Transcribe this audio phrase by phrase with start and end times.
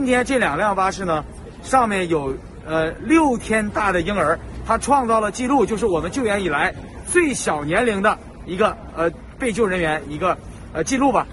[0.00, 1.22] 今天这两辆巴士呢，
[1.62, 2.34] 上面有
[2.66, 6.74] 呃六天大的婴儿，他创造了记录，就是我们救援以来
[7.06, 10.34] 最小年龄的一个呃被救人员一个
[10.72, 11.26] 呃记录吧。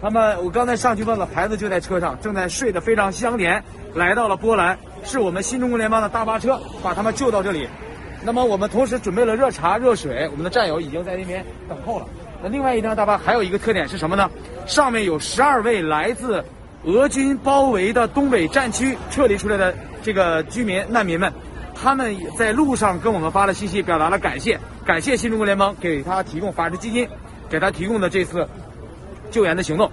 [0.00, 7.68] 他们我刚才上去问了，孩子就在车上，正在睡得非常香甜，来到了波兰，是我们新中国联邦的大巴车把他们救到这里。
[8.22, 12.06] 那么我们同时准备了热茶、热水，我们的战友已经在那边等候了。
[12.42, 14.30] 那另外一辆大巴还有一个特点是什么呢？
[14.66, 16.42] 上面有十二位来自
[16.84, 21.32] 俄军包围的东北战区撤离出来的这个居民难民们，
[21.74, 27.08] 他们在路上跟我们发了信息，表达了感谢，感谢新中国联邦给他提供法治基金，
[27.48, 28.46] 给他提供的这次
[29.30, 29.90] 救援的行动。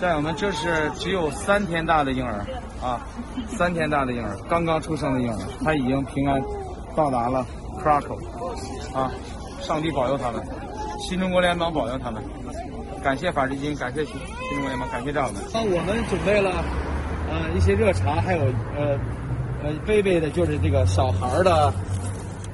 [0.00, 2.44] 战友们，这是只有三天大的婴儿
[2.82, 3.06] 啊，
[3.48, 6.42] 三天大的婴儿，刚刚出生的婴儿，他已经平安。
[6.96, 7.46] 到达了
[7.80, 8.18] Krakow，
[8.92, 9.12] 啊，
[9.60, 10.42] 上帝保佑他们，
[10.98, 12.20] 新中国联邦保佑他们，
[13.02, 15.42] 感谢法治金，感谢新新中国联邦，感谢战友们。
[15.52, 16.50] 那我们准备了，
[17.30, 18.42] 呃，一些热茶，还有
[18.76, 18.98] 呃
[19.62, 21.72] 呃贝贝的，就是这个小孩的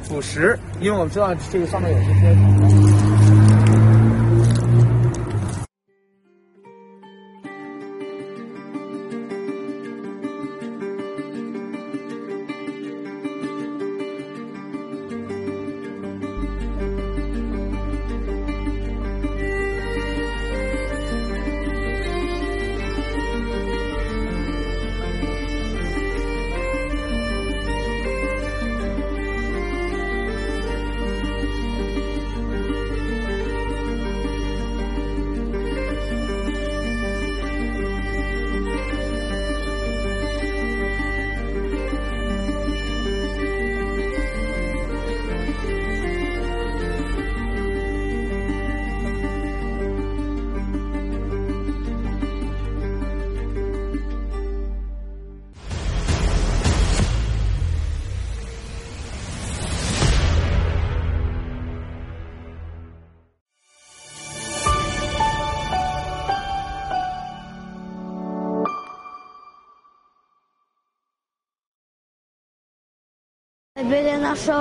[0.03, 2.86] 辅食，因为我们知道这个上面有这些。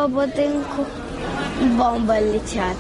[0.06, 0.86] Нашого будинку
[1.78, 2.78] бомби летять.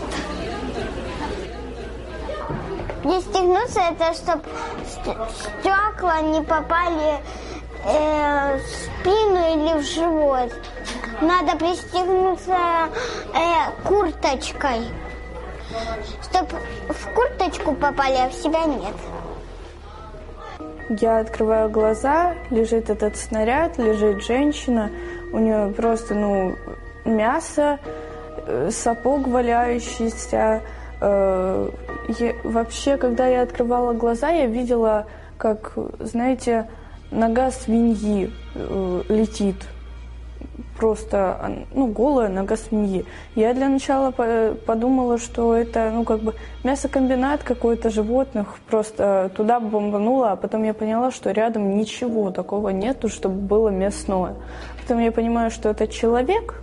[3.01, 4.43] Пристегнуться это, чтобы
[5.59, 7.19] стекла не попали
[7.85, 10.51] э, в спину или в живот.
[11.21, 12.89] Надо пристегнуться
[13.33, 14.81] э, курточкой,
[16.23, 16.59] чтобы
[16.89, 18.95] в курточку попали, а в себя нет.
[20.89, 24.91] Я открываю глаза, лежит этот снаряд, лежит женщина,
[25.33, 26.55] у нее просто, ну,
[27.05, 27.79] мясо,
[28.47, 30.61] э, сапог валяющийся.
[31.01, 31.69] Э,
[32.43, 35.05] вообще, когда я открывала глаза, я видела,
[35.37, 36.69] как, знаете,
[37.11, 39.57] нога свиньи э, летит
[40.77, 43.05] просто, ну, голая нога свиньи.
[43.35, 46.33] Я для начала подумала, что это, ну, как бы
[46.63, 53.09] мясокомбинат какой-то животных, просто туда бомбанула, а потом я поняла, что рядом ничего такого нету,
[53.09, 54.35] чтобы было мясное.
[54.81, 56.61] Потом я понимаю, что это человек,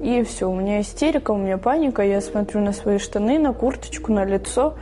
[0.00, 4.12] и все, у меня истерика, у меня паника, я смотрю на свои штаны, на курточку,
[4.12, 4.74] на лицо,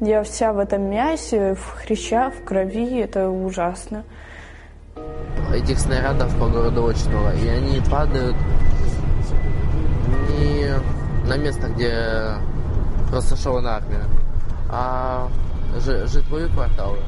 [0.00, 4.04] я вся в этом мясе, в хрящах, в крови, это ужасно
[5.52, 7.32] этих снарядов по городу очень много.
[7.32, 8.36] И они падают
[10.38, 12.34] не на место, где
[13.10, 14.04] просто шла армия,
[14.70, 15.28] а
[16.06, 16.98] житловые кварталы.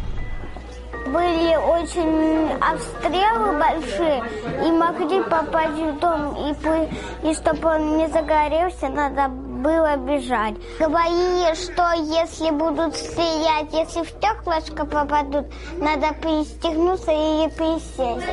[1.07, 4.23] Были очень обстрелы большие,
[4.67, 10.55] и могли попасть в дом, и, и чтобы он не загорелся, надо было бежать.
[10.79, 15.47] Говорили, что если будут стрелять, если в стеклышко попадут,
[15.79, 18.27] надо пристегнуться и присесть.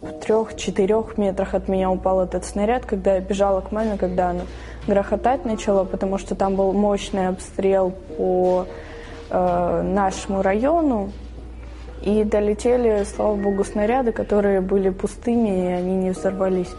[0.00, 4.42] В трех-четырех метрах от меня упал этот снаряд, когда я бежала к маме, когда она
[4.86, 8.66] грохотать начала, потому что там был мощный обстрел по
[9.34, 11.10] э, нашему району.
[12.02, 16.70] И долетели, слава богу, снаряды, которые были пустыми, и они не взорвались.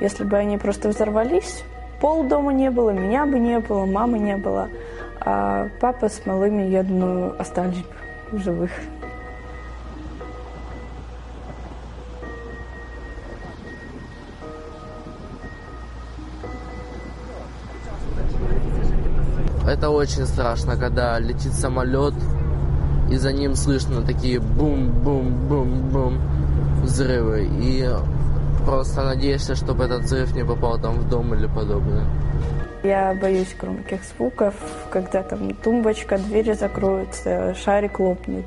[0.00, 1.62] Если бы они просто взорвались,
[2.00, 4.68] пол дома не было, меня бы не было, мамы не было.
[5.20, 8.70] А папа с малыми, я думаю, остались бы в живых.
[19.66, 22.14] Это очень страшно, когда летит самолет,
[23.10, 26.20] и за ним слышно такие бум-бум-бум-бум
[26.82, 27.48] взрывы.
[27.60, 27.88] И
[28.64, 32.06] Просто надеешься, чтобы этот взрыв не попал там в дом или подобное.
[32.84, 34.54] Я боюсь громких звуков,
[34.90, 38.44] когда там тумбочка, двери закроются, шарик лопнет.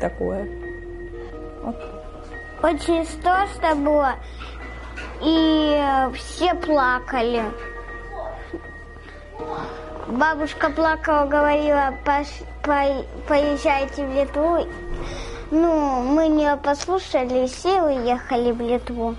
[0.00, 0.46] такое.
[1.62, 1.76] Вот.
[2.62, 4.12] Очень страшно было,
[5.20, 5.82] и
[6.14, 7.42] все плакали.
[10.06, 12.26] Бабушка плакала, говорила, Пош,
[12.62, 14.66] по, поезжайте в Литву.
[15.50, 19.14] Ну, мы не послушались и уехали в Литву.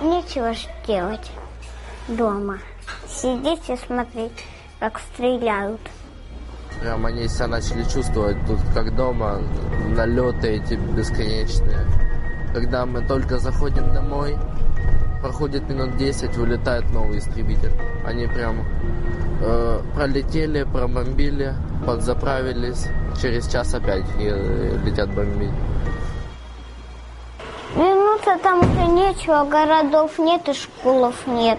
[0.00, 1.30] Нечего ж делать
[2.06, 2.58] дома.
[3.08, 4.44] Сидеть и смотреть,
[4.78, 5.80] как стреляют.
[6.80, 9.40] Прям они себя начали чувствовать тут как дома,
[9.96, 11.86] налеты эти бесконечные.
[12.54, 14.36] Когда мы только заходим домой,
[15.20, 17.72] проходит минут 10, вылетает новый истребитель.
[18.06, 18.64] Они прям
[19.94, 21.54] пролетели, пробомбили,
[21.86, 22.86] подзаправились,
[23.20, 25.50] через час опять э, летят бомбить.
[27.74, 31.58] Вернуться там уже нечего, городов нет и школов нет.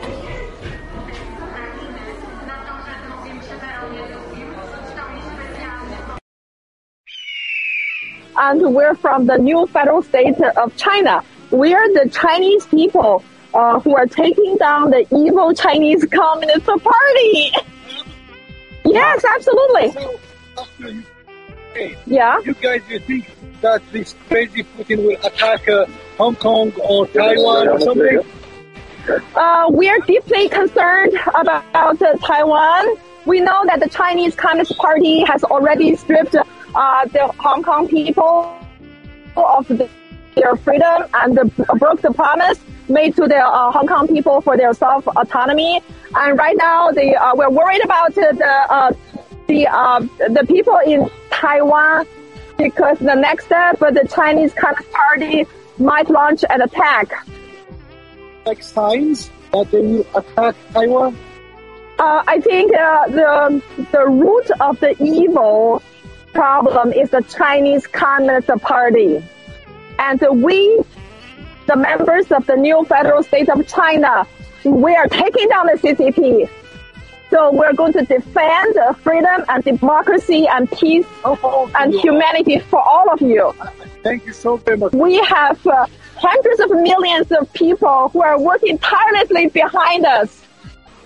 [8.38, 11.24] and we're from the new federal state of China.
[11.52, 13.24] We're the Chinese people
[13.54, 17.52] uh, who are taking down the evil Chinese Communist Party.
[18.86, 19.92] Yes, absolutely.
[19.92, 20.20] So,
[20.58, 20.94] after
[21.74, 22.40] hey, Yeah.
[22.44, 23.28] you guys, you think
[23.62, 25.86] that this crazy Putin will attack uh,
[26.18, 28.22] Hong Kong or Taiwan or something?
[29.36, 32.96] Uh, we're deeply concerned about uh, Taiwan.
[33.26, 38.56] We know that the Chinese Communist Party has already stripped uh, the Hong Kong people
[39.36, 39.90] of the,
[40.36, 41.44] their freedom and uh,
[41.76, 42.60] broke the promise
[42.92, 45.82] made to the uh, Hong Kong people for their self autonomy.
[46.16, 48.94] And right now, they, uh, we're worried about uh, the uh,
[49.48, 50.00] the uh,
[50.30, 52.06] the people in Taiwan
[52.58, 55.46] because the next step, the Chinese Communist Party
[55.78, 57.12] might launch an attack.
[58.46, 61.18] Like signs that they will attack Taiwan?
[62.00, 63.62] Uh, I think uh, the
[63.92, 65.82] the root of the evil
[66.34, 69.24] problem is the Chinese Communist Party,
[70.00, 70.82] and we,
[71.68, 74.26] the members of the new federal state of China,
[74.64, 76.50] we are taking down the CCP.
[77.30, 83.22] So we're going to defend freedom and democracy and peace and humanity for all of
[83.22, 83.54] you.
[84.04, 84.92] Thank you so very much.
[84.94, 85.86] We have uh,
[86.16, 90.46] hundreds of millions of people who are working tirelessly behind us.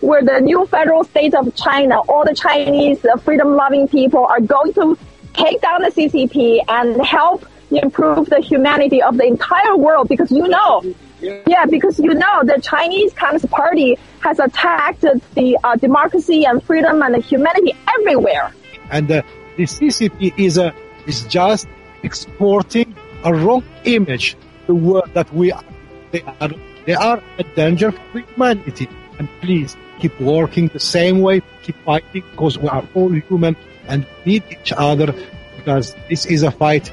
[0.02, 2.00] We're the new federal state of China.
[2.02, 4.98] All the Chinese uh, freedom-loving people are going to
[5.34, 10.48] take down the CCP and help improve the humanity of the entire world because you
[10.48, 10.84] know,
[11.22, 15.02] yeah, because you know the Chinese Communist Party has attacked
[15.34, 18.54] the uh, democracy and freedom and the humanity everywhere.
[18.92, 19.22] And uh,
[19.58, 20.74] the CCP is a
[21.08, 21.68] is just
[22.04, 25.64] exporting a wrong image the world that we are.
[26.12, 26.50] They are
[26.86, 28.88] they are a danger for humanity.
[29.18, 33.56] And please keep working the same way, keep fighting because we are all human
[33.88, 35.14] and need each other
[35.56, 36.92] because this is a fight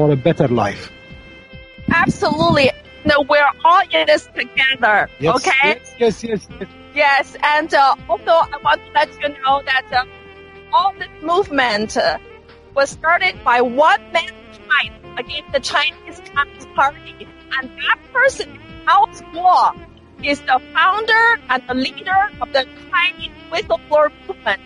[0.00, 0.90] for a better life.
[1.92, 2.70] Absolutely.
[3.04, 5.10] No, we're all in this together.
[5.18, 5.80] Yes, okay.
[5.98, 6.48] Yes, yes, yes.
[6.58, 6.68] yes.
[6.94, 10.04] Yes, and uh, also I want to let you know that uh,
[10.72, 12.16] all this movement uh,
[12.74, 14.32] was started by one man
[14.68, 19.76] fight against the Chinese Communist Party, and that person, Mao Guo,
[20.24, 24.62] is the founder and the leader of the Chinese whistleblower movement,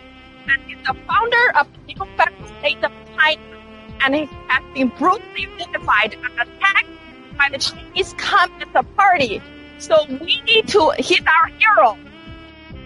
[0.47, 3.54] and he's the founder of the federal state of China,
[4.01, 6.89] and he has been brutally vilified and attacked
[7.37, 9.41] by the Chinese Communist Party.
[9.77, 11.97] So we need to, he's our hero.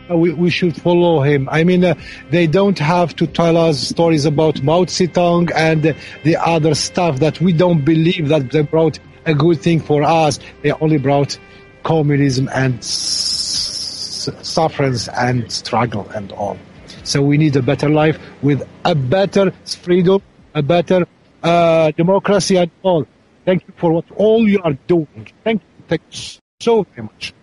[0.10, 1.48] Uh, we, we should follow him.
[1.52, 1.94] I mean, uh,
[2.32, 7.40] they don't have to tell us stories about Mao Zedong and the other stuff that
[7.40, 10.40] we don't believe that they brought a good thing for us.
[10.64, 11.38] They only brought
[11.84, 16.58] communism and s- sufferance and struggle and all.
[17.04, 20.22] So we need a better life with a better freedom,
[20.54, 21.06] a better
[21.44, 23.06] uh, democracy and all.
[23.46, 25.28] Thank you for what all you are doing.
[25.44, 25.84] Thank you.
[25.88, 27.34] Thank you so very much.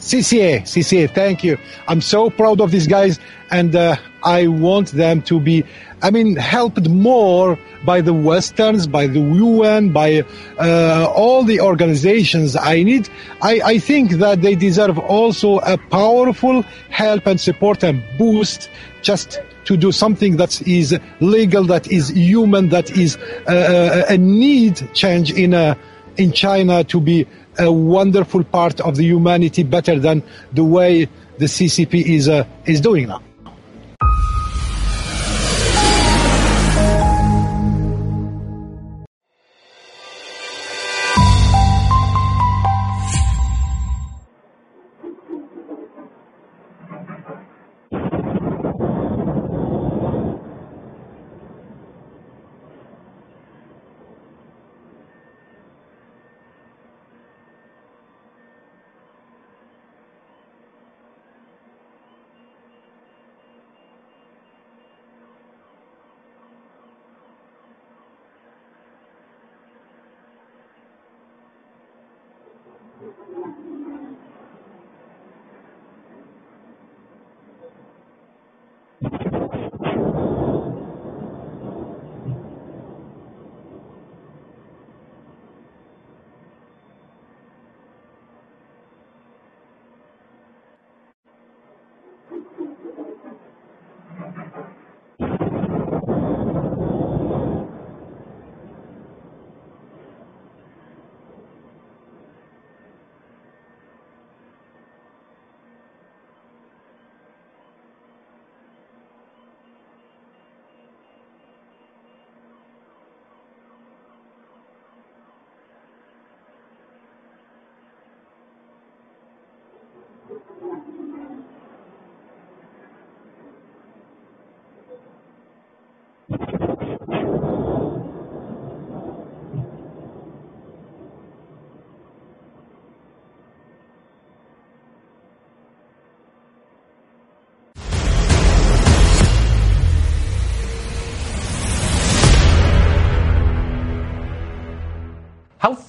[0.00, 1.58] CCA, CCA, thank you.
[1.86, 5.62] I'm so proud of these guys, and uh, I want them to be,
[6.02, 10.24] I mean, helped more by the Westerns, by the UN, by
[10.58, 12.56] uh, all the organizations.
[12.56, 13.10] I need,
[13.42, 18.70] I, I think that they deserve also a powerful help and support and boost
[19.02, 24.92] just to do something that is legal, that is human, that is uh, a need
[24.94, 25.74] change in uh,
[26.16, 27.26] in China to be
[27.58, 32.80] a wonderful part of the humanity better than the way the CCP is uh, is
[32.80, 33.22] doing now.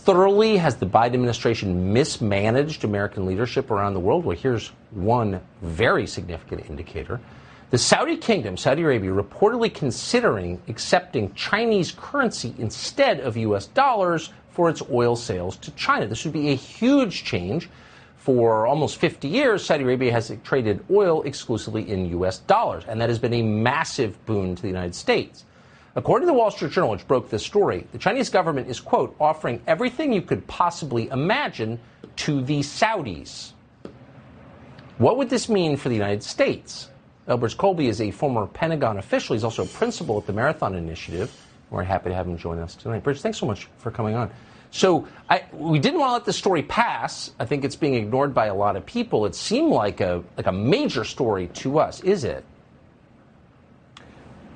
[0.03, 4.25] Thoroughly has the Biden administration mismanaged American leadership around the world?
[4.25, 7.19] Well, here's one very significant indicator.
[7.69, 13.67] The Saudi kingdom, Saudi Arabia, reportedly considering accepting Chinese currency instead of U.S.
[13.67, 16.07] dollars for its oil sales to China.
[16.07, 17.69] This would be a huge change.
[18.17, 22.39] For almost 50 years, Saudi Arabia has traded oil exclusively in U.S.
[22.39, 25.45] dollars, and that has been a massive boon to the United States.
[25.95, 29.15] According to the Wall Street Journal, which broke this story, the Chinese government is, quote,
[29.19, 31.79] offering everything you could possibly imagine
[32.17, 33.51] to the Saudis.
[34.97, 36.89] What would this mean for the United States?
[37.27, 39.35] Elbers Colby is a former Pentagon official.
[39.35, 41.31] He's also a principal at the Marathon Initiative.
[41.69, 43.03] We're happy to have him join us tonight.
[43.03, 44.31] Bridge, thanks so much for coming on.
[44.71, 47.31] So I, we didn't want to let this story pass.
[47.39, 49.25] I think it's being ignored by a lot of people.
[49.25, 51.99] It seemed like a like a major story to us.
[52.01, 52.45] Is it?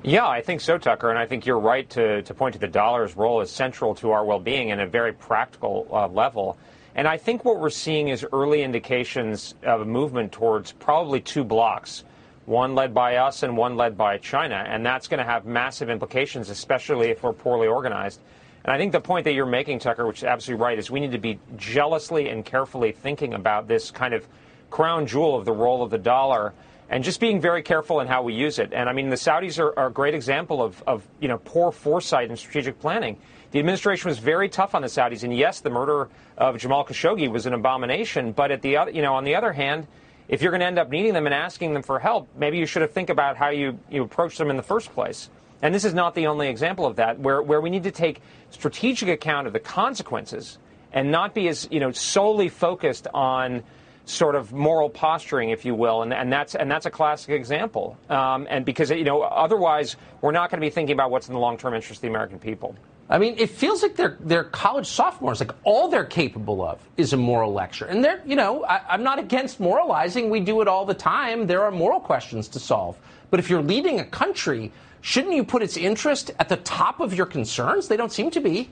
[0.06, 2.68] Yeah, I think so, Tucker, and I think you're right to, to point to the
[2.68, 6.56] dollar's role as central to our well-being in a very practical uh, level.
[6.94, 11.42] And I think what we're seeing is early indications of a movement towards probably two
[11.42, 12.04] blocks,
[12.44, 14.64] one led by us and one led by China.
[14.68, 18.20] And that's going to have massive implications, especially if we're poorly organized.
[18.64, 21.00] And I think the point that you're making, Tucker, which is absolutely right, is we
[21.00, 24.24] need to be jealously and carefully thinking about this kind of
[24.70, 26.54] crown jewel of the role of the dollar
[26.88, 28.72] and just being very careful in how we use it.
[28.72, 31.72] And I mean, the Saudis are, are, a great example of, of, you know, poor
[31.72, 33.18] foresight and strategic planning.
[33.50, 37.30] The administration was very tough on the Saudis, and yes, the murder of Jamal Khashoggi
[37.30, 38.32] was an abomination.
[38.32, 39.86] But at the other, you know, on the other hand,
[40.28, 42.66] if you're going to end up needing them and asking them for help, maybe you
[42.66, 45.30] should have think about how you, you approach them in the first place.
[45.62, 48.20] And this is not the only example of that, where, where we need to take
[48.50, 50.58] strategic account of the consequences
[50.92, 53.62] and not be as you know solely focused on
[54.06, 57.98] sort of moral posturing, if you will, and, and that's and that's a classic example.
[58.08, 61.34] Um, and because you know, otherwise, we're not going to be thinking about what's in
[61.34, 62.74] the long-term interest of the American people.
[63.08, 65.40] I mean, it feels like they're they're college sophomores.
[65.40, 69.02] Like all they're capable of is a moral lecture, and they're you know, I, I'm
[69.02, 70.30] not against moralizing.
[70.30, 71.46] We do it all the time.
[71.46, 72.96] There are moral questions to solve.
[73.30, 77.12] But if you're leading a country, shouldn't you put its interest at the top of
[77.12, 77.88] your concerns?
[77.88, 78.70] They don't seem to be.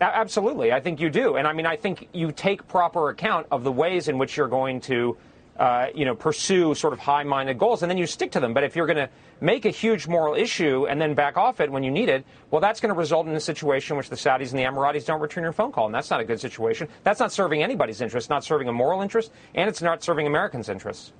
[0.00, 3.64] Absolutely, I think you do, and I mean, I think you take proper account of
[3.64, 5.14] the ways in which you're going to,
[5.58, 8.54] uh, you know, pursue sort of high-minded goals, and then you stick to them.
[8.54, 9.10] But if you're going to
[9.42, 12.62] make a huge moral issue and then back off it when you need it, well,
[12.62, 15.20] that's going to result in a situation in which the Saudis and the Emiratis don't
[15.20, 16.88] return your phone call, and that's not a good situation.
[17.04, 20.70] That's not serving anybody's interest, not serving a moral interest, and it's not serving Americans'
[20.70, 21.12] interests.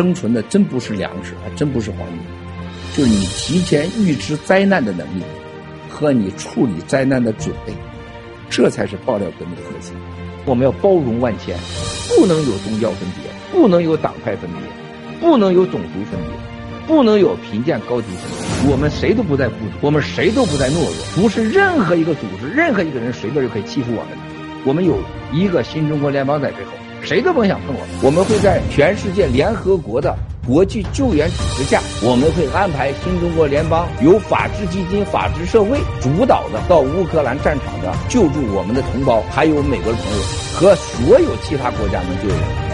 [0.00, 2.18] 生存的真不是粮食，还真不是黄金，
[2.96, 5.22] 就是你提前预知灾难的能力
[5.90, 7.74] 和你处理灾难的准备，
[8.48, 9.94] 这才是爆料革命的核心。
[10.46, 11.54] 我们要包容万千，
[12.08, 18.30] 不能有宗教分别，不能有党派分别，不能有种族分别，不能有贫贱高低分
[18.64, 18.72] 别。
[18.72, 24.16] 我们谁都不在孤独，我们谁都不在懦弱，不是任何一个组织、任何一个人随便就可以欺负我们。
[24.64, 24.98] 我们有
[25.30, 26.70] 一个新中国联邦在背后。
[27.02, 27.80] 谁都甭想碰我！
[28.02, 30.14] 我们会在全世界联合国的
[30.46, 40.22] 国际救援组织下，我们会安排新中国联邦由法治基金、法治社会主导的到乌克兰战场的救助我们的同胞，还有美国的朋友
[40.54, 42.69] 和所有其他国家能救援。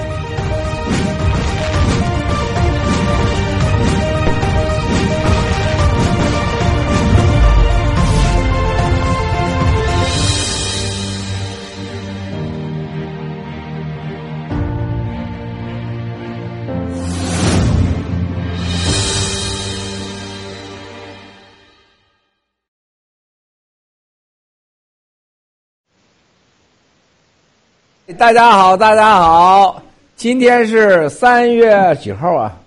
[28.18, 29.82] 大家好，大家好，
[30.16, 32.58] 今天是三月几号啊？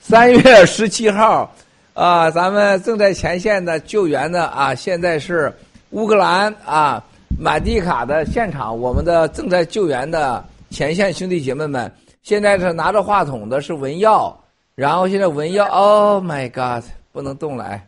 [0.00, 1.48] 三月十七号，
[1.94, 5.54] 啊，咱们正在前线的救援的啊，现在是
[5.90, 7.02] 乌克兰啊
[7.38, 14.36] 马蒂卡的现场，我们的正在救援的前线兄弟姐妹们，现在是拿着话筒的是文耀，
[14.74, 17.80] 然后现在文耀，Oh my God，不能动了，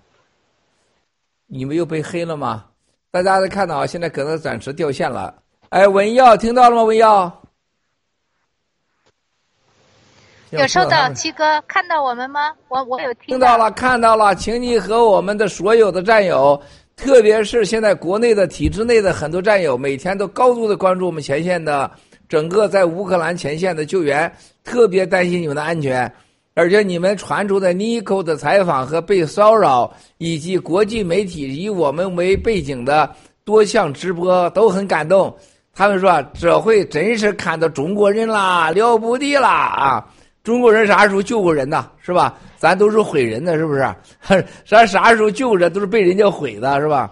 [1.48, 2.66] 你们又被黑了吗？
[3.10, 5.34] 大家都看到啊，现在可能暂时掉线了。
[5.70, 6.82] 哎，文耀，听到了吗？
[6.82, 7.42] 文耀，
[10.50, 12.52] 有收到七哥看到我们吗？
[12.66, 16.60] 我我有听到了，看到了，请你和我们的所有的战友，
[16.96, 21.88] 特别是现在国内的体制内的很多战友，每天都高度的关注我们前线的
[22.28, 24.32] 整个在乌克兰前线的救援，
[24.64, 26.12] 特别担心你们的安全，
[26.54, 33.08] 而且你们传出的尼克的采访和被骚扰，以及国际媒体以我们为背景的
[33.44, 35.32] 多项直播，都很感动。
[35.80, 40.06] 他们说这回真是看到中国人啦，了不得啦啊！
[40.44, 41.88] 中国人啥时候救过人呢？
[42.02, 42.34] 是吧？
[42.58, 43.82] 咱都是毁人的，是不是？
[44.68, 47.10] 咱啥时候救人都是被人家毁的，是吧？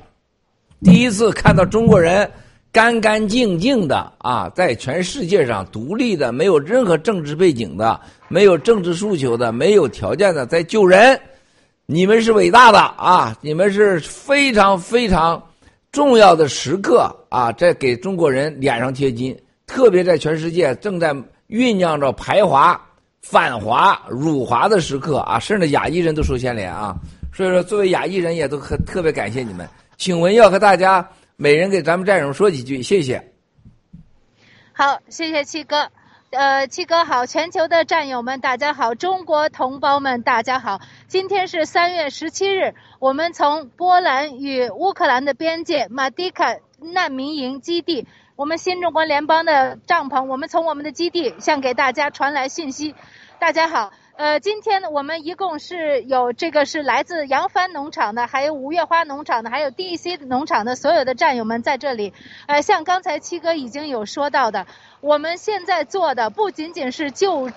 [0.85, 2.31] 第一次看到中国人
[2.71, 11.19] 干干净净的啊，在全世界上独立的，没有任何政治背景的，没有政治诉求的，没有条件的在救人，
[11.87, 13.35] 你们是伟大的啊！
[13.41, 15.43] 你们是非常非常。
[15.91, 21.15] 重要的时刻啊，在给中国人脸上贴金，特别在全世界正在
[21.49, 22.81] 酝酿着排华、
[23.23, 26.97] 反华、辱华的时刻啊，甚至亚裔人都受牵连啊。
[27.33, 29.69] 所以说，作为亚裔人，也都很特别感谢你们。
[29.97, 33.33] 请文要和大家每人给咱们战友说几句，谢谢。
[34.73, 35.77] 好，谢谢七哥。
[36.31, 40.79] 呃，七哥好，全球的战友们大家好，中国同胞们大家好。
[41.07, 52.95] 今天是三月十七日，我们从波兰与乌克兰的边界马迪卡难民营基地，我们新中国联邦的帐篷，我们从我们的基地向给大家传来信息。
[53.39, 53.91] 大家好。
[54.19, 62.13] 呃，今天呢，我们一共是有这个是来自扬帆农场的，还有五月花农场的，还有 DEC 农场的所有的战友们在这里。
[62.49, 64.67] 呃，像刚才七哥已经有说到的，
[65.01, 67.49] 我们现在做的不仅仅是救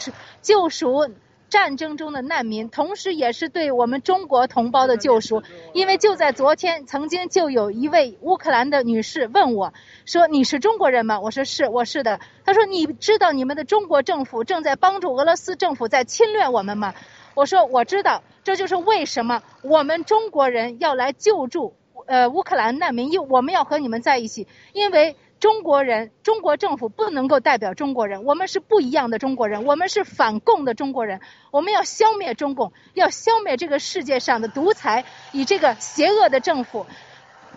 [0.43, 1.09] 救赎。
[1.51, 5.43] 战争中的难民，同时也是对我们中国同胞的救赎。
[5.73, 9.73] 因为就在昨天，曾经就有一位乌克兰的女士问我，
[10.05, 16.93] 说：“你是中国人吗？”我说：“是，我是的。”她说：“你知道你们的中国政府正在帮助俄罗斯政府在侵略我们吗？”
[17.35, 21.75] 我说：“我知道，这就是为什么我们中国人要来救助
[22.07, 36.85] 呃乌克兰难民，因我们要和你们在一起，因为。”中国人，中国政府不能够代表中国人，我们是不一样的中国人，我们是反共的中国人，我们要消灭中共，要消灭这个世界上的独裁，以这个邪恶的政府，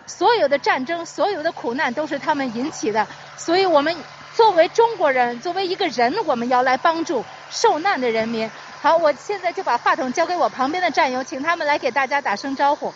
[0.07, 3.95] 所有的战争，所有的苦难都是他们引起的，所以我们
[4.33, 8.49] 作为中国人，作为一个人，我们要来帮助受难的人民。
[8.81, 12.91] 好，我现在就把话筒交给我旁边的战友，请他们来给大家打声招呼。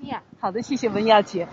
[0.00, 1.46] 米娅，好的，谢谢文雅姐，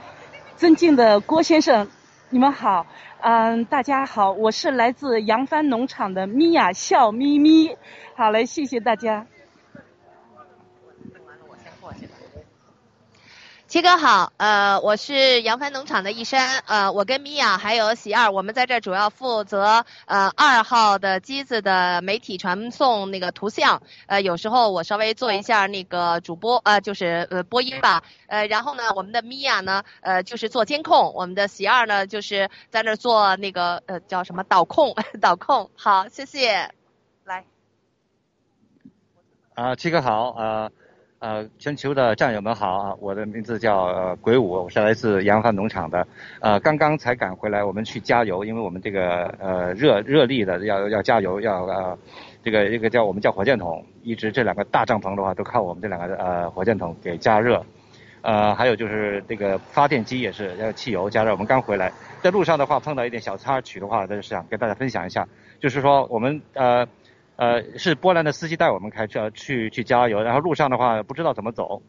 [0.55, 1.89] 尊敬的郭先生。
[2.31, 2.85] 你们好，
[3.21, 7.75] 嗯，大家好，我是来自扬帆农场的米娅笑眯眯，
[8.15, 9.25] 好嘞，谢谢大家。
[13.69, 36.71] 七哥好，呃，我是扬帆农场的一山，呃，我跟米娅还有喜二，我们在这主要负责呃二号的机子的媒体传送那个图像，呃，有时候我稍微做一下那个主播，呃，就是呃播音吧，呃，然后呢，我们的米娅呢，呃，就是做监控，我们的喜二呢，就是在那做那个呃叫什么导控， 导控，好，谢谢，
[37.23, 37.45] 来。
[39.53, 40.71] 啊，七哥好，呃。
[41.19, 42.95] 呃，全球的战友们好啊！
[43.01, 46.07] 我的名字叫呃鬼舞，我是来自扬帆农场的，
[46.39, 51.97] 呃，刚刚才赶回来，我们去加油，因为我们这个呃热热力的要要加油，要呃
[52.41, 57.65] 这个这个叫我们叫火箭筒，一直这两个大帐篷的话都靠我们这两个呃火箭筒给加热，
[58.21, 61.31] 呃，还有就是这个发电机也是要汽油加热。
[61.31, 65.27] 我们刚回来，在路上的话碰到一点小插曲的话，就是想跟大家分享一下，
[65.59, 66.87] 就是说我们呃。
[67.39, 71.81] 呃，是波兰的司机带我们开车去去加油，然后路上的话不知道怎么走，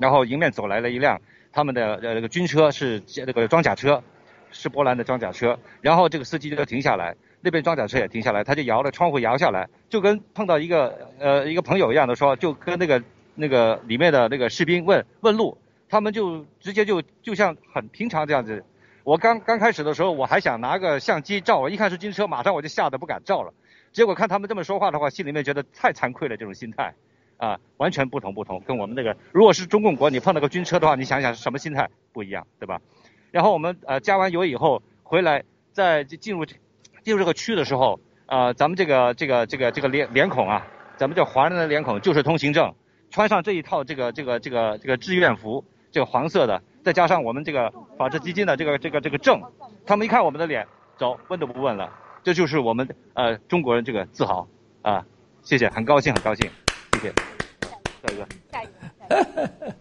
[0.00, 1.20] 然后迎面走来了一辆
[1.52, 4.02] 他们的呃那个军车，是那个装甲车，
[4.50, 13.00] 是波兰的装甲车，然后这个司机就停下来，那边装甲车也停下来，他就摇了窗户摇下来，就跟碰到一个呃一个朋友一样的说，就跟那个
[13.36, 15.56] 那个里面的那个士兵问问路，
[15.88, 18.64] 他们就直接就就像很平常这样子，
[19.04, 23.54] 我刚刚开始的时候我还想拿个相机照，我一看是军车，马上我就吓得不敢照了。
[23.92, 26.36] 结果看他们这么说话的话，心里面觉得太惭愧了。
[26.36, 26.94] 这种心态，
[27.36, 32.80] 啊，完全不同不同，跟我们那个如果是中共国，你碰到个军车的话，你想想是什么心态不一样，对吧？
[33.30, 42.74] 然后我们呃加完油以后回来，再进入进入这个区的时候，呃，咱们这个这个这个这个脸脸孔啊，咱们这华人的脸孔就是通行证，
[43.10, 49.42] 穿上这一套这个这个这个这个志愿服，这个黄色的，再加上我们这个法治基金的这个这个这个证，
[49.84, 54.46] 他们一看我们的脸，走，问都不问了，这就是我们呃中国人这个自豪
[54.82, 55.04] 啊，
[55.42, 56.50] 谢谢，很高兴很高兴，
[56.92, 57.14] 谢谢，
[58.02, 58.76] 下一个，下一个，
[59.08, 59.74] 下一个。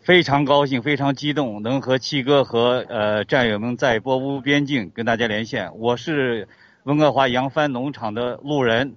[0.00, 5.78] 非常高兴，非常激动，能和七哥和呃战友们在波乌边境跟大家连线。
[5.78, 6.48] 我是
[6.84, 8.96] 温哥华扬帆农场的路人。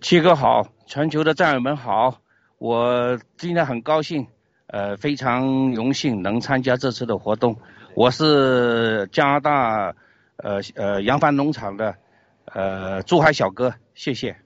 [0.00, 2.20] 七哥好，全球的战友们好，
[2.58, 4.26] 我今天很高兴，
[4.68, 7.56] 呃，非常荣幸能参加这次的活动。
[7.94, 9.94] 我是加拿大
[10.36, 11.96] 呃呃扬帆农场的
[12.44, 14.36] 呃珠海小哥，谢谢。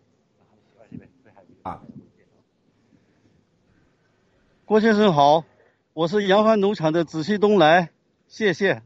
[1.63, 1.81] 啊，
[4.65, 5.45] 郭先生好，
[5.93, 7.91] 我是扬帆农场的子熙东来，
[8.27, 8.83] 谢谢。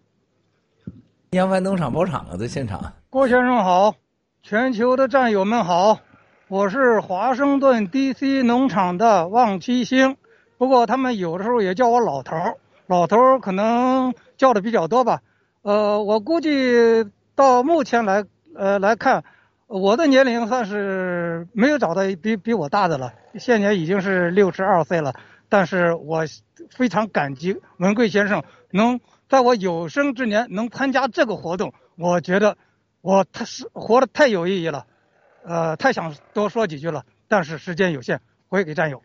[1.31, 2.95] 扬帆农场包场啊，在现场。
[3.09, 3.95] 郭先生好，
[4.43, 6.01] 全球的战友们好，
[6.49, 10.17] 我是华盛顿 DC 农场的望七星，
[10.59, 15.21] 不过他们有的时候也叫我老头儿，老头儿可能叫的比较多吧。
[15.63, 19.25] 呃，我估计到目前来呃来看。
[19.69, 25.13] 我的年龄算是没有找到比比我大的了，现年已经是六十二岁了。
[25.49, 26.25] 但是我
[26.71, 32.57] 非常感激文贵先生能在我有生之年能参加这个活动，我觉得
[33.01, 34.87] 我太是活得太有意义了，
[35.43, 39.03] 呃，太想多说几句了，但是时间有限，回给战友。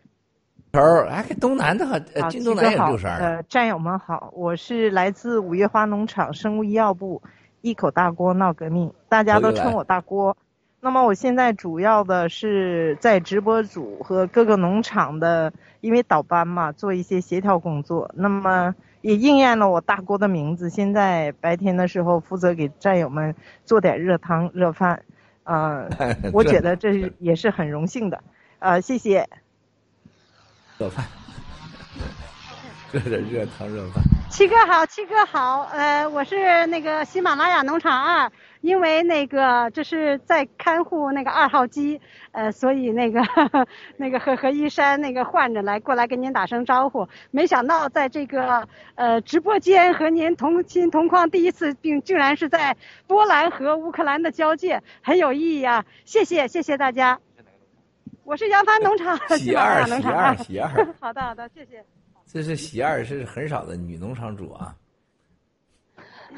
[0.72, 1.98] 头儿，哎，东南的哈，
[2.30, 3.18] 金东南也六十二。
[3.18, 7.20] 呃，战友们好，我是来自五月花农场生物医药部，
[7.60, 10.34] 一口大锅闹革命，大家都称我大锅。
[10.80, 18.10] 那么我现在主要的是在直播组和各个农场的，因为倒班嘛，做一些协调工作。
[18.14, 20.70] 那么也应验了我大锅的名字。
[20.70, 23.34] 现在白天的时候负责给战友们
[23.66, 25.02] 做点热汤热饭，
[25.44, 25.86] 呃，
[26.32, 28.22] 我觉得这也是很荣幸的，
[28.58, 29.28] 呃，谢谢。
[30.82, 31.06] 热饭，
[32.90, 34.02] 热点热汤热饭。
[34.28, 38.32] 七哥好，七哥好，呃，我是那个喜马拉雅农场二。
[38.62, 43.20] 因为那个这是在看护那个二号机，呃，所以那个
[43.98, 47.08] 那个和和一山那个换着来过来跟您打声招呼。
[47.32, 55.84] 没想到在这个呃直播间和您同亲同框第一次，并竟然是在波兰和乌克兰的交界，很有意义啊！
[56.04, 57.18] 谢谢谢谢大家。
[58.32, 60.70] 我是扬帆农场 喜二喜二 喜二。
[60.98, 61.84] 好的好的，谢谢。
[62.26, 64.74] 这是喜二，是很少的女农场主啊。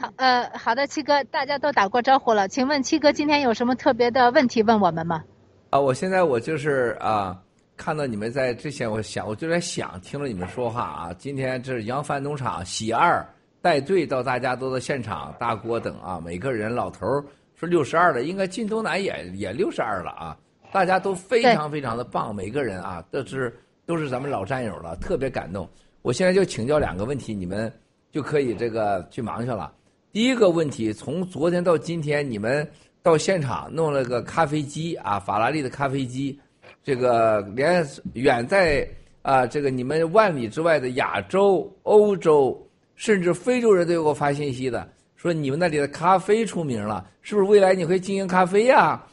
[0.01, 5.23] 好，呃，好的，七哥，大家都打过招呼了，请问七哥今天有什么特别的问题问我们吗？
[5.71, 7.41] 啊，我现在我就是啊，
[7.77, 13.25] 看到你们在之前，我想我就在想，听了你们说话啊，今天这是扬帆农场喜二
[13.63, 17.07] 带队到，大家都到现场，大锅等啊，每个人老头
[17.55, 20.37] 说六十二的，应该靳东南也也六十二了啊，
[20.75, 23.57] 大家都非常非常的棒，每个人啊都是
[23.87, 25.69] 都是咱们老战友了，特别感动。
[26.03, 27.73] 我现在就请教两个问题，你们
[28.11, 29.73] 就可以这个去忙去了。
[30.11, 32.69] 第一个问题，从昨天到今天，你们
[33.05, 36.37] 到现场弄了个咖啡机啊，法拉利的咖啡机，
[36.83, 38.85] 这个连远在
[39.23, 42.61] 啊这个你们万里之外的亚洲、欧洲，
[42.97, 48.81] 甚至非洲人都给我发信息的，说你们那里的咖啡出名了，是不是未来你会经营咖啡呀？
[48.81, 49.07] 啊，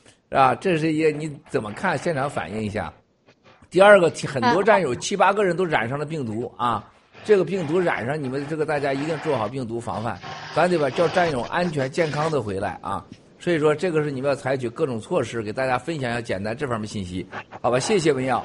[0.59, 1.97] 这是一你怎么看？
[1.97, 2.91] 现场反映一下。
[3.69, 6.83] 第二个，很多战友七八个人都染上了病毒啊。
[7.23, 10.17] 这个病毒染上，你们这个大家一定做好病毒防范，
[10.55, 13.05] 咱得把叫战友安全健康的回来啊！
[13.39, 17.25] 所以说，这个是你们要采取各种措施，给大家分享一下简单这方面信息，
[17.61, 17.77] 好吧？
[17.77, 18.43] 谢谢文耀。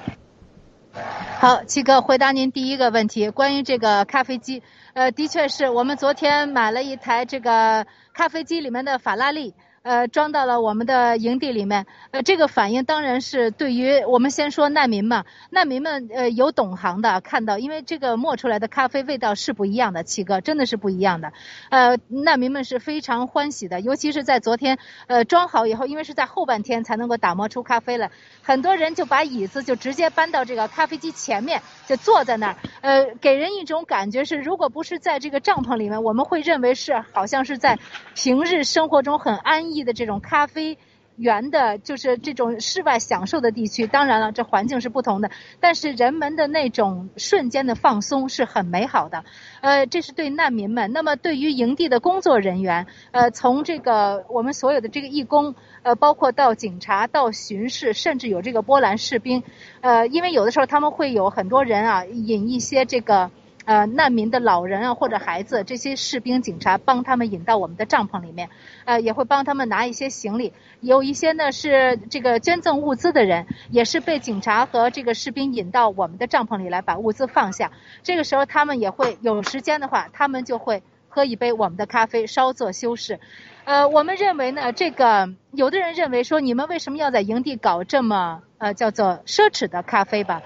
[1.39, 9.55] 好，七哥回答您第一个问题，关于这个咖啡机，呃，的确是我们昨天买了一台这个咖啡机里面的法拉利。
[9.87, 11.87] 呃，装到了我们的营地里面。
[12.11, 21.33] 呃，这个反应当然是对于我们先说难民嘛，难民们呃有懂行的看到，因为这个磨出来的咖啡味道是不一样的，七哥真的是不一样的。
[21.71, 28.11] 呃，难民们是非常欢喜的，尤其是在昨天呃装好以后，因为是在后半天才能够打磨出咖啡来，
[28.43, 32.57] 很多人就把椅子就直接搬到这个咖啡机前面，就坐在那儿。
[32.81, 37.79] 呃，给人一种感觉是，如果不是在这个帐篷里面，我们会认为是好像是在
[38.17, 39.76] 平日生活中很安逸。
[39.85, 40.79] 的这种咖啡
[41.17, 43.87] 园的，就是这种室外享受的地区。
[43.87, 49.25] 当然了，这环境是不同的，但是人们的那种瞬间的放松是很美好的。
[49.63, 50.93] 呃，这是对难民们。
[50.93, 59.43] 那么对于营地的工作人员，呃，从这个我们所有的这个义工，呃，包括到警察、到巡视，甚至有这个波兰士兵，
[59.81, 63.31] 呃，因为有的时候他们会有很多人啊，引一些这个。
[63.67, 68.49] 呃难民的老人啊或者孩子，这些士兵警察帮他们引到我们的帐篷里面，
[68.87, 70.55] 呃也会帮他们拿一些行李。
[70.81, 77.73] 有一些呢是这个捐赠物资的人，也是被警察和这个士兵引到我们的帐篷里来把物资放下。
[78.03, 83.21] 这个时候他们也会有时间的话，他们就会喝一杯我们的咖啡，稍作修饰。
[83.65, 90.43] 呃，我们认为呢，这个有的人认为说，你们为什么要在营地搞这么呃叫做奢侈的咖啡吧？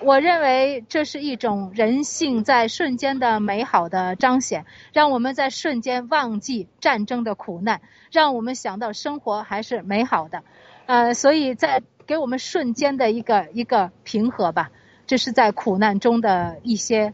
[0.00, 7.80] 我认为这是一种人性在瞬间的美好的彰显，让我们在瞬间忘记战争的苦难，
[8.10, 10.42] 让我们想到生活还是美好的。
[10.86, 14.70] 呃，所以在给我们瞬间的一个一个平和吧，
[15.06, 17.12] 这是在苦难中的一些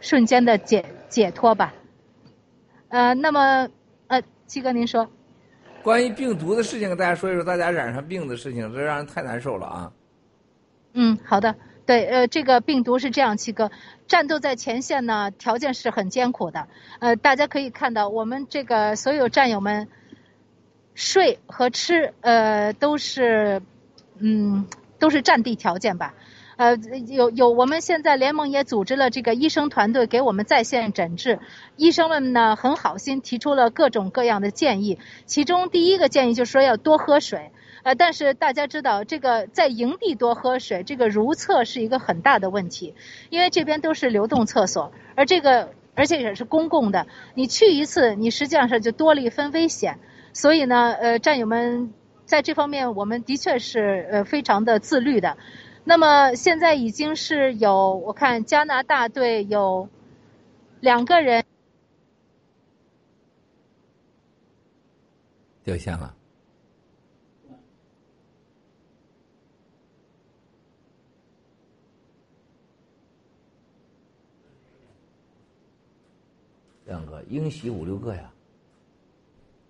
[0.00, 1.74] 瞬间的解解脱吧。
[2.88, 3.68] 呃，那么
[4.06, 4.22] 呃。
[4.48, 5.06] 七哥，您说，
[5.82, 9.92] 关于病毒的事情，跟大家说一说，大家染上病的事情，这让人太难受了啊。
[10.94, 11.54] 嗯，好的，
[11.88, 13.70] 对，呃，这个病毒是这样，七哥，
[14.06, 16.68] 战斗在前线呢，条件是很艰苦的。
[16.98, 19.88] 呃，大家可以看到，我们这个所有战友们
[20.94, 23.62] 睡和吃，呃，都是，
[24.18, 24.66] 嗯，
[24.98, 26.12] 都是战地条件吧。
[26.58, 31.38] 呃，有有，我们现在联盟也组织了这个医生团队给我们在线诊治。
[31.76, 34.98] 医生们呢很好心，提出了各种各样的建议。
[35.24, 37.50] 其中第一个建议就是说要多喝水。
[37.88, 42.94] 呃，但是大家知道，这个在营地多喝水，这个如厕是一个很大的问题，
[43.30, 49.98] 因为这边都是流动厕所，而这个而且也是公共的，你去一次，你实际上是就多了一分危险。
[50.34, 51.94] 所以呢，呃，战友们
[52.26, 55.38] 在这方面，我们的确是呃非常的自律的。
[55.84, 59.88] 那么现在已经是有，我看加拿大队有
[60.80, 61.42] 两个人
[65.64, 66.14] 掉线了，
[76.88, 78.22] 两个英喜五六个呀，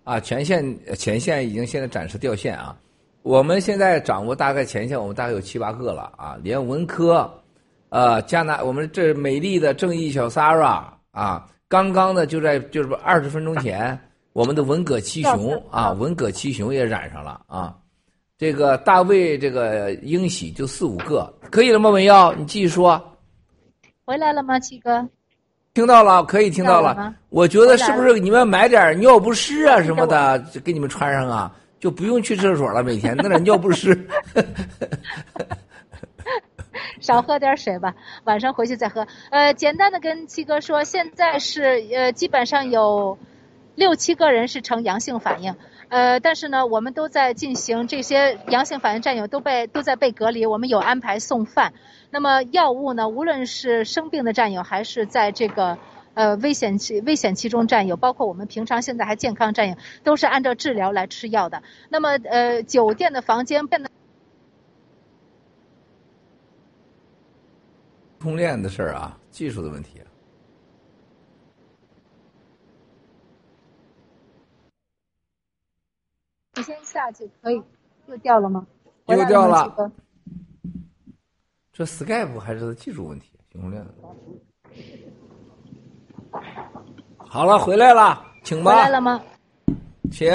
[0.05, 0.63] 啊，全线
[0.95, 2.79] 前线已经现在暂时掉线啊。
[3.23, 7.29] 我们现在掌握大概前线，我们大概有七八个了啊，连文科，
[7.89, 13.99] 呃，加拿我们这美丽的正义小 Sarah 啊，刚刚呢就在就是二十分钟前，
[14.31, 17.77] 我们的文革七雄啊，文革七雄也染上了啊，
[18.37, 21.89] 这个大卫这个英喜就四五个，可以了吗？
[21.89, 23.17] 文耀，你继续说。
[24.05, 25.05] 回来了吗，七哥？
[25.73, 27.13] 听到了，可以听到了。
[27.29, 31.51] 我觉得是不是你们买点尿不湿啊什么的，给你们穿上啊？
[31.79, 33.97] 就不用去厕所了，每天弄点尿不湿，
[36.99, 39.07] 少喝点水吧，晚上回去再喝。
[39.31, 43.17] 呃，简单的跟七哥说，现在是呃，基本上有
[43.75, 45.55] 六七个人是呈阳性反应，
[45.87, 51.71] 呃，但是呢，我们都在进行这些阳性反应战友都被都在被隔离，我们有安排送饭。
[52.11, 55.77] 那么药物呢，无论是生病的战友还是在这个。
[56.15, 61.63] 呃，危险期危险期中战友，包括我们平常现在还健康战友，都是按照治疗来吃药的。
[61.87, 63.89] 那么，呃，酒店的房间变得
[68.19, 70.01] 通链的事儿啊，技术的问题。
[76.55, 77.63] 你先下去可以，
[78.07, 78.67] 又掉了吗？
[79.05, 79.91] 又掉了。
[81.79, 83.31] 这 Skype 还是技术问题。
[87.17, 88.75] 好了，回来了，请吧。
[88.75, 89.23] 回来了吗？
[90.11, 90.29] 请。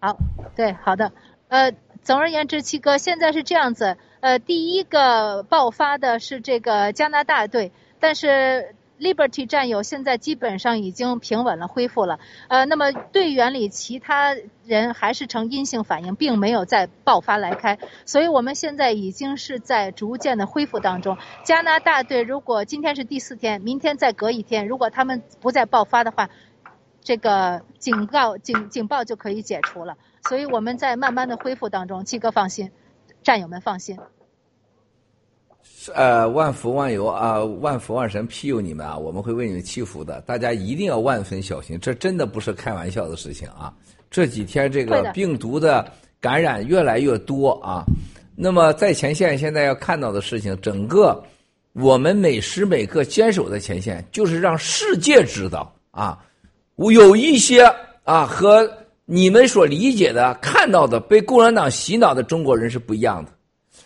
[0.00, 0.14] 好，
[0.54, 1.10] 对，好的。
[1.48, 3.96] 呃，总而言之，七哥，现在是这样子。
[4.20, 8.74] 呃，第一个爆发的是这个加拿大队，但是。
[9.02, 12.20] Liberty 战友现在基本上已经平稳了，恢复了。
[12.46, 21.18] 呃，那么队员里其他人还是呈阴性反应，并没有再爆发来开，所以我们现在已经是在逐渐的恢复当中。
[21.42, 26.30] 加拿大队如果今天是第四天，明天再隔一天，如果他们不再爆发的话，
[27.02, 29.96] 这个警告警警报就可以解除了。
[30.28, 32.70] 所以我们在慢慢的恢复当中，七哥放心，
[33.24, 33.98] 战友们放心。
[35.94, 38.96] 呃，万福万有啊，万福万神庇佑你们啊！
[38.96, 43.72] 我们会为你们祈福的，大家一定要万分小心，这真的不是开玩笑的事情啊！
[44.10, 45.90] 这几天这个病毒的
[46.20, 47.84] 感染越来越多啊，
[48.36, 51.20] 那么在前线现在要看到的事情，整个
[51.72, 56.18] 我们每时每刻坚守在前线，就是让世界知道啊，
[56.76, 57.64] 我有一些
[58.04, 58.70] 啊和
[59.04, 63.32] 你们所理解的、看到的被共产党洗脑的中国人是不一样的。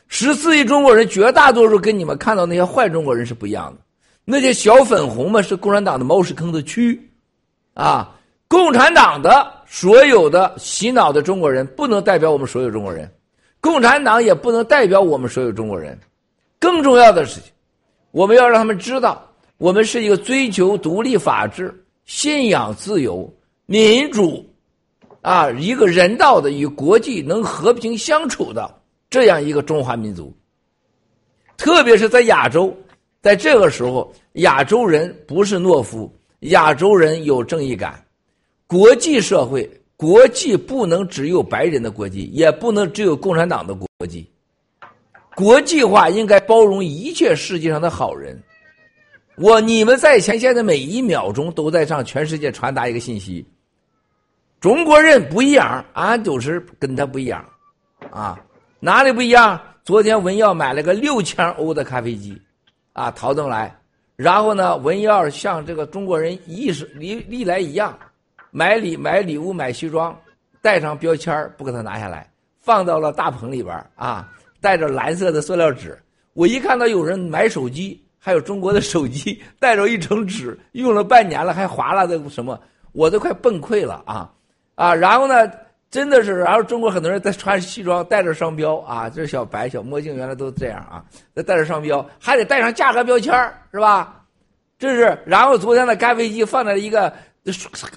[0.09, 3.81] 十四亿中国人，绝大多数跟你们看到那些坏中国人是不一样的。
[4.25, 6.99] 那些小粉红们是共产党的猫屎坑的蛆，
[7.75, 8.13] 啊！
[8.49, 13.13] 共产党的所有的洗脑的中国人，不能代表我们所有中国人，
[13.61, 15.99] 共产党也不能代表我们所有中国人。
[16.61, 17.51] 更重要的事情，
[18.13, 23.29] 我们要让他们知道，我们是一个追求独立法治、信仰自由、
[23.67, 24.49] 民主，
[25.23, 28.73] 啊，一个人道的与国际能和平相处的
[29.17, 30.31] 这样一个中华民族。
[31.57, 32.77] 特别是在亚洲，
[33.23, 38.05] 在这个时候，亚洲人不是懦夫，亚洲人有正义感。
[38.67, 44.31] 国际社会，国际不能只有白人的国际，也不能只有共产党的国际。
[45.35, 48.39] 国际化应该包容一切世界上的好人。
[49.39, 53.47] 我你们在前线的每一秒钟都在向全世界传达一个信息：
[54.61, 57.43] 中国人不一样，俺就是跟他不一样，
[58.11, 58.39] 啊，
[58.87, 59.61] 哪里不一样？
[59.85, 62.41] 昨天文耀买了个六千欧的咖啡机，
[62.93, 63.77] 啊，陶登来，
[64.15, 67.99] 然后呢，文耀像这个中国人意识历历来一样，
[68.53, 70.17] 买礼买礼物买西装，
[70.63, 76.01] 带上标签不给他拿下来，放到了大棚里边啊，带着蓝色的塑料纸。
[76.35, 78.01] 我一看到有人买手机。
[78.19, 82.61] 还有中国的手机 带着一层纸，用了半年了还划拉的什么，
[82.93, 84.31] 我都快崩溃了啊
[84.77, 84.95] 啊！
[84.95, 85.49] 然后呢，
[85.97, 91.03] 真的是，然后中国很多人在穿西装，戴着商标啊，这是小白小墨镜，原来都这样啊，
[91.35, 93.33] 再戴着商标，还得带上价格标签
[93.73, 94.23] 是吧？
[94.79, 97.11] 这是，然后昨天的咖啡机放在一个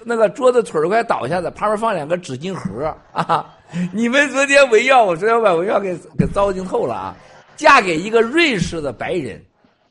[0.06, 3.54] 那个桌子腿儿快倒下的，旁边放两个纸巾盒啊！
[3.92, 7.14] 你们昨天文耀，我昨天把文耀给给糟践透了啊！
[7.54, 9.38] 嫁给一个瑞士的白人。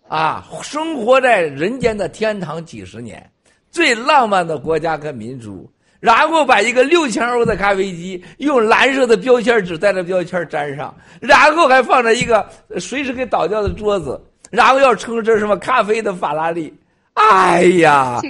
[0.07, 3.29] 啊，生活在人间的天堂几十年，
[3.69, 16.73] 最浪漫的国家跟民族，然后把一个六千欧的咖啡机用蓝色的标签纸带着标签粘上，然后还放着一个随时可以倒掉的桌子，然后要称这什么咖啡的法拉利。
[17.15, 18.21] 哎呀，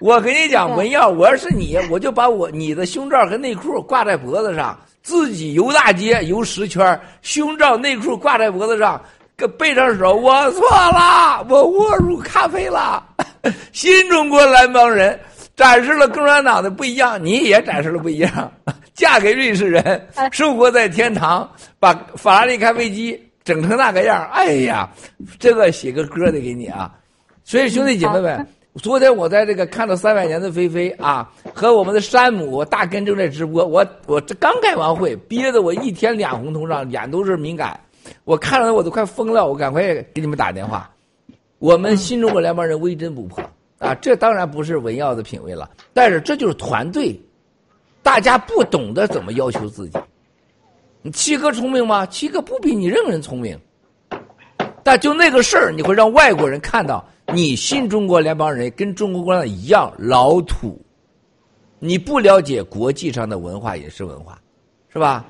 [0.00, 9.00] 我跟你讲，文耀，我要是你，我就把我你的胸罩和内裤挂在脖子上，自己游大街游十圈，胸罩内裤挂在脖子上。
[9.36, 13.02] 个背上说：“我错了，我误入咖啡了。
[13.72, 15.18] ”新中国蓝帮人
[15.56, 18.52] 展示了共产党的不一样，你也展示了不一样。
[18.94, 24.88] 嫁给瑞士人，生活在天堂，把法拉利开飞机整成那个样哎呀，
[25.38, 26.94] 这个写个歌得给你啊！
[27.42, 37.78] 所以兄弟姐妹们，昨天我在这个看到三百年的菲菲啊，和我们的山姆大根正在直播，我我这刚开完会，憋得我一天脸红通上，眼都是敏感。
[38.24, 40.88] 我看了我都快疯了，我赶快给你们打电话。
[41.58, 43.42] 我们新中国联邦人微针不破
[43.78, 47.18] 啊，这当然不是文耀的品味了，但是这就是团队，
[48.02, 49.98] 大家不懂得怎么要求自己。
[51.02, 52.06] 你七哥聪明吗？
[52.06, 53.58] 七哥不比你任何人聪明，
[54.82, 60.80] 但就那个事儿，你会让外国人看到你新中国联邦人跟中国共产党一样老土，
[61.78, 64.40] 你不了解国际上的文化也是文化，
[64.88, 65.26] 是吧？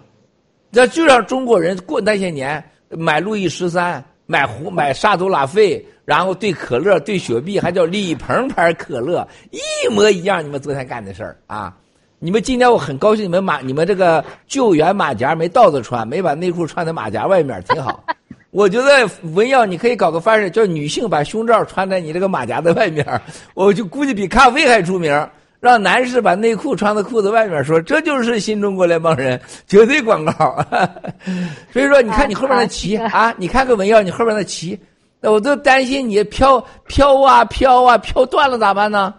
[0.71, 10.45] 那就让中国人过那些年买路易十三、买胡、买沙图拉菲，然后兑可乐、兑雪碧，还叫李鹏牌可乐，一模一样。
[10.45, 11.75] 你们昨天干的事儿啊！
[12.19, 18.05] 你们今天我很高兴，你们马你们这个救援马甲没倒着穿，没把内裤穿在马甲外面，挺好。
[18.51, 23.05] 我觉得文耀你可以搞个方式，叫女性把胸罩穿在你这个马甲的外面，
[23.55, 25.29] 我就估计比咖啡还出名。
[25.61, 30.63] 让男士把内裤穿在裤子外面，说这就是新中国联邦人绝对广告。
[31.73, 34.79] 所以说，你看你后面的旗 啊，你看个文耀，你后面的旗，
[35.25, 39.13] 我都担心你飘飘啊飘啊飘断了咋办呢？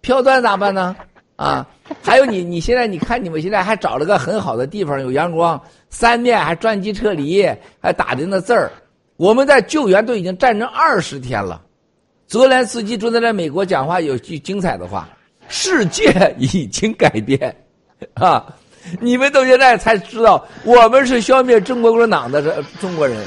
[0.00, 0.96] 飘断咋办呢？
[1.36, 1.66] 啊，
[2.02, 7.46] 还有你你现在你看你们现在还找了个很好的地方，有阳光，三面还专机撤离，
[7.80, 8.70] 还打的那字儿。
[9.16, 11.60] 我们在救援都已经战争二十天了，
[12.26, 15.08] 泽连斯基正在在美国讲话，有句精彩的话。
[15.52, 17.52] 世界已经改变，
[18.14, 18.46] 啊！
[19.00, 23.20] 你们到现在才知道，我们是消灭中国共产党的这中国人，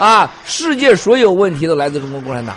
[0.00, 0.34] 啊！
[0.46, 2.56] 世界所有问题都来自中国共产党，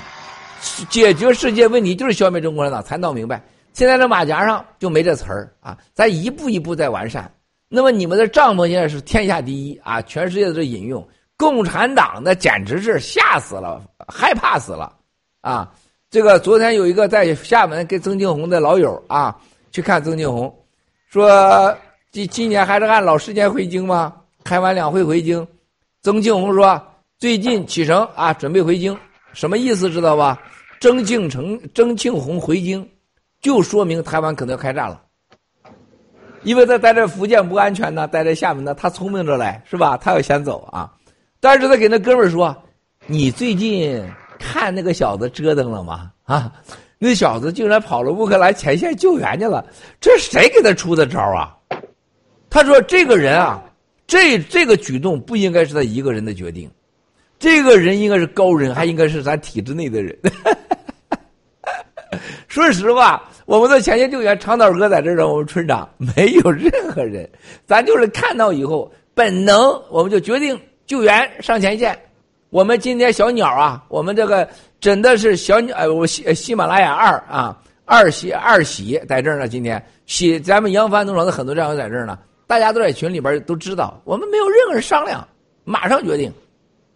[0.89, 3.44] 解决世界问题就是消灭中国共产党，才闹明白。
[3.74, 5.78] 现在这马甲上就没这词儿啊！
[5.94, 7.30] 咱一步一步在完善。
[7.68, 10.02] 那么你们的帐篷现在是天下第一啊！
[10.04, 14.96] 全世界都在引用共产党，那简直是吓死了，害怕死了，
[15.41, 15.70] 啊！
[16.10, 19.36] 这个昨天有一个在厦门跟曾庆红的老友啊，
[19.70, 20.56] 去看曾庆红，
[21.10, 21.78] 说
[22.10, 24.14] 今今年还是按老时间回京吗？
[24.46, 25.46] 开完两会回京，
[26.04, 26.82] 曾庆红说
[27.24, 28.97] 最近启程啊，准备回京，
[29.32, 30.38] 什么意思知道吧？
[30.82, 32.86] 曾庆成、曾庆红回京，
[33.39, 35.01] 就说明台湾可能要开战了，
[36.43, 39.95] 因为他待在福建不安全呢，待在厦门呢，他聪明着来是吧？
[39.95, 40.91] 他要先走啊，
[41.39, 42.53] 但是他给那哥们儿说，
[43.07, 44.05] 你最近。
[44.38, 46.11] 看那个小子折腾了吗？
[46.24, 46.51] 啊，
[46.97, 49.65] 那小子竟然跑了乌克兰前线救援去了，
[50.01, 51.55] 这谁给他出的招啊？
[52.49, 53.63] 他说：“这个人啊，
[54.05, 56.69] 这这个举动不应该是他一个人的决定，
[57.44, 60.18] 这个人应该是高人，还应该是咱体制内的人。
[62.48, 67.30] ”说实话，我们的前线救援，长岛哥在这儿，我们村长没有任何人，
[67.66, 72.00] 咱就是看到以后本能，我们就决定救援上前线。
[72.50, 74.48] 我们今天小鸟啊，我们这个
[74.80, 79.50] 真的是小鸟，呃，我喜喜马拉雅二啊，二喜二喜在这儿呢。
[79.50, 82.18] 今天喜咱们扬帆农场的很多战友在这儿呢，
[82.48, 85.28] 大家都在群里边都知道，我们没有任何人商量，
[85.66, 86.32] 马上决定。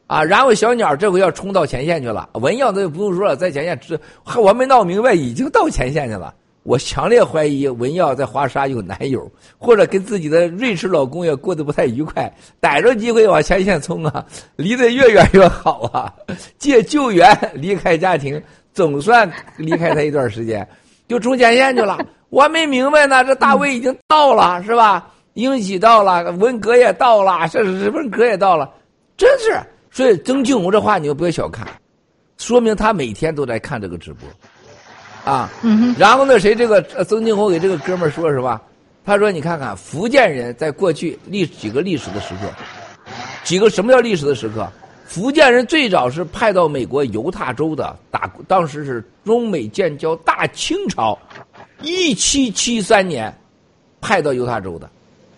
[0.07, 3.99] 啊，然后小鸟这回要冲到前线去了，文耀那就不用说了，在前线，这
[4.39, 6.33] 我没闹明白，已经到前线去了。
[6.63, 12.29] 我强烈怀疑文耀在华沙有男友，或者跟自己的瑞士老公也过得不太愉快，
[12.59, 14.25] 逮着机会往前线冲啊，
[14.57, 16.13] 离得越远越好啊。
[16.57, 18.41] 借救援离开家庭，
[18.73, 20.67] 总算离开他一段时间，
[21.07, 21.97] 就冲前线去了。
[22.29, 25.09] 我还没明白呢，这大卫已经到了是吧？
[25.35, 28.69] 英喜到了，文革也到了，这是文革也到了，
[29.15, 29.57] 真是。
[29.97, 31.67] 所以曾庆红这话你们不要小看，
[32.37, 34.29] 说明他每天都在看这个直播，
[35.25, 35.49] 啊，
[35.97, 38.61] 然后那，谁这个曾庆红给这个哥们儿说是吧？
[39.03, 42.41] 他说你看看福建人在过去历几个历史的时刻，
[43.43, 44.71] 几个什么叫历史的时刻？
[45.07, 51.17] 福建人最早是派到美国犹他州的，打当时是中美建交大清朝，
[51.81, 53.35] 一七七三年
[53.99, 54.87] 派到犹他州的，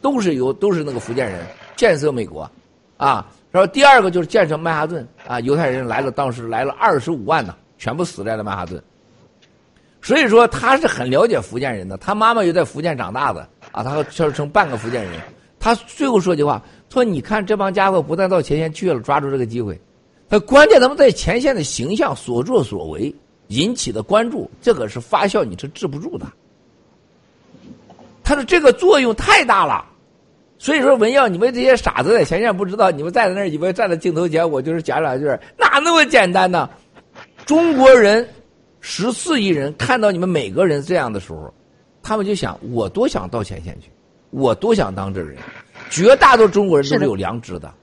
[0.02, 1.48] 都是由都是那个福建人
[1.78, 2.52] 建设美国，
[2.98, 3.26] 啊。
[3.52, 8.82] 然后第二个就是建设曼哈顿啊，犹太人来了，当时来了二十五万呢，全部死在了曼哈顿。
[10.02, 15.20] 所以说他是很了解福建人的，他妈妈又在福建长大的啊，他成成半个福建人。
[15.60, 19.78] 他最后说句话，说你看这帮家伙不但到前线去了，抓住这个机会，
[20.30, 23.14] 他关键他们在前线的形象、所作所为
[23.48, 26.28] 引起的关注，这个是发酵，你是治不住的。
[28.24, 29.86] 他的这个作用太大了。
[30.62, 35.26] 所以说，文耀，你们这些傻子在前线不知道，你们站在那儿以为站在镜头前，我就是讲两句，
[35.58, 36.70] 哪那么简单呢？
[37.46, 38.28] 中国人
[38.82, 41.52] 十四亿人看到你们每个人这样的时候，
[42.04, 43.90] 他们就想：我多想到前线去，
[44.32, 45.38] 我多想当这个人。
[45.90, 47.74] 绝大多数中国人都是有良知的，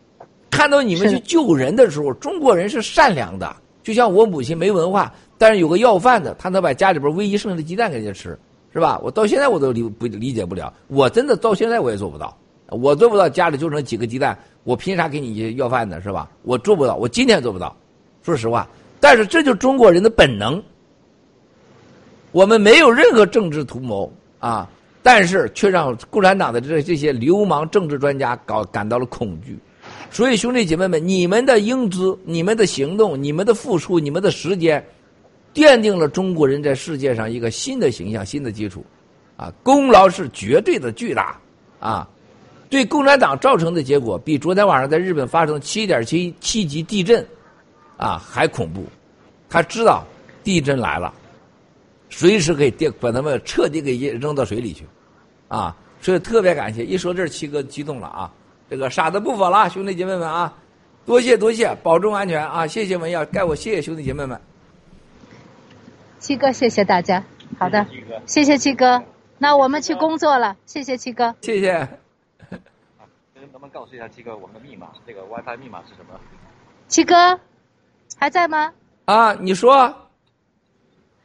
[0.50, 3.56] 看到你们去救人的时候，中国人是善良的。
[3.82, 8.38] 就像我母亲没文化，但是有个要饭的，他能把家里边唯一剩下的鸡蛋给人家吃，
[8.70, 9.00] 是吧？
[9.02, 12.36] 我到现在我都理不理解不了，我真的到现在我也做不到。
[12.70, 16.00] 我做不到，家里就剩几个鸡蛋，我凭啥给你要饭呢？
[16.00, 16.28] 是吧？
[16.42, 17.76] 我做不到，我今天做不到，
[18.22, 18.68] 说实话。
[18.98, 20.60] 但是这就中国人的本能。
[22.32, 24.68] 我们没有任何政治图谋啊，
[25.02, 29.56] 但是却让共产党的这这些流氓政治专家搞感到了恐惧。
[30.10, 34.84] 所以兄弟姐妹们，你们的英姿、你们的行动、你们的付出、你们的时间，
[35.54, 38.84] 奠定了中国人在世界上一个新的形象、新的基础，
[39.36, 41.38] 啊，功劳是绝对的巨大，
[41.78, 42.08] 啊。
[42.68, 47.26] 对共产党造成的结果，比昨天晚上在日本发生七点七七级地震，
[47.96, 48.84] 啊还恐怖。
[49.48, 50.04] 他知道
[50.42, 51.14] 地震来了，
[52.10, 54.84] 随时可以电把他们彻底给扔到水里去，
[55.48, 55.76] 啊！
[56.00, 56.84] 所以特别感谢。
[56.84, 58.32] 一说这，七哥激动了啊！
[58.68, 60.52] 这个傻子不否了，兄弟姐妹们啊！
[61.04, 62.66] 多谢多谢，保重安全啊！
[62.66, 64.40] 谢谢文耀，该我谢谢兄弟姐妹们。
[66.18, 67.24] 七哥，谢谢大家。
[67.58, 67.86] 好的，
[68.26, 69.02] 谢谢七哥。
[69.38, 71.34] 那我们去工作了，谢谢七哥。
[71.40, 72.05] 谢谢。
[73.56, 74.88] 能不能告诉一下七哥我们的密码？
[75.06, 76.20] 这个 WiFi 密码是什么？
[76.88, 77.40] 七哥
[78.18, 78.74] 还在吗？
[79.06, 79.94] 啊，你说。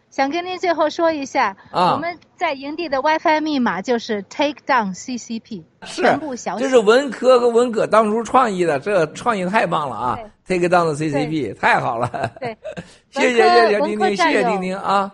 [0.09, 6.63] 想跟您最后说一下，啊，我们在营地的 WiFi 密码就是 Take Down CCP，全部小写。
[6.63, 12.31] 这是文科和文革当初创意的，这创意太棒了啊！Take Down CCP 太好了。
[12.39, 12.57] 对，
[13.11, 15.11] 谢谢谢谢丁丁，谢谢丁丁啊！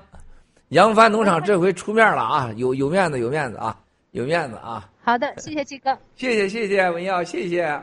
[0.69, 3.75] 扬帆农场这回出面了啊，有有面子有面子啊，
[4.11, 4.87] 有面子啊。
[5.07, 5.97] 好的， 谢谢七哥。
[6.17, 7.81] 谢谢谢谢文耀，谢谢。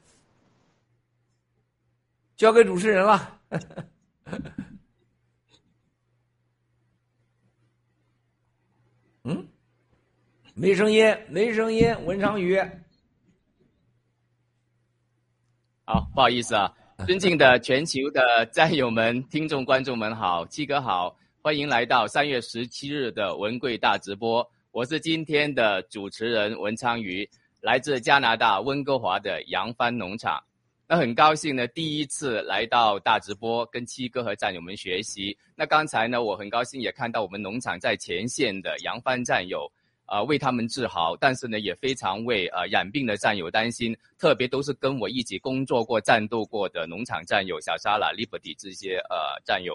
[2.36, 3.40] 交给主持人了。
[9.24, 9.48] 嗯，
[10.54, 11.96] 没声音，没声音。
[12.04, 12.60] 文昌鱼，
[15.86, 16.70] 好，不好意思啊，
[17.06, 24.46] 尊敬的全球的战友们、听众、观众们好，七哥好，欢迎来到三月十七日的文贵大直播。
[24.70, 27.28] 我是今天的主持人文昌鱼，
[27.60, 30.40] 来自加拿大温哥华的扬帆农场。
[30.86, 35.36] 那很高兴呢，第一次来到大直播，跟七哥和战友们学习。
[35.56, 39.70] 那刚才呢，我很高兴也看到我们农场在前线的扬帆战友，
[40.06, 41.16] 呃，为他们自豪。
[41.16, 49.74] 但是呢，也非常为呃染病的战友担心，特别都是跟我一起工作过、战斗过的农场战友，小沙拉、Liberty 这些呃战友。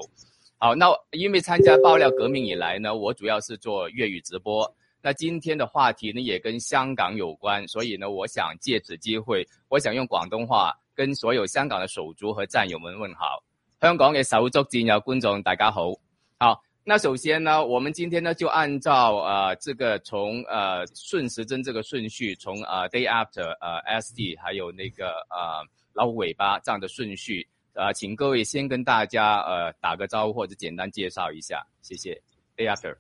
[0.60, 4.72] 好，那因为参加爆料革命以来呢，我主要是做粤语直播。
[5.06, 13.44] 那今天的话题呢，也跟香港有关，所以呢，我想借此机会，我想用广东话跟所有香港的手足和战友们问好。
[13.82, 15.92] 香港嘅手足战友观众大家好，
[16.40, 32.14] 好，那首先呢，我们今天呢就按照呃这个从呃顺时针这个顺序，从呃 day after 呃 SD 还有那个呃老虎尾巴这样的顺序，呃，请各位先跟大家呃打个招呼或者简单介绍一下，谢谢。
[32.56, 32.96] day after。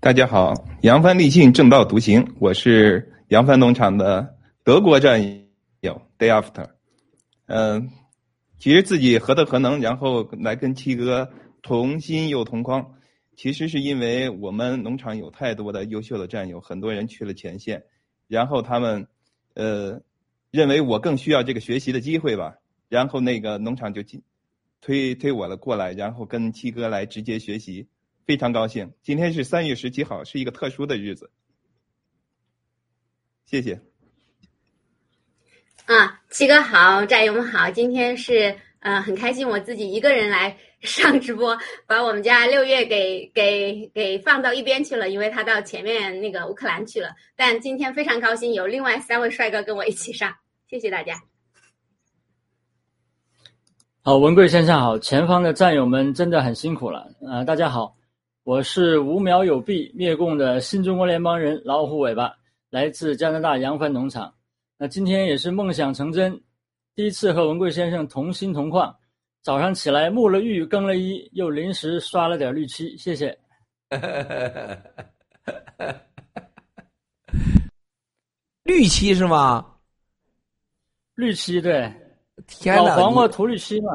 [0.00, 2.32] 大家好，扬帆立信，正道独行。
[2.38, 5.20] 我是扬帆农场的德国战
[5.80, 6.68] 友，Day After。
[7.46, 7.90] 嗯，
[8.60, 11.28] 其实自己何德何能，然后来跟七哥
[11.62, 12.94] 同心又同框。
[13.34, 17.82] 其实是因为我们农场有太多的优秀的战友，很多人去了前线，
[18.28, 19.08] 然后他们
[19.54, 20.00] 呃
[20.52, 22.54] 认为我更需要这个学习的机会吧，
[22.88, 24.22] 然后那个农场就进
[24.80, 27.88] 推推我了过来，然后跟七哥来直接学习。
[28.28, 31.30] 非常高兴，今天是三月十七号，是一个特殊的日子。
[33.46, 33.80] 谢谢。
[35.86, 41.56] 啊，七哥好，战友们好，今天是呃很开心，我自己一个人来上直播，
[41.86, 47.16] 把我们家六月给给给放到一边去了，因为他到前面那个乌克兰去了。
[47.34, 50.36] 但今天非常高兴，有另外三位帅哥跟我一起上，
[50.68, 51.22] 谢谢大家。
[54.02, 57.10] 好，文贵先生好，前方的战友们真的很辛苦了。
[57.22, 57.97] 呃，大家好。
[58.48, 62.34] 我是无苗有弊灭共的新中国联邦人老虎尾巴，
[62.70, 64.32] 来自加拿大扬帆农场。
[64.78, 66.40] 那今天也是梦想成真，
[66.94, 68.96] 第一次和文贵先生同心同框。
[69.42, 73.38] 早上起来沐了浴，更了衣，又临时刷了点绿漆，谢谢。
[78.64, 79.74] 绿漆是吗？
[81.16, 81.92] 绿漆对，
[82.46, 83.92] 天老黄瓜涂绿漆嘛。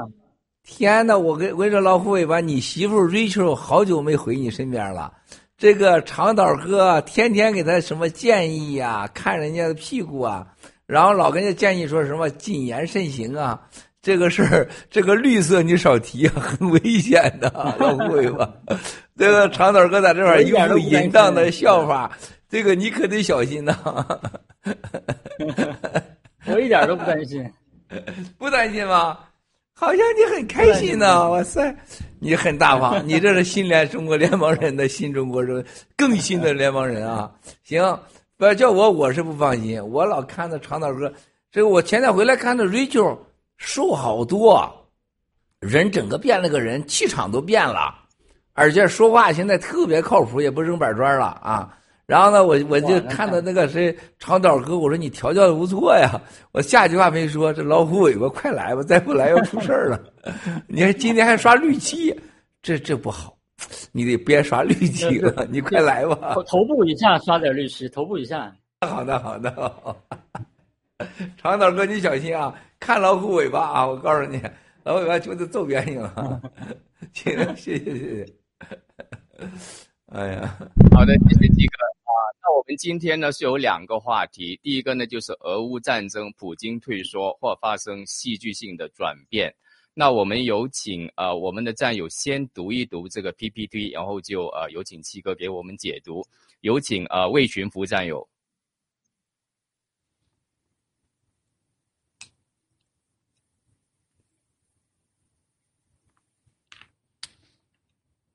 [0.66, 5.12] 天呐，我跟我跟你说，老虎尾巴，你媳妇 Rachel 好久没回你身边了。
[5.58, 9.10] 这个长岛哥天天给他什么建议呀？
[9.14, 10.48] 看人家的屁股啊，
[10.86, 13.60] 然后老跟人家建议说什么谨言慎行啊。
[14.02, 17.50] 这个事儿， 这个绿色你少提，很危险的，
[17.80, 18.50] 老虎尾巴。
[19.18, 22.12] 这个长岛哥在这块一副淫荡的笑法，
[22.50, 23.78] 这个你可得小心呐。
[26.48, 27.50] 我一点都不担心，
[28.38, 29.18] 不担心吗？
[29.84, 31.76] 好像你很开心呢，哇塞，
[32.20, 35.64] 你很大方， 你这是新联中国联邦人的新中国人，
[35.98, 37.30] 更新的联邦人啊！
[37.64, 38.00] 行，
[38.38, 41.12] 不要叫我，我是不放心，我老看着长岛哥，
[41.52, 43.18] 这个我前天回来看着 Rachel
[43.58, 44.88] 瘦好多，
[45.60, 47.94] 人整个变了个人，气场都变了，
[48.54, 51.78] 而且说话现在特别靠谱，也不扔板砖了啊。
[52.06, 56.20] 然后呢，我我就看到那个谁长岛哥，我说你调教的不错呀。
[56.52, 60.00] 我下句话没说，这老虎尾巴快来吧，再不来要出事儿了。
[60.68, 62.14] 你看今天还刷绿漆，
[62.62, 63.38] 这这不好，
[63.94, 66.36] 你得别刷绿漆了，你快来吧。
[66.48, 68.54] 头部以下刷点绿漆，头部以下。
[68.82, 69.96] 好 的好的，
[71.42, 73.88] 长岛哥你小心啊，看老虎尾巴啊！
[73.88, 74.42] 我告诉你，
[74.84, 76.42] 老虎尾巴就得揍扁你了。
[77.14, 78.26] 行，谢谢谢谢。
[80.14, 80.56] 哎呀，
[80.92, 82.14] 好的，谢谢七哥啊。
[82.44, 89.52] 那我们今天呢是有两个话题，第一个呢就是俄乌战争，普京退缩或发生戏剧性的转变。
[89.96, 96.24] 那我们有请呃我们的战友先读一读这个 PPT，然后就呃有请七哥给我们解读。
[96.62, 98.28] 有请呃魏群福战友。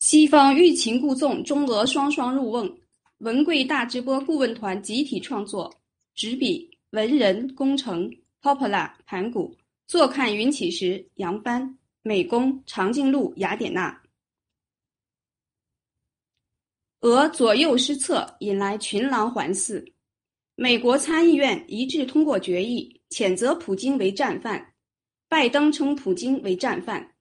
[0.08, 2.78] 西方欲擒故纵，中俄双双入瓮。
[3.18, 5.70] 文贵大直播顾问团集体创作，
[6.14, 9.54] 执笔文人工程 Popola 盘古，
[9.86, 14.00] 坐看云起时扬帆，美工长颈鹿雅典娜。
[17.02, 19.92] 俄左右失策，引来群狼环伺。
[20.54, 24.72] 美国参议院一致通过决议，谴责普京为战犯。
[25.28, 27.14] 拜登称普京为战犯。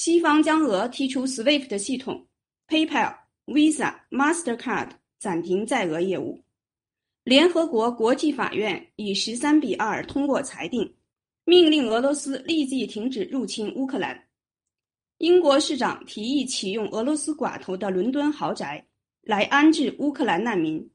[0.00, 2.26] 西方将俄踢出 SWIFT 系统
[2.68, 4.88] ，PayPal、Visa、Mastercard。
[5.18, 6.42] 暂停在俄业务。
[7.22, 10.90] 联合国国际法院以十三比二通过裁定，
[11.44, 14.18] 命令俄罗斯立即停止入侵乌克兰。
[15.18, 18.82] 英国市长提议启用俄罗斯寡头的伦敦豪宅
[19.20, 20.90] 来安置乌克兰难民。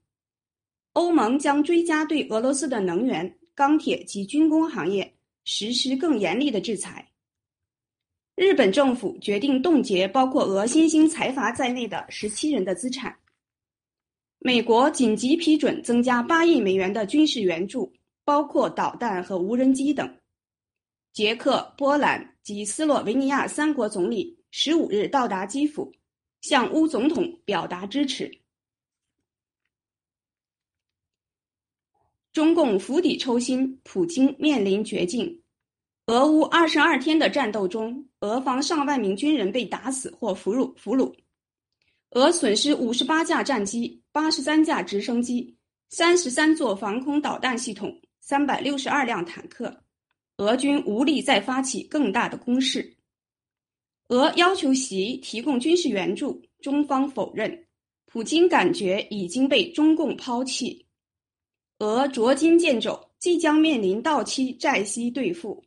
[0.93, 7.04] 欧盟将追加对俄罗斯的能源、钢铁及军工行业实施更严厉的制裁。
[8.35, 13.17] 日本政府决定冻结包括俄新兴财阀在内的十七人的资产。
[14.39, 17.91] 美国紧急批准增加八亿美元的军事援助，
[18.25, 20.19] 包括导弹和无人机等。
[21.13, 25.89] 捷克、波兰及斯洛维尼亚三国总理十五日到达基辅，
[26.41, 28.29] 向乌总统表达支持。
[32.33, 35.41] 中共釜底抽薪，普京面临绝境。
[36.07, 40.71] 俄乌二十二天的战斗中，俄方上万名军人被打死或俘虏。
[40.77, 41.11] 俘虏，
[42.11, 45.57] 俄损失五十八架战机、八十三架直升机、
[45.89, 49.75] 三十三座防空导弹系统、三百六十二辆坦克。
[50.37, 52.95] 俄军无力再发起更大的攻势。
[54.09, 57.65] 俄要求习提供军事援助，中方否认。
[58.05, 60.85] 普京感觉已经被中共抛弃。
[61.79, 65.64] 俄捉襟见肘，即将面临到期债息兑付。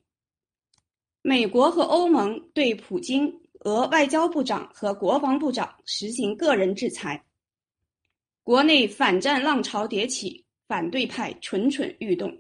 [1.29, 7.23] 美国和欧盟对普京、俄外交部长和国防部长实行个人制裁。
[8.43, 12.35] 国内反战浪潮迭起，反对派蠢蠢欲动。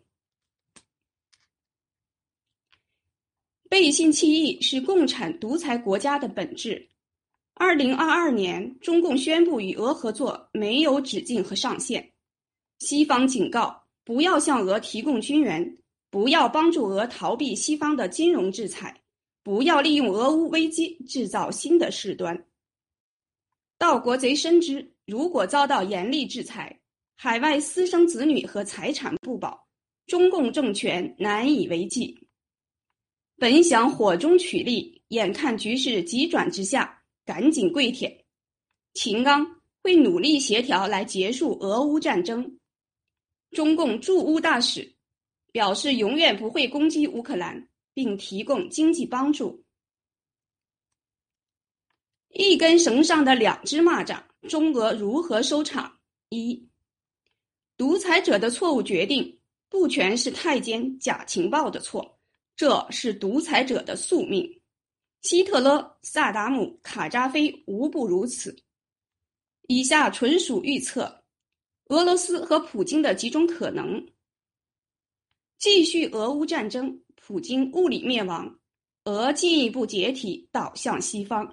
[3.68, 6.88] 背信弃义是共产独裁国家的本质。
[7.56, 12.10] 二零二二年，中共宣布与俄合作没有止境和上限。
[12.78, 15.76] 西方警告：不要向俄提供军援，
[16.10, 19.02] 不要帮助俄逃避西方的金融制裁，
[19.42, 22.46] 不要利用俄乌危机制造新的事端。
[23.78, 26.80] 盗国贼深知，如果遭到严厉制裁，
[27.14, 29.68] 海外私生子女和财产不保，
[30.06, 32.18] 中共政权难以为继。
[33.36, 38.24] 本想火中取栗，眼看局势急转直下，赶紧跪舔。
[38.94, 39.46] 秦刚
[39.82, 42.58] 会努力协调来结束俄乌战争。
[43.52, 44.92] 中共驻乌大使
[45.52, 49.64] 表示永远不会攻击乌克兰，并提供经济帮助。
[52.30, 55.98] 一根绳上的两只蚂蚱，中俄如何收场？
[56.28, 56.68] 一，
[57.76, 62.18] 独裁者的错误决定，不全是太监假情报的错。
[62.54, 64.60] 这是独裁者的宿命，
[65.22, 68.54] 希特勒、萨达姆、卡扎菲无不如此。
[69.68, 71.22] 以下纯属预测：
[71.86, 74.04] 俄罗斯和普京的几种可能：
[75.58, 78.58] 继续俄乌战争，普京物理灭亡，
[79.04, 81.44] 俄进一步解体，倒向西方；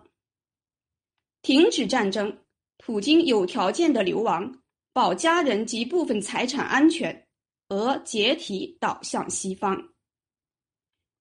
[1.41, 2.37] 停止战争，
[2.77, 4.61] 普京有条件的流亡，
[4.93, 7.27] 保家人及部分财产安全，
[7.69, 9.89] 俄解体，倒向西方。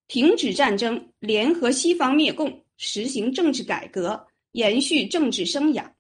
[0.06, 5.90] 停止战争，联合西方灭共，实行政治改革，延续政治生涯。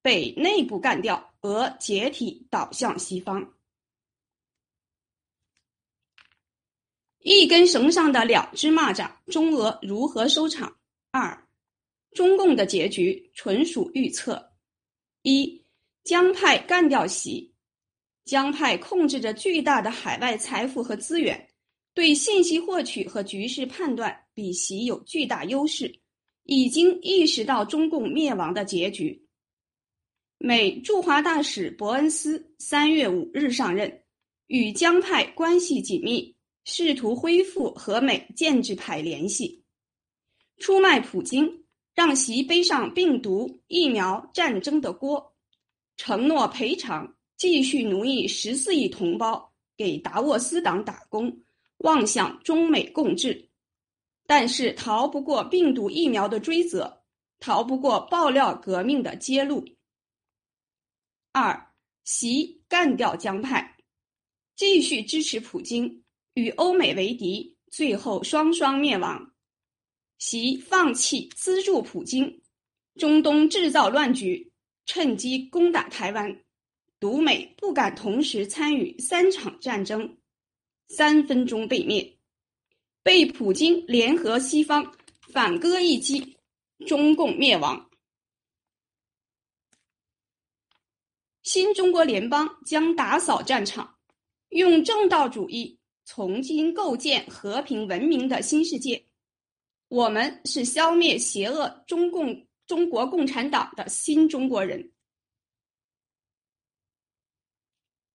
[0.00, 3.55] 被内部干掉，俄解体倒向西方。
[7.28, 10.72] 一根绳上的两只蚂蚱，中俄如何收场？
[11.10, 11.36] 二，
[12.12, 14.52] 中共的结局纯属预测。
[15.22, 15.60] 一，
[16.04, 17.52] 江派干掉习，
[18.24, 21.48] 江派控制着巨大的海外财富和资源。
[21.94, 25.92] 对信息获取和局势判断比习有巨大优势，
[26.44, 29.26] 已经意识到中共灭亡的结局。
[30.38, 34.04] 美驻华大使伯恩斯三月五日上任，
[34.46, 36.35] 与江派关系紧密，
[36.66, 39.64] 试图恢复和美建制派联系，
[40.58, 41.64] 出卖普京，
[41.94, 45.34] 让其背上病毒、疫苗、战争的锅，
[45.96, 51.34] 承诺赔偿，继续奴役十四亿同胞，给达沃斯党打工。
[51.78, 53.50] 妄想中美共治，
[54.26, 57.04] 但是逃不过病毒疫苗的追责，
[57.38, 59.62] 逃不过爆料革命的揭露。
[61.32, 61.70] 二，
[62.02, 63.76] 习干掉江派，
[64.56, 66.02] 继续支持普京，
[66.36, 69.32] 与欧美为敌，最后双双灭亡。
[70.18, 72.42] 习放弃资助普京，
[72.96, 74.52] 中东制造乱局，
[74.84, 76.44] 趁机攻打台湾，
[77.00, 80.18] 独美不敢同时参与三场战争。
[80.88, 82.18] 三分钟被灭，
[83.02, 84.94] 被普京联合西方
[85.32, 86.36] 反戈一击，
[86.86, 87.90] 中共灭亡。
[91.42, 93.96] 新中国联邦将打扫战场，
[94.50, 95.75] 用正道主义
[96.06, 99.04] 重新构建和平文明的新世界。
[99.88, 104.92] 我们是消灭邪恶中共中国共产党的新中国人。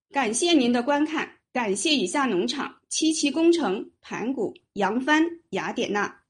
[0.10, 1.38] 感谢您的观看。
[1.54, 6.24] 感谢以下农场：七七工程、盘古、扬帆、雅典娜。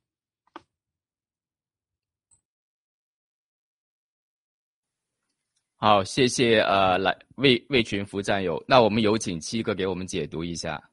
[5.75, 8.63] 好，谢谢呃，来魏魏群福战友。
[8.67, 10.90] 那我们有请七哥给我们解读一下。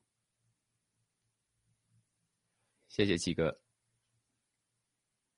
[2.99, 3.57] 谢谢七哥。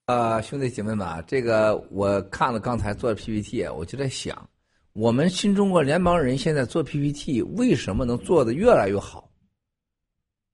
[0.07, 4.49] 呃，兄弟姐妹们啊，这个我看了刚才做的 PPT，我就在想。
[4.95, 9.31] 我们新中国联邦人现在做 PPT 为什么能做的越来越好？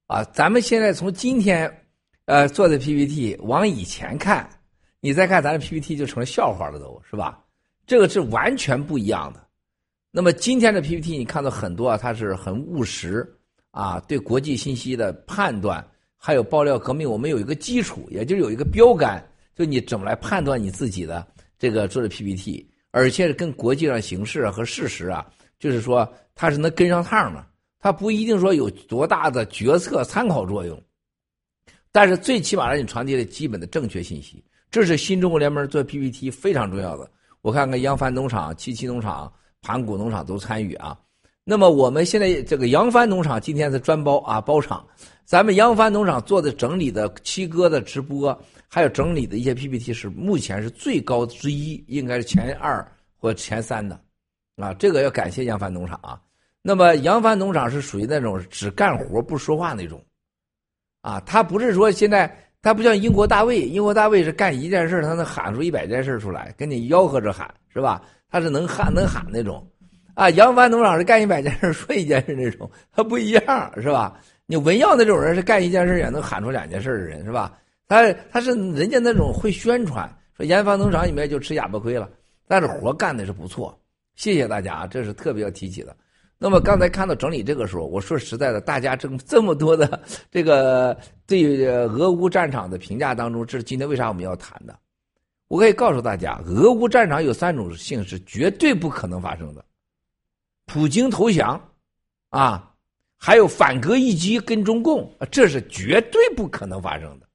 [0.09, 1.73] 啊，咱们现在从今天，
[2.25, 4.51] 呃，做的 PPT 往以前看，
[4.99, 7.41] 你再看咱的 PPT 就成了笑话了，都是吧？
[7.87, 9.49] 这个是完全不一样的。
[10.11, 13.25] 那么今天的 PPT 你看到很多啊，它是很务实
[13.71, 15.89] 啊，对国际信息的判断
[16.27, 19.25] 还有爆料革命，我们有一个基础，也就是有一个标杆，
[19.55, 21.25] 就你怎么来判断你自己的
[21.57, 25.25] 这个做的 PPT，而且是跟国际上形势啊和事实啊，
[25.61, 27.47] 就是说它是能跟上趟的，
[27.79, 30.83] 它不一定说有多大的决策参考作用，
[31.93, 37.09] 但是最起码让你传递了基本的正确信息，这是新中国联盟做 PPT 非常重要的。
[37.41, 40.99] 我看看扬帆农场、七七农场、盘古农场都参与啊。
[41.45, 44.85] 那么我们现在这个扬帆农场今天是专包啊包场，
[45.27, 52.87] 咱们扬帆农场做的整理的七哥的直播，还有整理的一些 PPT 是目前是最高之一，应该是前二
[53.19, 54.01] 或前三的，
[54.57, 56.21] 啊，这个要感谢扬帆农场啊。
[56.63, 60.01] 那么扬帆农场是属于那种只干活不说话那种，
[61.01, 68.01] 啊，他不是说现在他不像英国大卫，英国大卫是干一件事他能喊出一百件事出来，跟你吆喝着喊是吧？
[68.31, 69.69] 他是能喊能喊那种。
[70.15, 74.17] 啊，扬帆农场是干一百件事说一件事那种，他不一样是吧？
[74.47, 77.59] 你文耀那种人是干一件事也能喊出两件事的人是吧？
[77.89, 82.09] 他他是人家那种会宣传，说研发农场里面就吃哑巴亏了，
[82.49, 83.77] 但是活干的是不错。
[84.15, 85.97] 谢谢大家啊，这是特别要提起的。
[86.39, 94.77] 那么刚才看到整理这个时候，我说实在的，大家这这么多的这个对俄乌战场的评价当中，这是今天为啥我们要谈的？
[95.49, 99.65] 我可以告诉大家，俄乌战场有三种性是绝对不可能发生的。
[100.67, 101.71] 普京投降，
[102.31, 102.75] 啊，
[103.17, 107.27] 还有反戈一击跟中共，这是绝对不可能发生的，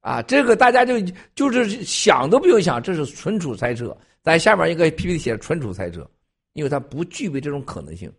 [0.00, 1.00] 啊，这个大家就
[1.34, 3.96] 就是想都不用想，这是纯属猜测。
[4.22, 6.08] 在下面一个 PPT 写纯属猜测，
[6.52, 8.12] 因为它不具备这种可能性。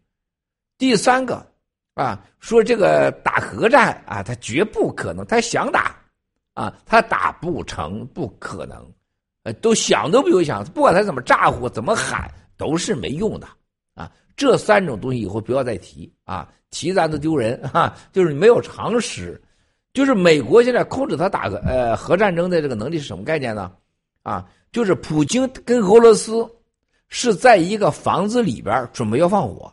[0.78, 1.46] 第三个，
[1.94, 5.96] 啊，说这个打核战啊，他绝不可能，他想打，
[6.54, 8.94] 啊，他打不成，不可能，
[9.44, 12.30] 呃，都想都不用想，不管他怎么咋呼，怎么喊。
[12.60, 13.48] 都是没用的，
[13.94, 17.94] 啊，这三种东西以后不要再提啊，提咱都丢人哈。
[18.14, 19.40] 就是你没有常识，
[19.94, 23.70] 就是美国现在控制他打个呃核战争的这个能力是什么概念呢？
[24.24, 26.48] 啊，就是普京跟俄罗斯
[27.10, 29.70] 是在一个房子里边准备要放火，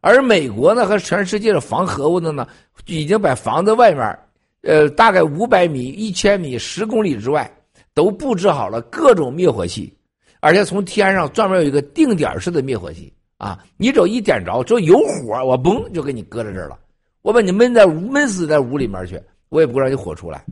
[0.00, 2.44] 而美国呢和全世界的防核物的呢，
[2.86, 4.18] 已经把房子外面，
[4.62, 7.48] 呃，大概五百米、一千米、十公里之外
[7.94, 9.96] 都布置好了各种灭火器。
[10.40, 16.78] 而且从天上专门有一个定点式的灭火器啊，你只要一点着，只要有火，我嘣就给你搁在这儿了。
[17.22, 20.44] 我把你闷在闷死在屋里面去，我也不让你火出来，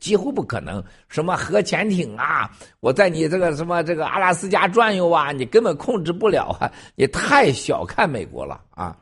[0.00, 0.82] 几乎不可能。
[1.08, 6.70] 什么核潜艇啊，我在你这个什么这个阿拉斯加转悠啊，你根本控制不了啊！
[6.94, 8.96] 你太小看美国了啊！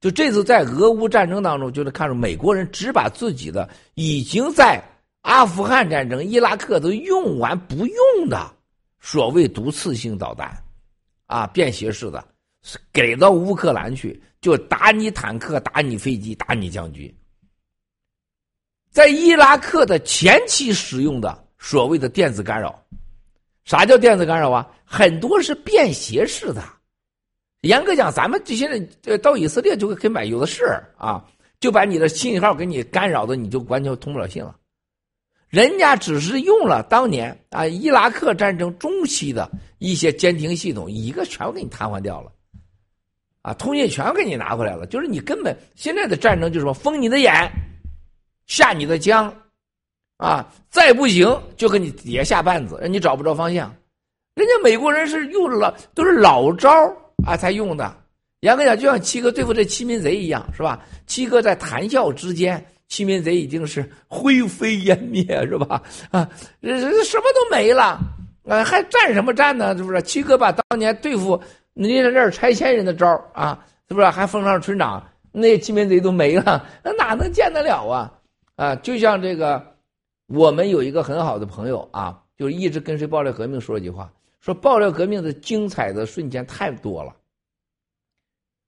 [0.00, 4.82] 就这次在俄乌战争当中，就能看出美国人只把自己的已经在
[5.22, 8.50] 阿富汗战争、伊拉克都用完不用的。
[8.98, 10.54] 所谓毒刺性导弹，
[11.30, 12.22] 啊，便携式的，
[12.92, 17.12] 给到乌克兰去就打你坦克，打你飞机，打你将军。
[18.90, 22.84] 在伊拉克的前期使用的所谓的电子干扰，
[23.64, 24.68] 啥叫电子干扰啊？
[24.84, 26.60] 很多是便携式的。
[27.60, 28.88] 严格讲，咱们这些人
[29.22, 30.64] 到以色列就可以买，有的是
[30.98, 31.24] 啊，
[31.60, 34.56] 就把你的信号给你干扰的，你就完全通不了信了。
[35.48, 39.50] 人家只是用了当年啊伊拉克战争中期的
[39.80, 42.30] 一些监听系统，一个全给你瘫痪掉了，
[43.42, 44.86] 啊，通信全给你拿回来了。
[44.86, 47.32] 就是你根本现在的战争就是说封你的眼，
[48.46, 49.34] 下你的江，
[50.18, 51.26] 啊，再不行
[51.56, 53.74] 就给你底下下绊子，让你找不着方向。
[54.34, 56.70] 人家美国人是用了都是老招
[57.26, 57.96] 啊才用的。
[58.40, 60.82] 严格讲，就像七哥对付这欺民贼一样，是吧？
[61.06, 62.64] 七哥在谈笑之间。
[62.88, 65.80] 欺民贼已经是灰飞烟灭，是吧？
[66.10, 66.28] 啊，
[66.60, 68.00] 什么都没了，
[68.44, 69.76] 啊，还站什么站呢？
[69.76, 70.00] 是不是？
[70.02, 71.40] 七哥把当年对付
[71.74, 74.06] 你在这拆迁人的招啊，是不是？
[74.08, 78.12] 还封上村长，那些欺民贼都没了，那哪能见得了啊？
[78.56, 79.62] 啊，就像这个，
[80.26, 84.10] 我们有一个很好的朋友啊，就一直跟随爆料革命说一句话，
[84.40, 87.14] 说爆料革命的精彩的瞬间太多了。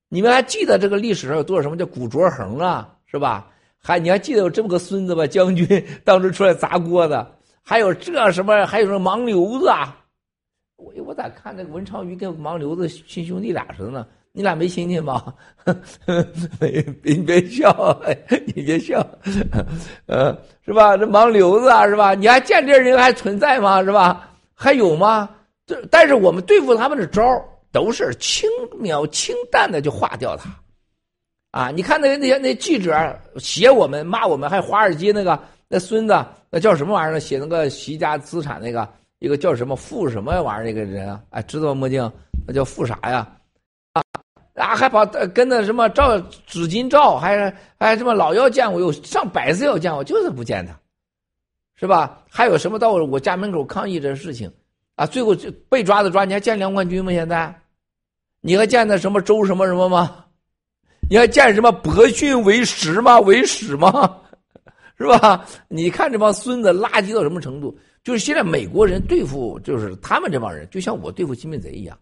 [0.09, 2.95] 你们还记得这个历史上有多少什么叫古卓恒啊？
[3.07, 3.51] 是吧？
[3.85, 5.27] 还你还记得有这么个孙子吧？
[5.27, 5.67] 将军
[6.05, 7.35] 当时出来砸锅的，
[7.65, 8.67] 还有这什么？
[8.67, 9.97] 还有什么盲流子啊？
[10.77, 14.07] 我我咋看那个文昌鱼跟盲流子亲兄弟俩似的呢？
[14.33, 15.33] 你俩没亲戚吗？
[16.59, 18.01] 别你别笑，
[18.47, 19.07] 你别笑，
[20.07, 20.97] 呃，是吧？
[20.97, 22.15] 这盲流子啊，是吧？
[22.15, 23.83] 你还见这人还存在吗？
[23.85, 24.31] 是吧？
[24.55, 25.29] 还有吗？
[25.67, 27.23] 这但是我们对付他们的招
[27.71, 28.49] 都是轻
[28.79, 30.51] 描轻淡的就化掉他。
[31.53, 31.71] 啊！
[31.71, 32.93] 你看那那些那记者
[33.37, 35.39] 写我们骂我们，还华尔街那个
[35.73, 36.15] 那孙子
[36.51, 37.19] 那叫什么玩意儿？
[37.19, 38.87] 写那个习家资产那个
[39.21, 41.19] 一个叫什么富什么玩意儿那个人啊？
[41.31, 41.75] 哎，知道吗？
[41.77, 42.13] 墨镜
[42.47, 43.27] 那叫富啥呀？
[43.95, 44.03] 啊，
[44.57, 47.51] 啊，还跑跟那什么照纸巾照，还
[47.81, 50.79] 还什么老要见我，有上百次要见我，就是不见他，
[51.75, 52.23] 是吧？
[52.29, 54.53] 还有什么到我家门口抗议这事情
[54.97, 55.07] 啊？
[55.07, 57.11] 最后就被抓的抓，你还见梁冠军吗？
[57.13, 57.51] 现在，
[58.43, 60.23] 你还见那什么周什么什么吗？
[61.09, 63.19] 你还见什么博训为实吗？
[63.21, 64.19] 为史吗？
[65.03, 65.47] 是吧？
[65.69, 67.77] 你看这帮孙子垃圾到什么程度？
[68.05, 71.99] 就是现在美国人对付，就是他们这帮人，就像我对付亲民贼一样，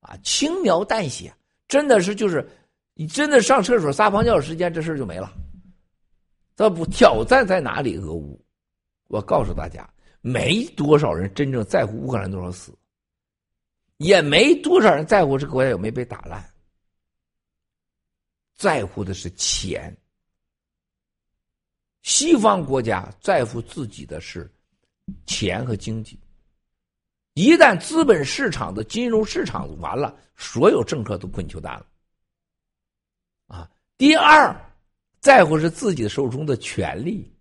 [0.00, 1.32] 啊，轻描淡写。
[1.66, 2.46] 真的是，就是
[2.94, 5.32] 你真的上厕所撒泡尿时间，这事就没了。
[6.56, 7.96] 这不挑战在哪里？
[7.96, 8.42] 俄乌，
[9.06, 9.88] 我告诉大家，
[10.20, 12.76] 没多少人真正在乎乌克兰多少死，
[13.98, 16.44] 也没多少人在乎这个国家有没有被打烂，
[18.56, 19.96] 在乎的是钱。
[22.02, 24.50] 西方国家在乎自己的是
[25.26, 26.18] 钱和经济。
[27.34, 31.86] 一旦资本市场的金融市场完了，所有政客都滚球蛋了。
[33.46, 34.54] 啊，第二，
[35.20, 37.32] 在乎是自己手中的权利。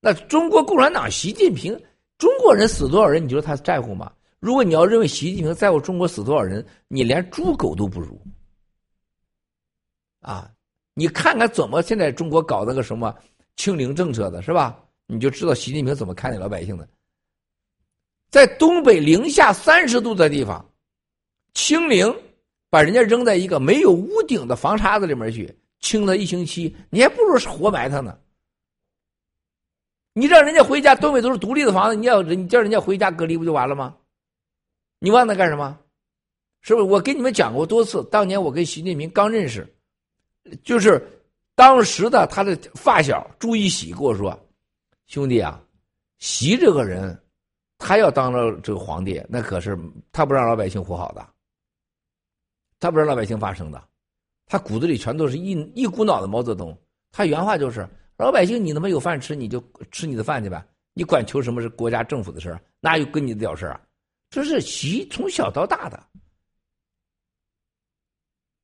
[0.00, 1.78] 那中国共产党习近平，
[2.18, 4.12] 中国人死多少人，你觉得他在乎吗？
[4.38, 8.20] 如果你要认为习近平在乎中国死多少人，你连猪狗都不如。
[10.20, 10.50] 啊，
[10.94, 13.14] 你看看怎么现在中国搞那个什么
[13.56, 14.78] 清零政策的，是吧？
[15.06, 16.88] 你就知道习近平怎么看待老百姓的。
[18.30, 20.64] 在东北零下三十度的地方，
[21.52, 22.12] 清零，
[22.70, 28.18] 把人家扔在一个没有屋顶的房叉子里面去清了一星期，你还不如活埋他呢。
[30.14, 33.96] 你让人家回家，东北都是独立的房子，你要你叫人家回家隔离不就完了吗？
[34.98, 35.78] 你忘那干什么？
[36.62, 36.86] 是不是？
[36.86, 39.66] 我跟你们讲过多次，当年我跟习近平刚认识，
[40.62, 41.13] 就是
[41.54, 44.38] 当时的他的发小朱一喜跟我说
[45.06, 45.62] ：“兄弟啊，
[46.18, 47.18] 习这个人。”
[47.76, 49.78] 他要当了这个皇帝，那可是
[50.10, 51.26] 他不让老百姓活好的，
[52.78, 53.88] 他不让老百姓发声的，
[54.46, 56.74] 他骨子里全都是一一股脑的毛泽东。
[57.10, 57.86] 他原话就是：
[58.16, 63.78] 老百姓，你他妈有饭吃，你就吃你的饭去呗，你管求什么是国家政府的事哪有跟你的屌事啊？
[64.30, 66.02] 这是习从小到大的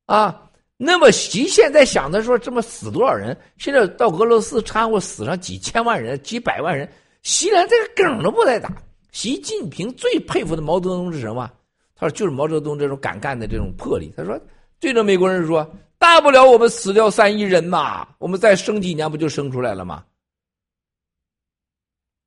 [0.05, 0.50] 啊。
[0.83, 3.37] 那么习现在想的说，这么死多少人？
[3.59, 8.73] 现在到俄罗斯掺和死上几千万人、几百万人，习连这个梗都不带打。
[9.11, 11.47] 习近平最佩服的毛泽东是什么？
[11.93, 14.11] 他说就是毛泽东这种敢干的这种魄力。
[14.17, 14.41] 他说
[14.79, 20.03] 对着美国人说：“大不了我们死掉三亿人嘛，我们再生几年不就生出来了吗？”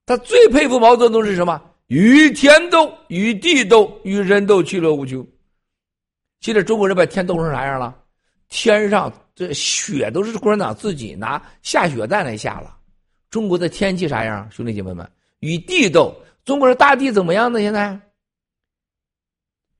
[0.06, 1.60] 他最佩服毛泽东是什么？
[1.88, 5.26] 与天斗，与地斗，与人斗，其乐无穷。
[6.38, 7.96] 现在中国人把天斗成啥样了？
[8.56, 12.78] 天上这雪都是共产党自己拿下雪弹来下了。
[13.28, 14.48] 中国的天气啥样？
[14.48, 16.14] 兄弟姐妹们，与地斗。
[16.44, 17.58] 中国的大地怎么样呢？
[17.58, 18.00] 现在，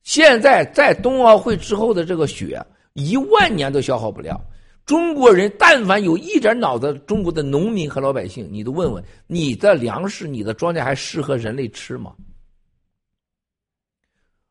[0.03, 2.61] 现在在冬奥会之后的这个雪，
[2.93, 4.45] 一万年都消耗不了。
[4.85, 12.13] 中国人但凡有一点脑子，中国的农民和老百姓，你都问问，你的粮食、你的庄稼还适合人类吃吗？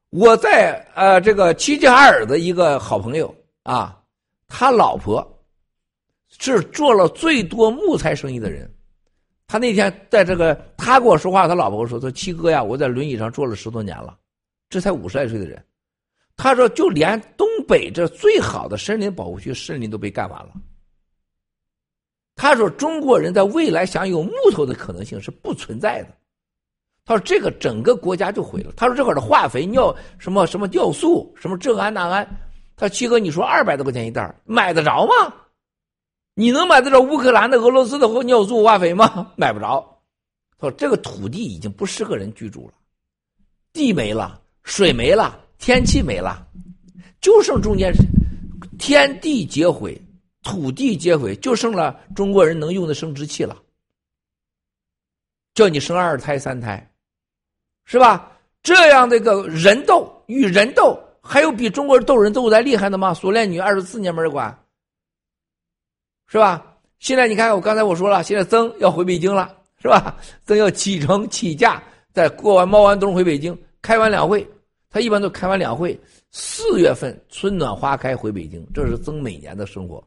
[0.09, 4.01] 我在呃这个齐齐哈尔的一个好朋友啊，
[4.57, 5.21] 他老婆
[6.29, 8.73] 是做了最多木材生意的人。
[9.49, 14.17] 他那天在这个，他跟我说话，他老婆说：“说七哥呀，我在轮椅上坐了十多年了，
[14.71, 15.61] 这才五十来岁的人。”
[16.39, 20.53] 他说：“就连东北这最好的森林保护区，森林都被干完了。”
[22.37, 26.09] 他说：“中国人在未来想有木头的可能性是不存在的。”
[27.05, 32.25] 他说：“这个整个国家就毁了。”他说：“这块的化肥、尿什么什么尿素、什么这安那安。”
[32.77, 35.13] 他：“七哥，你说二百多块钱一袋，买得着吗？”
[36.37, 39.33] 你能买得着乌克兰的、俄罗斯的尿素化肥吗？
[39.37, 40.03] 买不着。
[40.61, 42.75] 说这个土地已经不适合人居住了，
[43.73, 46.47] 地没了，水没了，天气没了，
[47.21, 47.93] 就剩中间
[48.79, 50.01] 天地皆毁，
[50.43, 53.57] 土地皆毁，就剩了中国人能用的生殖器了。
[55.55, 56.93] 叫你生二胎、三胎，
[57.85, 58.33] 是吧？
[58.63, 63.15] 这样的一个人斗与人斗，还有比中国人斗人斗的厉害的吗？
[63.15, 64.57] 锁链女二十四年没人管。
[66.27, 66.65] 是吧？
[66.99, 70.17] 现在你看，我刚才我说了，现在曾要回北京了，是吧？
[70.47, 74.47] 曾要启程起驾，在过完猫完冬回北京，开完两会，
[74.91, 75.99] 他一般都开完两会，
[76.31, 80.03] 四月份春暖花开回北京，这是曾每年的生活，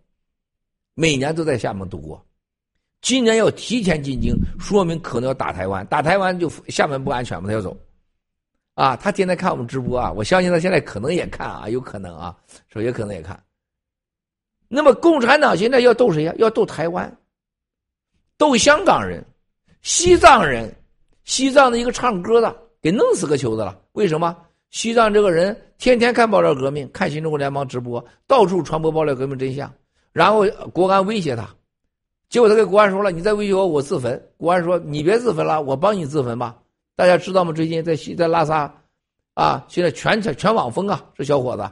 [0.96, 2.22] 每年都在厦门度过。
[3.02, 7.78] 今年要提前进京，说明可能要打台湾，打台湾就厦门不安全嘛，他要走。
[8.78, 12.38] 啊，他天天看我们直播啊，我相信他现在可能也看啊，有可能啊，
[12.70, 13.42] 说也可能也看。
[14.68, 16.34] 那么，共产党现在要斗谁呀？
[16.38, 17.18] 要斗台湾，
[18.38, 19.26] 斗香港人、
[19.82, 20.72] 西藏人。
[21.24, 23.78] 西藏的一个唱歌的给弄死个球子了。
[23.94, 24.38] 为什么？
[24.70, 29.74] 西藏这个人天天看爆料革命，看新中国联邦直播，到处传播爆料革命真相，
[30.14, 31.50] 然后国安威胁他，
[32.30, 36.56] 结果他跟国安说了：“你再威胁我，我自焚。”国安说：“你别自焚了，我帮你自焚吧。”
[36.98, 37.54] 大家知道吗？
[37.54, 38.74] 最近在西在拉萨，
[39.36, 41.06] 啊，现在全全网疯啊！
[41.16, 41.64] 这小伙子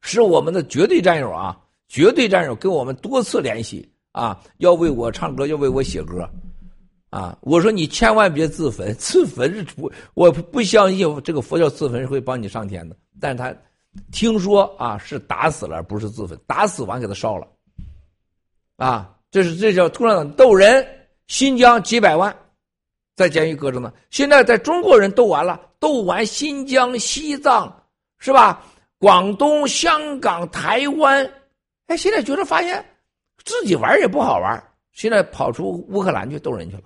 [0.00, 1.56] 是我们的绝对战友啊，
[1.86, 6.28] 绝对战友，跟我们多次联系啊，要为我唱歌，要为我写歌。
[7.10, 7.38] 啊！
[7.40, 12.94] 我说你千万别自焚， 自焚是不，我不相信这个佛教自焚是会帮你上天的。
[13.20, 13.54] 但是他
[14.10, 17.46] 听说啊，是打死了，不是自焚，打死完给他烧了。
[18.76, 20.84] 啊，这是这叫突然斗人，
[21.28, 22.36] 新疆几百万
[23.18, 23.92] 在监狱搁着呢。
[24.10, 27.82] 现在在中国人斗完了，斗完新疆、西藏
[28.18, 28.64] 是吧？
[28.98, 31.28] 广东、香港、台湾，
[31.88, 32.84] 哎，现在觉得发现
[33.44, 34.62] 自己玩也不好玩，
[34.92, 36.84] 现在跑出乌克兰去斗人去了。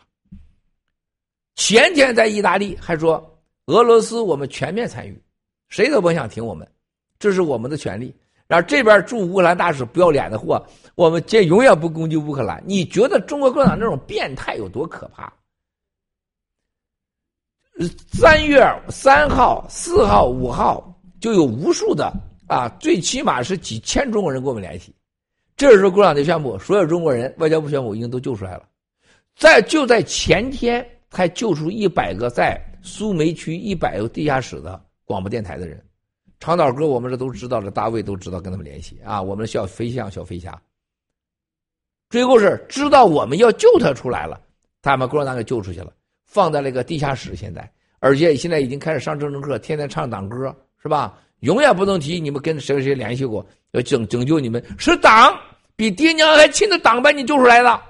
[1.55, 3.23] 前天在意大利还说
[3.67, 5.23] 俄罗斯我们全面参与，
[5.69, 6.67] 谁都甭想停我们，
[7.19, 8.15] 这是我们的权利。
[8.47, 10.63] 然后这边驻乌克兰大使不要脸的货，
[10.95, 12.63] 我们这永远不攻击乌克兰。
[12.67, 15.31] 你觉得中国共产党这种变态有多可怕？
[18.13, 22.13] 三月三号、四号、五号就有无数的
[22.47, 24.95] 啊，最起码是几千中国人跟我们联系。
[25.57, 28.63] 这时候共产党宣布，所有中国人，外交部宣布已经都救出来了。
[29.37, 30.87] 在就在前天。
[31.15, 35.79] 还救出一百个在苏梅区一百个地下室的广播电台的人，
[36.41, 39.21] 长岛哥，我们这都知道了，大卫都知道跟他们联系啊。
[39.21, 40.59] 我们的小飞象、小飞侠，
[42.09, 44.41] 最后是知道我们要救他出来了，
[44.81, 45.93] 他把共产党给救出去了，
[46.33, 47.37] 放在那个地下室。
[47.37, 51.19] 现在，而且现在已经开始上政治课，天天唱党歌，是吧？
[51.41, 55.39] 永远不能提你们跟谁谁联系过，要拯拯救你们，是党
[55.77, 57.83] 比爹娘还亲的党把你救出来的。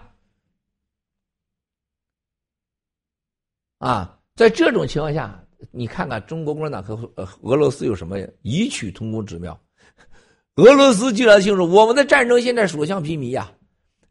[3.78, 5.38] 啊，在这种情况下，
[5.70, 6.94] 你看看中国共产党和
[7.42, 9.58] 俄罗斯有什么异曲同工之妙？
[10.56, 13.52] 俄罗斯记得清楚，我们的战争现在所向披靡呀！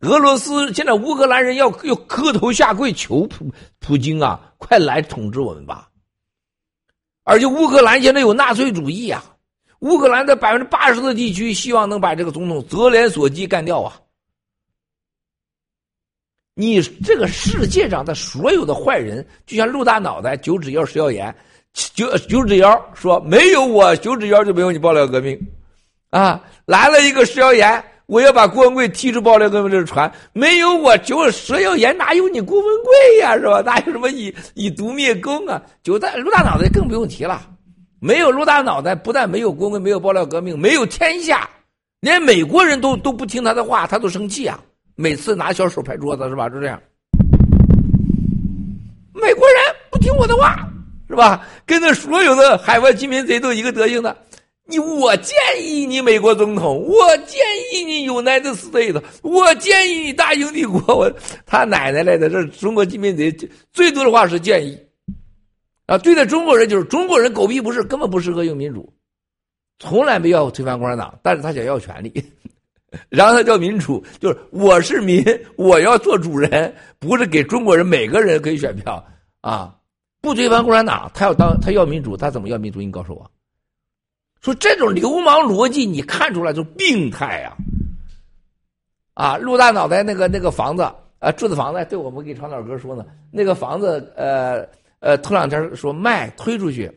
[0.01, 3.45] 俄罗斯现在乌克兰人要要磕头下跪求普
[3.79, 5.89] 普京啊，快来统治我们吧！
[7.23, 9.23] 而且乌克兰现在有纳粹主义啊，
[9.79, 13.99] 乌克兰的百分之八十的地区希望能把这个总统泽连斯基干掉啊！
[16.55, 21.33] 你这个世界上的所有的坏人，就像陆大脑袋、九指妖、石耀岩，
[21.73, 25.39] 九九指妖说没有我，九指妖就没有你爆料革命，
[26.09, 33.61] 啊，来了一个石耀岩，我要把郭文贵踢出爆料革命这个船，没有我九石耀岩哪有你郭文贵呀，是吧？
[33.61, 35.61] 哪有什么以以毒灭公啊？
[35.81, 37.41] 九大陆大脑袋更不用提了，
[38.01, 41.49] 没有陆大脑袋，不但没有郭文贵，没有爆料革命，没有天下，
[42.01, 44.59] 连美国人都都不听他的话，他都生气啊。
[44.97, 46.49] 每次拿小手拍桌子是吧？
[46.49, 46.77] 就这样。
[49.13, 49.57] 美国人
[49.89, 50.67] 不听我的话
[51.07, 51.47] 是吧？
[51.65, 54.13] 跟那所有的海外殖民贼都一个德行的。
[54.65, 57.39] 你我建议你美国总统，我建
[57.73, 60.81] 议你 United States，我建议你大英帝国。
[60.95, 61.11] 我
[61.45, 63.31] 他奶奶来的，这中国殖民贼
[63.73, 64.77] 最多的话是建议
[65.87, 65.97] 啊。
[65.97, 68.93] 对待中国人就是中国人狗屁不是，根本不适合用民主，
[69.79, 72.11] 从来没要推翻共产党，但是他想要权利。
[73.07, 75.23] 然后他叫民主，就是我是民，
[75.55, 79.01] 我要做主人，不是给中国人每个人可以选票
[79.39, 79.73] 啊！
[80.21, 82.81] 不推翻共产党，他要当他要民主，他怎么要民主？
[82.81, 83.31] 你告诉我，
[84.41, 87.55] 说这种流氓逻辑，你看出来就病态呀！
[89.13, 90.83] 啊，陆大脑袋那个那个房子
[91.19, 94.67] 啊，住的房子，对我们给长岛哥说呢，那个房子呃
[94.99, 96.91] 呃，头两天说卖推出去，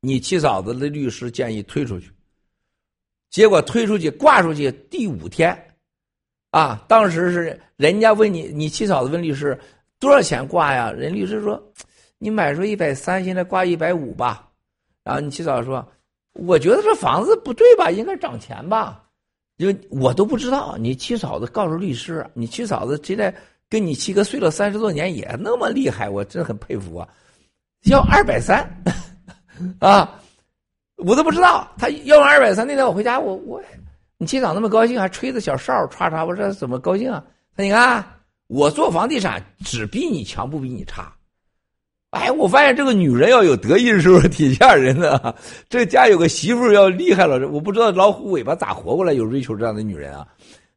[0.00, 2.10] 你七嫂子的律师建议推出去。
[3.30, 5.56] 结果推出去挂出去第五天，
[6.50, 9.58] 啊，当时是人家问你，你七嫂子问律师
[9.98, 10.92] 多少钱挂呀？
[10.92, 11.72] 人律师说，
[12.18, 14.50] 你买出一百三，现在挂一百五吧。
[15.02, 15.90] 然后你七嫂说，
[16.34, 19.02] 我觉得这房子不对吧，应该涨钱吧？
[19.58, 20.76] 因为我都不知道。
[20.78, 23.34] 你七嫂子告诉律师，你七嫂子现在
[23.68, 27.08] 跟你七哥睡了三十多年也那么厉害，我真很佩服啊。
[27.84, 28.68] 要二百三，
[29.78, 30.18] 啊。
[30.96, 32.64] 我都不知道他要二百三。
[32.64, 33.60] 那天我回家，我我，
[34.18, 37.24] 你七嫂那么高兴，还吹着小哨唰唰，我说怎么高兴啊？
[37.56, 38.04] 他你看
[38.46, 41.12] 我做房地产只比你强，不比你差。
[42.12, 45.34] 哎，我发现这个女人要有得意的时候挺吓人的。
[45.68, 50.26] 这家有个媳妇要厉害了，我不知道老虎尾巴咋活过来，有瑞秋这样的女人啊？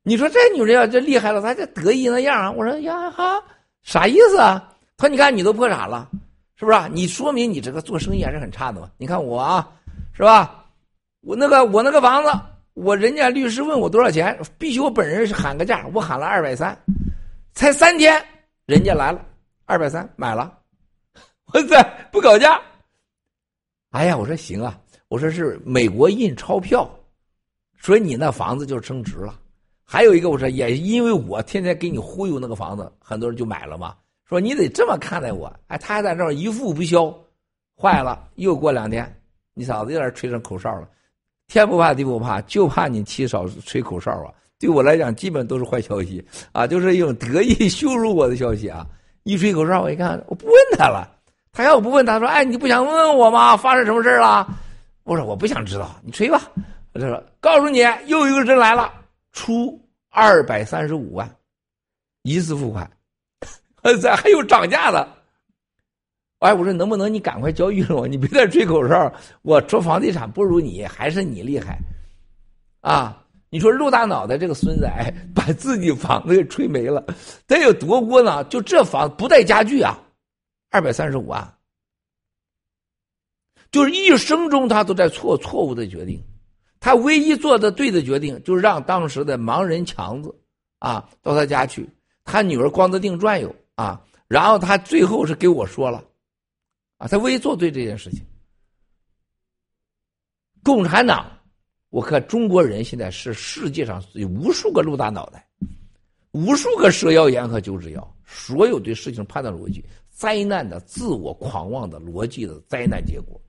[0.04, 2.52] 你说这女人要这厉害了，她这得意那样啊？
[2.52, 3.42] 我说呀哈，
[3.84, 4.72] 啥意思啊？
[4.98, 6.10] 他说你看你都破产了，
[6.56, 6.78] 是不是？
[6.92, 8.90] 你说明你这个做生意还是很差的嘛？
[8.98, 9.70] 你看我啊。
[10.18, 10.64] 是吧？
[11.20, 12.32] 我那个我那个房子，
[12.74, 16.78] 我人家律师问我多少钱，必须我本人喊个价，我喊了二百三，
[17.54, 18.24] 才三天，
[18.66, 19.20] 人家来了，
[19.66, 20.54] 二百三买了，
[21.56, 21.82] 我 在
[22.12, 22.60] 不搞价，
[23.92, 24.78] 哎呀，我说行啊，
[25.08, 26.86] 我说是美国印钞票，
[27.80, 29.40] 所以你那房子就升值了。
[29.86, 33.96] 还有一个，我说也因为我天天给你忽悠那个房子，很多人就买了嘛。
[34.26, 37.10] 说你得这么看待我，哎，他还在这儿一付不消，
[37.74, 39.10] 坏了，又过两天，
[39.54, 40.90] 你嫂子又在吹上口哨了。
[41.48, 44.34] 天不怕地不怕，就怕你七嫂吹口哨啊！
[44.60, 48.86] 对我来讲，基本都是坏消息啊，就是一种得意羞辱我的消息啊。
[49.24, 51.15] 一吹口哨，我一看，我不问他了。
[51.56, 53.56] 他要不问，他说：“哎，你不想问问我吗？
[53.56, 54.46] 发生什么事了？”
[55.06, 56.42] 我说：“我不想知道，你吹吧。”
[56.94, 58.94] 他说：“告诉你，又一个人来了，
[59.32, 61.34] 出二百三十五万，
[62.24, 62.92] 一次付款。
[64.02, 65.08] ”咱还有涨价的，
[66.40, 68.06] 哎，我说能不能你赶快交预售？
[68.06, 69.14] 你别再吹口哨。
[69.42, 71.78] 我做房地产不如你，还是你厉害，
[72.82, 73.22] 啊！
[73.50, 77.02] 你说陆大脑袋这个孙子，哎，把自己房子给吹没了，
[77.48, 78.48] 得有多窝囊？
[78.50, 79.98] 就这房不带家具啊，
[80.76, 81.58] 二百三十五万，
[83.72, 86.22] 就是一生中他都在错错误的决定，
[86.82, 90.36] 他唯一做的对的决定，就是让当时的盲人强子
[90.80, 91.90] 啊到他家去，
[92.26, 93.56] 他女儿光着腚转悠。
[93.76, 96.04] 啊，然后他最后是给我说了，
[96.98, 98.26] 啊，他唯一做对这件事情。
[100.62, 101.30] 共产党，
[101.90, 105.48] 我看中国人现在是世界上有无数个陆大脑袋，
[106.32, 109.84] 无数个蛇妖言和九指妖，所有对事情判断逻辑，
[110.16, 113.40] 灾难的自我狂妄的逻辑的灾难结果。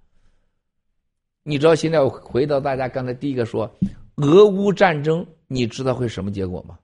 [1.44, 3.72] 你知道现在回到大家刚才第一个说，
[4.16, 6.76] 俄乌战争，你知道会什么结果吗？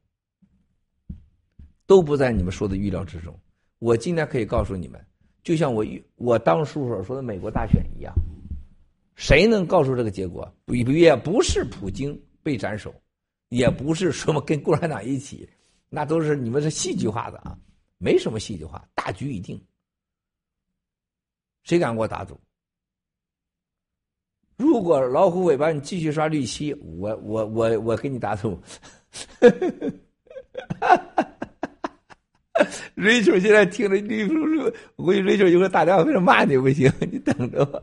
[1.84, 3.36] 都不在你们说的预料之中。
[3.80, 5.04] 我今天可以告诉你们，
[5.42, 8.14] 就像我我当初所说的美国大选一样，
[9.16, 10.48] 谁能告诉这个结果？
[10.64, 12.94] 不也不是普京被斩首，
[13.48, 15.48] 也不是什么跟共产党一起，
[15.88, 17.58] 那都是你们是戏剧化的啊，
[17.98, 19.60] 没什么戏剧化，大局已定。
[21.62, 22.38] 谁敢给我打赌？
[24.56, 28.56] 如果老虎尾巴你继续刷绿漆，我我我我给你打赌。
[32.94, 37.82] 瑞秋现在听着绿叔叔，我估计瑞秋一会打电话非常骂你不行，你等着吧。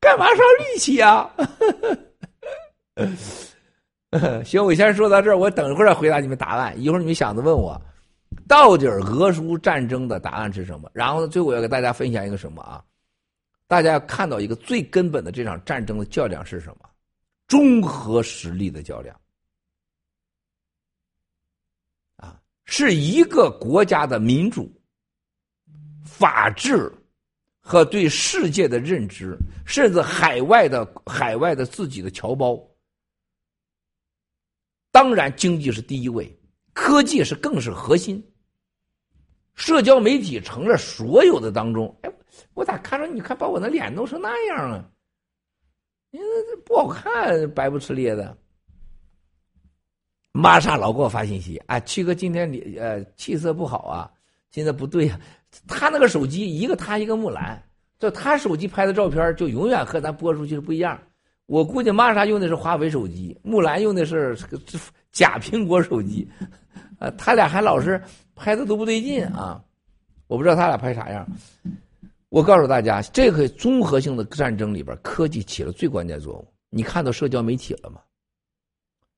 [0.00, 1.30] 干嘛刷绿漆啊？
[4.44, 6.78] 行，我先说到这儿，我等一会儿再回答你们答案。
[6.78, 7.80] 一会儿你们想着问我，
[8.46, 10.90] 到底俄苏战争的答案是什么？
[10.92, 12.84] 然后呢，最后我要给大家分享一个什么啊？
[13.66, 16.88] 大家要看到一个最根本的这场战争的较量是什么？
[17.48, 19.18] 综合实力的较量。
[22.16, 24.70] 啊是一个国家的民主、
[26.04, 26.90] 法治
[27.60, 29.36] 和对世界的认知，
[29.66, 32.58] 甚至海外的海外的自己的侨胞。
[34.90, 36.32] 当然，经济是第一位，
[36.72, 38.22] 科技是更是核心。
[39.54, 41.94] 社交媒体成了所有的当中。
[42.02, 42.12] 哎，
[42.54, 44.84] 我咋看着你看把我那脸弄成那样啊？
[46.10, 48.36] 你这不好看，白不呲咧的。
[50.30, 54.10] 玛莎老给我发信息啊，七哥今天你呃气色不好啊，
[54.50, 55.20] 现在不对呀。
[55.68, 57.60] 他那个手机一个他一个木兰，
[57.98, 61.00] 就他手机拍的照片就永远和咱播出去是不一样。
[61.46, 64.36] 我估计玛莎用的是华为手机，木兰用的是
[65.12, 66.28] 假苹果手机，
[66.98, 68.02] 啊，他俩还老是
[68.34, 69.62] 拍的都不对劲啊。
[70.26, 71.26] 我不知道他俩拍啥样。
[72.34, 76.52] 我告诉大家，这个综合性的战争里边，科技起了最关键作用。
[76.68, 78.00] 你看到社交媒体了吗？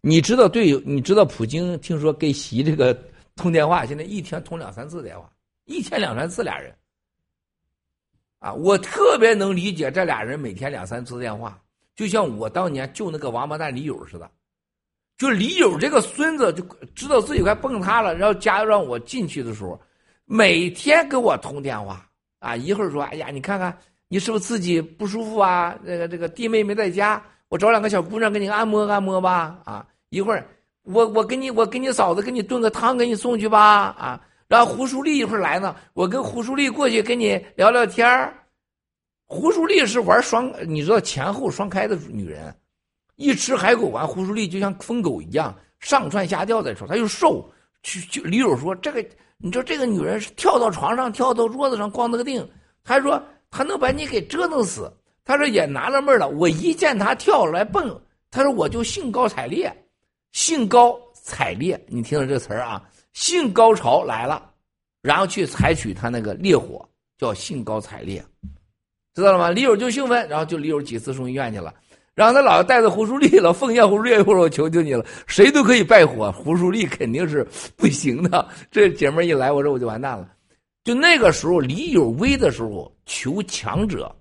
[0.03, 2.95] 你知道对，你知道普京听说给习这个
[3.35, 5.33] 通电话，现在一天通两三次电话，
[5.65, 6.71] 一天两三次俩人。
[8.39, 11.59] 啊，我特别能理解这俩人每天两三次电话，
[11.95, 14.31] 就像我当年救那个王八蛋李友似的，
[15.17, 16.63] 就李友这个孙子就
[16.95, 19.81] 知道自己快崩塌了，然后加让我进去的时候，
[20.27, 22.07] 每天给我通电话
[22.39, 23.77] 啊，一会儿说，哎呀，你看看
[24.09, 25.77] 你是不是自己不舒服啊？
[25.85, 29.87] 这个这个弟妹没在家，我找两个小姑娘给你按摩按摩吧，啊。
[30.11, 30.47] 一会儿，
[30.85, 33.61] 我我给你我给你嫂子给你炖个汤给你送去吧
[33.99, 34.21] 啊！
[34.47, 38.33] 然后胡淑丽一会儿来呢，我跟胡淑丽过去跟你聊聊天儿。
[39.27, 42.55] 胡淑丽是玩双，你知道前后双开的女人，
[43.17, 47.51] 一吃海狗丸，胡淑丽就像疯狗一样上蹿下跳的时候，她又瘦。
[47.83, 49.05] 去就李友说这个，
[49.39, 52.47] 你说这个女人是跳到床上跳到桌子上光那个腚，
[52.83, 54.93] 他说他能把你给折腾死。
[55.25, 58.01] 他说也纳了闷了，我一见他跳来蹦，
[58.31, 59.75] 他说我就兴高采烈。
[60.33, 62.81] 兴高采烈，你听着这词儿啊，
[63.13, 64.51] 性高潮来了，
[65.03, 66.89] 然后去采取他那个烈火，
[67.19, 68.25] 叫兴高采烈，
[69.15, 69.51] 知道了吗？
[69.51, 71.75] 李友就兴奋，然后就李友几次送医院去了，
[72.17, 78.49] 然后他老带着胡淑丽了， 奉献胡淑丽，一会我求求你了，谁都可以拜火，胡淑丽肯定是不行的。
[78.73, 80.33] 这姐们一来，我说我就完蛋了。
[80.83, 84.17] 就那个时候，李有威的时候，求强者，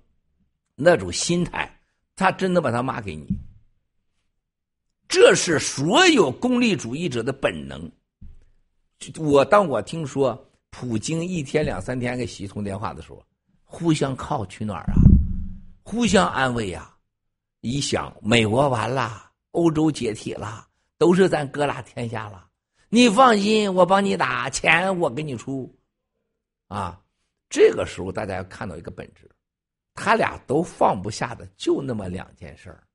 [0.74, 1.74] 那种心态，
[2.16, 3.26] 他真的把他骂给你。
[5.08, 7.90] 这是所有功利主义者的本能。
[9.18, 10.38] 我当我听说
[10.70, 13.24] 普京一天两三天给习通电话的时候，
[13.64, 14.92] 互相靠取暖啊，
[15.82, 16.92] 互相安慰呀。
[17.66, 20.68] 一想，美国完了，欧洲解体了，
[20.98, 22.48] 都是咱哥俩天下了。
[22.88, 25.76] 你放心，我帮你打，钱我给你出。
[26.68, 27.02] 啊，
[27.48, 29.28] 这个时候大家要看到一个本质，
[29.94, 32.86] 他俩都放不下的就那么两件事儿。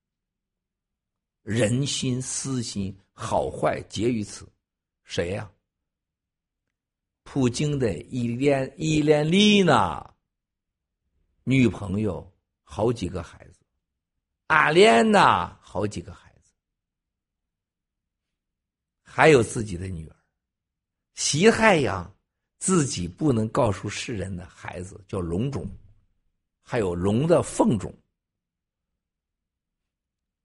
[1.44, 4.48] 人心私心好坏结于此，
[5.04, 5.52] 谁呀？
[7.24, 10.16] 普京的伊莲伊莲丽娜
[11.44, 12.26] 女朋友
[12.64, 13.51] 好几个孩子，
[14.52, 16.52] 阿莲娜好几个孩子，
[19.02, 20.16] 还有自己的女儿，
[21.14, 22.14] 习太阳
[22.60, 25.66] 自己不能告诉世人的孩子叫龙种，
[26.62, 27.98] 还有龙的凤种。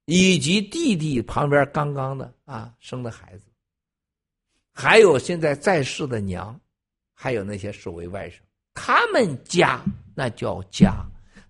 [0.05, 3.51] 以及弟弟旁边刚刚的啊生的孩子，
[4.73, 6.61] 还有现在在世的娘，
[7.13, 8.39] 还有那些守卫外甥，
[8.73, 9.85] 他们家
[10.15, 11.05] 那叫家，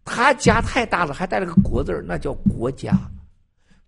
[0.06, 2.96] 他家太大了，还带了个国字那叫国家。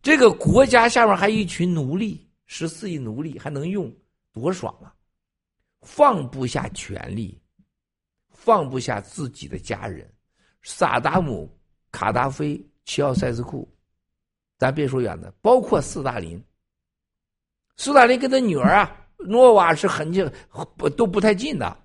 [0.02, 3.90] 这个国家下面还一群奴隶，十四亿奴隶还能用，
[4.32, 4.92] 多爽啊！
[5.82, 7.40] 放不下权力，
[8.30, 10.12] 放不下自己的家人，
[10.62, 11.48] 萨达姆、
[11.92, 13.72] 卡达菲、齐奥塞斯库。
[14.58, 16.44] 咱别说远的，包括斯大林。
[17.76, 20.28] 斯大林跟他女儿啊，诺瓦是很近，
[20.76, 21.76] 不都不太近的，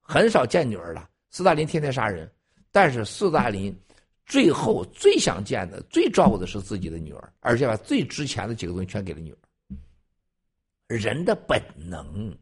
[0.00, 1.06] 很少见女儿了。
[1.30, 2.30] 斯大林天天杀人，
[2.74, 3.72] 但是斯大林
[4.26, 9.38] 最后最想见的、最照顾的是自己的女儿，而且把最值钱的几个东西全给了女儿。
[10.88, 12.36] 人的本能。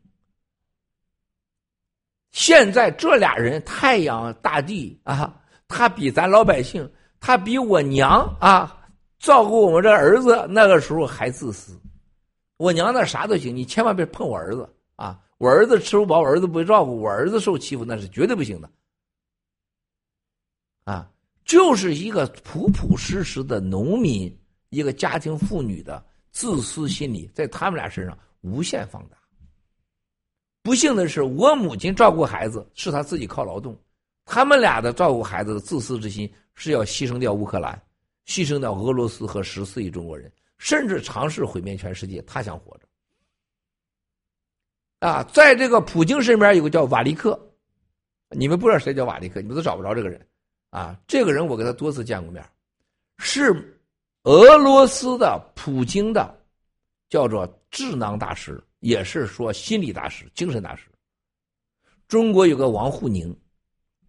[2.31, 5.39] 现在这俩人，太阳大帝啊，
[5.69, 6.91] 他比咱老百姓，
[7.21, 8.79] 他比我娘啊。
[9.19, 11.79] 照顾我们这儿子，那个时候还自私。
[12.57, 15.21] 我娘那啥都行，你千万别碰我儿子啊！
[15.37, 18.71] 我儿子吃不饱，我儿子不照顾，我儿子受欺负，那是绝对不行的。
[20.85, 21.11] 啊，
[21.45, 24.35] 就是一个朴朴实实的农民，
[24.71, 29.17] 一个家庭妇女的自私心理，在他们俩身上无限放大。
[30.63, 33.77] 不幸的是，我母亲照顾孩子是她自己靠劳动，
[34.25, 37.81] 他们俩的照顾孩子的自私之心是要牺牲掉乌克兰。
[38.25, 42.23] 牺牲掉俄罗斯和十四亿中国人，甚至尝试毁灭全世界。
[42.23, 42.87] 他想活着。
[45.01, 47.37] 啊，在这个普京身边有个叫瓦利克，
[48.31, 50.25] 你们不知道谁叫瓦利克，你们都找不着这个人。
[50.73, 52.43] 啊，这个人我跟他多次见过面，
[53.19, 53.79] 是
[54.23, 56.35] 俄罗斯的普京的，
[57.11, 60.87] 叫做智囊大师，也是说心理大师、精神大师。
[62.09, 63.39] 中国有个王沪宁，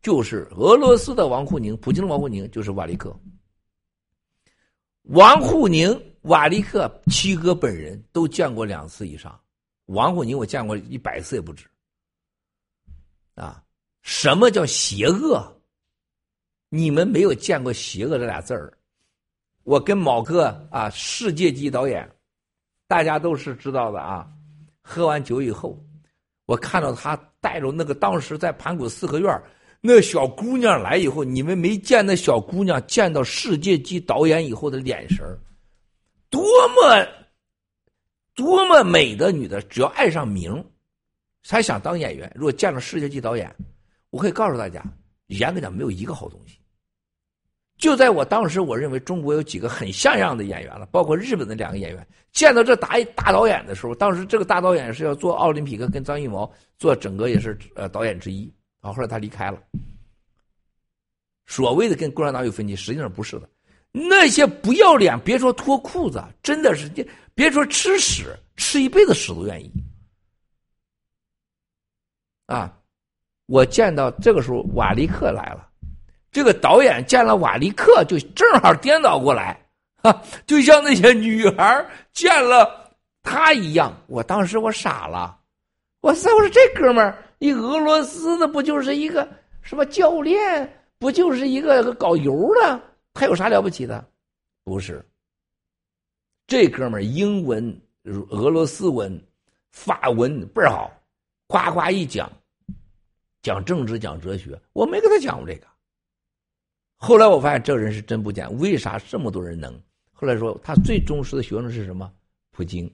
[0.01, 3.13] 就是俄罗斯的王沪宁，普京的王沪宁就是瓦利克。
[5.07, 9.37] 王沪宁、瓦利克、七哥本人都见过两次以上，
[9.87, 11.65] 王沪宁我见过一百次也不止。
[13.35, 13.61] 啊，
[14.01, 15.52] 什么叫邪恶？
[16.75, 18.75] 你们没有见过“邪恶”这俩字儿。
[19.61, 22.09] 我跟某个啊世界级导演，
[22.87, 24.27] 大家都是知道的啊。
[24.81, 25.79] 喝完酒以后，
[26.47, 29.43] 我看到他带着那个当时在盘古四合院。
[29.81, 35.23] 那小姑娘来以后，你们没见那小姑娘见到世界级导演以后的眼神
[36.31, 37.07] 多么
[38.33, 40.65] 多么美的女的，只要爱上名，
[41.43, 42.31] 才想当演员。
[42.33, 43.55] 如果见了世界级导演，
[44.09, 44.83] 我可以告诉大家，
[45.27, 46.57] 严格讲没有一个好东西。
[47.77, 58.51] 就在我当时，我认为中国有几个很像样的演员了，包括日本的两个演员，见到这大大导演的时候，当时这个大导演是要做奥林匹克，跟张艺谋做整个也是呃导演之一。
[58.79, 59.61] 啊，后来他离开了。
[61.45, 63.49] 所谓的跟共产党有分歧，实际上不是的。
[63.91, 66.89] 那些不要脸，别说脱裤子，真的是
[67.35, 69.71] 别说吃屎，吃一辈子屎都愿意。
[72.45, 72.77] 啊，
[73.45, 75.69] 我见到这个时候，瓦利克来了，
[76.33, 79.57] 这个导演见了瓦利克，就正好颠倒过来，
[80.01, 82.91] 啊， 就像那些女孩见了
[83.21, 83.95] 他一样。
[84.07, 85.37] 我当时我傻了，
[86.01, 86.35] 我操！
[86.35, 87.15] 我说这哥们儿。
[87.39, 89.27] 一俄罗斯的不就是一个
[89.61, 90.79] 什么教练？
[90.97, 92.81] 不就是一个搞油的？
[93.13, 94.03] 他有啥了不起的？
[94.63, 95.05] 不是。
[96.47, 97.77] 这哥们儿英文、
[98.29, 99.21] 俄罗斯文、
[99.73, 100.89] 法文倍儿好，
[101.47, 102.31] 夸夸一讲，
[103.41, 105.67] 讲政治、讲哲学，我没跟他讲过这个。
[107.05, 109.77] 后来我发现这个人是真不简，为啥这么多人能？
[110.13, 112.09] 后来说他最忠实的学生是什么？
[112.51, 112.89] 普京。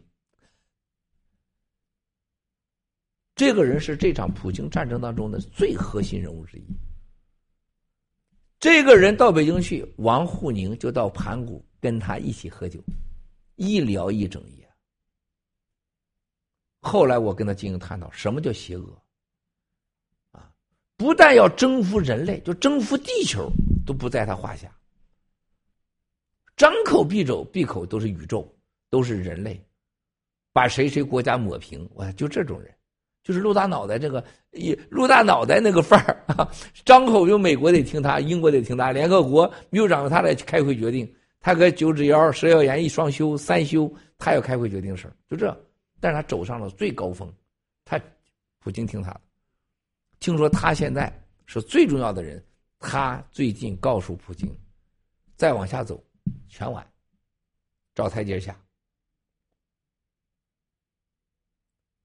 [3.35, 6.63] 这个人是这场普京战争当中的最核心人物之一。
[8.59, 12.83] 这个人到北京去，王沪宁就到盘古跟他一起喝酒，
[13.57, 14.67] 一聊一整夜。
[16.79, 18.99] 后来我跟他进行探讨，什么叫邪恶？
[20.31, 20.51] 啊，
[20.97, 23.51] 不但要征服人类，就征服地球
[23.89, 24.71] 都不在他话下。
[26.55, 28.47] 张口闭口闭口都是宇宙，
[28.91, 29.59] 都是人类，
[30.53, 32.71] 把谁谁国家抹平，我就这种人，
[33.23, 36.47] 就是陆大脑袋这个一陆大脑袋那个范儿啊，
[36.85, 45.47] 张口就美国得听他，英国得听他，联合国秘书长他来开会决定，他跟九指妖蛇妖言一双修三修，他要开会决定事就这，
[45.99, 47.27] 但是他走上了最高峰，
[47.85, 47.99] 他
[48.59, 49.21] 普京听他的，
[50.19, 51.11] 听说他现在
[51.47, 52.43] 是最重要的人，
[52.79, 54.49] 他最近告诉普京，
[55.35, 56.03] 再往下走。
[56.47, 56.85] 全完，
[57.93, 58.59] 找台阶下。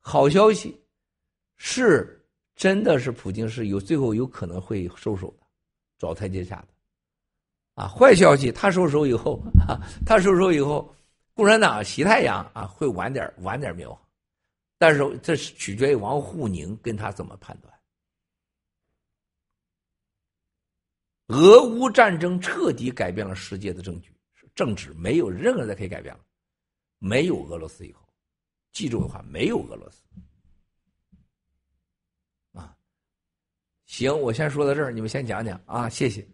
[0.00, 0.78] 好消息
[1.56, 2.22] 是，
[2.54, 5.46] 真的是普京是有最后有可能会收手的，
[5.98, 6.68] 找台阶下的。
[7.82, 9.42] 啊，坏消息，他收手以后，
[10.04, 10.94] 他收手以后，
[11.32, 13.98] 共产党洗太阳啊，会晚点晚点灭亡。
[14.76, 17.73] 但是这是取决于王沪宁跟他怎么判断。
[21.28, 24.10] 俄乌战争彻底改变了世界的政局。
[24.54, 26.20] 政治没有任何人可以改变了，
[27.00, 28.00] 没有俄罗斯以后，
[28.72, 30.04] 记住的话，没有俄罗斯。
[32.52, 32.72] 啊，
[33.86, 36.24] 行，我先说到这儿，你们先讲讲啊，谢谢。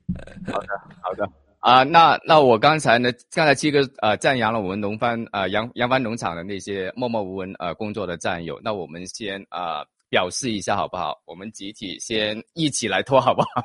[0.53, 0.69] 好的，
[1.01, 11.23] 好的啊，那那我刚才呢，刚才七哥呃赞扬了我们农番呃扬扬帆农场的那些默默无闻呃工作的战友，那我们先啊表示一下好不好？
[11.25, 13.63] 我们集体先一起来拖好不好？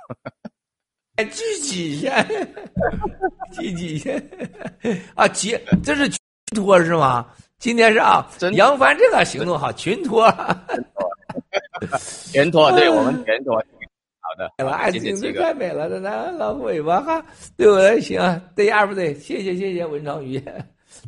[1.24, 2.26] 聚几下，
[3.54, 4.12] 聚几下
[5.16, 5.28] 啊！
[5.28, 6.20] 集这是群
[6.56, 7.26] 托是吗？
[7.58, 10.30] 今天是啊，杨帆这个行动好，群托，
[12.32, 13.56] 全托，对我们全托。
[14.20, 17.26] 好的，爱情太美了，这那老尾巴哈，
[17.56, 18.02] 对不对？
[18.02, 19.14] 行，对呀，不对？
[19.14, 20.44] 谢谢谢谢文昌鱼，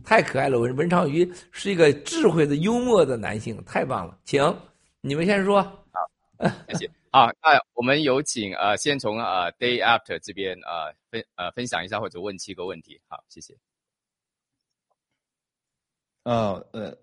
[0.05, 0.57] 太可爱了。
[0.59, 4.17] 文文昌鱼是一个智慧的、幽默的男性，太棒了。
[4.23, 4.55] 请
[5.01, 5.61] 你们先说。
[5.61, 6.89] 好，谢谢。
[7.11, 12.99] 啊，那我们有请呃，先从呃 Day After 这边呃分呃分享一下或者问七个问题。
[13.07, 13.55] 好，谢谢。
[16.23, 16.97] 啊呃，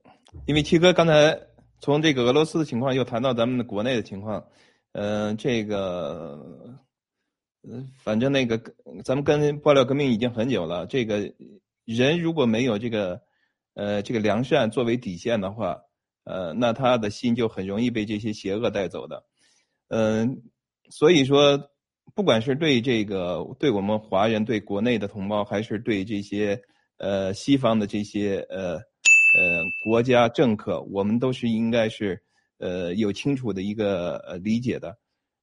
[0.47, 1.41] 因为七哥刚才
[1.81, 4.47] 从这个俄罗斯的情况又谈到咱们的国内的情况，
[4.93, 6.39] 嗯，这个
[7.63, 8.59] 嗯，反正那个
[9.03, 10.87] 咱们跟爆料革命已经很久了。
[10.87, 11.33] 这个
[11.87, 13.23] 人如果没有这个
[13.73, 15.81] 呃这个良善作为底线的话，
[16.25, 19.25] 呃，那他的心就很容易被这些邪恶带走的。
[19.89, 20.43] 嗯，
[20.89, 21.71] 所以说，
[22.15, 26.61] 不管是对这个对我们华人、对国内的同胞，还是对这些
[26.97, 28.83] 呃西方的这些呃呃
[29.85, 32.21] 国家政客，我们都是应该是
[32.59, 34.97] 呃有清楚的一个呃理解的。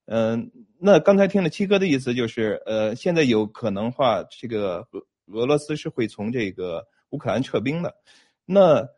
[0.05, 7.95] 嗯，那刚才听了七哥的意思，就是呃现在有可能话，这个俄俄罗斯是会从这个乌克兰撤兵的。
[8.43, 8.89] 那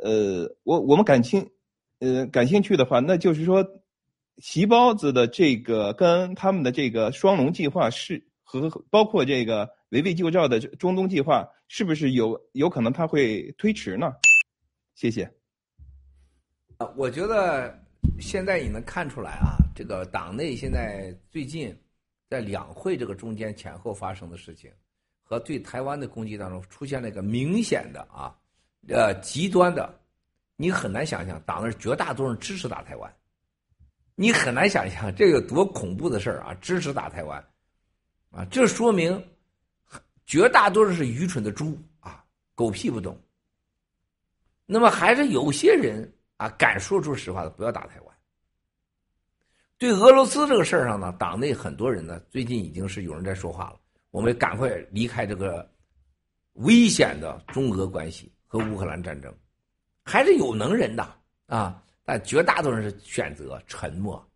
[0.00, 1.50] 呃，我我们感兴
[1.98, 3.81] 呃感兴趣的话，那就是说。
[4.42, 14.12] 席包子的这个跟他们的这个双龙计划是和包括这个围魏救赵的中东计划，是不是有有可能他会推迟呢？
[14.96, 15.22] 谢谢。
[16.78, 17.72] 啊，我觉得
[18.18, 21.72] 现在你能看出来啊，这个党内现在最近
[22.28, 24.68] 在两会这个中间前后发生的事情，
[25.22, 28.34] 和对台湾的攻击当中出现了一个明显的啊，
[28.88, 30.00] 呃极端的，
[30.56, 33.14] 你很难想象党内绝大多数人支持打台湾。
[34.14, 36.54] 你很难想象这有多恐怖的事儿啊！
[36.60, 37.42] 支持打台湾，
[38.30, 39.22] 啊，这说明
[40.26, 42.22] 绝大多数是愚蠢的猪啊，
[42.54, 43.18] 狗屁不懂。
[44.66, 48.16] 那么还是有些人啊敢说出实话的，不要打台湾。
[49.78, 53.80] 对俄罗斯这个事儿上呢，党内很多人呢最近已经是有人在说话了，
[54.10, 55.68] 我们赶快离开这个
[56.52, 59.34] 危险的中俄关系和乌克兰战争，
[60.04, 61.02] 还是有能人的
[61.46, 61.82] 啊。
[62.04, 64.28] 但绝大多数人是选择沉默、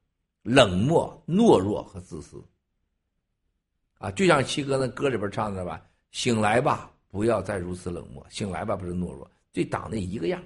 [0.43, 2.43] 冷漠、懦弱和自私，
[3.99, 10.43] 啊，就像七哥那歌里边唱的吧：“醒来吧，不要再如此冷漠；醒来吧，不是懦弱，对党内一个样。”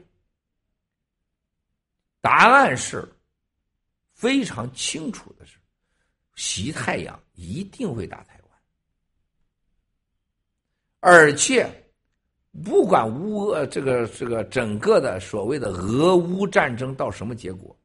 [2.22, 3.06] 答案是
[4.12, 5.59] 非常清楚的，是
[6.36, 8.59] 习太阳一定会打台湾，
[11.01, 11.70] 而且。
[12.64, 17.77] 不管乌俄这个这个整个的所谓的俄乌战争到什么结果，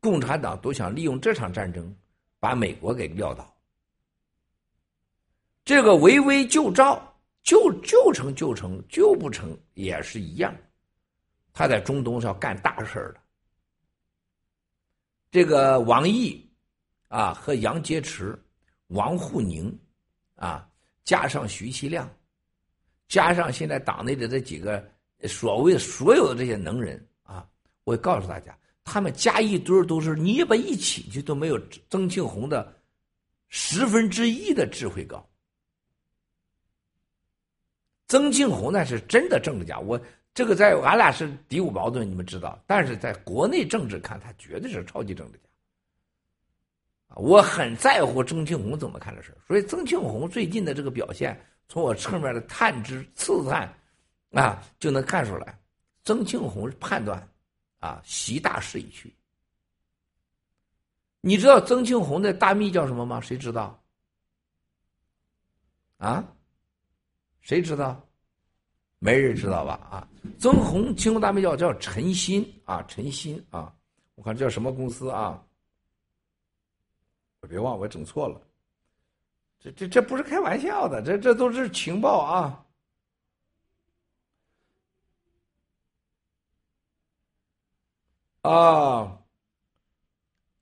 [0.00, 1.94] 共产党都想利用这场战争
[2.40, 3.54] 把美国给撂倒。
[5.64, 7.00] 这个围魏救赵，
[7.42, 10.54] 救救成救成，救不成也是一样。
[11.52, 13.20] 他在中东是要干大事的。
[15.30, 16.50] 这个王毅
[17.08, 18.36] 啊和杨洁篪、
[18.88, 19.76] 王沪宁
[20.36, 20.68] 啊，
[21.04, 22.10] 加上徐其亮，
[23.08, 24.84] 加上现在党内的这几个
[25.28, 27.46] 所谓所有的这些能人啊，
[27.84, 31.60] 我告诉大家，他们加一堆都是捏巴一起去都没有
[31.90, 32.74] 曾庆红的
[33.48, 35.24] 十分之一的智慧高。
[38.08, 40.00] 曾庆红那是真的政治家，我
[40.34, 45.44] 这个在俺俩是敌我矛盾，你们知道，但是在国内政治看，他绝对是超级政治家。
[47.16, 53.72] 我很在乎曾庆红怎么看这事所以曾庆红最近的这个表现，从我侧面的探知刺探，
[54.32, 55.58] 啊，就能看出来，
[56.04, 57.26] 曾庆红判断，
[57.78, 59.14] 啊，习大势已去。
[61.20, 63.20] 你知道曾庆红的大秘叫什么吗？
[63.20, 63.82] 谁知道？
[65.96, 66.22] 啊？
[67.40, 68.00] 谁知道？
[68.98, 69.74] 没人知道吧？
[69.90, 70.08] 啊，
[70.38, 73.74] 曾红庆红大秘叫叫陈鑫啊，陈鑫啊，
[74.14, 75.42] 我看这叫什么公司啊？
[77.48, 78.40] 别忘，我整错了。
[79.64, 82.62] 这这这不是开玩笑的，这这都是情报啊！
[88.42, 89.18] 啊，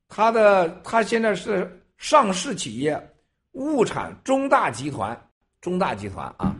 [0.07, 3.17] 他的他现在是上市企业
[3.55, 5.29] 物产中大集团，
[5.61, 6.55] 中大集团啊，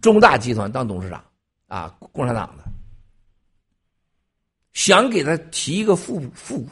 [0.00, 1.22] 中大集团当董事长
[1.66, 2.64] 啊，共产党的，
[4.72, 6.66] 想给他提一个副副。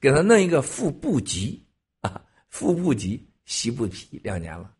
[0.00, 1.66] 给他弄一个副部级
[2.02, 4.70] 啊，副部级习不批两年了。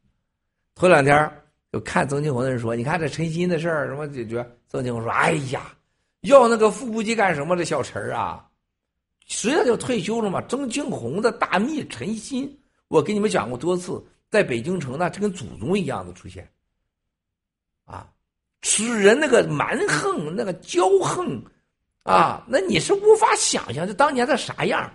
[0.75, 1.43] 头两天
[1.73, 5.75] 就看曾庆红的人说：“你看这陈鑫的事儿怎么解决？”曾庆红说：“哎呀，
[6.21, 7.57] 要那个副部级干什么？
[7.57, 8.47] 这小陈啊，
[9.27, 12.49] 实际上就退休了嘛。”曾庆红的大秘陈鑫，
[12.89, 16.47] 我给你们讲过多次，在北京城呢，就跟祖宗一样的出现。
[17.87, 18.07] 啊，
[18.61, 21.43] 使人那个蛮横，那个骄横，
[22.03, 24.93] 啊，那你是无法想象，这当年他啥样。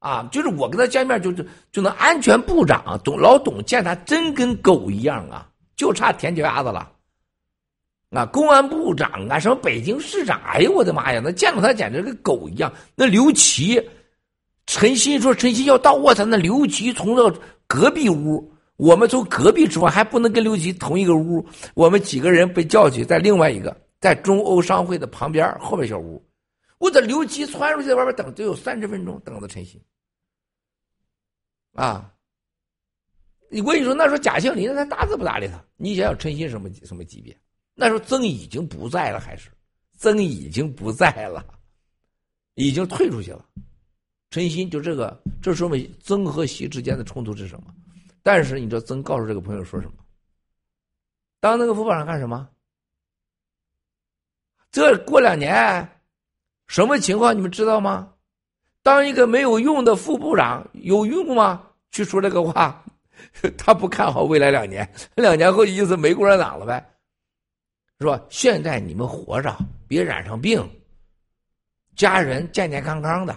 [0.00, 5.46] 啊，就是我跟他见面，就就就那安全部长董老董见他真跟狗一样啊，
[5.76, 6.90] 就差舔脚丫子了。
[8.10, 12.72] 啊，公安部长啊，什么北京市长，哎呦我的妈呀，那见到他简直跟狗一样。
[12.96, 13.80] 那刘琦，
[14.66, 17.32] 陈鑫说陈鑫要到卧槽，那刘琦从这
[17.68, 26.20] 隔壁屋，我们从隔壁吃饭还不能跟刘琦同一个屋，我们几个人被叫去在另外一个在中欧商会的旁边后面小屋。
[26.80, 29.78] 我这刘基窜出去在外边等，得有三十分钟，等着陈鑫。
[31.74, 32.10] 啊！
[33.50, 35.62] 我跟你说，那时候贾庆林他打死不搭理他。
[35.76, 37.38] 你想想陈鑫什么什么级别？
[37.74, 39.50] 那时候曾已经不在了，还是
[39.98, 41.44] 曾已经不在了，
[42.54, 43.46] 已经退出去了。
[44.30, 47.74] 陈鑫就这个，这说明曾和习之间的冲突是什么？
[48.22, 49.98] 但是你知道曾告诉这个朋友说什么？
[51.40, 52.48] 当那个副部长干什么？
[54.72, 55.99] 这过两年。
[56.70, 58.14] 什么情况你们知道吗？
[58.80, 61.66] 当一个没有用的副部长有用吗？
[61.90, 62.84] 去说这个话，
[63.58, 66.94] 他不看好未来两年， 两年后意思没共产党了呗，
[67.98, 68.22] 是吧？
[68.30, 70.64] 现在你们活着，别染上病，
[71.96, 73.36] 家人健健康康的，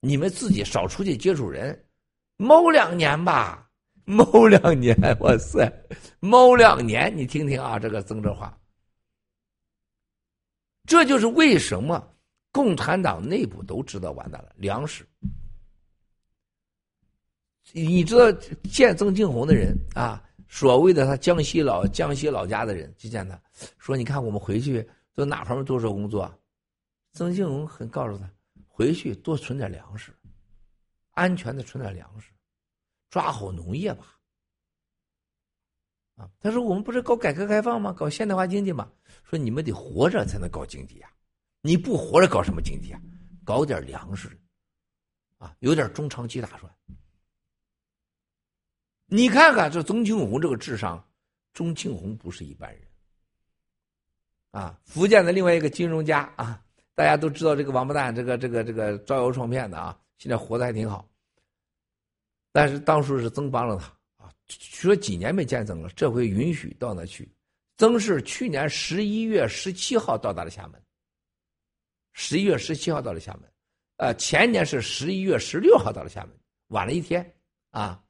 [0.00, 1.78] 你们自己少出去接触人，
[2.38, 3.68] 猫两年吧，
[4.06, 5.70] 猫两年，哇塞，
[6.18, 8.58] 猫两年，你听听啊，这个曾这话，
[10.88, 12.02] 这就是为什么。
[12.54, 15.04] 共产党内部都知道完蛋了，粮食。
[17.72, 18.30] 你知道
[18.70, 23.42] 见曾庆红的人啊，所谓的他江西老江西老家的人就见他，
[23.76, 26.32] 说：“你看我们回去都哪方面多少工作？”
[27.10, 28.30] 曾庆红很告诉他，
[28.68, 30.12] 回去多存点粮食，
[31.10, 32.30] 安全的存点粮食，
[33.10, 34.16] 抓好农业吧。
[36.14, 37.92] 啊，他说：“我们不是搞改革开放吗？
[37.92, 38.88] 搞现代化经济吗？
[39.24, 41.10] 说你们得活着才能搞经济呀。”
[41.66, 43.00] 你不活着搞什么经济啊？
[43.42, 44.38] 搞点粮食，
[45.38, 46.70] 啊，有点中长期打算。
[49.06, 51.02] 你看看这曾庆红这个智商，
[51.54, 52.82] 钟庆红不是一般人。
[54.50, 56.62] 啊，福建的另外一个金融家啊，
[56.94, 61.08] 大家都知道这个王八蛋，这个这个这个招摇撞骗的啊，现在活的还挺好。
[62.52, 67.26] 但是当初是曾帮了他啊，说几年没见曾了，这回允许到那去。
[67.78, 70.78] 曾是去年十一月十七号到达了厦门。
[72.14, 73.42] 十一月十七号到了厦门，
[73.96, 76.30] 呃，前年是十一月十六号到了厦门，
[76.68, 77.34] 晚了一天
[77.70, 78.00] 啊。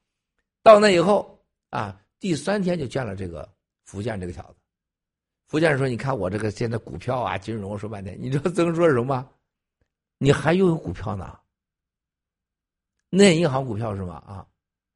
[0.61, 3.47] 到那以后啊，第三天就见了这个
[3.83, 4.55] 福建这个小子。
[5.47, 9.29] 福建人说：“你看我这个现在股票啊，金融说半天，你知道曾说什么吗？
[10.17, 11.37] 你还拥有股票呢？
[13.09, 14.15] 那银行股票是吗？
[14.25, 14.47] 啊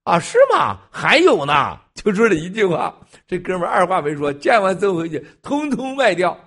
[0.03, 0.81] 啊是吗？
[0.91, 1.79] 还有呢？
[1.93, 2.95] 就说了一句话，
[3.27, 6.39] 这哥们二话没说，见完曾回去，通通卖掉。”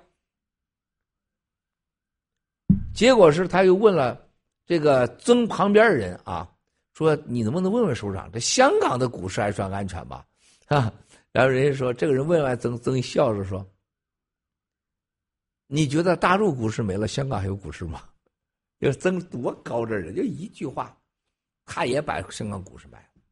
[2.94, 4.28] 结果是，他又问了
[4.66, 6.48] 这个曾旁边人啊，
[6.94, 10.26] 说：“你能不能问问首长，这香港的股市还算安全吧？”
[10.68, 10.92] 啊。
[11.32, 13.66] 然后人家说，这个人问完曾曾笑着说
[15.66, 18.02] ：“你觉得大陆股市没了，香港还有股市吗？”
[18.80, 20.94] 要曾多高这人，就一句话，
[21.64, 23.22] 他也把香港股市卖了。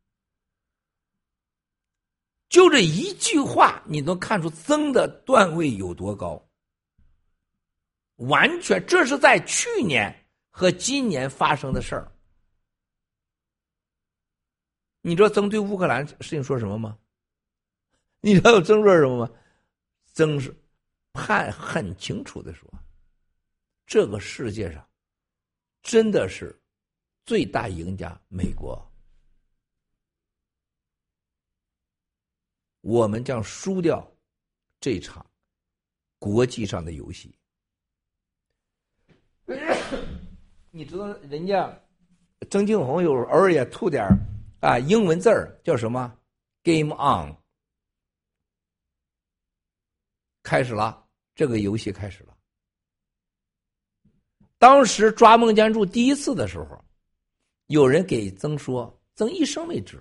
[2.48, 6.42] 就这一句话，你能看出曾的段位有多高？
[8.20, 10.14] 完全，这是在去年
[10.50, 12.10] 和今年发生的事儿。
[15.02, 16.98] 你知道曾对乌克兰事情说什么吗？
[18.20, 19.32] 你知道曾说什么吗？
[20.12, 20.54] 曾是
[21.12, 22.70] 判很清楚的说，
[23.86, 24.86] 这个世界上
[25.82, 26.54] 真的是
[27.24, 28.78] 最大赢家美国，
[32.82, 34.06] 我们将输掉
[34.78, 35.24] 这场
[36.18, 37.34] 国际上的游戏。
[40.72, 41.76] 你知道人家
[42.50, 44.06] 曾庆红有偶尔也吐点
[44.60, 46.16] 啊英文字儿，叫什么
[46.62, 47.36] ？Game on。
[50.42, 52.36] 开始了，这个游戏开始了。
[54.58, 56.84] 当时抓孟建柱第一次的时候，
[57.66, 60.00] 有人给曾说，曾一生没吱。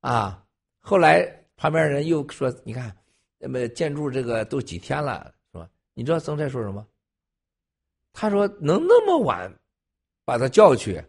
[0.00, 0.46] 啊，
[0.80, 1.24] 后来
[1.56, 2.94] 旁边人又说：“你看，
[3.38, 6.86] 那么建筑这个都几天了，是吧？”你知道曾在说什么？
[8.14, 9.52] 他说：“能那么晚
[10.24, 11.04] 把他叫去，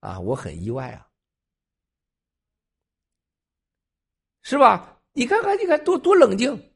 [0.00, 1.08] 啊，我很意外啊，
[4.42, 5.00] 是吧？
[5.12, 6.70] 你看看，你看多多冷静。”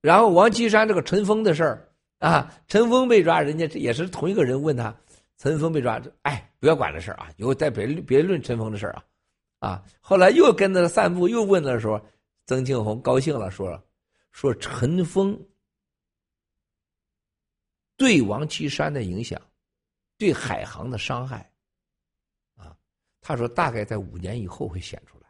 [0.00, 4.94] 然后王岐山这个陈峰的事儿啊，陈峰被抓，人家也是同一个人问他，
[5.38, 9.04] 陈峰被抓，哎，不要管这事儿啊，以后再别别论陈峰的事儿啊，
[9.70, 12.00] 啊，后来又跟着散步，又问的时候，
[12.46, 13.82] 曾庆红高兴了，说了，
[14.30, 15.36] 说陈峰
[17.96, 19.40] 对王岐山的影响，
[20.18, 21.50] 对海航的伤害，
[22.56, 22.76] 啊，
[23.20, 25.28] 他说大概在五年以后会显出来，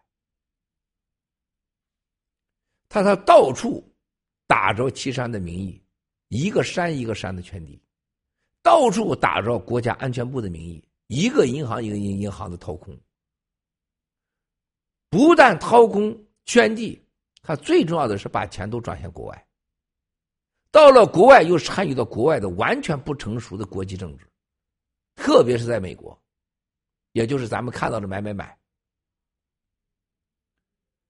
[2.88, 3.82] 他他到处。
[4.46, 5.82] 打着岐山的名义，
[6.28, 7.82] 一个山一个山的圈地，
[8.62, 12.94] 到处打着国家安全部的名义，一个银行一个银银行的掏空。
[15.08, 16.14] 不但掏空
[16.44, 17.02] 圈地，
[17.40, 19.46] 他最重要的是把钱都转向国外。
[20.74, 24.28] 到了国外，又参与到国外的完全不成熟的国际政治，
[25.14, 26.20] 特别是在美国，
[27.12, 28.58] 也就是咱们看到的买买买。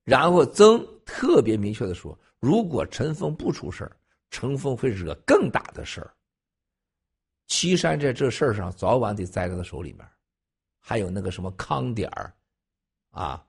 [0.04, 2.16] 然后曾特别明确的说。
[2.40, 3.90] 如果陈峰不出事
[4.28, 6.14] 陈峰会惹更大的事儿。
[7.46, 10.06] 岐山在这事儿上早晚得栽在他手里面，
[10.78, 12.34] 还有那个什么康点儿，
[13.12, 13.42] 啊，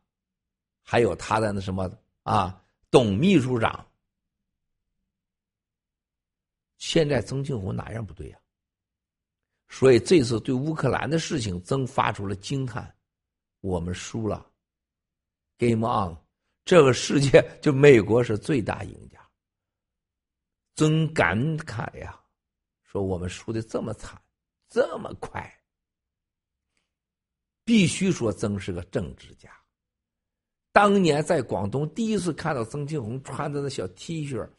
[0.81, 1.91] 还有他的那什么
[2.23, 3.84] 啊，董秘书长。
[6.77, 8.38] 现在曾庆红哪样不对呀？
[9.68, 12.95] 所以这次对乌克兰的事情，曾发出了惊叹：
[13.61, 14.45] 我们输了
[15.57, 16.15] ，Game on。
[16.64, 19.19] 这个世界就美国是最大赢家，
[20.76, 22.19] 曾感慨呀！
[22.84, 24.19] 说我们输的这么惨，
[24.68, 25.47] 这么快，
[27.64, 29.52] 必须说曾是个政治家。
[30.72, 34.49] 当年在广东第一次看到曾庆红穿的那小 T 恤、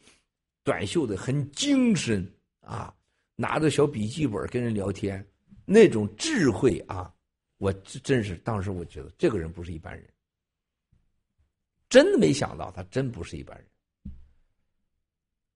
[0.67, 2.29] 短袖的，很精神
[2.59, 2.93] 啊，
[3.37, 5.25] 拿着小笔记本跟人聊天，
[5.63, 7.09] 那种智慧啊，
[7.57, 7.71] 我
[8.03, 10.05] 真是当时我觉得这个人不是一般人。
[11.87, 13.65] 真没想到，他真不是一般人。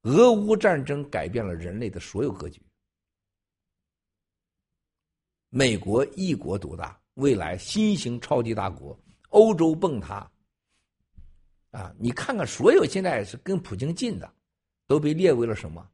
[0.04, 2.62] 俄乌战争改变了人类的所有格局。
[5.50, 8.98] 美国一国独大，未来新型超级大国，
[9.32, 10.26] 欧洲崩塌。
[11.72, 14.34] 啊，你看看，所有现在是跟普京近的，
[14.92, 15.90] 都被列为了什么？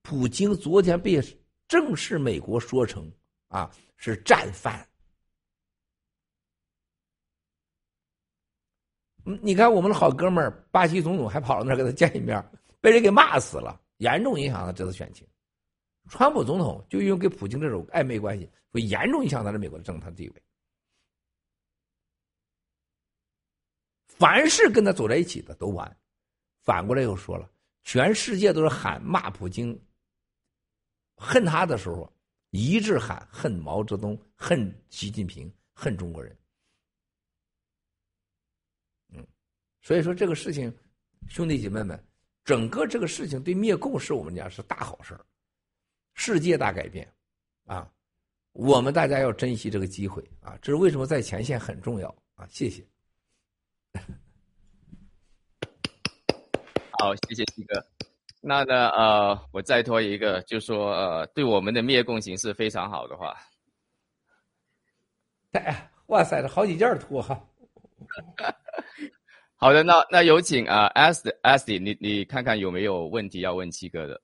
[0.00, 1.20] 普京昨天被
[1.68, 3.12] 正式美国说成
[3.48, 4.88] 啊是战犯。
[9.42, 12.42] 你看，我们的好哥们儿巴西总统还跑到那儿跟他见一面，
[12.80, 15.28] 被人给骂死了，严重影响了这次选情。
[16.08, 20.42] 川普总统就因为跟普京这种暧昧关系，会严重影响他在美国的政坛地位。
[24.06, 25.98] 凡是跟他走在一起的都完。
[26.62, 27.50] 反过来又说了，
[27.86, 29.80] 全世界都是喊骂普京、
[31.14, 32.12] 恨他的时候，
[32.50, 36.36] 一致喊恨毛泽东、恨习近平、恨中国人。
[39.80, 40.76] 所以说这个事情，
[41.28, 42.04] 兄弟姐妹们，
[42.44, 45.16] 整个这个事情对灭共是我们讲是大好事
[46.14, 47.08] 世界大改变，
[47.66, 47.88] 啊，
[48.50, 50.58] 我们大家要珍惜这个机会啊！
[50.60, 52.48] 这是为什么在前线很重要啊！
[52.50, 52.84] 谢谢。
[56.98, 57.84] 好，谢谢七哥。
[58.40, 63.36] 那呢，呃，我再拖一个，就说呃，对我们的灭共形势非常好的话，
[65.52, 67.38] 哎，哇塞，这好几件拖哈。
[69.56, 74.20] 好的，那那有请啊 s s 你你看看有没有问题要问七哥的？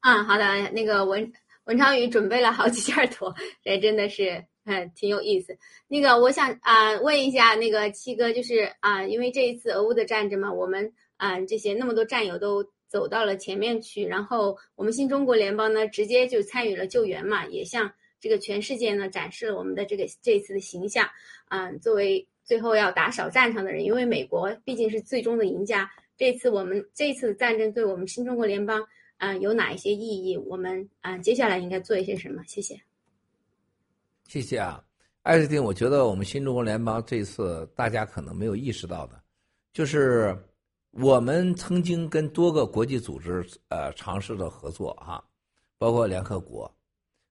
[0.00, 1.32] 嗯，好的，那个文
[1.64, 3.32] 文昌宇准备了好几件图，
[3.62, 5.58] 这真的是嗯挺有意思。
[5.88, 21.08] 那个我想啊问一下那个七哥，就是啊因为这一次俄乌的战争嘛，我们啊这些那么多战友都走到了前面去，然后我们新中国联邦呢直接就参与了救援嘛，也向这个全世界呢展示了我们的这个这次的形象。
[21.48, 28.84] 嗯，作为最后要打扫战场的人，因为美国毕竟是最终的赢家，这次我们这次的战争对我们新中国联邦。
[29.18, 30.36] 嗯，有哪一些意义？
[30.36, 32.42] 我们嗯，接下来应该做一些什么？
[32.46, 32.78] 谢谢。
[34.26, 34.84] 谢谢啊，
[35.22, 35.62] 艾斯汀。
[35.62, 39.22] 我觉得我们新中国联邦这次大家可能没有意识到的，
[39.72, 40.36] 就是
[40.96, 45.24] 我们曾经跟多个国际组织呃尝试着合作哈，
[45.76, 46.72] 包括联合国，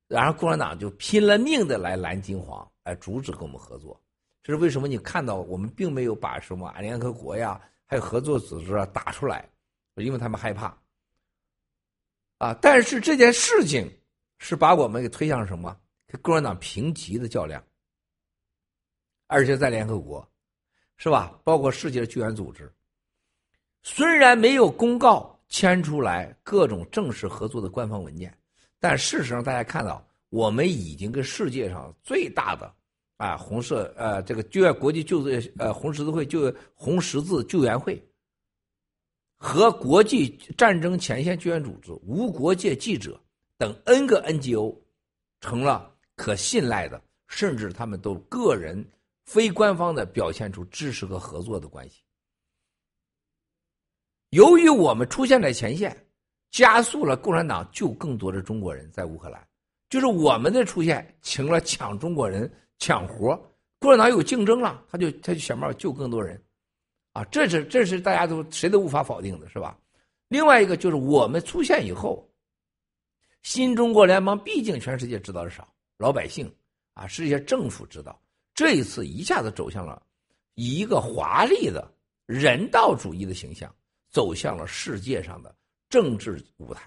[0.07, 3.99] 然后共产党就拼了命的来拦金黄，来阻止跟我们合作。
[4.41, 4.87] 这是为什么？
[4.87, 9.49] 你看到我们并没有把什么联合国呀，还有合作组织啊打出来，
[9.95, 10.77] 因为他们害怕。
[12.39, 12.53] 啊！
[12.61, 13.89] 但是这件事情
[14.39, 15.79] 是把我们给推向什么？
[16.07, 17.63] 跟共产党平级的较量，
[19.27, 20.27] 而且在联合国，
[20.97, 21.39] 是吧？
[21.45, 22.69] 包括世界救援组织，
[23.83, 28.35] 虽然没有公告签出来各种正式合作的官方文件，
[28.79, 32.73] 但事实上大家看到，我们已经跟世界上最大的
[33.17, 38.01] 啊红色呃这个救援国际救援呃红十字会救红十字救援会。
[39.37, 43.19] 和国际战争前线救援组织、无国界记者
[43.57, 44.73] 等 N 个 NGO
[45.41, 48.81] 成了可信赖的，甚至他们都个人
[49.25, 51.99] 非官方的表现出支持和合作的关系。
[54.33, 55.95] 由于我们出现在前线，
[56.49, 59.47] 加速了共产党救更多的中国人在乌克兰，
[59.91, 63.39] 就是我们的出现请了抢中国人抢活，
[63.77, 66.41] 共产党有竞争了，他就他就想办法救更多人。
[67.11, 69.77] 啊，这是这是大家都谁都无法否定的，是吧？
[70.29, 72.27] 另外一个就是我们出现以后，
[73.43, 76.51] 新中国联邦毕竟全世界知道的少，老百姓
[76.95, 78.19] 啊，世界政府知道，
[78.55, 80.01] 这一次一下子走向了
[80.55, 81.87] 以一个华丽的
[82.25, 83.71] 人道主义的形象，
[84.13, 85.53] 走向了世界上的
[85.89, 86.81] 政治舞台。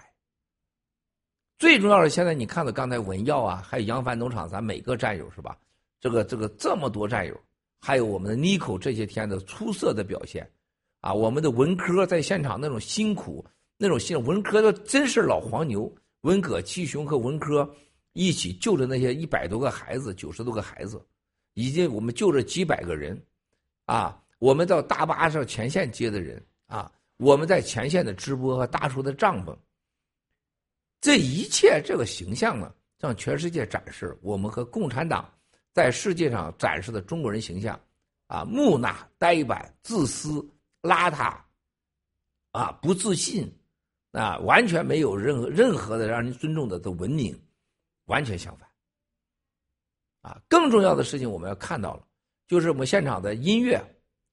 [1.59, 5.55] 最重要的，现在你看到刚才文耀啊，还有扬帆农场，咱每个战友是吧？
[5.99, 7.39] 这个这个这么多战友。
[7.79, 10.49] 还有我们的妮蔻这些天的出色的表现，
[11.01, 13.45] 啊，我们的文科在现场那种辛苦，
[13.77, 17.71] 那种辛文科的真是老黄牛，文革七雄和文科
[18.13, 20.99] 一起救着那些一百多个孩子，九十多个孩子，
[21.53, 23.23] 已经我们救了几百个人，
[23.85, 26.43] 啊，我们到大巴上前线接的人，
[27.17, 29.57] 我们在前线的直播和搭出的帐篷，
[31.01, 35.31] 这一切这个形象呢，向全世界展示我们和共产党。
[35.73, 37.79] 在世界上展示的中国人形象，
[38.25, 40.43] 啊，木讷、呆板、自私、
[40.81, 41.39] 邋遢，
[42.51, 43.47] 啊，不自信，
[44.11, 47.39] 啊，完全没有任何任何的让人尊重的的文明，
[48.05, 48.67] 完全相反。
[50.21, 52.07] 啊，更重要的事情我们要看到了，
[52.47, 53.79] 就是我们现场的音乐，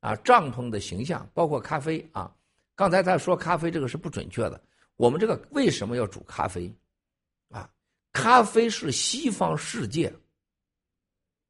[0.01, 2.35] 啊，帐篷的形象，包括咖啡啊。
[2.75, 4.63] 刚才他说咖啡这个是不准确的，
[4.97, 6.73] 我们这个为什么要煮咖啡？
[7.51, 7.71] 啊，
[8.13, 10.13] 咖啡是西方世界。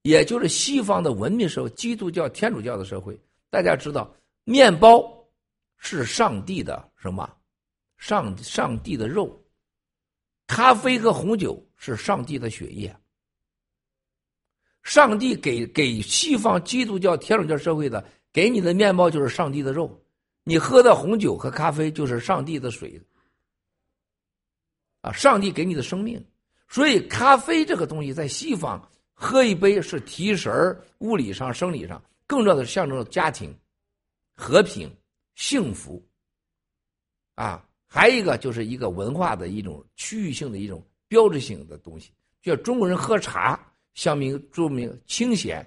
[0.03, 3.19] 也就是西方的文明社会，基督教、天主教的社会，
[3.49, 4.15] 大家知道，
[4.45, 5.03] 面包
[5.79, 7.27] 是上帝的什么？
[7.97, 9.43] 上上帝的肉，
[10.47, 12.95] 咖啡和红酒是上帝的血液。
[14.83, 20.04] 上帝给给西方基督教、天主教社会的，给你的面包就是上帝的肉，
[20.45, 23.01] 你喝的红酒和咖啡就是上帝的水。
[25.01, 26.25] 啊，上帝给你的生命，
[26.69, 28.91] 所以咖啡这个东西在西方。
[29.16, 33.57] 喝一杯是提神儿，物理上、生理上，更重要的是象征着家庭、
[34.35, 34.93] 和平、
[35.37, 36.05] 幸福。
[37.37, 42.11] 啊，还一个就是一个文化的一种区域性的一种标志性的东西，
[42.43, 43.59] 就中国人喝茶，
[43.95, 45.65] 象明著名清闲、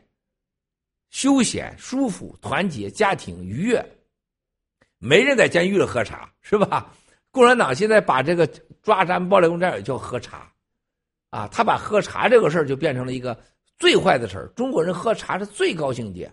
[1.10, 3.97] 休闲、舒服、团结、家庭愉悦。
[5.00, 6.92] 没人在监狱里喝茶，是吧？
[7.32, 8.48] 共产党现在把这个
[8.82, 10.52] 抓咱暴力共产也叫喝茶。
[11.30, 13.38] 啊，他把喝茶这个事儿就变成了一个
[13.78, 14.48] 最坏的事儿。
[14.56, 16.28] 中国人喝茶是最高兴的。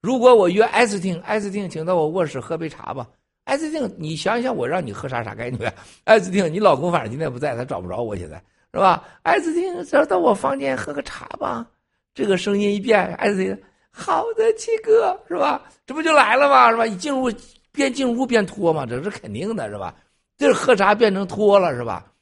[0.00, 3.06] 如果我约艾斯汀，艾斯汀，请到我卧室喝杯茶吧。
[3.44, 5.72] 艾斯汀，你想想，我让你喝茶啥概念？
[6.04, 8.42] 艾斯汀，你老公反正今天不在，他找不着我，现在
[8.72, 9.04] 是吧？
[9.22, 11.66] 艾斯汀，咱到我房间喝个茶吧。
[12.14, 15.62] 这个声音一变，艾斯汀，好的，七哥，是吧？
[15.84, 16.70] 这不就来了吗？
[16.70, 16.86] 是吧？
[16.86, 17.30] 一进入
[17.72, 19.94] 边进屋边脱嘛，这是肯定的，是吧？
[20.36, 22.12] 这是喝茶变成脱了，是吧？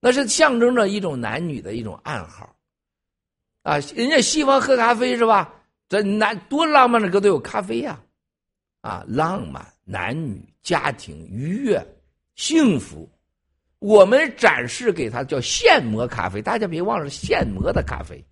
[0.00, 2.54] 那是象征着一种男女的一种暗号，
[3.62, 5.54] 啊，人家西方喝咖啡是吧？
[5.88, 8.00] 这男多浪漫的歌都有咖啡呀、
[8.80, 11.84] 啊，浪漫、男女、家庭、愉悦、
[12.36, 13.10] 幸福。
[13.80, 18.24] 我们展示给他叫现磨咖啡，大家别忘了现磨的咖啡，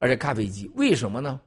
[0.00, 1.40] 而且咖啡机为什么呢？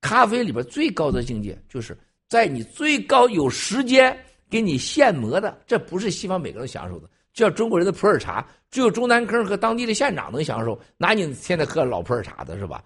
[0.00, 1.98] 咖啡里边最高的境界就是
[2.28, 4.16] 在你最高有时间
[4.50, 12.84] 给你现磨的，这不是西方每个人享受的，叫中国人的普洱茶，只有中南坑和当地的县长能享受，哪你现在喝老普洱茶的是吧？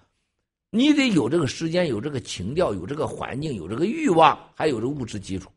[0.71, 5.51] 你得有这个时间，有这个情调，有这个环境，有这个欲望，还有这物质基础。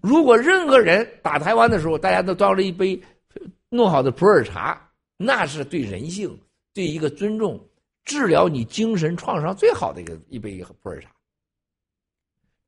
[0.00, 3.00] 如果任何人打台湾的时候，大家都端了一杯
[3.68, 6.34] 弄好的普洱茶，那是对人性、
[6.72, 7.60] 对一个尊重、
[8.04, 11.10] 治疗你精神创伤最好的一个一杯普洱茶。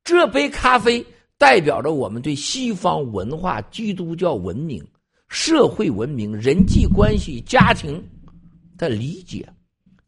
[0.03, 1.05] 这杯咖啡
[1.37, 4.85] 代表着我们对西方文化、基督教文明、
[5.29, 8.03] 社会文明、人际关系、家庭
[8.77, 9.47] 的理解。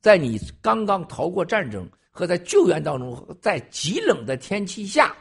[0.01, 5.15] 在你刚刚逃过战争和在救援当中，在极冷的天气下，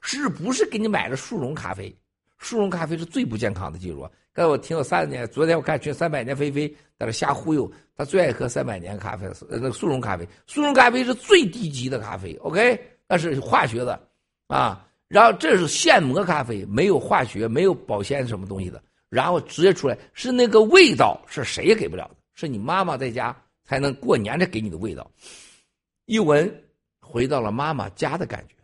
[0.00, 1.94] 是不是给你买了速溶咖啡？
[2.38, 4.08] 速溶咖啡是最不健康的，记住。
[4.32, 6.68] 刚才我听了三十年，昨天我看群三百年菲菲
[6.98, 14.08] 在那瞎忽悠，他最爱喝三百年咖啡，呃，那速溶咖啡，速溶咖啡是最低级的咖啡，OK，那是化学的
[14.46, 14.88] 啊。
[15.08, 25.08] 然后这是现磨咖啡，没有化学，没有保鲜什么东西的，然后直接出来是那个味道，是谁也给不了的，是你妈妈在家才能过年的给你的味道。
[26.06, 26.64] 一闻，
[27.00, 28.54] 回到了妈妈家的感觉，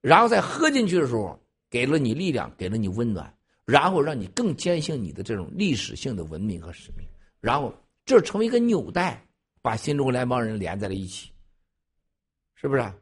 [0.00, 1.40] 然后再喝进去的时候，
[1.70, 3.32] 给了你力量，给了你温暖。
[3.64, 7.06] 然后让你更坚信你的这种历史性的文明和使命，
[7.38, 7.70] 然后
[8.06, 9.22] 这成为一个纽带，
[9.60, 11.30] 把新中国联邦人连在了一起，
[12.54, 12.80] 是不是？
[12.80, 12.94] 啊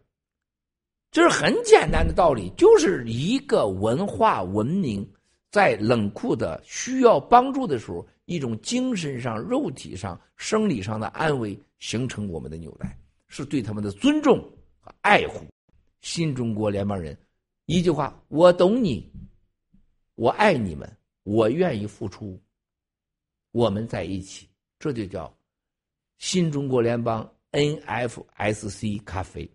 [1.16, 5.10] 这是很简单的道理，就是一个文化文明
[5.50, 12.94] 在冷酷的需要帮助的时候，一种精神上、肉体上、生理上的安慰，形成我们的纽带，
[13.28, 14.38] 是对他们的尊重
[14.78, 15.46] 和爱护。
[16.02, 17.18] 新中国联邦人，
[17.64, 19.10] 一句话，我懂你。
[20.16, 22.38] 我爱你们，我愿意付出。
[23.52, 24.46] 我们在一起，
[24.78, 25.34] 这就叫
[26.18, 29.50] 新中国联邦 NFSC 咖啡。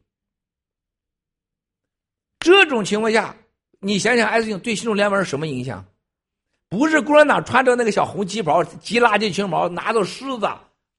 [2.41, 3.35] 这种情况下，
[3.79, 5.85] 你想想 S 型对新中联盟是什么影响？
[6.67, 10.41] 不是共产党穿着那个小红旗袍、系垃圾裙毛，拿着狮子，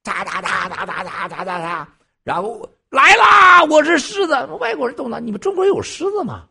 [0.02, 1.88] 哒哒哒哒哒哒哒哒哒，
[2.22, 3.64] 然后来啦！
[3.64, 4.34] 我是狮子。
[4.60, 6.46] 外国人懂的，你们中国有狮子吗？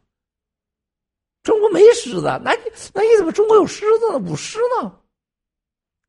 [1.43, 2.59] 中国没狮子，那你
[2.93, 4.17] 那你怎么中国有狮子呢？
[4.17, 4.91] 舞狮呢？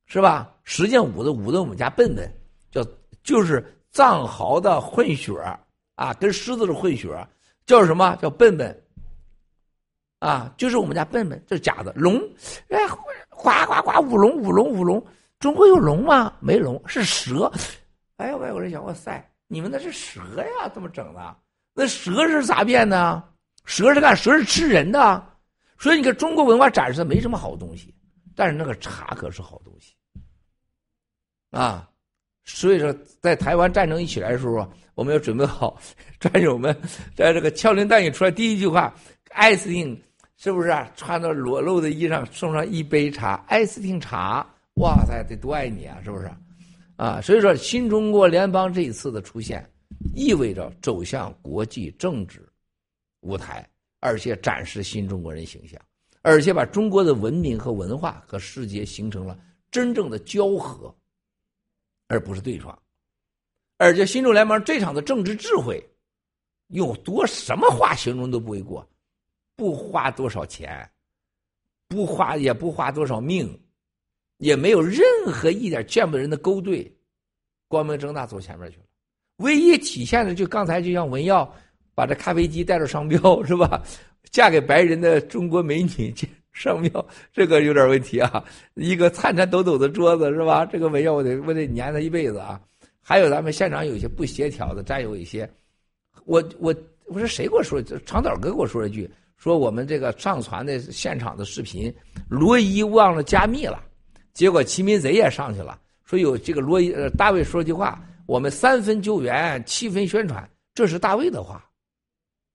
[0.06, 0.52] 是吧？
[0.64, 2.30] 实际上舞的舞的我们家笨笨，
[2.70, 2.84] 叫
[3.22, 5.32] 就是藏獒的混血
[5.94, 7.09] 啊，跟狮子的混血，
[7.73, 8.82] 叫什么叫笨笨？
[10.19, 12.20] 啊，就是我们家笨笨，这是假的龙，
[12.69, 12.78] 哎，
[13.31, 15.03] 呱呱呱舞龙舞龙舞龙，
[15.40, 16.36] 中国有龙吗？
[16.39, 17.51] 没龙，是蛇。
[18.16, 20.69] 哎呀，外国人想，哇塞，你们那是蛇呀？
[20.74, 21.36] 怎么整的？
[21.73, 23.23] 那蛇是咋变的？
[23.65, 25.27] 蛇是干蛇是吃人的，
[25.78, 27.94] 所以你看中国文化展示的没什么好东西，
[28.36, 29.97] 但是那个茶可是好东西，
[31.51, 31.89] 啊，
[32.44, 35.81] 所以说在台湾战争一起来的时候，我们要准备好，
[36.20, 36.77] 战友们
[37.14, 38.94] 在这个枪林弹雨出来第一句话，
[39.31, 40.01] 艾斯汀
[40.36, 40.90] 是不是啊？
[40.97, 46.31] 穿着裸露的衣裳送上一杯茶，艾斯汀茶，哇塞，得多爱你啊，是不是？
[46.97, 49.69] 啊，所以说新中国联邦这一次的出现，
[50.14, 52.47] 意味着走向国际政治。
[53.23, 53.64] 舞台，
[54.01, 55.81] 而且展示新中国人形象，
[56.23, 59.39] 而且把中国的文明和文化和世界形成了
[59.70, 60.93] 真正的交合，
[62.09, 62.77] 而不是对撞。
[63.82, 65.82] 而且新中联盟这场的政治智慧，
[66.68, 68.88] 用多什么话形容都不为过，
[69.56, 70.88] 不花多少钱，
[71.88, 73.60] 不花也不花多少命，
[74.38, 76.90] 也没有任何一点见不得人的勾兑，
[77.66, 78.84] 光明正大走前面去了。
[79.38, 81.52] 唯一体现的就刚才就像文耀。
[81.94, 83.82] 把这咖啡机带着商标是吧？
[84.30, 86.14] 嫁给白人的中国美女
[86.50, 88.42] 商标，这个有点问题啊！
[88.76, 90.64] 一个颤颤抖抖的桌子是吧？
[90.64, 92.59] 这个文耀我得我得粘他一辈子啊！
[93.02, 95.48] 还有咱们现场有一些不协调的，再有一些，
[96.24, 96.74] 我我
[97.06, 97.82] 我说谁给我说？
[98.06, 101.92] 长岛哥给我说一句，说我们这个上传的现场的视频，
[102.28, 103.82] 罗伊忘了加密了，
[104.32, 111.68] 结果齐民贼也上去了，说有这个罗伊呃大卫说句话，我们三分救援，七分宣传，这是大卫的话。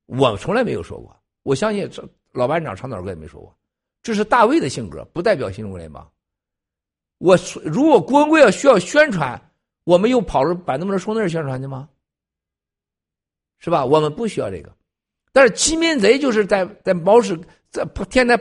[0.06, 1.14] 我从来没有说过，
[1.44, 3.54] 我相信这老班长长岛哥也没说过，
[4.02, 6.10] 这是大卫的性格，不代表新中国联邦。
[7.18, 9.40] 我如果郭文贵要需要宣传，
[9.88, 11.88] 我们又跑着把那么多说那儿宣传去吗？
[13.58, 13.86] 是吧？
[13.86, 14.70] 我们不需要这个。
[15.32, 17.40] 但是欺民贼就是在在毛屎
[17.70, 18.38] 在天天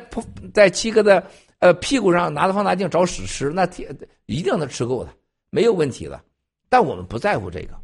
[0.52, 1.24] 在七哥的
[1.60, 5.14] 呃屁股上拿着放大镜找屎吃，那天一定能吃够的，
[5.51, 6.20] 没有问题的。
[6.68, 7.81] 但我们不在乎这个，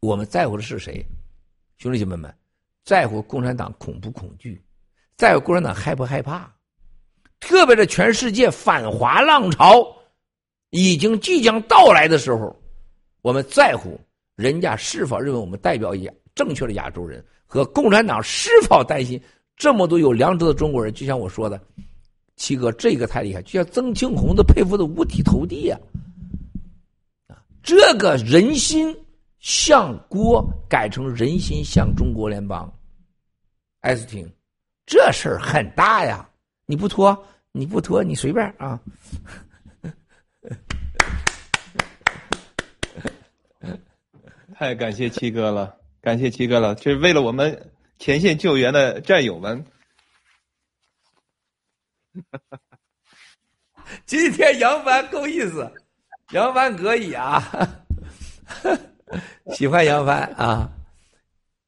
[0.00, 1.06] 我们在乎的是谁？
[1.78, 2.34] 兄弟姐妹们，
[2.84, 4.60] 在乎共产党恐不恐惧，
[5.16, 6.52] 在乎共产党害不害怕？
[7.38, 9.86] 特别是全世界反华浪潮
[10.70, 12.54] 已经即将到来的时候，
[13.22, 13.98] 我们在乎
[14.34, 19.20] 人家是否认为我们代表亚正确的亚洲人，和共产党是否担心
[19.56, 20.92] 这么多有良知的中国人？
[20.92, 21.60] 就像我说的，
[22.36, 25.78] 七哥这个太厉害，就像曾庆红都佩服的五体投地呀！
[27.28, 28.94] 啊，这个人心
[29.38, 32.70] 向郭改成人心向中国联邦，
[33.80, 34.28] 艾斯汀，
[34.84, 36.28] 这事儿很大呀！
[36.66, 37.16] 你不脱，
[37.52, 38.78] 你不脱，你随便啊！
[44.58, 49.62] 太感谢七哥了，感谢七哥了，这是为了我们前线救援的战友们。
[54.06, 55.70] 今天杨帆够意思，
[56.30, 57.42] 杨帆可以啊，
[59.52, 60.72] 喜欢杨帆啊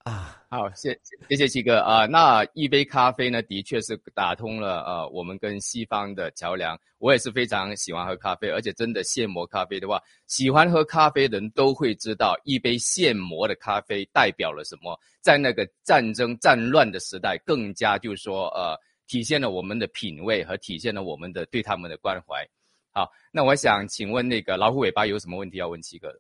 [0.05, 0.38] 啊。
[0.51, 0.99] 好，谢
[1.29, 2.07] 谢谢七哥啊。
[2.07, 6.79] 那一杯咖啡呢，的确是打通了呃我们跟西方的桥梁。
[6.97, 14.99] 我也是非常喜欢喝咖啡，而且真的现磨咖啡的话，喜欢喝咖啡的人都会知道，一杯现磨的咖啡代表了什么。
[15.21, 18.75] 在那个战争战乱的时代，更加就是说呃，
[19.07, 22.43] 体现了我们的品味和体现了我们的对他们的关怀。
[22.91, 26.19] 好，那我想请问那个老虎尾巴有什么问题要问七哥的？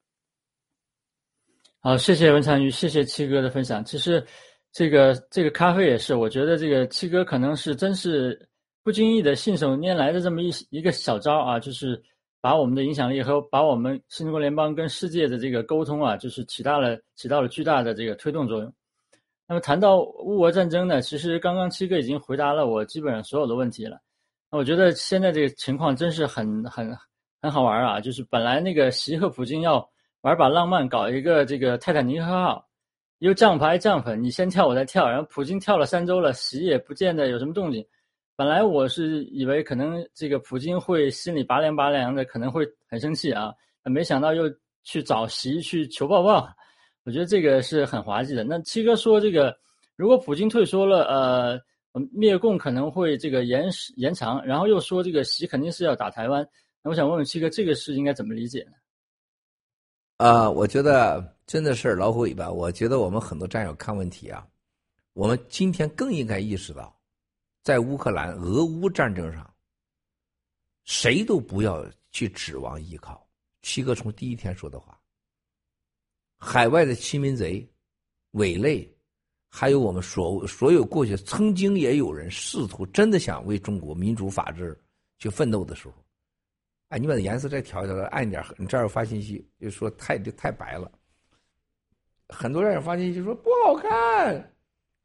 [1.81, 3.85] 好，谢谢文长鱼，谢谢七哥的分享。
[3.85, 4.23] 其实，
[4.73, 8.49] 这个这个咖啡也是，我觉得这个七哥可能是真是
[8.83, 12.03] 不经意的信手拈来的这么一一个小招啊，就是
[12.41, 18.75] 把我们的影响力和把我们新中国联邦跟世界的这个沟通啊，就是起到了起到了巨大的这个推动作用。
[19.47, 24.01] 那么谈到乌俄战争呢，其实刚刚七哥已经回答了我基本上所有的问题了。
[24.51, 26.93] 那我觉得现在这个情况真是很很
[27.41, 29.89] 很好玩啊，就是本来那个习和普京要。
[30.23, 32.66] 玩把浪漫，搞一个这个泰坦尼克号，
[33.19, 37.85] 又降牌降粉，你先跳我再跳，然后普京跳了三周了，习也不见得有什么动静。
[38.35, 43.53] 本来我是以为可能这个普京会心里拔凉拔凉的，可能会很生气啊，
[43.85, 44.45] 没想到又
[44.82, 46.49] 去找习去求抱抱。
[47.05, 48.45] 我觉得这个是很滑稽的。
[48.45, 49.57] 那七哥说这个，
[49.97, 51.61] 如果普京退缩了，呃，
[52.12, 56.47] 灭共可能会这个延时延长，然后又说这个习肯定是要打台湾。
[56.82, 58.73] 那我想问问七哥，这个是应该怎么理解呢？
[60.19, 62.51] 啊，我觉得真的是老虎尾巴。
[62.51, 64.45] 我觉得我们很多战友看问题啊，
[65.12, 66.93] 我们今天更应该意识到，
[67.62, 69.49] 在乌克兰俄乌战争上，
[70.82, 73.24] 谁都不要去指望依靠。
[73.62, 75.01] 七哥从第一天说的话，
[76.36, 77.65] 海外的欺民贼、
[78.32, 78.93] 伪类，
[79.49, 84.77] 还有我们所所有过去曾经也有人试图真的想为中国民主法治
[85.19, 85.95] 去奋斗的时候。
[86.89, 88.43] 哎，你把颜色再调一调，暗一点。
[88.56, 90.90] 你这儿发信息，就说太太白了。
[92.28, 94.52] 很多人发信息说不好看，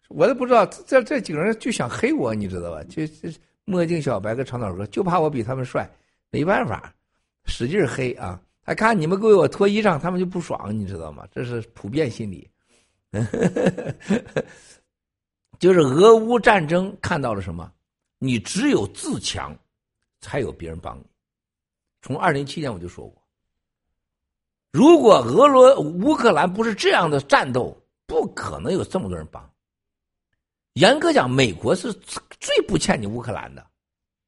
[0.10, 2.84] 我都不知道这这几个人就想黑我，你知道吧？
[2.84, 3.30] 就就
[3.66, 5.90] 墨镜小白跟长岛哥，就怕我比他们帅，
[6.30, 6.94] 没办法，
[7.46, 8.42] 使劲黑啊！
[8.66, 11.28] 他看你们给我脱衣裳，他们就不爽，你知道吗？
[11.32, 12.50] 这是普遍心理。
[15.60, 17.72] 就是俄乌战争看到了什么？
[18.20, 19.54] 你只有自强，
[20.20, 21.04] 才有别人帮你。
[22.04, 23.24] 从二零一七年我就说过，
[24.74, 29.50] 如果俄罗乌克兰不是这样的战斗，不可能有这么多人帮。
[30.74, 31.94] 严格讲，美国是
[32.42, 33.66] 最不欠你乌克兰的，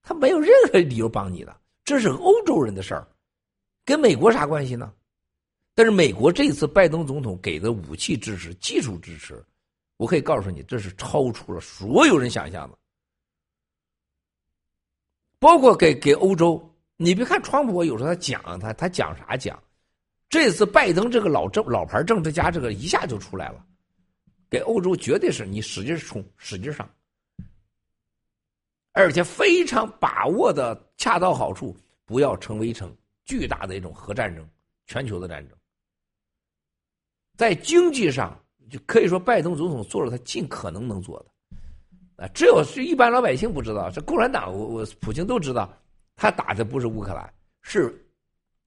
[0.01, 1.53] 他没有任何理由帮你的，
[1.83, 3.05] 这是欧洲人的事儿，
[3.83, 4.93] 跟美国啥关系呢？
[5.73, 9.45] 但是美国这次拜登总统给的武器支持、技术支持，
[9.97, 12.77] 我可以告诉你，这是超出了所有人想象的，
[15.39, 16.71] 包括给给欧洲。
[16.97, 19.61] 你别看川普，有时候他讲他他讲啥讲，
[20.29, 23.65] 这次拜登这个老政老牌政治家，这个一下就出来了，
[24.49, 26.89] 给欧洲绝对是你使劲冲，使劲上，
[28.93, 32.89] 而且非常把握的恰到好处，不要成为一场
[33.25, 34.47] 巨大的一种核战争，
[34.87, 35.57] 全球的战争。
[37.35, 45.69] 在经济上，就可以说拜登总统做了他尽可能能做的，啊，只有是一般老百姓不知道，这共产党我我普京都知道。
[46.15, 47.93] 他打的不是乌克兰，是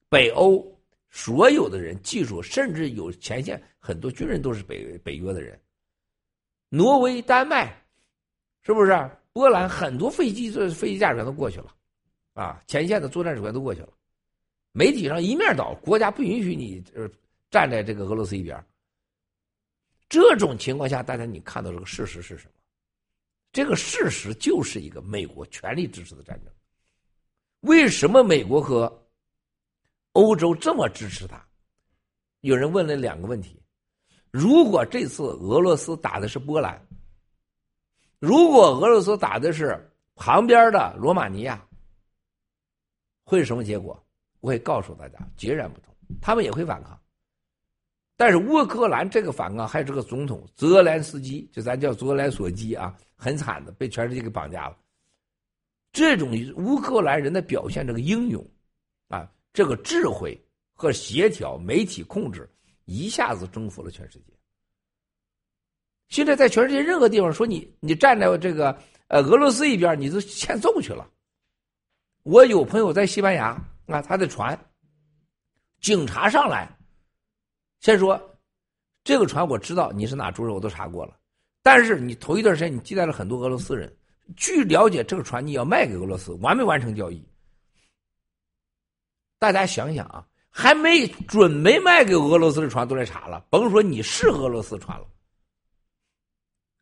[0.09, 0.65] 北欧
[1.09, 5.59] 所有的人，技术甚至有前线很多军人都是北北约的人。
[6.69, 7.83] 挪威、丹麦，
[8.63, 9.11] 是不是？
[9.33, 11.73] 波兰很多飞机这飞机驾驶员都过去了，
[12.33, 13.89] 啊，前线的作战指挥都过去了。
[14.73, 17.09] 媒体上一面倒，国家不允许你呃
[17.49, 18.61] 站在这个俄罗斯一边。
[20.09, 22.53] 这种情况下，大家你看到这个事实是什么？
[23.53, 26.53] 这个事实就是一个美国全力支持的战争。
[27.61, 29.07] 为什么美国和
[30.13, 31.45] 欧洲这么支持他？
[32.41, 33.61] 有人问了两个问题：
[34.31, 36.81] 如果这次俄罗斯打的是波兰，
[38.21, 41.61] 如果俄罗斯打的是旁边的罗马尼亚，
[43.25, 44.01] 会是什么结果？
[44.41, 45.93] 我会告诉大家，截然不同。
[46.21, 46.99] 他们也会反抗，
[48.17, 54.77] 但是乌克兰这个反抗还有这个总统泽连斯基，就咱叫泽连索基啊，很惨的，被全世界给绑架了。
[55.93, 58.45] 这种乌克兰人的表现，这个英勇
[59.09, 60.39] 啊，这个智慧
[60.75, 62.49] 和协调，媒体控制，
[62.85, 64.33] 一下子征服了全世界。
[66.09, 68.79] 现在在全世界任何地方说你你站在这个
[69.09, 71.09] 呃俄罗斯一边，你都欠揍去了。
[72.23, 73.49] 我有朋友在西班牙
[73.87, 74.59] 啊，他的船。
[75.81, 76.69] 警察上来，
[77.81, 78.21] 先说
[79.05, 81.17] 这个船我知道你是哪州人，我都查过了。
[81.63, 83.95] 但是你头一段时间你接待了很多俄罗斯人，
[84.37, 87.27] 据了解这个船你要卖给俄罗斯，完没完成交易？
[89.39, 95.07] 大家想想啊，还没准备卖给俄罗斯的船都来查了，甭说你是俄罗斯船了。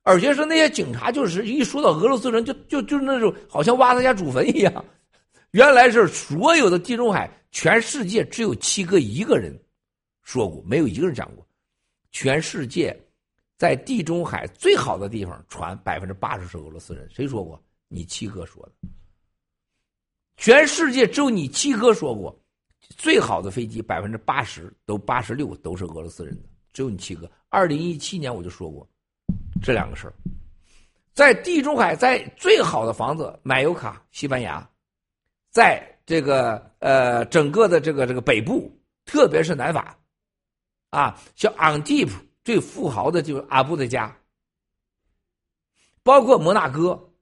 [0.03, 4.85] 而且是那些警察，就是一说到俄罗斯人，就就就那种好像挖他家祖坟一样。
[5.51, 7.31] 原来是所有的地中海。
[7.53, 9.59] 全世界只有七哥一个人
[10.23, 11.47] 说过，没有一个人讲过。
[12.13, 12.95] 全世界
[13.57, 17.09] 在地中海最好的地方，船百分之八十是俄罗斯人。
[17.11, 17.63] 谁说过？
[17.89, 18.73] 你七哥说的。
[20.37, 22.39] 全世界只有你七哥说过，
[22.97, 26.43] 最好的飞机百分之八十都八十六都是俄罗斯人的，
[26.73, 27.31] 只有你七哥。
[27.49, 28.87] 二零一七年我就说过
[29.63, 30.15] 这两个事儿，
[31.15, 34.69] 在地中海，在最好的房子，马尤卡，西班牙，
[35.51, 35.93] 在。
[36.09, 38.71] 这个呃，整个的这个这个北部，
[39.07, 39.99] 特别是南法，
[40.91, 42.13] 啊，像昂蒂普
[42.47, 44.17] 最富豪的就是阿布的家，
[46.05, 47.13] 包括摩纳哥，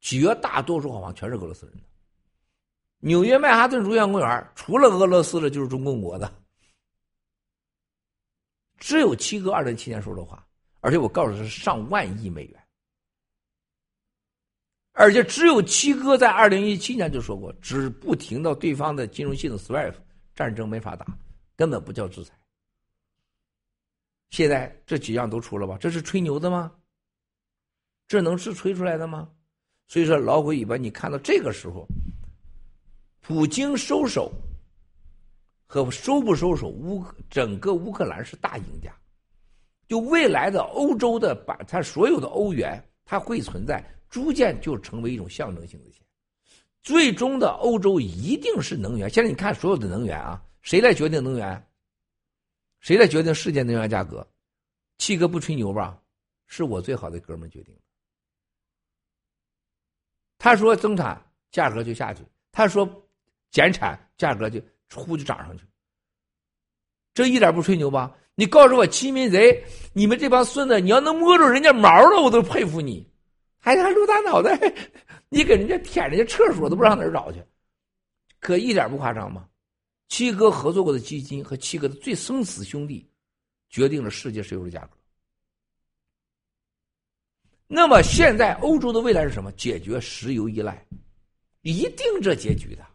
[0.00, 1.82] 绝大多数好像全是俄罗斯人的。
[3.00, 6.42] 纽约曼哈顿如愿公园，除了俄罗斯的，就是中共国的。
[8.78, 10.42] 只有七哥二零七年说的话，
[10.80, 12.66] 而且我告诉他是上万亿美元。
[14.92, 19.96] 而且只有七哥在二零一七年就说过，只不停到对方的金融系统 SWIFT，
[20.34, 21.06] 战争没法打，
[21.56, 22.32] 根本不叫制裁。
[24.30, 25.76] 现在这几样都出了吧？
[25.80, 26.72] 这是吹牛的吗？
[28.08, 29.28] 这能是吹出来的吗？
[29.88, 31.86] 所以说老虎尾巴，你看到这个时候，
[33.20, 34.32] 普京收手
[35.66, 38.92] 和收不收手，乌整个乌克兰是大赢家。
[39.88, 43.84] 就未来的欧洲的把它所有的欧元，它会存在。
[44.08, 46.00] 逐渐就成为一种象征性的钱，
[46.82, 49.10] 最终的欧洲一定是能源。
[49.10, 51.65] 现在你看所有的能源啊，谁来决定能源？
[52.86, 54.24] 谁来决定世界能源价格？
[54.98, 56.00] 七哥不吹牛吧？
[56.46, 57.80] 是我最好的哥们决定的。
[60.38, 62.22] 他说增产，价格就下去；
[62.52, 62.88] 他说
[63.50, 64.62] 减产，价格就
[64.94, 65.64] 呼就涨上去。
[67.12, 68.16] 这一点不吹牛吧？
[68.36, 73.04] 你告诉我，欺民贼，你们这帮孙子，你要能摸着人家毛了，我都佩服你。
[73.58, 74.56] 还还露大脑袋，
[75.28, 77.44] 你给人家舔人家厕所都不知道哪儿找去，
[78.38, 79.48] 可一点不夸张吗？
[80.08, 83.08] 七哥合作过的基金和七哥的最生死兄弟，
[83.68, 84.90] 决定了世界石油的价格。
[87.66, 89.50] 那么现在欧洲的未来是什么？
[89.52, 90.86] 解决石油依赖，
[91.62, 92.86] 一定这结局的。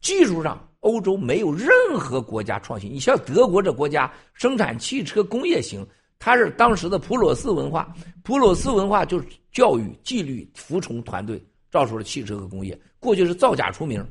[0.00, 2.92] 技术上，欧洲没有任何国家创新。
[2.92, 5.86] 你像德国这国家，生产汽车工业型。
[6.20, 7.94] 它是当时的普鲁斯文化，
[8.24, 11.40] 普鲁斯文化就是教育、纪律、服从团队，
[11.70, 12.76] 造出了汽车和工业。
[12.98, 14.04] 过去是造假出名，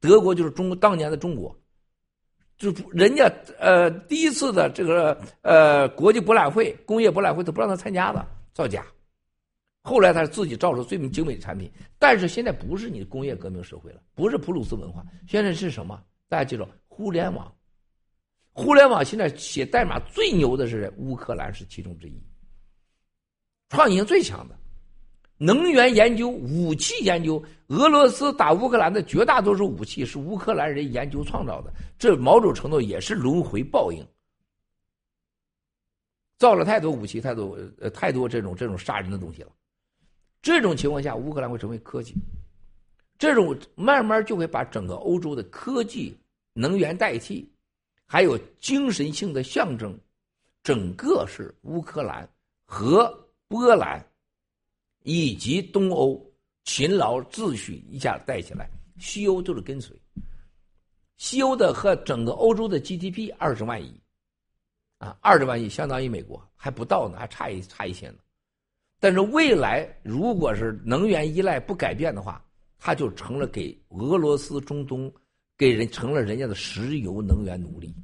[0.00, 1.54] 德国就是中国当年的中国，
[2.56, 8.84] 就人家呃第一次的这个呃国际博览会、工业博览会都不让他参加的，造假。
[9.82, 16.02] 后来他自己造出最精美的产品，但是现在不是你的工业革命社会了，不是普鲁斯文化，现在是什么？
[16.28, 17.50] 大家记住，互联网。
[18.52, 22.22] 互联网现在写代码最牛的是乌克兰，是其中之一。
[23.70, 24.58] 创新最强的，
[25.42, 34.06] 能源研究、武器研究，俄罗斯打乌克兰的绝大多数武器是乌克兰人研究创造的，这某种程度也是轮回报应。
[36.36, 39.50] 造了太多武器，太多呃太多这种这种杀人的东西了。
[40.42, 42.14] 这种情况下，乌克兰会成为科技，
[43.18, 46.14] 这种慢慢就会把整个欧洲的科技、
[46.52, 47.50] 能源代替。
[48.04, 49.98] 还有精神性的象征，
[50.62, 52.28] 整个是乌克兰
[52.66, 53.08] 和
[53.48, 54.04] 波兰
[55.02, 56.20] 以及东欧
[56.64, 59.96] 勤劳秩序一下带起来，西欧就是跟随。
[61.16, 64.00] 西欧的和整个欧洲的 GDP 二十万亿，
[64.98, 68.18] 啊，二十万亿相当于美国还不到呢，还差一差一些呢。
[68.98, 72.44] 但是未来如果是能源依赖不改变的话，
[72.78, 75.12] 它就成了给俄罗斯中东。
[75.58, 77.94] 给人成了人家的石油能源奴隶，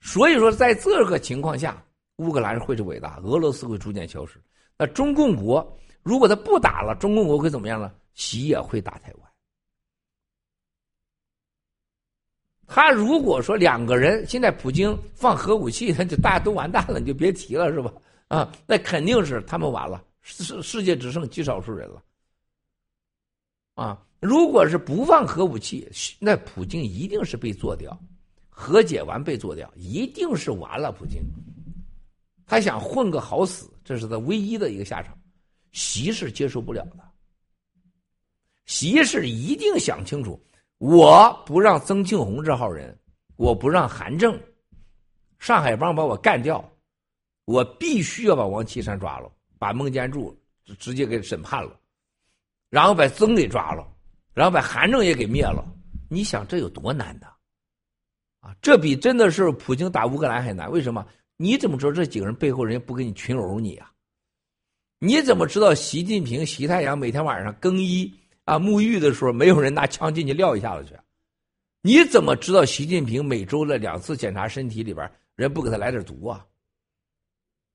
[0.00, 1.80] 所以说，在这个情况下，
[2.16, 4.42] 乌克兰会是伟大，俄罗斯会逐渐消失。
[4.76, 7.92] 那中共国如果他不打了，中共国会怎么样呢？
[8.14, 9.32] 习也会打台湾。
[12.66, 17.92] 他如果说两个人现在普京放核武器，那就大家都完蛋了，你就别提了，是吧？
[18.28, 22.02] 啊，那肯定是他们完了，世世界只剩极少数人了。
[23.74, 27.98] 啊，如果是不放核武器，那普京一定是被做掉。
[28.54, 30.92] 和解完被做掉，一定是完了。
[30.92, 31.22] 普京，
[32.46, 35.16] 他想混个好死，这是他唯一的一个下场。
[35.72, 36.98] 习是接受不了的，
[38.66, 40.38] 习是一定想清楚，
[40.76, 42.94] 我不让曾庆红这号人，
[43.36, 44.38] 我不让韩正、
[45.38, 46.62] 上海帮把我干掉，
[47.46, 50.38] 我必须要把王岐山抓了，把孟建柱
[50.78, 51.80] 直接给审判了，
[52.68, 53.90] 然后把曾给抓了，
[54.34, 55.64] 然后把韩正也给灭了。
[56.10, 57.26] 你想这有多难的？
[58.40, 60.70] 啊，这比真的是普京打乌克兰还难。
[60.70, 61.06] 为什么？
[61.42, 63.90] 你怎么知道这几个人背后人不给你群殴你啊？
[65.00, 68.14] 你怎么知道习近平、习太阳每天晚上更衣
[68.44, 70.96] 啊、沐浴的时候，没有人拿枪进去撂一下子去？
[71.80, 76.46] 你怎么知道习近平每周的两次检查身体里边人不给他来点毒啊？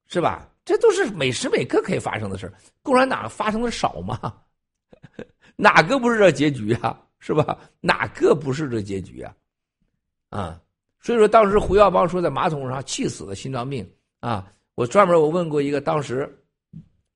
[0.08, 0.50] 是吧？
[0.64, 2.50] 这都是每时每刻可以发生的事
[2.82, 4.34] 共产党发生的少吗？
[5.58, 6.98] 哪个不是这结局啊？
[7.20, 7.60] 是吧？
[7.82, 9.36] 哪个不是这结局啊？
[10.30, 10.62] 啊，
[11.02, 16.30] 所以说当时胡耀邦说在马桶上气死了心脏病啊，我专门我问过一个当时，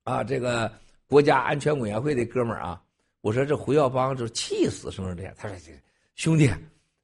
[0.04, 0.70] 啊这个
[1.06, 2.80] 国家安全委员会的哥们儿啊，
[3.20, 5.34] 我说这胡耀邦就气死是不是这样？
[5.36, 5.56] 他说
[6.14, 6.50] 兄弟，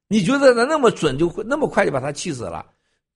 [0.07, 2.65] 你觉得他那么准就会那么快就把他气死了？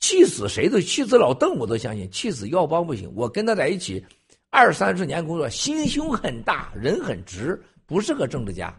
[0.01, 3.11] 气死谁都气死老邓我都相信，气死耀邦不行。
[3.15, 4.05] 我跟他在一起
[4.51, 8.75] 二三十年工作，心胸很大，人很直，不是个政治家。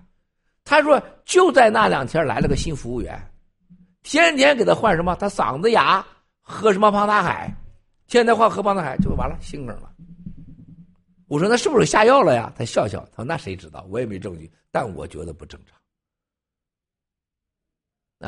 [0.65, 3.17] 他说就在那两天来了个新服务员。
[4.03, 5.15] 天天给他换什么？
[5.15, 6.05] 他嗓子哑，
[6.41, 7.51] 喝什么胖大海？
[8.05, 9.91] 天天换喝胖大海就完了，心梗了。
[11.27, 12.53] 我说那是不是下药了呀？
[12.55, 13.85] 他笑笑，他说那谁知道？
[13.89, 15.79] 我也没证据，但我觉得不正常。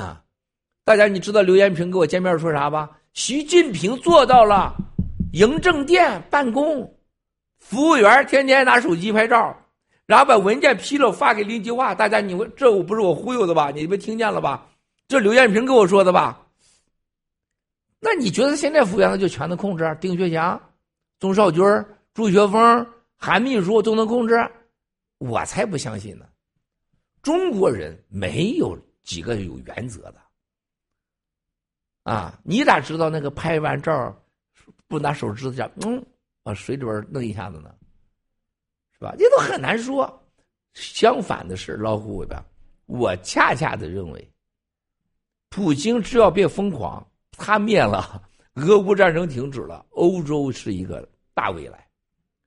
[0.01, 0.23] 啊，
[0.83, 2.97] 大家你知道刘延平跟我见面说啥吧？
[3.13, 4.75] 习近平做到了，
[5.33, 6.97] 营政店办公，
[7.59, 9.55] 服务员天天拿手机拍照，
[10.05, 11.93] 然后把文件批了发给林基化。
[11.93, 13.71] 大家你问这我不是我忽悠的吧？
[13.71, 14.67] 你们听见了吧？
[15.07, 16.41] 这刘艳平跟我说的吧？
[17.99, 19.97] 那你觉得现在服务员就全能控制？
[19.99, 20.61] 丁学祥、
[21.19, 21.63] 钟少军、
[22.13, 24.35] 朱学峰、韩秘书都能控制？
[25.17, 26.27] 我才不相信呢！
[27.21, 30.21] 中国人没有几个有原则的
[32.03, 32.39] 啊！
[32.43, 34.15] 你咋知道那个拍完照
[34.87, 36.05] 不拿手指甲嗯
[36.43, 37.73] 往水里边弄一下子呢？
[38.91, 39.15] 是吧？
[39.17, 40.21] 这都很难说。
[40.73, 42.45] 相反的是，老虎尾巴，
[42.85, 44.31] 我恰恰的认为。
[45.55, 47.01] 普京只要别疯狂，
[47.31, 48.21] 他灭了，
[48.55, 51.87] 俄乌战争停止了，欧洲是一个大未来，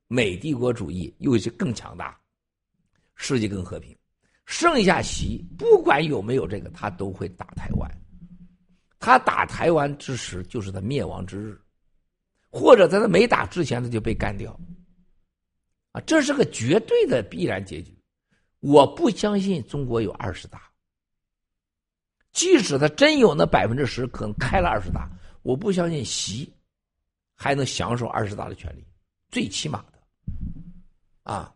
[0.09, 2.20] 美帝国主义又是更强大，
[3.14, 3.97] 世界更和平。
[4.44, 7.90] 剩下习不管有没有这个，他都会打台湾。
[8.98, 11.59] 他打台湾之时，就是他灭亡之日，
[12.51, 14.52] 或者在他没打之前，他就被干掉。
[15.93, 17.98] 啊，这是个绝对的必然结局。
[18.60, 20.68] 我不相信中国有二十大。
[22.32, 25.09] 即使他真有那百分之十，可能开了二十大，
[25.42, 26.52] 我不相信习
[27.34, 28.84] 还能享受二十大的权利，
[29.30, 29.98] 最起码的
[31.22, 31.52] 啊。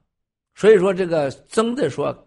[0.54, 2.26] 所以说，这个曾的说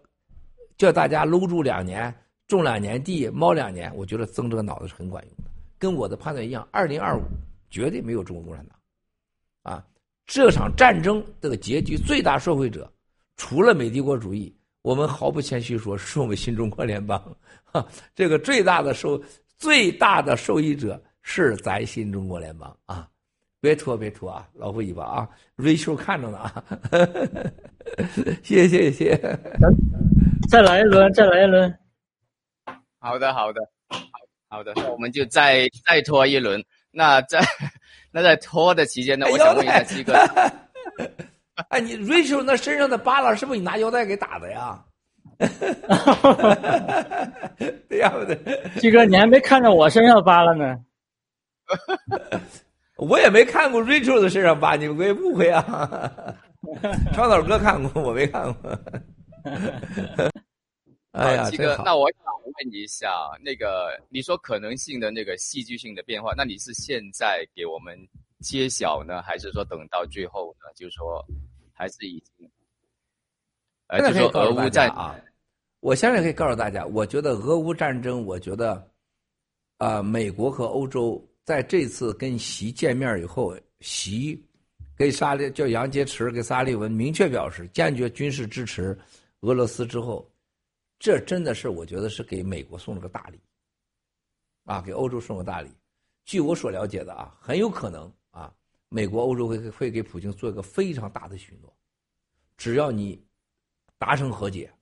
[0.78, 2.14] 叫大家搂住两年，
[2.46, 5.50] 种两年地，猫两年，我觉得曾这个脑子是很管用的。
[5.78, 7.22] 跟我的判断一样，二零二五
[7.68, 8.78] 绝对没有中国共产党
[9.62, 9.84] 啊。
[10.24, 12.90] 这场战争这个结局最大受惠者，
[13.36, 14.54] 除了美帝国主义。
[14.86, 17.20] 我们毫不谦虚说，是我们新中国联邦，
[17.72, 17.84] 哈，
[18.14, 19.20] 这个最大的受
[19.58, 23.08] 最大的受益者是咱新中国联邦啊！
[23.60, 26.64] 别拖，别拖啊，老虎尾巴啊，瑞秋看着呢啊！
[28.44, 29.38] 谢谢谢谢，
[30.48, 31.78] 再来一轮，再来一轮。
[33.00, 33.60] 好的好的
[34.48, 36.64] 好的，那我们就再再拖一轮。
[36.92, 37.44] 那在
[38.12, 40.12] 那在拖的期间呢，我想问一下七哥。
[41.70, 44.84] 哎，你 Rachel 那身上的疤了，是不是你拿腰带给打的呀？
[47.88, 48.38] 对呀，对。
[48.80, 50.76] 鸡哥，你还没看着我身上疤了呢。
[52.96, 56.34] 我也没看过 Rachel 的身上疤，你们别误会啊。
[57.12, 58.78] 川岛哥看过，我没看过。
[61.12, 63.10] 哎呀，鸡哥，那我想问一下，
[63.42, 67.96] 那个你说可能性的那个戏剧性的变化，那你是现在给我们？
[68.46, 70.72] 揭晓呢，还是说等到最后呢？
[70.76, 71.26] 就是说，
[71.72, 72.48] 还是已经，
[73.88, 75.18] 呃，就说俄乌战啊，
[75.80, 78.88] 我现在可以告诉大家，我觉得俄乌战争，我觉得，
[79.78, 84.40] 啊，美国和欧洲在这次跟习见面以后，习
[84.96, 88.96] 给沙利叫杨洁篪给沙利文明确表示坚决军事支持
[89.40, 90.30] 俄罗斯之后，
[91.00, 93.40] 这真的是我觉得是给美国送了个大礼，
[94.66, 95.68] 啊，给欧洲送个大礼。
[96.24, 98.15] 据我所了解的啊，很有可能啊，
[98.96, 101.70] 美国、欧洲会会给普京做一个非常大的许诺，
[102.56, 103.22] 只要你
[103.98, 104.72] 达成和解，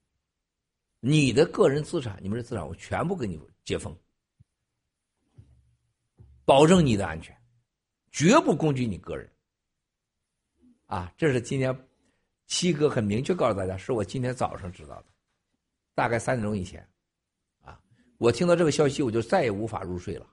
[1.01, 3.93] 你的个人资产、你们的资产我全部给你解封，
[6.45, 7.37] 保证你的安全，
[8.13, 9.29] 绝不攻击你个人。
[10.87, 11.77] 啊，这是今天
[12.47, 15.07] 七哥很明确告诉大家，是我今天早上知道的，
[15.93, 16.89] 大概三点钟以前，
[17.63, 17.81] 啊，
[18.19, 20.31] 我听到这个消息，我就再也无法入睡了。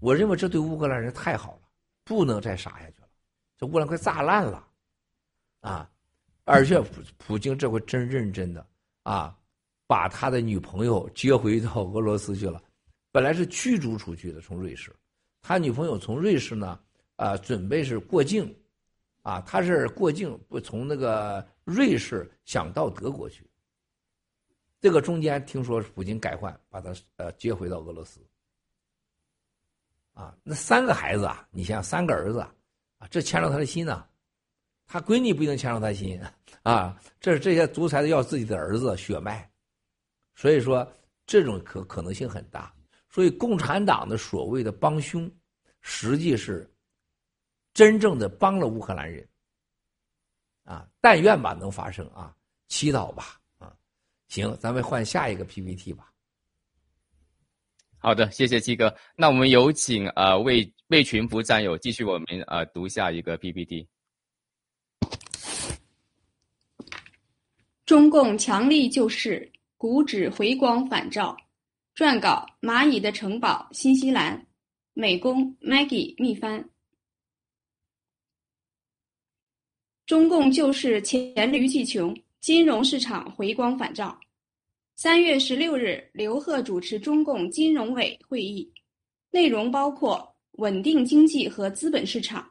[0.00, 1.61] 我认为这对乌克兰人太好了，
[2.04, 3.08] 不能再杀下去了。
[3.56, 4.66] 这乌克兰快炸烂了，
[5.60, 5.88] 啊！
[6.44, 8.66] 而且普普京这回真认真的
[9.04, 9.38] 啊，
[9.86, 12.60] 把他的女朋友接回到俄罗斯去了。
[13.12, 14.92] 本来是驱逐出去的，从瑞士，
[15.40, 16.80] 他女朋友从瑞士呢，
[17.14, 18.52] 啊，准备是过境，
[19.22, 23.48] 啊，他是过境不从那个瑞士想到德国去。
[24.80, 28.20] 这个中间听说普京改换，把他呃接回到俄罗斯。
[30.12, 32.40] 啊，那三个孩子啊，你想想三个儿子
[32.98, 34.06] 啊，这牵着他的心呢。
[34.86, 36.20] 他闺女不一定牵着他心
[36.62, 37.00] 啊。
[37.18, 39.50] 这是这些独裁的要自己的儿子血脉，
[40.34, 40.86] 所以说
[41.24, 42.72] 这种可可能性很大。
[43.08, 45.30] 所以共产党的所谓的帮凶，
[45.80, 46.70] 实际是
[47.72, 49.26] 真正的帮了乌克兰人。
[50.64, 52.36] 啊，但愿吧能发生啊，
[52.68, 53.74] 祈祷吧啊。
[54.28, 56.11] 行，咱们换下一个 PPT 吧。
[58.02, 58.92] 好的，谢谢七哥。
[59.14, 63.86] 那我们有请呃魏魏群福战友继续我们呃读下一个 PPT。
[67.86, 71.36] 中共强力救市，股指回光返照。
[71.94, 74.48] 撰稿：蚂蚁的城堡，新西兰。
[74.94, 76.68] 美工：Maggie 密翻。
[80.06, 84.18] 中共救市黔驴技穷，金融市场回光返照。
[85.02, 88.72] 三月十六日，刘鹤主持中共金融委会议，
[89.32, 92.48] 内容包括稳定经济和资本市场、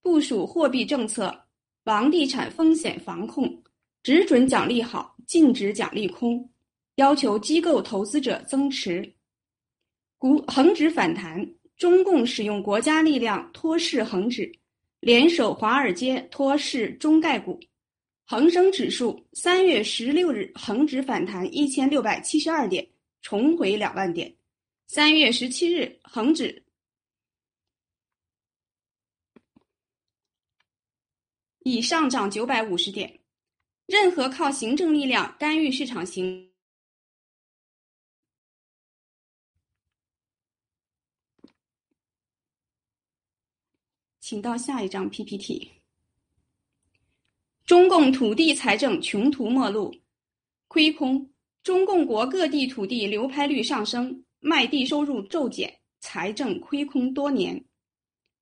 [0.00, 1.38] 部署货币政策、
[1.84, 3.62] 房地产风险防控、
[4.02, 6.42] 只准奖励好，禁止奖励空，
[6.94, 9.06] 要求机构投资者增持。
[10.16, 11.46] 股恒指反弹，
[11.76, 14.50] 中共使用国家力量托市恒指，
[15.00, 17.60] 联手华尔街托市中概股。
[18.30, 22.88] 恒生指数三月十六日恒指反弹一千六百七十二点，
[23.22, 24.32] 重回两万点。
[24.86, 26.64] 三月十七日恒指
[31.64, 33.20] 已上涨九百五十点。
[33.86, 36.52] 任何靠行政力量干预市场行，
[44.20, 45.79] 请到下一张 PPT。
[47.70, 49.94] 中共土地财政穷途末路，
[50.66, 51.30] 亏空。
[51.62, 57.64] 中共国各地土地流拍率上升，卖地收入骤减，财政亏空多年。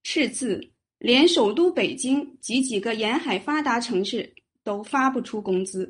[0.02, 4.34] 赤字，连首都北京及几个沿海发达城市
[4.64, 5.86] 都发不出工资。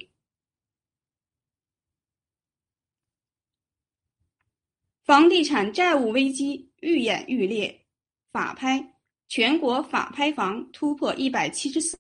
[5.05, 7.87] 房地产债务危机愈演愈烈，
[8.33, 8.97] 法拍，
[9.29, 11.97] 全国法拍房突破一百七十四。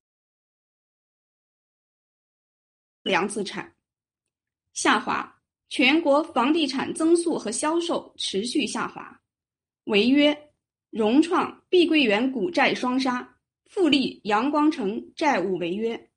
[3.03, 3.75] 良资产
[4.73, 9.21] 下滑，全国房地产增速和销售持续下滑，
[9.85, 10.51] 违约，
[10.91, 16.11] 融创、碧桂园股债双杀，富力、阳光城债务违约。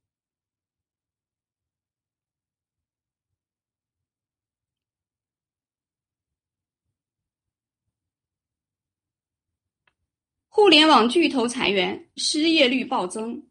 [10.54, 13.51] 互联网巨头裁员，失业率暴增。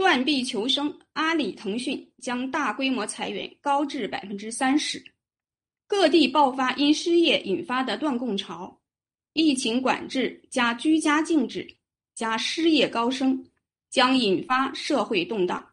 [0.00, 4.98] 断臂求生，阿里、腾讯将大规模裁员，高至百分之三十。
[5.86, 8.80] 各地爆发因失业引发的断供潮，
[9.34, 11.76] 疫情管制加居家禁止
[12.14, 13.46] 加失业高升，
[13.90, 15.70] 将引发社会动荡。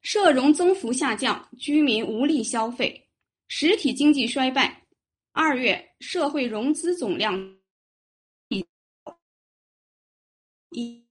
[0.00, 3.08] 社融增幅下降，居民无力消费，
[3.48, 4.80] 实体经济衰败。
[5.32, 7.55] 二月社会融资总量。
[10.76, 11.02] 一，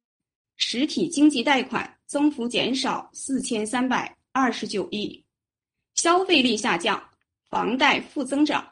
[0.58, 5.26] 实体经济贷款增幅减少四千三百二十九亿，
[5.96, 7.04] 消费力下降，
[7.50, 8.66] 房贷负增长，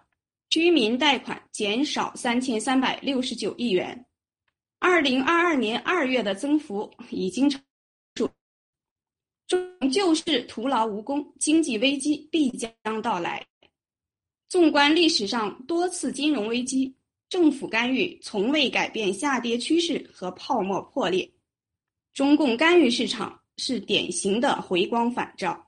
[0.49, 4.05] 居民贷款减少三千三百六十九亿元。
[4.77, 7.59] 二零二二年二月的增幅已经超。
[9.45, 12.71] 终究是徒劳无功，经济危机必将
[13.01, 13.45] 到来。
[14.47, 16.95] 纵观历史上多次金融危机，
[17.33, 21.27] 政府干预从未改变下跌趋势和泡沫破裂。
[22.13, 25.67] 中共干预市场是典型的回光返照。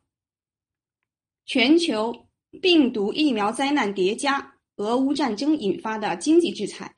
[1.48, 2.28] 全球
[2.62, 6.94] 病毒疫苗灾难叠加，俄乌战争引发的经济制裁，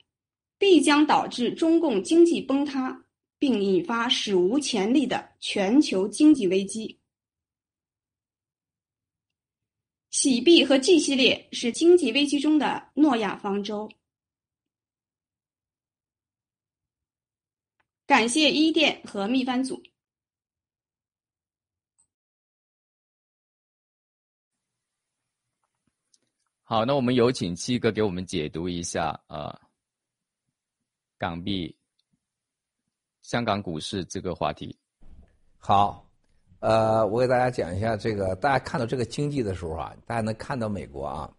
[0.58, 3.06] 必将导致中共经济崩塌，
[3.38, 6.98] 并引发史无前例的全球经济危机。
[10.10, 13.88] 喜币和 G 系列是经济危机中的诺亚方舟。
[18.08, 19.82] 感谢伊甸和秘番组。
[26.62, 29.54] 好，那我们有请七哥给我们解读一下呃
[31.18, 31.76] 港币、
[33.20, 34.74] 香港股市这个话题。
[35.58, 36.10] 好，
[36.60, 41.30] 呃，我给大家讲一下这个，大家看到这个经济的时候啊，大家能看到美国啊，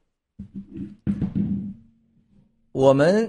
[2.71, 3.27] 我们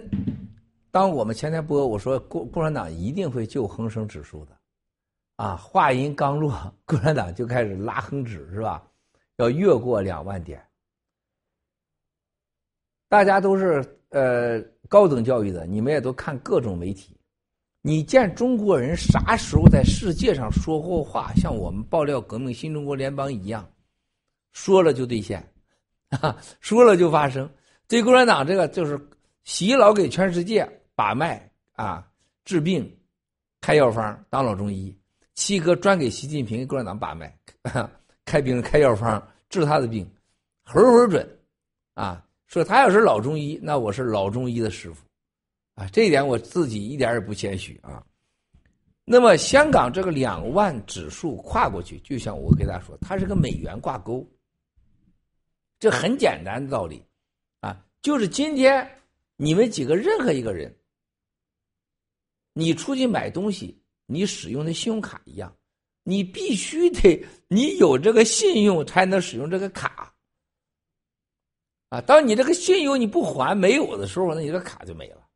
[0.90, 4.58] 当我们前天播我说共共产党一定会救恒生指数的，
[5.36, 6.52] 啊，话音刚落，
[6.84, 8.82] 共产党就开始拉恒指是吧？
[9.36, 10.62] 要越过两万点。
[13.08, 17.16] 大家都是呃高等教育的，你们也都看各种媒体。
[17.82, 23.66] 你见中国人啥时候在世界上说过话，像我们爆料革命新中国联邦一样，
[24.52, 25.42] 说了就兑现，
[26.10, 27.48] 啊， 说了就发生。
[27.88, 29.00] 对共产党这个就是
[29.44, 32.06] 洗脑给全世界把脉啊，
[32.44, 32.94] 治病，
[33.62, 34.94] 开药方当老中医。
[35.34, 37.34] 七哥专给习近平共产党把脉，
[38.26, 40.06] 开病开药方治他的病，
[40.62, 41.26] 回回准，
[41.94, 42.22] 啊。
[42.48, 45.02] 说他要是老中医，那我是老中医的师傅，
[45.74, 48.04] 啊，这一点我自己一点也不谦虚啊。
[49.02, 54.30] 那么香港这个两万指数跨过去，就像我给大家说，它是个美元挂钩，
[55.78, 57.02] 这很简单的道理，
[57.60, 58.86] 啊，就是今天
[59.36, 60.76] 你们几个任何一个人，
[62.60, 65.56] 你出去买东西，你使用的信用卡一样，
[66.02, 70.14] 你必须得你有这个信用才能使用这个卡。
[71.88, 75.26] 啊，当你这个信用你不还没有的时候，那你这个卡就没了。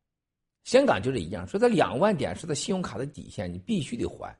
[0.63, 4.37] 香港就是一样，说它两万点是它信用卡的底线，你必须得还。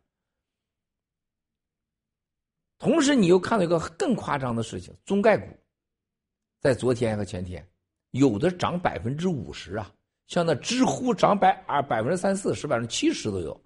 [2.78, 5.48] 同时，你又看到一个更夸张的事情：中概股
[6.62, 7.68] 在昨天和前天
[8.12, 9.92] 有的涨百分之五十啊，
[10.28, 13.62] 像那知乎涨百啊百分之三四十、百分之七十都有。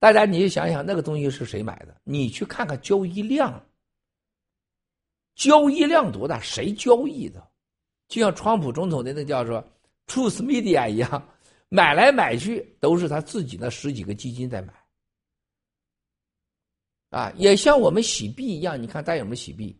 [0.00, 2.00] 大家，你就想想那个东西是谁买的？
[2.04, 3.64] 你去看看交易量。
[5.34, 6.40] 交易量多大？
[6.40, 7.48] 谁交易的？
[8.08, 9.62] 就像川普总统的那叫做
[10.06, 11.28] Truth Media 一样，
[11.68, 14.72] 买来买去都是他自己的十几个基金在买。
[17.10, 19.76] 啊，也像我们洗币一样，你看大家有没有洗币？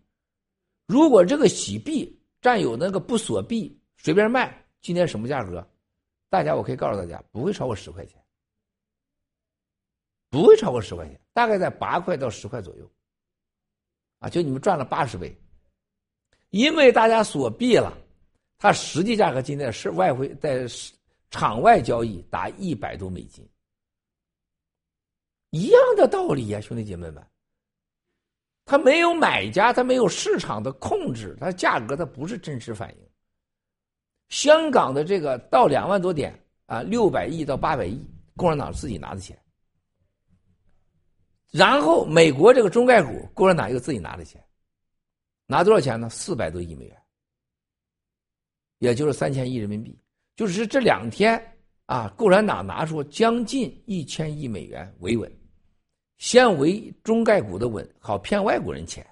[0.86, 5.66] 如果这个洗币占有那个不锁币，随便卖，今天什么价格？
[6.30, 8.22] 大家我可以告诉大家，不会超过十块钱，
[10.30, 12.90] 不会超过十块钱，大概在八块到十块左右。
[14.20, 15.36] 啊，就你们赚了八十倍。
[16.50, 17.92] 因为大家锁币了，
[18.56, 20.66] 它实际价格今天是外汇在
[21.30, 23.46] 场外交易达一百多美金，
[25.50, 27.26] 一样的道理呀，兄弟姐妹们。
[28.64, 33.07] 它没有买家，它没有市场的控制，它价格它不是真实反应。
[34.28, 38.00] 香港的这个到两万多点啊，六百亿到八百亿，
[38.36, 39.38] 共产党自己拿的钱，
[41.50, 44.42] 然后美国这个中概股，共产党又自己拿的钱。
[45.50, 46.10] 拿多少钱呢？
[46.10, 46.96] 四百多亿美元，
[48.80, 49.98] 也就是三千亿人民币。
[50.36, 51.42] 就是这两天
[51.86, 55.32] 啊，共产党拿出将近一千亿美元维稳，
[56.18, 59.02] 先维中概股的稳，好骗外国人钱；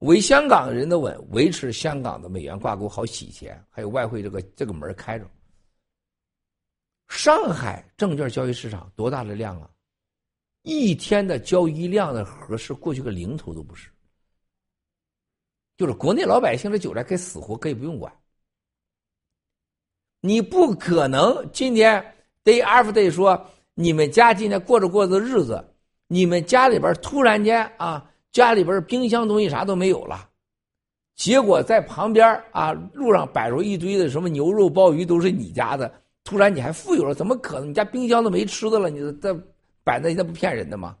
[0.00, 5.28] 维香港人的稳，维持香港的美元挂钩，好洗钱，还有外汇这个这个门开着。
[7.08, 9.70] 上海证券交易市场多大的量啊？
[10.62, 13.88] 一天的交易量的合适过去个零头都不是。
[15.76, 18.12] 就是国内老百姓的韭菜该死活可以不用管，
[20.20, 22.02] 你不可能今天
[22.42, 25.74] day after day 说你们家今天过着过着日子，
[26.06, 30.28] 你们家里边突然间啊，家里边冰箱东西啥都没有了，
[31.14, 35.90] 结果在旁边啊路上摆着一堆的什么牛肉鲍鱼都是你家的，
[36.22, 37.70] 突然你还富有了，怎么可能？
[37.70, 39.32] 你家冰箱都没吃的了，你这
[39.82, 40.98] 摆那那不骗人的吗？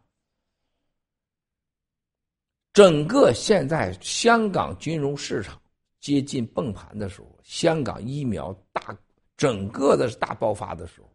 [2.72, 5.60] 整个现在香港金融市场
[6.00, 8.96] 接近崩盘的时候，香港疫苗大
[9.36, 11.08] 整个的大爆发的时候，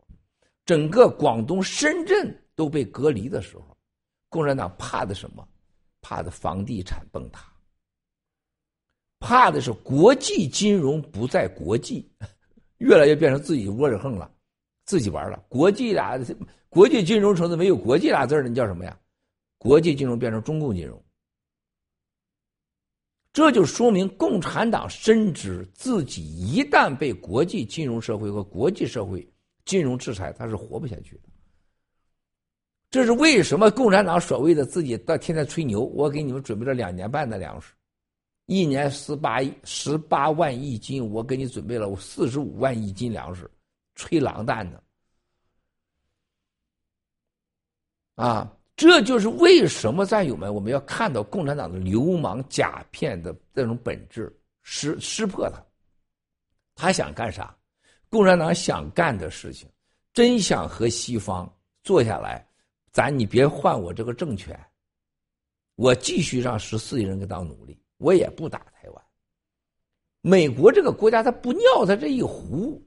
[0.67, 3.75] 整个广东深圳都被隔离的时候，
[4.29, 5.43] 共产党怕的什么？
[6.01, 7.45] 怕的房地产崩塌，
[9.19, 12.11] 怕的是国际金融不在国际，
[12.79, 14.29] 越来越变成自己窝着横了，
[14.85, 15.43] 自己玩了。
[15.47, 16.19] 国际俩
[16.69, 18.97] 国际金融城市没有国际俩字儿，你叫什么呀？
[19.57, 20.99] 国际金融变成中共金融，
[23.31, 29.25] 这就说明共产党深知自己一旦被国际金融社会和国际社会
[29.65, 31.29] 金融制裁，他是活不下去的。
[32.91, 33.71] 这是为什么？
[33.71, 37.73] 共产党所谓的自己到天天吹牛，我给你们准备了两年半的粮食，
[38.47, 43.49] 一年十八亿十八万亿斤，我给你准备了四十五万亿斤粮食，
[43.95, 44.83] 吹狼蛋呢
[48.15, 48.57] 啊！
[48.75, 55.63] 这就是为什么战友们我们要看到共产党的流氓假骗的这种本质，识识破他。
[56.75, 57.55] 他想干啥？
[58.09, 59.69] 共产党想干的事情，
[60.13, 61.49] 真想和西方
[61.83, 62.45] 坐下来。
[62.91, 64.59] 咱你别换我这个政权，
[65.75, 69.03] 我继续让十四亿人给当奴隶，我也不打台湾。
[70.19, 72.85] 美国这个国家他不尿他这一壶，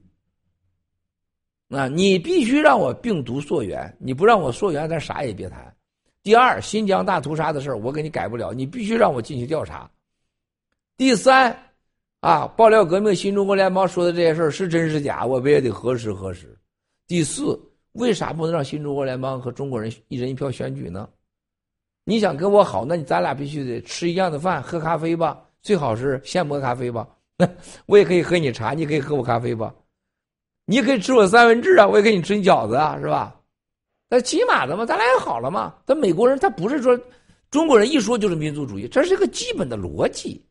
[1.69, 5.75] 啊，你必须让我病毒溯源，你不让我溯源，咱啥也别谈。
[6.21, 9.89] 第二，新疆大屠杀的事我给你改不了，你必须让我进行调查。
[10.97, 11.57] 第三，
[12.19, 16.55] 啊，爆料革命新中国联邦说的这些事是真是假，我们也得核实核实。
[17.07, 17.59] 第四。
[17.95, 21.09] 为啥不能让新中国联邦和中国人一人一票选举呢？
[22.03, 27.07] 你想跟我好，那你咱俩必须得吃一样的饭，喝咖啡吧，最好是现磨咖啡吧。
[27.87, 29.73] 我也可以喝你茶，你可以喝我咖啡吧。
[30.65, 33.41] 你可以吃我三文治啊，我也可以吃你饺子啊，是吧？
[34.09, 35.75] 那起码的嘛，咱俩也好了嘛。
[35.85, 36.99] 但美国人他不是说
[37.49, 40.45] 中国人一说就是民族主义，这是一个基本的逻辑，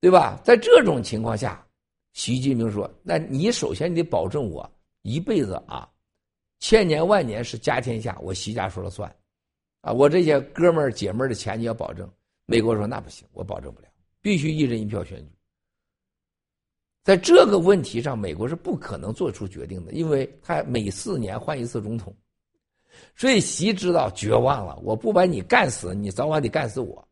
[0.00, 0.40] 对吧？
[0.42, 1.62] 在这种情况下，
[2.14, 4.68] 习近平说：“那你首先你得保证我。”
[5.02, 5.88] 一辈子啊，
[6.58, 9.14] 千年万年是家天下，我习家说了算，
[9.80, 12.10] 啊，我这些哥们儿姐们儿的钱你要保证。
[12.46, 13.88] 美国说那不行，我保证不了，
[14.20, 15.30] 必须一人一票选举。
[17.02, 22.14] 在这个问题上，美国是不可能做出决定的，因为他每四年换一次总统，
[23.16, 27.06] 所以习知道绝望了，我不把你干死，你早晚得干死我。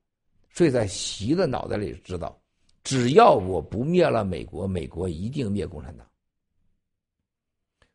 [0.51, 2.37] 所以在习的脑袋里知道，
[2.83, 6.08] 只要我不灭了美国，美国一定灭共产党。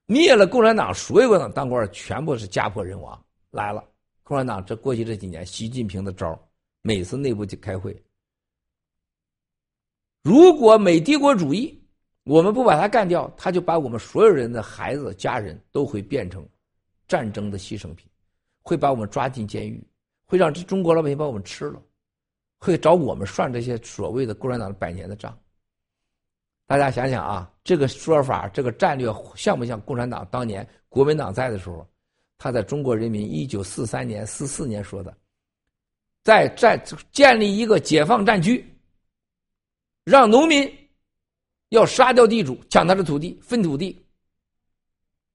[0.05, 3.17] 灭了共产党，所有的当官全部是家破人亡。
[3.51, 3.83] 来了，
[4.23, 6.37] 共产党这过去这几年，习近平的招
[6.81, 7.95] 每次内部去开会，
[10.23, 11.81] 如果美帝国主义
[12.23, 16.45] 我们不把他干掉，他就把我们所有人的孩子、家人都会变成
[17.07, 18.09] 战争的牺牲品，
[18.61, 19.85] 会把我们抓进监狱，
[20.25, 21.81] 会让这中国老百姓把我们吃了，
[22.59, 25.37] 会找我们算这些所谓的共产党的百年的账。
[26.73, 31.87] 大家想想啊，这个说法，这个战略像不像共产党当年国民党在的时候，
[32.39, 35.15] 他在中国人民一九四三年、四四年说的，
[36.23, 38.65] 在战建立一个解放战区，
[40.03, 40.67] 让农民
[41.69, 44.03] 要杀掉地主，抢他的土地，分土地，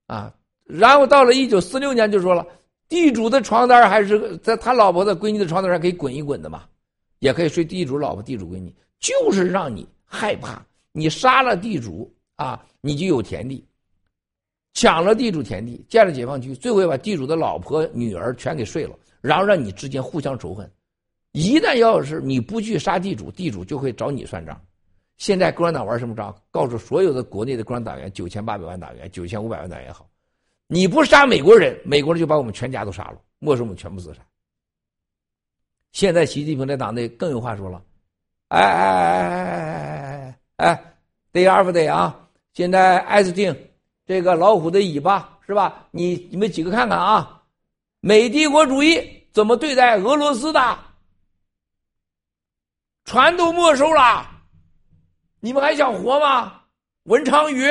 [0.09, 0.35] 啊，
[0.65, 2.45] 然后到了一九四六年就说了，
[2.89, 6.65] 地主的床单还是在他老婆的闺女的床单上可以滚一滚的嘛，
[7.21, 10.61] 也可以睡地主老婆、地主闺女，就是让你害怕。
[10.99, 13.65] 你杀了地主啊，你就有田地；
[14.75, 20.69] 抢了地主田地，建了解放区，最后把地主的老婆、女儿全给睡了，然后让你之间互相仇恨。
[21.33, 24.61] 一旦要是你不去杀地主，地主就会找你算账。
[25.19, 26.35] 现在共产党玩什么招？
[26.51, 30.09] 告诉所有的国内的共产党员，九千八百万党员，九千五百万党员也好，
[30.67, 34.25] 你不杀美国人，美国人就把我们全家都杀了，没收我们全部资产。
[35.93, 37.83] 现在习近平在党内更有话说了，
[38.49, 40.08] 哎哎哎哎哎哎
[40.59, 40.77] 哎
[41.33, 42.15] ！，day after day 啊！
[42.53, 43.57] 现在艾斯汀
[44.05, 45.87] 这个老虎的尾巴是吧？
[45.93, 47.41] 你你们几个看看啊，
[48.01, 49.01] 美帝国主义
[49.33, 50.79] 怎么对待俄罗斯的？
[53.05, 54.27] 船都没收了，
[55.39, 56.61] 你们还想活吗？
[57.05, 57.71] 文昌鱼，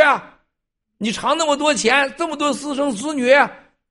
[0.98, 3.36] 你藏那么多钱，这么多私生子女，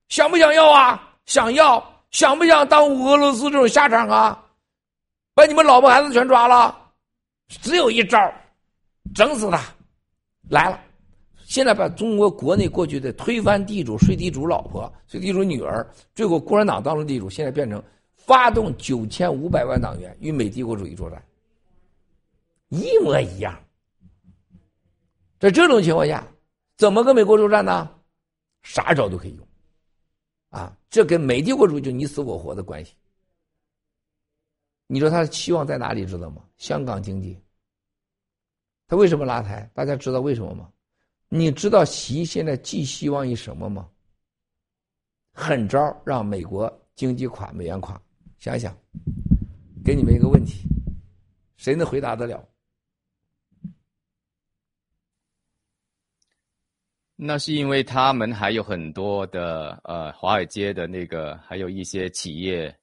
[0.09, 1.13] 想不想要啊？
[1.27, 4.43] 想要，想不想当俄罗斯这种下场啊？
[5.35, 6.75] 把你们老婆孩子全抓了，
[7.61, 8.17] 只有一招。
[9.13, 9.61] 整死他，
[10.49, 10.79] 来了！
[11.45, 17.81] 现在把中国国内过去的推翻地主、睡地主老婆、睡地主女儿，最后共产党当了地主，现在变成
[18.15, 21.23] 发动九千五百万党员与美帝国主义作战，
[22.67, 23.57] 一模一样。
[25.39, 26.27] 在这种情况下，
[26.75, 27.89] 怎么跟美国作战呢？
[28.63, 29.47] 啥招都可以用，
[30.49, 32.93] 啊，这跟美帝国主义就你死我活的关系。
[34.87, 36.05] 你说他的期望在哪里？
[36.05, 36.41] 知道吗？
[36.57, 37.39] 香港经济。
[38.87, 39.69] 他为什么拉台？
[39.73, 40.71] 大家知道为什么吗？
[41.29, 43.89] 你知道习现在寄希望于什么吗？
[45.33, 48.01] 狠招让美国经济垮，美元垮。
[48.39, 48.75] 想想，
[49.83, 50.61] 给你们一个问题，
[51.57, 52.47] 谁能回答得了？
[57.15, 62.73] 那是因为他们还有很多的呃，华尔街的那个，还有一些企业，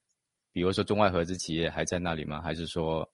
[0.52, 2.42] 比如说中外合资企业还在那里吗？
[2.42, 3.08] 还是说，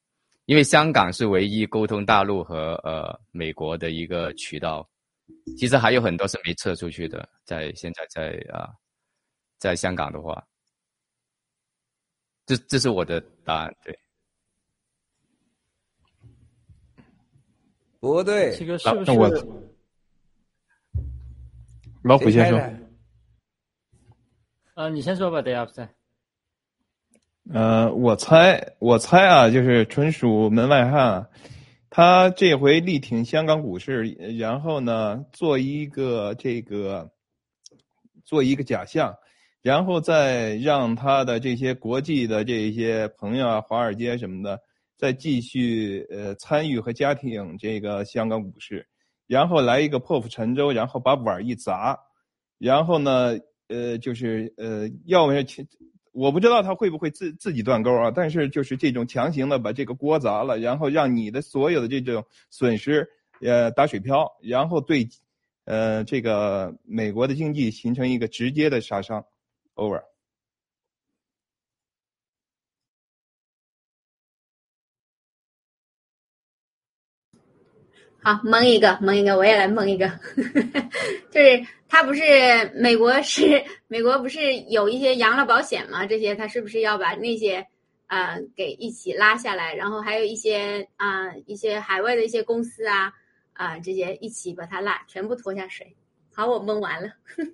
[0.50, 4.84] 因为香港是唯一沟通大陆和呃美国的一个渠道，
[5.56, 8.74] 其实还有很多是没撤出去的，在现在在啊，
[9.58, 10.44] 在香港的话，
[12.46, 13.96] 这这是我的答案，对。
[18.00, 19.12] 不对，这个是不是？
[22.02, 22.90] 老虎先生，
[24.74, 25.88] 呃，你先说吧，等下再。
[27.52, 31.28] 呃，我猜，我猜啊，就是纯属门外汉。
[31.90, 34.04] 他这回力挺香港股市，
[34.38, 37.10] 然后呢，做一个这个，
[38.24, 39.16] 做一个假象，
[39.62, 44.60] 然后再让他的这些国际的这些朋友啊，华尔街什么的，
[44.96, 48.86] 再继续呃参与和家庭这个香港股市。
[49.26, 51.98] 然后来一个破釜沉舟，然后把碗一砸，
[52.58, 53.36] 然后呢，
[53.66, 55.66] 呃，就是呃，要么是，
[56.12, 63.08] 我不知道他会不会自自己断钩啊，但是就是这种强行的把这个锅砸了，然后让你的所有的这种损失
[63.40, 65.08] 呃打水漂，然后对，
[65.64, 69.24] 呃，这个美国的经济形成一个直接的杀伤
[69.76, 70.02] ，over。
[78.22, 80.06] 好，蒙一个，蒙一个，我也来蒙一个。
[81.32, 82.22] 就是他不是
[82.74, 86.04] 美国是美国不是有一些养老保险吗？
[86.06, 87.66] 这些他是不是要把那些
[88.08, 89.74] 呃给一起拉下来？
[89.74, 93.10] 然后还有一些啊一些海外的一些公司啊
[93.54, 95.96] 啊这些一起把它拉全部拖下水。
[96.34, 97.10] 好，我蒙完了。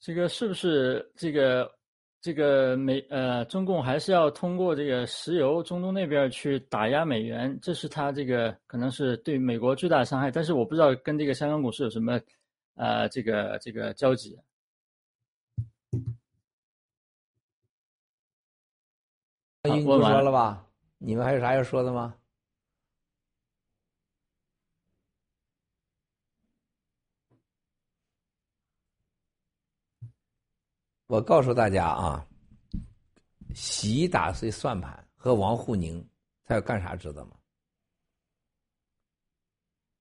[0.00, 1.77] 这个是不是这个？
[2.20, 10.30] 这个美呃，中共还是要通过这个石油中东那边去打压美元，这是他这个可能是对美国最大的伤害。
[10.30, 12.20] 但是我不知道跟这个香港股市有什么
[12.74, 14.38] 呃这个这个交集。
[19.64, 20.64] 英不说了吧？
[20.98, 22.14] 你们还有啥要说的吗？
[31.08, 32.26] 我告诉大家啊，
[33.54, 36.06] 习打碎算盘和王沪宁
[36.44, 37.36] 他要干啥知道吗？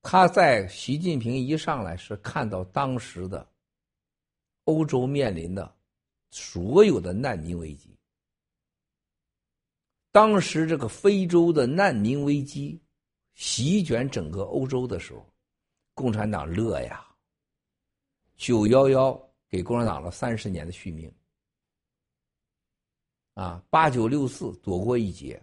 [0.01, 3.49] 他在习近平一上来是看到当时的
[4.65, 5.73] 欧洲面临的
[6.29, 7.97] 所有的难民危机，
[10.11, 12.81] 当时这个非洲的难民危机
[13.33, 15.25] 席卷整个欧洲的时候，
[15.93, 17.07] 共产党乐呀，
[18.35, 19.26] 九幺幺。
[19.49, 21.09] 给共产党了三十年的续命，
[23.33, 25.41] 啊，八九六四躲过一劫，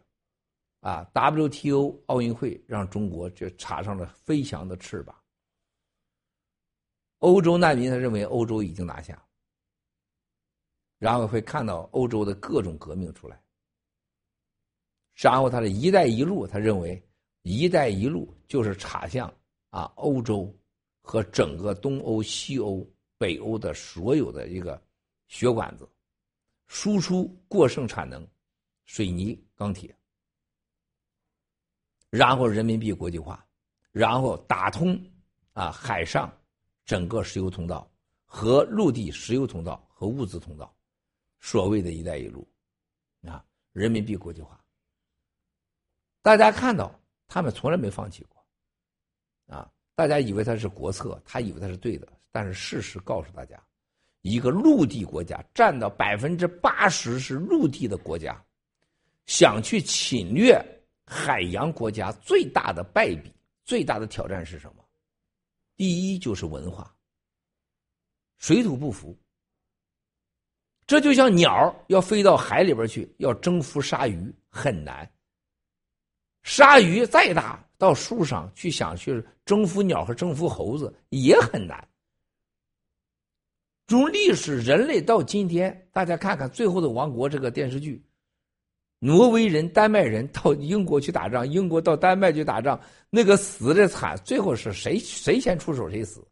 [0.80, 5.18] 啊，WTO 奥运会让中国就插上了飞翔的翅膀。
[7.20, 9.26] 欧洲难民他认为欧洲已经拿下，
[10.98, 13.42] 然后会看到欧洲的各种革命出来，
[15.14, 17.02] 然后他的一带一路，他认为
[17.40, 19.32] 一带一路就是插向
[19.70, 20.54] 啊欧洲
[21.00, 22.86] 和整个东欧、西欧。
[23.24, 24.78] 北欧的所有的一个
[25.28, 25.88] 血管子，
[26.66, 28.28] 输出过剩产能，
[28.84, 29.96] 水泥、钢铁，
[32.10, 33.42] 然后人民币国际化，
[33.92, 35.02] 然后打通
[35.54, 36.30] 啊海上
[36.84, 37.90] 整个石油通道
[38.26, 40.76] 和陆地石油通道和物资通道，
[41.40, 42.46] 所谓的一带一路，
[43.26, 43.42] 啊
[43.72, 44.62] 人民币国际化，
[46.20, 46.94] 大家看到
[47.26, 48.46] 他们从来没放弃过，
[49.46, 52.06] 啊大家以为他是国策，他以为他是对的。
[52.34, 53.62] 但是事实告诉大家，
[54.22, 58.44] 一个陆地国家占到百分之八十是陆地的国家，
[59.24, 60.60] 想去侵略
[61.06, 63.32] 海洋国家，最大的败笔、
[63.62, 64.84] 最大的挑战是什么？
[65.76, 66.92] 第一就是文化，
[68.38, 69.16] 水土不服。
[70.88, 75.08] 这就像鸟要飞到海里边去，要征服鲨鱼很难。
[76.42, 81.88] 鲨鱼再大，到树上去想去征服鸟和征服猴子也很难。
[83.86, 88.02] 从历史，人类到今天，大家看看《最后的王国》这个电视剧，
[88.98, 92.80] 挪威人、丹麦人到英国去打仗，英国到丹麦去打仗，
[93.10, 96.26] 那个死的惨，最后是谁谁先出手谁死？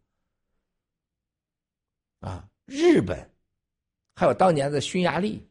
[2.20, 3.30] 啊，日本，
[4.14, 5.46] 还有当年的匈牙利，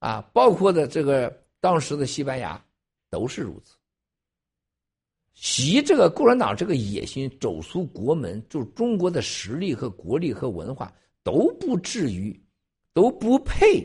[0.00, 2.60] 啊，包括的这个当时的西班牙，
[3.10, 3.76] 都是如此。
[5.34, 10.92] 习这个共产党这个野心走出国门，就中国的实力和国力和文化。
[11.22, 12.38] 都不至于，
[12.92, 13.84] 都不配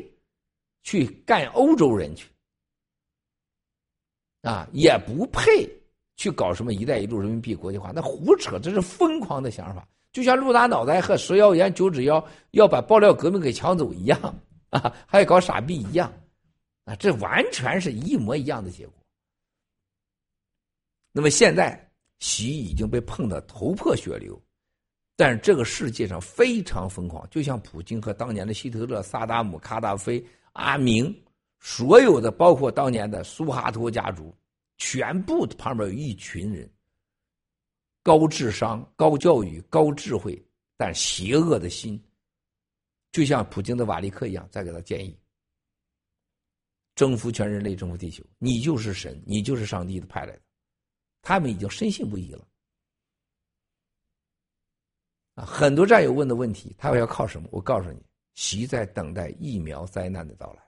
[0.84, 2.28] 去干欧洲人去，
[4.42, 5.70] 啊，也不配
[6.16, 14.20] 去搞什么“一带一路”人民币国际化，那胡扯，这是疯狂的想法，就像陆大脑袋和蛇妖言九指妖要把爆料革命给抢走一样
[14.70, 16.12] 啊，还搞傻逼一样，
[16.86, 18.94] 啊，这完全是一模一样的结果。
[21.12, 24.40] 那么现在，习已经被碰得头破血流。
[25.20, 30.24] 但是这个世界上非常疯狂，就像普京和当年的希特勒、萨达姆、卡达菲、
[30.54, 31.12] 阿明，
[31.60, 34.32] 所有的包括当年的苏哈托家族，
[34.78, 36.70] 全部旁边有一群人，
[38.04, 40.40] 高智商、高教育、高智慧，
[40.78, 42.00] 但邪恶的心，
[43.12, 45.18] 就像普京的瓦利克一样，再给他建议，
[46.94, 50.42] 征服全人类，征服地球，你就是神，你就是上帝的派来的，
[51.24, 52.48] 他们已经深信不疑了。
[55.38, 57.48] 啊，很多战友问的问题，他要靠什么？
[57.52, 58.04] 我告诉你，
[58.34, 60.64] 习在等待疫苗灾难的到来。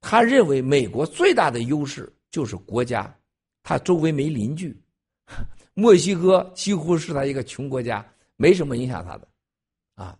[0.00, 3.16] 他认为美国最大的优势就是国家，
[3.62, 4.76] 他周围没邻居，
[5.74, 9.28] 墨西哥几乎是他一个穷国家，没什么影响他的，
[9.94, 10.18] 啊，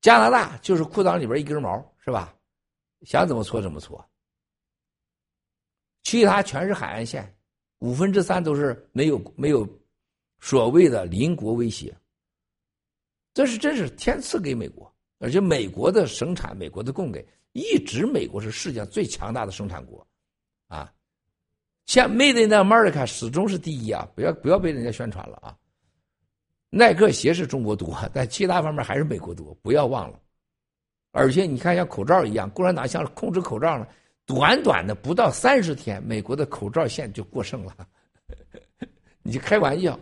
[0.00, 2.36] 加拿大就是裤裆里边一根毛，是吧？
[3.02, 4.04] 想怎么搓怎么搓，
[6.02, 7.32] 其他全是海岸线，
[7.78, 9.64] 五分之三都是没有没有。
[10.44, 11.96] 所谓的邻国威胁，
[13.32, 20.06] 这是真是天赐给美国，而且美国的生产、美国的供给，一直美国是世界上最强大的生产国，
[20.68, 20.92] 啊，
[21.86, 24.06] 像 Made in America 始终是第一啊！
[24.14, 25.56] 不要不要被人家宣传了啊！
[26.68, 30.20] 耐克鞋是中国多， 但其他方面还是美国多，不要忘了。
[31.12, 33.88] 而且你看，像口罩一样，共产党像控制口罩呢，
[34.26, 37.74] 短短的不到三十天，美国的口罩线就过剩了，
[39.24, 39.98] 你开玩笑。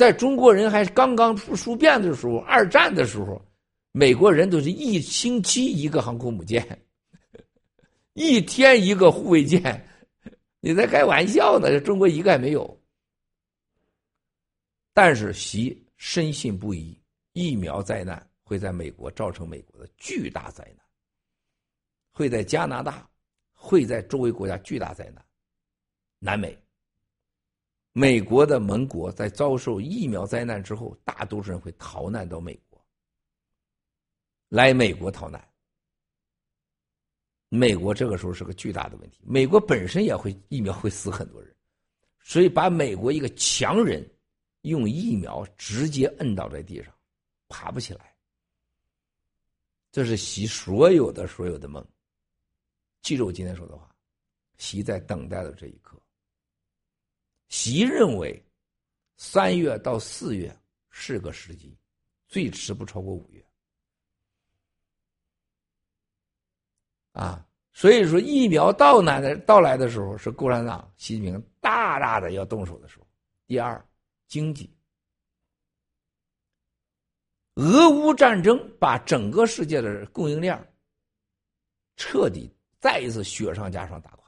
[0.00, 3.38] 在中国人还刚刚出书变的时候，二战的时候，
[3.92, 6.86] 美国人都是一星期一个航空母舰，
[8.14, 9.86] 一天一个护卫舰，
[10.60, 11.78] 你在开玩笑呢？
[11.80, 12.80] 中国一个也没有。
[14.94, 16.98] 但是习深信不疑，
[17.34, 20.86] 疫苗灾难会在美国造成美国的巨大灾难，
[22.10, 23.06] 会在加拿大，
[23.52, 25.22] 会在周围国家巨大灾难，
[26.18, 26.58] 南美。
[27.92, 32.80] 美国的盟国在遭受疫苗灾难之后，大多数人会逃难到美国，
[34.48, 35.44] 来美国逃难。
[37.48, 41.52] 美国这个时候是个巨大的问题，美国本身也会疫苗会死很多人，
[42.20, 44.08] 所以把美国一个强人
[44.60, 46.94] 用疫苗直接摁倒在地上，
[47.48, 48.14] 爬不起来。
[49.90, 51.84] 这是习所有的所有的梦。
[53.02, 53.92] 记住我今天说的话，
[54.56, 55.99] 习在等待的这一刻。
[57.50, 58.42] 习认为，
[59.16, 60.56] 三月到四月
[60.88, 61.76] 是个时机，
[62.26, 63.44] 最迟不超过五月。
[67.12, 73.06] 啊，所以说疫苗到来的到来的时候，是共产党习近平大大的要动手的时候。
[73.46, 73.84] 第二，
[74.28, 74.72] 经济，
[77.56, 80.56] 俄乌战争把整个世界的供应链
[81.96, 82.48] 彻底
[82.78, 84.19] 再一次雪上加霜打。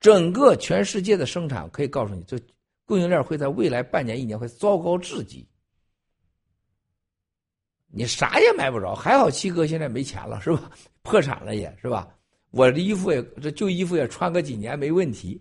[0.00, 2.38] 整个全世界的生产，可以告诉你，这
[2.86, 5.46] 供应链会在未来半年、一年会糟糕至极。
[7.92, 10.70] 你啥也买不着，还好七哥现在没钱了，是吧？
[11.02, 12.08] 破产了也是吧？
[12.50, 15.40] 我的衣服也这旧衣服也穿个几年没问题。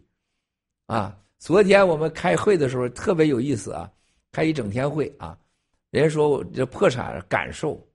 [0.87, 3.91] 啊，昨天我们开会的时候特别有意思啊，
[4.31, 5.37] 开一整天会啊，
[5.91, 7.88] 人家说我这破产感受。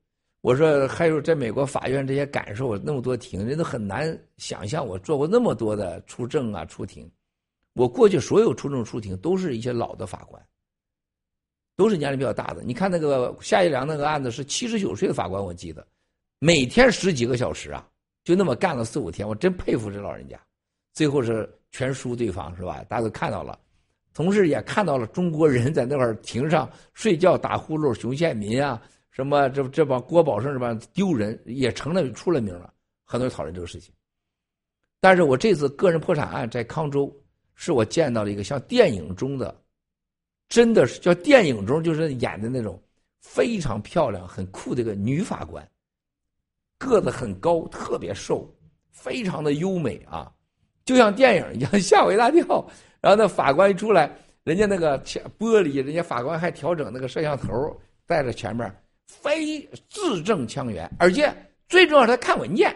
[0.45, 4.87] 我说还有在美国法院这些感受，那么多庭，人都很难想象。
[4.87, 7.11] 我做过那么多的出证啊、出庭，
[7.73, 10.47] 我过去所有出证出庭都是一些老的法官，
[11.77, 12.63] 都是年龄比较大的。
[12.63, 15.83] 你看那个夏一良那个案子是七十九岁的法官，我记得
[16.41, 17.89] 每天十几个小时啊，
[18.23, 20.39] 就那么干了四五天，我真佩服这老人家。
[20.93, 22.85] 最后是全输对方是吧？
[22.87, 23.59] 大家都看到了，
[24.13, 28.79] 同时也看到了中国人在那块儿庭上睡觉打呼噜，熊宪民啊。
[29.15, 29.49] 什么？
[29.51, 32.75] 这这帮郭宝胜这帮丢人，也成了出了名了。
[33.05, 33.95] 很多人讨论这个事情。
[34.99, 37.15] 但是我这次个人破产案在康州，
[37.55, 39.55] 是我见到了一个像电影中的，
[40.49, 42.83] 真的是叫电影中就是演的那种
[43.21, 45.65] 非常漂亮、很酷的一个女法官，
[46.77, 48.53] 个子很高，特别瘦，
[48.91, 50.33] 非常的优美啊，
[50.85, 52.45] 就像电影一样， 吓我一大跳。
[53.01, 54.11] 然后那法官一出来，
[54.43, 57.53] 人家那个前玻璃，人家法官还调整那个摄像头，
[58.07, 58.75] 在着前面。
[59.07, 61.35] 非字正腔圆，而且
[61.69, 62.75] 最重要，他看文件，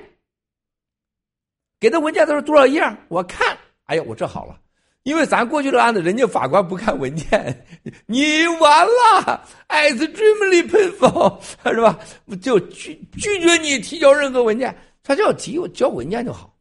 [1.80, 2.82] 给的文件都是多少页？
[3.08, 4.60] 我看，哎呀，我这好了，
[5.02, 7.66] 因为咱过去的案子，人家法官不看文件，
[8.06, 11.40] 你完了，extremely painful，
[11.72, 11.98] 是吧？
[12.40, 16.56] 就拒拒绝你提交任何文件，他就要提交文件就好，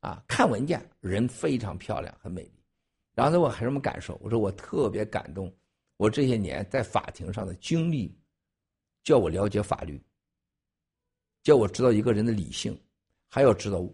[0.00, 2.52] 啊，看文件，人非常漂亮，很美丽。
[3.14, 4.18] 然后他问还什么感受？
[4.22, 5.52] 我说我特别感动，
[5.96, 8.16] 我这些年在法庭上的经历，
[9.02, 10.00] 叫我了解法律，
[11.42, 12.78] 叫我知道一个人的理性，
[13.28, 13.84] 还要知道。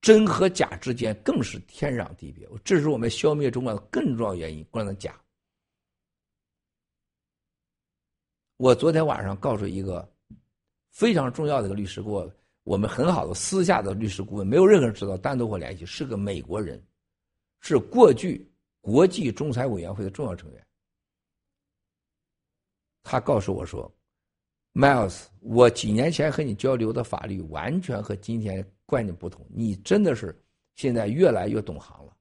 [0.00, 4.64] 真和假之间更是天壤地别，这是我们消灭中国的更重要原因。
[4.70, 5.14] 共产党假。
[8.56, 10.10] 我昨天晚上告诉一个
[10.90, 12.32] 非常重要的一个律师，给我
[12.62, 16.82] 我们很好的私下的律师顾问，没有任何人知道，单独和我联系，是个美国人，
[17.60, 20.66] 是过去国际仲裁委员会的重要成员。
[23.02, 23.92] 他告诉我说
[24.74, 30.36] ：“Miles，我几年前和你交流的法律完全和今天。”观念不同，你真的是
[30.74, 32.12] 现在越来越懂行了。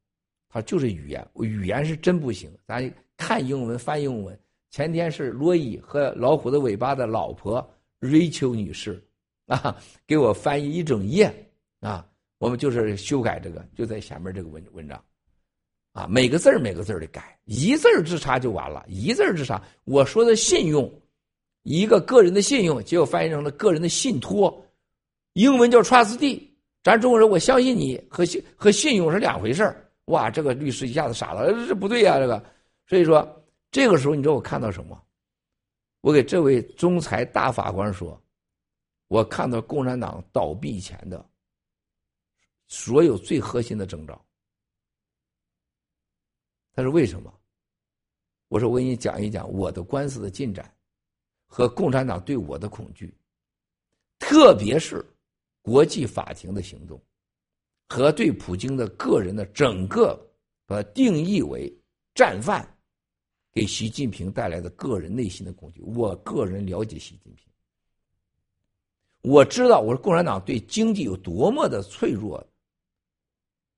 [0.47, 2.47] 他就是语言，语言是真不行。
[2.67, 4.39] 咱看英文翻英文。
[4.69, 7.67] 前天是罗伊和老虎的尾巴的老婆
[7.99, 9.03] Rachel 女士
[9.47, 11.33] 啊，给我翻译一整页
[11.79, 12.07] 啊。
[12.37, 15.03] 我们就是修改这个，就在下面这个文文章
[15.93, 19.59] 啊，每个字每个字的改，一字之差就完了，一字之差。
[19.85, 20.87] 我说的信用，
[21.63, 24.65] 一个个人的信用，结果翻译成了个人的信托，
[25.33, 26.41] 英文叫 trustee。
[26.81, 32.43] 咱中国人，我相信你和信和信用是两回事哇，这个律师一下子傻了，这不对呀，这个。
[32.87, 34.99] 所以说，这个时候你知道我看到什么？
[36.01, 38.19] 我给这位仲裁大法官说，
[39.09, 41.23] 我看到共产党倒闭前的
[42.67, 44.25] 所有最核心的征兆。
[46.73, 47.31] 他说为什么？
[48.47, 50.73] 我说我给你讲一讲我的官司的进展
[51.49, 53.13] 和共产党对我的恐惧，
[54.19, 55.05] 特别是。
[55.61, 56.99] 国际法庭的行动，
[57.89, 60.19] 和对普京的个人的整个
[60.67, 61.71] 呃定义为
[62.15, 62.65] 战犯，
[63.51, 65.81] 给习近平带来的个人内心的恐惧。
[65.81, 67.45] 我个人了解习近平，
[69.21, 72.43] 我知道我是共产党对经济有多么的脆弱，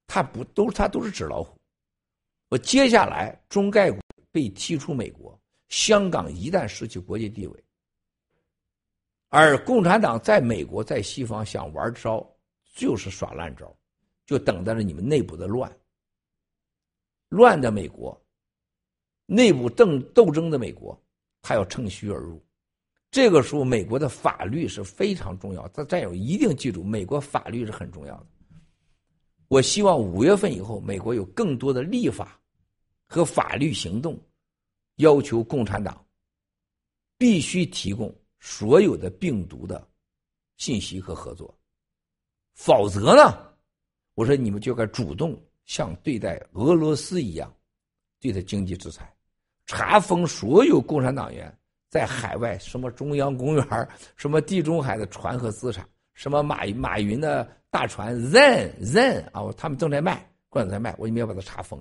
[0.05, 1.59] 他不都他都是纸老虎。
[2.49, 3.99] 我接下来中概股
[4.31, 5.37] 被踢出美国，
[5.71, 7.63] 香港一旦失去国际地位。
[9.29, 12.29] 而共产党在美国、在西方想玩招，
[12.75, 13.73] 就是耍烂招，
[14.25, 15.71] 就等待着你们内部的乱。
[17.29, 18.21] 乱的美国，
[19.25, 21.01] 内部斗斗争的美国，
[21.41, 22.43] 他要趁虚而入。
[23.09, 25.65] 这个时候，美国的法律是非常重要。
[25.69, 28.25] 他战友一定记住，美国法律是很重要的。
[29.47, 32.37] 我希望五月份以后，美国有更多的立法
[33.05, 34.19] 和法律行动，
[34.95, 36.05] 要求共产党
[37.17, 38.13] 必须提供。
[38.43, 39.87] 所有的病毒的
[40.57, 41.55] 信息和合作，
[42.55, 43.53] 否则呢？
[44.15, 47.55] 我说你们就该主动像对待俄罗斯一样，
[48.19, 49.15] 对他经济制裁，
[49.67, 51.55] 查封所有共产党员
[51.87, 61.79] 在海外什么中央公园、什么地中海的船和资产，什么马马云的大船 Zen Zen 啊，他们正在卖，正在卖，我你们要把它查封。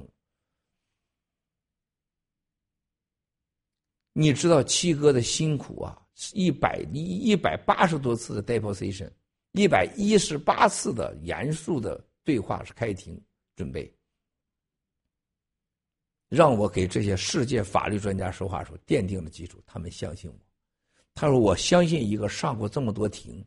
[4.21, 5.99] 你知道七哥的辛苦啊！
[6.35, 9.11] 一百一一百八十多次的 deposition，
[9.53, 13.19] 一百一十八次的严肃的对话是开庭
[13.57, 13.91] 准备，
[16.29, 19.59] 让我给这些世界法律专家说话时候奠定了基础。
[19.65, 20.39] 他们相信我，
[21.15, 23.43] 他说我相信一个上过这么多庭、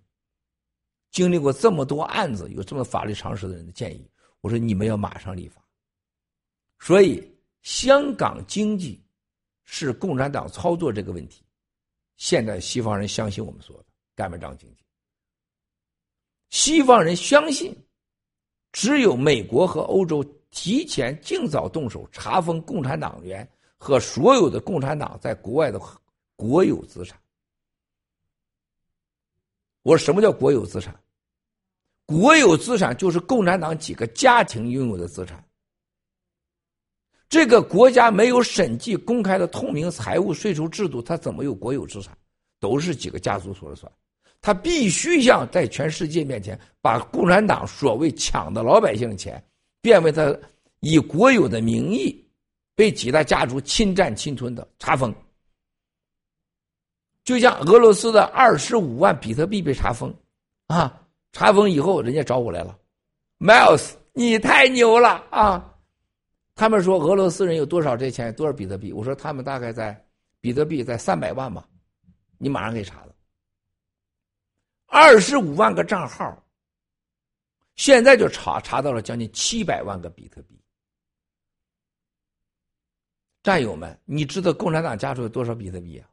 [1.12, 4.10] 经历过这么多案子、有这么法律常识的人的建议。
[4.42, 5.64] 我说你们要马上立法。
[6.80, 7.24] 所以
[7.62, 9.00] 香港经济
[9.66, 11.44] 是共产党操作这个问题。
[12.18, 13.86] 现在西方人相信我们说的
[14.16, 14.84] 干不仗经济。
[16.50, 17.76] 西方人相信，
[18.72, 25.80] 只有美国和欧洲提前尽早动手查封共产党员和所有的共产党在国外的
[26.36, 27.20] 国有资产。
[29.82, 30.98] 我说什么叫国有资产？
[32.06, 35.44] 国有资产就是共产党几个家庭拥有的资产。
[37.34, 42.16] 这个国家没有审计公开的透明财务税收制度，它怎么有国有资产？
[42.60, 43.92] 都是几个家族说了算。
[44.40, 49.44] 他必须向在全世界面前把共产党所谓抢的老百姓的钱，
[49.82, 50.32] 变为他
[50.82, 52.24] 以国有的名义
[52.76, 55.12] 被几大家族侵占侵吞的查封。
[57.24, 60.14] 就像俄罗斯的二十五万比特币被查封，
[60.68, 62.78] 啊，查封以后人家找我来了
[63.40, 65.73] ，Miles，你太牛了啊！
[66.56, 68.94] 他们说俄罗斯人有多少这钱多少比特币？
[68.94, 70.00] 我说他们大概在
[70.40, 71.68] 比特币在三百万吧，
[72.38, 73.16] 你马上可以查了。
[74.86, 76.46] 二十五万个账号，
[77.76, 80.62] 现在就查查到了将近七百万个比特币。
[83.42, 86.08] 战友们，你知道共产党家属有多少比特币啊？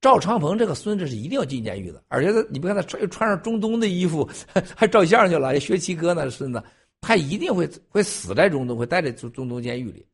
[0.00, 4.28] 赵长鹏这个孙子是一定要进监狱的，而且他，你别看他穿穿上中东的衣服，
[4.76, 6.62] 还照相去了，学七哥呢，孙子，
[7.06, 10.06] 他一定会会死在中东，会待在中中东监狱里，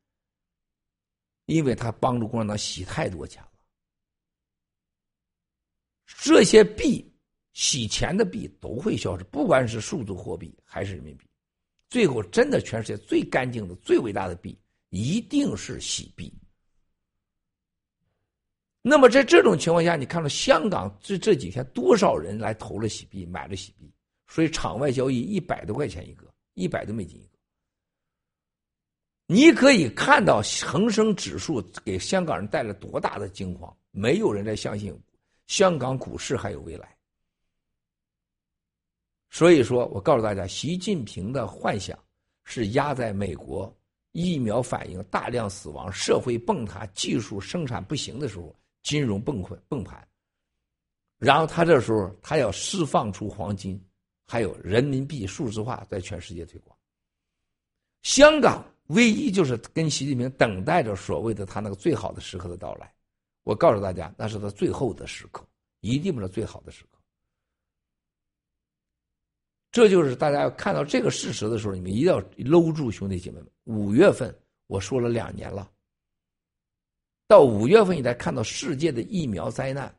[1.47, 3.49] 因为他帮助共产党洗太多钱了。
[6.23, 7.09] 这些币
[7.53, 11.25] 洗钱的币都会消失，不管是数字货币还是人民币，
[11.89, 16.33] 最后真的全世界最干净的、最伟大的币，一定是洗币。
[18.83, 23.93] 那么在这种情况下，你看到香港这这几天多少人来投了洗币，买了洗币，
[24.27, 26.30] 所以场外交易一百多块钱一个，
[26.61, 27.31] 一百多美金一个。
[29.27, 34.97] 你可以看到恒生指数给香港人带来多大的惊慌，没有人再相信
[35.47, 36.97] 香港股市还有未来。
[39.31, 41.99] 所以说我告诉大家，习近平的幻想
[42.45, 43.73] 是压在美国
[44.13, 48.55] 疫苗反应大量死亡、社会崩塌、技术生产不行的时候。
[48.83, 50.09] 金融崩溃崩盘，
[51.19, 53.79] 然后他这时候他要释放出黄金，
[54.31, 56.79] 还有人民币数字化在全世界推广。
[58.03, 62.95] 香港唯一就是跟习近平等待着所谓的他那个最好的时刻的到来。
[63.43, 65.45] 我告诉大家，那是他最后的时刻，
[65.81, 67.01] 一定不是最好的时刻。
[69.73, 73.51] 这就是大家要看到这个事实的时候，你们一定要搂住兄弟姐妹们。
[73.65, 74.33] 五月份
[74.69, 75.69] 我说了两年了。
[77.27, 79.93] 到五月份，你才看到世界的疫苗灾难，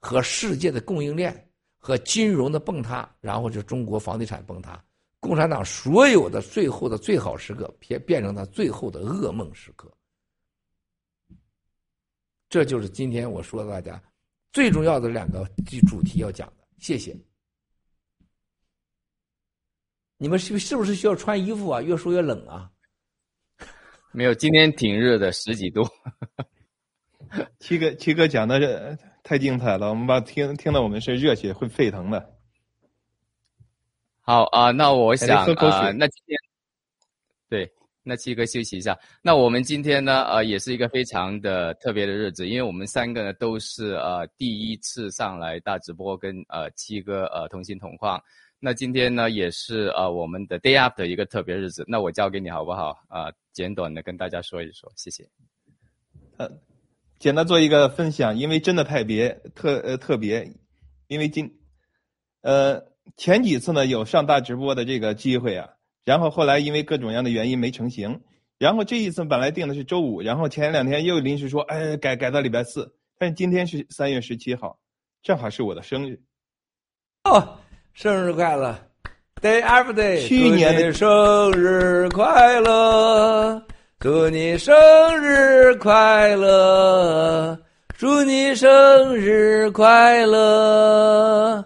[0.00, 1.43] 和世界的供应链
[1.86, 4.82] 和金融的崩塌，然后就中国房地产崩塌，
[5.20, 9.92] 共产党所有的最后的最好时刻变变成他最后的噩梦时刻。
[12.48, 14.02] 这就是今天我说的大家
[14.50, 15.46] 最重要的两个
[15.86, 16.64] 主题要讲的。
[16.78, 17.14] 谢谢。
[20.16, 21.82] 你们是是不是需要穿衣服啊？
[21.82, 22.70] 越说越冷啊。
[24.10, 25.82] 没有，今天挺热的，十几度。
[27.58, 32.30] 七哥，七哥讲的这太精彩了，我们把听听到我们是热血会沸腾的。
[34.20, 36.38] 好啊，那我想啊，那今天
[37.48, 37.70] 对，
[38.02, 38.98] 那七哥休息一下。
[39.22, 48.22] 那我们今天呢，呃，也是一个非常的特别的日子，因为我们三个呢都是呃第一次上来大直播，跟呃七哥呃同心同框。
[48.60, 51.82] 那今天呢，也是呃我们的 day up 的一个特别日子。
[51.88, 52.98] 那我交给你好不好？
[53.08, 55.26] 啊，简短的跟大家说一说，谢谢。
[56.38, 56.50] 呃，
[57.24, 60.52] 简单做一个分享，因为真的太别特呃特别，
[61.06, 61.58] 因为今
[62.42, 62.82] 呃
[63.16, 65.70] 前几次呢有上大直播的这个机会啊，
[66.04, 68.20] 然后后来因为各种各样的原因没成型，
[68.58, 74.78] 然后这一次本来定的是周五，然后前两天又临时说哎改改到礼拜四，但是今天是三月十七号，
[75.22, 76.20] 正好是我的生日。
[77.22, 77.56] 哦。
[77.94, 78.76] 生日快乐
[79.40, 80.28] ，Day after day。
[80.28, 83.66] 去年的生日快乐，
[84.00, 84.74] 祝你生
[85.18, 87.58] 日快乐，
[87.96, 91.64] 祝你生日快乐，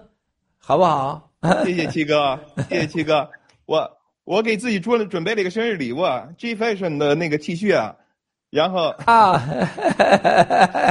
[0.59, 1.31] 好不好？
[1.65, 3.29] 谢谢七哥，谢谢七哥。
[3.67, 3.91] 我
[4.25, 7.97] 我给自己做了准备了一个生日礼物啊，G Fashion 的那个 T 恤啊，
[8.51, 9.43] 然后啊，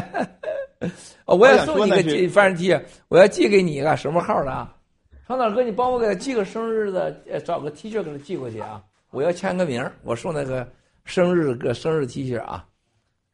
[1.25, 4.73] 我要送你个 G Fashion T 恤，我要寄给你一个什么号的啊？
[5.27, 8.81] 长岛哥，你帮我给他寄个生日的，呃，找个 T 恤给他寄过去啊！
[9.11, 10.67] 我要签个名，我送那个
[11.07, 12.65] 生日个生日 T 恤啊，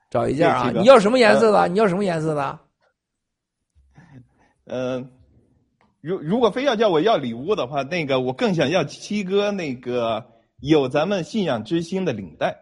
[0.10, 0.72] 找一件啊！
[0.72, 1.68] 你要什么颜色的？
[1.68, 2.60] 你要什么颜色的？
[4.66, 5.12] 嗯，
[6.00, 10.26] 如如果非要叫我要礼物的话，那个我更想要七哥那个
[10.62, 12.56] 有咱们信仰之星的领带。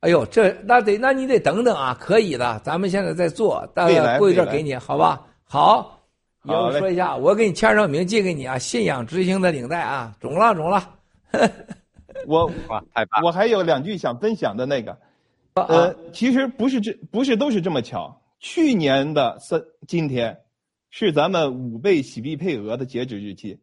[0.00, 1.96] 哎呦，这那得那你得等等啊！
[2.00, 5.24] 可以的，咱们现在在做，大概过一阵给你，好吧？
[5.44, 6.00] 好。
[6.44, 8.58] 你要说一下，我给你签上名，寄给你啊！
[8.58, 10.82] 信仰之星的领带啊，中了中了。
[12.26, 12.50] 我
[13.22, 14.98] 我还有两句想分享的那个，
[15.54, 18.22] 呃，其实不是这不是都是这么巧。
[18.38, 20.40] 去年的三今天，
[20.90, 23.60] 是咱们五倍洗币配额的截止日期。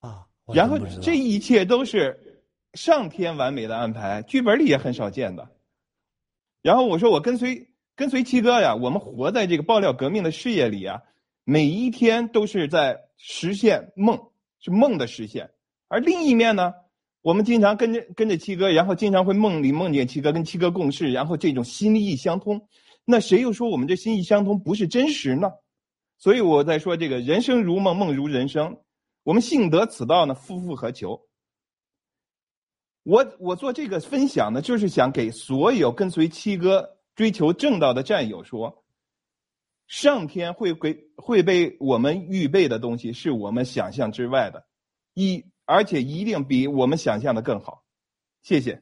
[0.00, 2.42] 啊，然后这一切都是
[2.74, 5.50] 上天完美的安排，剧本里也很少见的。
[6.62, 7.68] 然后我说我跟随。
[7.98, 11.02] 跟随七哥呀，我们活在这个爆料革命的事业里啊，
[11.42, 14.30] 每一天都是在实现梦，
[14.60, 15.50] 是梦的实现。
[15.88, 16.72] 而另一面呢，
[17.22, 22.68] 我们经常跟着跟着七哥，然后经常会梦里梦见七哥，跟七哥共事，然后这种心意相通。
[23.04, 25.50] 那谁又说我们这心意相通不是真实呢？
[26.18, 28.78] 所以我在说这个人生如梦，梦如人生。
[29.24, 31.20] 我们幸得此道呢，夫复何求？
[33.02, 36.96] 我我做这个分享呢，就是想给所有跟随七哥。
[37.14, 38.84] 追求正道的战友说
[39.88, 44.64] ：“上天会给会被我们预备的东西是我们想象之外的，
[45.14, 47.84] 一而且一定比我们想象的更好。”
[48.42, 48.80] 谢谢。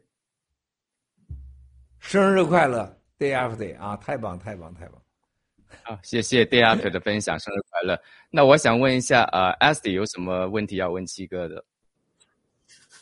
[1.99, 5.03] 生日快乐，Day after day 啊，太棒太棒太棒！
[5.83, 8.01] 好，谢谢 Day after 的分享，生日快乐。
[8.31, 11.65] 那我想问一下，呃 a s t y 有什么问题要问七哥的？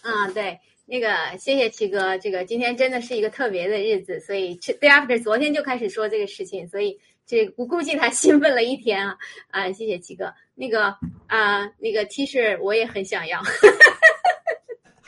[0.02, 9.16] 嗯，对，那个谢谢七哥，这个今天真的是一个特别的日子，所以 Day after 昨天就开始说这个事情，所以这我估计他兴奋了一天啊
[9.50, 9.72] 啊！
[9.72, 10.94] 谢谢七哥，那个
[11.26, 13.42] 啊那个 T 恤我也很想要，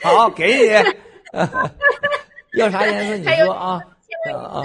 [0.01, 0.65] 好，给你，
[2.59, 3.81] 要啥颜色你说啊。
[4.33, 4.61] 啊！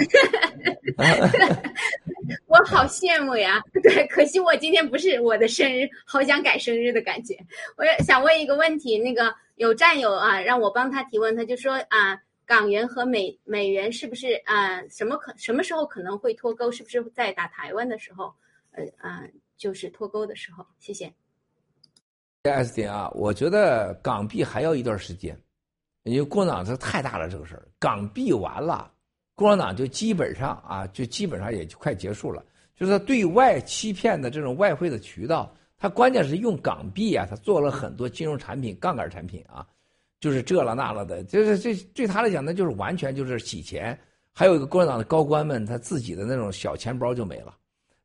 [2.49, 3.63] 我好羡慕呀！
[3.83, 7.37] 对，可惜我今天不是我的生日，好想改生日的感觉。
[7.77, 12.19] 我想问一个问题，那个有战友啊，让我帮他提问，他就说啊，
[12.53, 16.71] 港元和美美元是不是啊，什么可什么时候可能会脱钩？
[16.71, 18.31] 是不是在打台湾的时候？
[18.73, 19.23] 呃啊，
[19.57, 20.63] 就是脱钩的时候。
[20.79, 21.11] 谢谢。
[22.43, 25.35] S 点啊，我觉得港币还要一段时间，
[26.03, 28.93] 因为共产党这太大了，这个事儿，港币完了。
[29.35, 32.45] 共产党就基本上啊，就基本上也就快结束了。
[32.77, 39.67] 就是对外欺骗的这种外汇的渠道，他关键是用港币啊，他做了很多金融产品、杠杆产品啊，
[40.23, 41.23] 就是这了那了的。
[41.25, 43.99] 就是这对他来讲，那就是完全就是洗钱。
[44.33, 47.55] 还有一个共产党的高官们，他自己的那种小钱包就没了。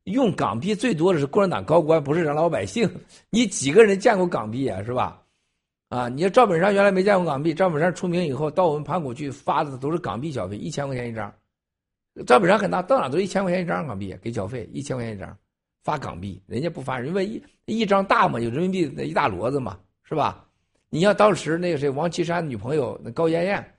[0.04, 2.90] 用港币最多的是共产党高官，不是咱老百姓。
[3.30, 4.82] 你几个人见过港币啊？
[4.82, 5.22] 是吧？
[5.90, 11.32] 啊，你要赵本山原来没见过港币，赵本山出名以后，到我们盘古去发的都是港币小费，一千块钱一张。
[12.26, 15.34] 赵本山很大，到哪都一千块钱一张港币给小费，一千块钱一张，
[15.84, 20.47] 发港币，人家不发，因为一一张大嘛，有人民币一大摞子嘛，是吧？
[20.90, 23.74] 你像当时那个谁，王岐山女朋友那高艳艳，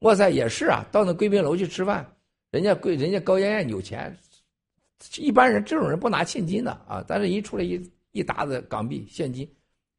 [0.00, 2.06] 哇塞，也是啊，到那贵宾楼去吃饭，
[2.50, 4.16] 人家贵人家高艳艳有钱，
[5.16, 7.80] 一般人这种人不拿现金的啊，但是一出来一
[8.12, 9.48] 一沓子港币现金，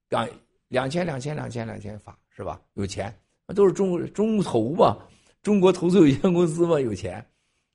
[0.09, 0.27] 港。
[0.71, 2.61] 两千两千两千两千发是吧？
[2.75, 3.13] 有钱，
[3.45, 4.97] 那都是中国中投嘛，
[5.43, 7.21] 中国投资有限公司嘛，有钱，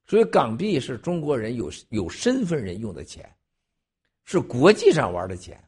[0.07, 3.31] 所以港币是中国人有有身份人用的钱，
[4.25, 5.63] 是国际上玩的钱。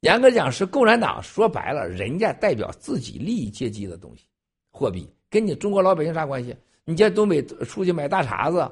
[0.00, 4.26] 严格讲是共产党说白了，人家代表自己利益阶级的东西，
[4.70, 6.56] 货币跟你中国老百姓啥关系？
[6.84, 8.70] 你见东北出去买大碴子，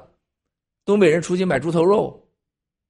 [0.85, 2.21] 东北人出去买猪头肉，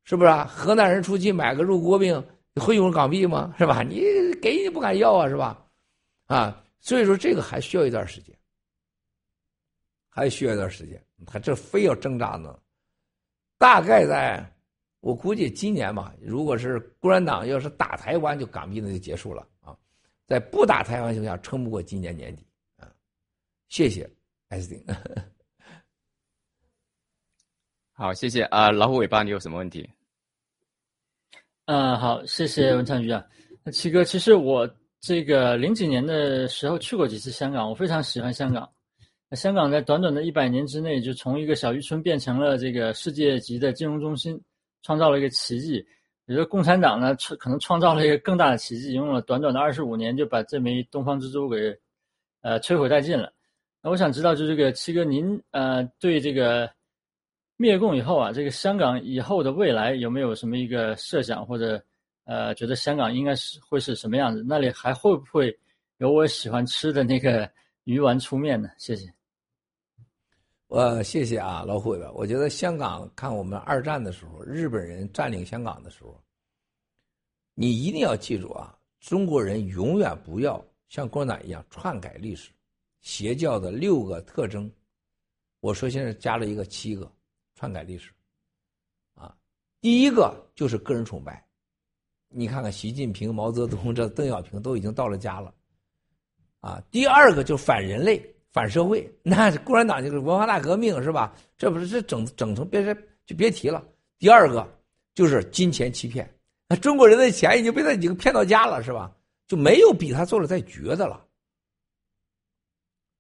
[0.04, 0.46] 是不是啊？
[0.46, 2.24] 河南人出去买个肉锅饼。
[2.56, 3.56] 会用港币吗？
[3.58, 3.84] 是吧？
[3.84, 4.02] 你
[4.42, 5.66] 给你不敢要啊，是吧？
[6.26, 8.36] 啊，所以说这个还需要一段时间，
[10.10, 11.02] 还需要一段时间。
[11.26, 12.60] 他这非要挣扎呢，
[13.58, 14.46] 大概在，
[15.02, 19.76] 我估计今年吧，如果是共产党要是打台湾，就港币那就结束了啊。
[20.28, 22.46] 在不打台湾情况下，撑不过今年年底
[22.78, 22.88] 啊。
[23.70, 24.10] 谢谢
[24.50, 24.84] 艾斯丁。
[27.94, 29.90] 好，谢谢啊，老虎尾巴，你有什么问题？
[31.66, 33.26] 嗯，好，谢谢文昌局啊。
[33.64, 34.70] 那七哥，其实我
[35.00, 38.70] 这个零几年的时候去过几次香港，我非常喜欢香港。
[39.30, 44.42] 那香港在短短的一百年之内，就从一个小渔村变成了这个世界级的金融中心，
[44.82, 45.86] 创造了一个奇迹。
[46.26, 51.78] 也就共产党呢，创可能创造了一个更大的奇迹，用了短短的二十五年就把这枚东方之珠给
[52.42, 53.34] 呃摧毁殆尽了。
[53.82, 56.70] 那我想知道，就这个七哥，您呃对这个。
[57.62, 61.84] 灭共以后啊，这个香港以后的未来有没有什么一个设想，或者
[62.24, 64.42] 呃，觉得香港应该是会是什么样子？
[64.48, 65.54] 那里还会不会
[65.98, 67.52] 有我喜欢吃的那个
[67.84, 68.70] 鱼丸粗面呢？
[68.78, 69.19] 谢谢。
[70.70, 72.12] 我谢谢啊，老虎吧。
[72.14, 76.24] 我觉得香港看我们二战的时候，日本人占领香港的时候，
[77.56, 82.52] 你一定要记住啊，中国人永远不要像共产党一样篡改历史。
[83.02, 84.72] 邪教的六个特征，
[85.60, 87.12] 我说现在加了一个七个。
[87.56, 88.12] 篡改历史，
[89.16, 89.36] 啊，
[89.82, 91.46] 第一个就是个人崇拜，
[92.30, 95.54] 你看看习近平、毛泽东这邓小平都已经到了家了，
[96.62, 101.36] 啊，第二个就反人类、反社会， 那共产党就是文化大革命是吧？
[101.58, 102.84] 这不是这整整成别
[103.26, 103.84] 就别提了。
[104.18, 104.68] 第二个
[105.14, 106.30] 就是金钱欺骗，
[106.68, 109.16] 那中国人的钱已经被他已经骗到家了是吧？
[109.48, 111.26] 就没有比他做的再绝的了。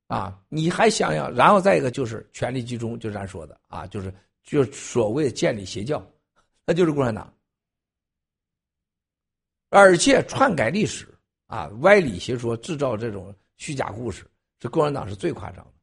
[0.08, 4.14] 啊，你还想想，然后再一个就是权力集中，就咱说的啊，就是。
[4.41, 6.03] 就所谓建立邪教，
[6.66, 7.32] 那就是共产党，
[9.69, 11.08] 而且篡改历史
[11.45, 14.25] 啊，歪理邪说，制造这种虚假故事，
[14.59, 15.73] 这共产党是最夸张的。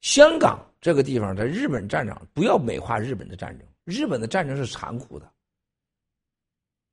[0.00, 5.30] 香港这个地方，在日本战场，不要美化日本的战争，日本的战争是残酷的，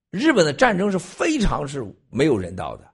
[0.10, 2.94] 日本的战争是非常是没有人道的。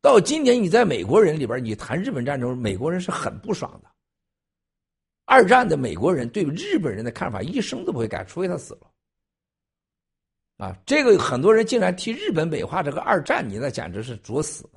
[0.00, 3.90] 到今年，你在美国人里边，你谈日本战争，美国人是很不爽的。
[5.26, 8.90] 二战的美国人对日本人的看法一生都不会改，除非他死了。
[10.56, 14.68] 啊，这个很多人竟然替日本美化这个二战，你那简直是作死！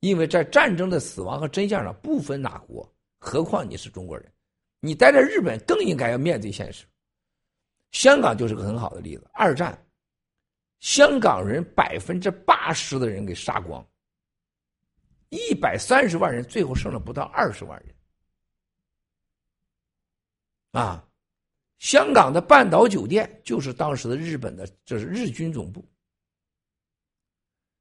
[0.00, 4.32] 因为在战争的死亡和真相上不分哪国，何况你是中国人，
[4.80, 6.86] 你待在日本更应该要面对现实。
[7.92, 9.86] 香港就是个很好的例子，二战，
[10.78, 13.86] 香港人百分之八十的人给杀光，
[15.28, 17.94] 一百三十万人，最后剩了不到二十万人。
[20.70, 21.04] 啊，
[21.78, 25.84] 香港的半岛酒店就是当时的日本的，这是日军总部。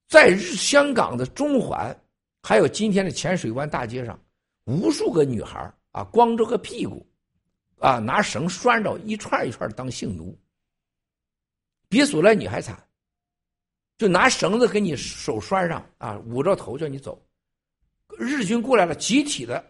[0.08, 1.96] 在日香港的中环，
[2.42, 4.20] 还有今天的浅水湾大街上，
[4.66, 7.06] 无数个女孩啊，光着个屁股，
[7.80, 10.38] 啊，拿绳拴着一串一串当性奴，
[11.88, 12.82] 比索莱女还惨，
[13.98, 17.22] 就拿绳子给你手拴上啊，捂着头叫你走。
[18.18, 19.64] 日军过来了，集体的，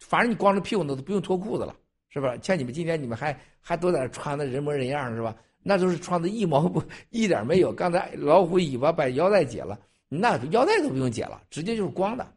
[0.00, 1.74] 反正你光着屁股那都不用脱裤子了。
[2.08, 2.34] 是吧？
[2.42, 5.36] 像你们今天你们还还都在那穿的人模人样是吧？
[5.62, 7.70] 那都是穿的一毛不一点没有。
[7.70, 9.78] 刚才老虎尾巴把腰带解了，
[10.08, 12.34] 那腰带都不用解了，直接就是光的。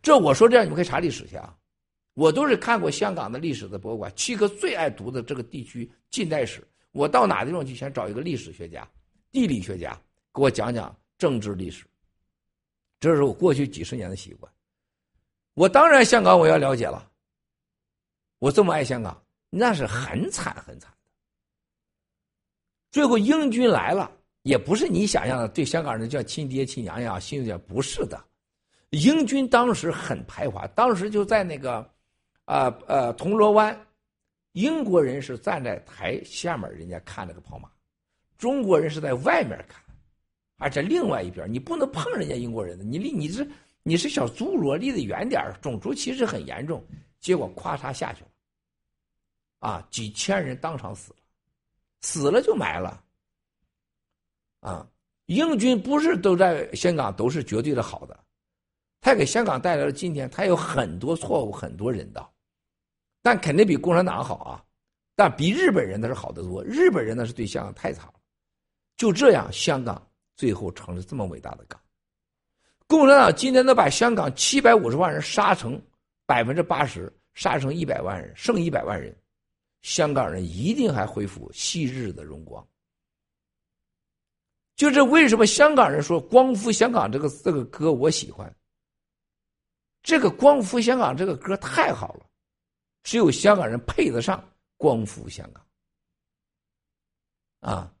[0.00, 1.56] 这我说这样你们可以查历史去啊。
[2.14, 6.66] 我都是看过香港的历史的博物馆，七哥最爱读的这个地区近代史。
[6.92, 8.86] 我到哪地方去，先找一个历史学家、
[9.30, 9.98] 地理学家
[10.34, 11.86] 给我讲讲政治历史。
[13.00, 14.52] 这是我过去几十年的习惯。
[15.54, 17.10] 我当然香港我要了解了。
[18.38, 20.98] 我这么爱香港，那是很惨很惨的。
[22.90, 24.12] 最后英军来了，
[24.42, 28.22] 也不是你想象的对香港人叫亲爹亲娘呀，亲家不是的。
[28.90, 31.78] 英军当时很排华，当时就在那个，
[32.44, 33.86] 啊呃铜锣湾，
[34.52, 37.70] 英国人是站在台下面，人家看那个跑马，
[38.36, 39.82] 中国人是在外面看，
[40.58, 43.48] 而且另外一边你不能碰人家英国人的，你离你是
[43.82, 46.84] 你是小侏罗，离得远点种族歧视很严重，
[47.20, 48.28] 结果咵嚓下去了。
[49.60, 51.18] 啊，几千人当场死了，
[52.00, 53.02] 死了就埋了。
[54.62, 54.86] 啊，
[55.26, 58.18] 英军不是都在香港都是绝对的好的，
[59.00, 62.32] 他给香港带来了今天，他有很多错误，很多人道，
[63.22, 64.64] 但肯定比共产党好啊，
[65.16, 66.62] 但比日本人那是好得多。
[66.62, 68.14] 日本人那是对香港太惨了，
[68.96, 70.00] 就这样，香港
[70.36, 71.80] 最后成了这么伟大的港。
[72.86, 75.80] 共产党今天能把香港七百五十万人杀成
[76.24, 79.12] 百分之八十，杀成一百万人，剩一百万人。
[79.80, 82.64] 香港人一定还恢复昔日的荣光。
[84.74, 88.52] 就是为什么香港人说“光复香港”这个这个歌我喜欢。
[90.02, 92.26] 这个“光复香港”这个歌太好了，
[93.02, 94.42] 只有香港人配得上
[94.76, 95.64] “光复香港”。
[97.60, 97.94] 啊，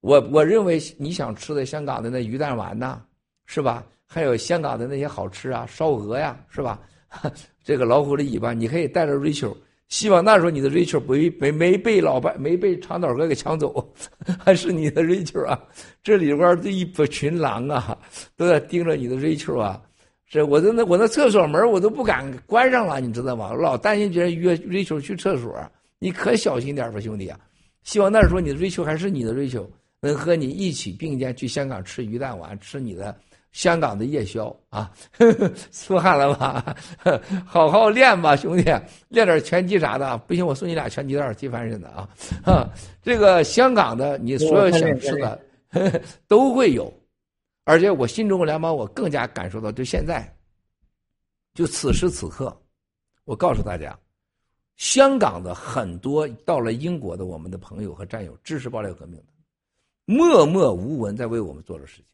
[0.00, 3.00] 我我认为你想吃的香港的那鱼蛋丸呐，
[3.44, 3.86] 是吧？
[4.08, 6.80] 还有香港的那些好吃啊，烧鹅呀，是吧？
[7.62, 9.56] 这个老虎的尾巴，你可以带着瑞秋。
[9.88, 13.92] 希望那时候你的 Rachel 不没没被老白没被长岛哥给抢走，
[14.44, 15.62] 还是你的 Rachel 啊？
[16.02, 17.96] 这里边这一群狼啊，
[18.36, 19.80] 都在盯着你的 Rachel 啊！
[20.28, 23.52] 这我的那我那厕所门我都不敢关上了，你知道吗？
[23.52, 25.54] 老担心别人约 Rachel 去厕所，
[26.00, 27.38] 你可小心点吧，兄弟啊！
[27.84, 29.68] 希望那时候你的 Rachel 还是你的 Rachel，
[30.00, 33.16] 能和你一起并肩去香港吃鱼蛋丸，吃你的。
[33.56, 34.92] 香港的夜宵啊，
[35.72, 36.76] 出汗了吧？
[37.46, 38.64] 好好练吧，兄弟，
[39.08, 40.18] 练点拳击啥的。
[40.18, 42.06] 不行，我送你俩拳击带，踢翻人的啊！
[43.00, 45.40] 这个香港的，你所有想吃的
[46.28, 46.92] 都会有，
[47.64, 50.30] 而且我新中国联邦，我更加感受到，就现在，
[51.54, 52.54] 就此时此刻，
[53.24, 53.98] 我告诉大家，
[54.76, 59.24] 香港的很多到了英国的我们的朋友和战友，支持爆料革命的，
[60.04, 62.04] 默默无闻在为我们做着事情。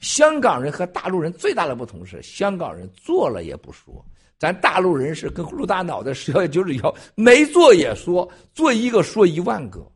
[0.00, 4.04] 香港人和大陆人最大的不同是，香港人做了也不说，
[4.38, 9.90] 咱大陆人是跟陆大脑袋十要九指要，没做也说，做一个说一万个，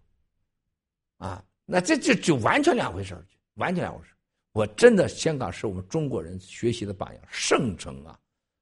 [1.18, 3.14] 啊，那这这就完全两回事
[3.54, 4.14] 完全两回事
[4.52, 8.18] 我真的，香港是我们中国人学习的榜样，圣城啊，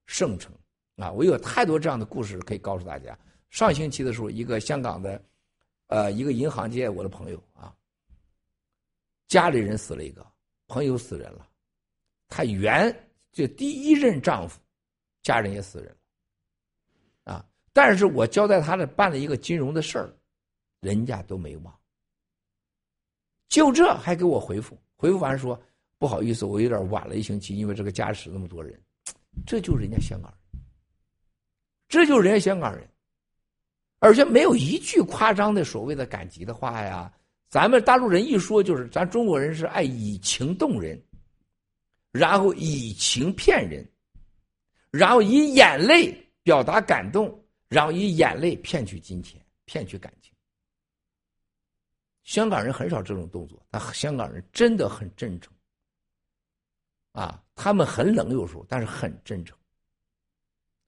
[0.06, 0.52] 圣城
[0.96, 1.10] 啊！
[1.12, 3.16] 我有太多这样的故事可以告诉大家。
[3.48, 5.22] 上星期的时候，一个香港的，
[5.86, 7.72] 呃，一个银行界我的朋友啊，
[9.28, 10.26] 家里人死了一个。
[10.66, 11.48] 朋友死人了，
[12.28, 12.94] 她原
[13.32, 14.58] 就第一任丈夫，
[15.22, 15.96] 家人也死人
[17.24, 17.46] 了，啊！
[17.72, 20.12] 但是我交代他的办了一个金融的事儿，
[20.80, 21.80] 人家都没忘。
[23.48, 25.60] 就这还给我回复，回复完说
[25.98, 28.80] 不好意思，我有点晚了一星期，因为这个家死那么多人，
[29.46, 30.60] 这就是人家香港人，
[31.88, 32.88] 这就是人家香港人，
[34.00, 37.12] 而且没有一句夸张的所谓的感激的话呀。
[37.48, 41.00] 咱们大陆人一说就是，咱中国人是爱以情动人，
[42.12, 43.88] 然后以情骗人，
[44.90, 50.32] 然后以眼泪表达感动，然后以眼泪骗取金钱、骗取感情。
[52.24, 55.52] 香港人很少这种动作，但香港人真的很真诚。
[57.12, 59.56] 啊，他们很冷有时候，但是很真诚。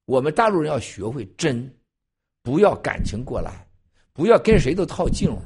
[0.04, 1.72] 我们大陆人要学会真，
[2.42, 3.66] 不要感情过来，
[4.12, 5.40] 不要跟谁都套近乎，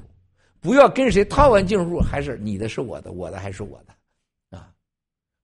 [0.62, 4.73] 不要跟谁套完近乎还是你的是我的，我的还是我的，啊，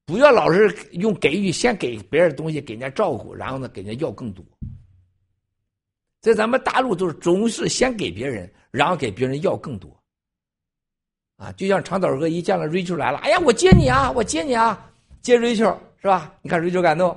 [0.06, 4.44] 不要老是用给予，先给别人东西，给人家照顾，然后呢给人家要更多。
[6.20, 9.90] 在咱们大陆都是总是先给别人，然后给别人要更多。
[11.36, 14.90] 啊，就像长岛哥一见了瑞秋来了，哎呀，我接你啊，我接你啊，
[15.20, 15.64] 接瑞秋
[16.00, 16.32] 是吧？
[16.42, 17.16] 你看瑞秋感动，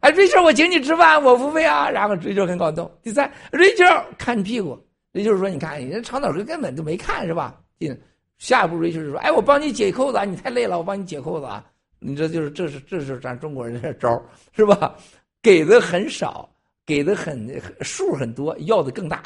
[0.00, 2.90] 哎，瑞秋我请你吃饭，我付费啊，然后瑞秋很感动。
[3.02, 3.84] 第三，瑞秋
[4.18, 4.78] 看屁股，
[5.12, 7.62] 也就是说，你看，人家长岛哥根本就没看是吧？
[7.78, 7.96] 进
[8.38, 11.64] 下一步瑞秋就说，哎，我帮你解扣子，你太累了，我帮你解扣子啊。
[11.98, 14.20] 你这就是这是这是咱中国人的招
[14.52, 14.96] 是吧？
[15.40, 16.48] 给的很少，
[16.84, 19.22] 给的很数很多，要的更大。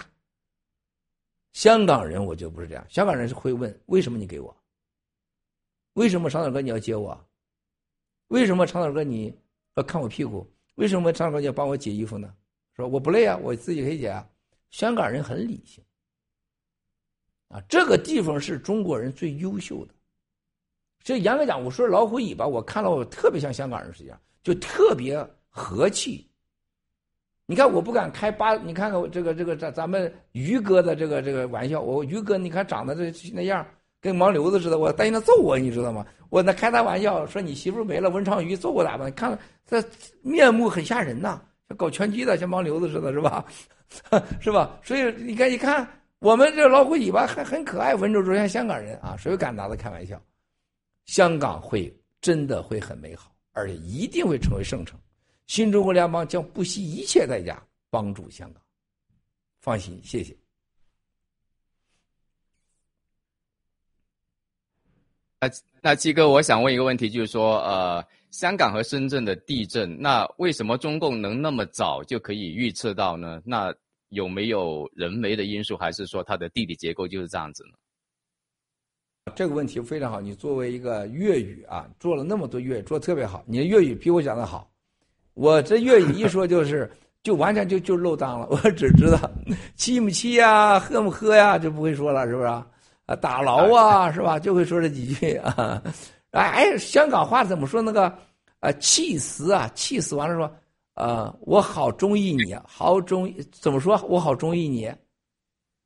[1.53, 4.55] 香港人我觉得不是这样，香港人是会问为什么你给我？
[5.95, 7.19] 为什么长岛哥你要接我？
[8.29, 9.35] 为什么长岛哥你
[9.77, 10.47] 要看我屁股？
[10.75, 12.35] 为什么长岛哥你要帮我解衣服呢？
[12.77, 14.29] 说我不累啊，我自己可以解啊。
[14.77, 15.83] 香港人很理性
[17.49, 19.95] 啊，这个地方是中国人最优秀的。
[21.03, 26.29] 所以严格讲，我说老虎尾巴，我看了我特别像香港人是这样，就特别和气。
[27.47, 33.67] 你看，我不敢开八，你看看我这个这个咱咱们于哥的这个这个玩笑，我于哥你看长得这那样，
[33.99, 36.07] 跟盲流子似的，我担心他揍我，你知道吗？
[36.29, 39.11] 我那开他玩笑说你媳妇没了，文昌鱼揍我咋办？
[39.15, 39.83] 看这
[40.21, 43.45] 面目很吓人呐，像搞拳击的，像盲流子似的，是吧？
[44.41, 44.79] 是吧？
[44.83, 45.87] 所以你看，一看
[46.21, 50.21] 我们这老虎尾巴还很可爱，温州州像香港人啊，谁敢拿他开玩笑？
[51.07, 54.99] 香港会真的会很美好，而且一定会成为圣城。
[55.47, 58.61] 新中国联邦将不惜一切代价帮助香港，
[59.61, 60.37] 放心，谢谢。
[65.41, 65.49] 那
[65.81, 68.05] 那七哥，我想问一个问题，就是说，呃，
[68.37, 73.41] 香港和深圳的地震，那为什么中共能那么早就可以预测到呢？
[73.47, 73.75] 那
[74.11, 79.33] 有没有人为的因素，还是说它的地理结构就是这样子呢？
[79.35, 84.71] 这个问题非常好，你作为一个粤语啊，做了那么多粤语，做的特别好，你的粤语比我讲的好。
[85.33, 86.91] 我这粤语一说就是，
[87.23, 88.47] 就完全就就漏当了。
[88.51, 89.19] 我只知道，
[89.77, 92.67] 气不气呀，喝不喝呀，就不会说了，是不是啊？
[93.19, 94.39] 打牢啊，是吧？
[94.39, 95.83] 就会说这几句啊。
[96.33, 98.15] 哎，香港话怎么说那个？
[98.61, 100.57] 啊，气死啊，气死完了说，
[100.95, 104.01] 啊，我好中意你，好中怎么说？
[104.09, 104.91] 我好中意你，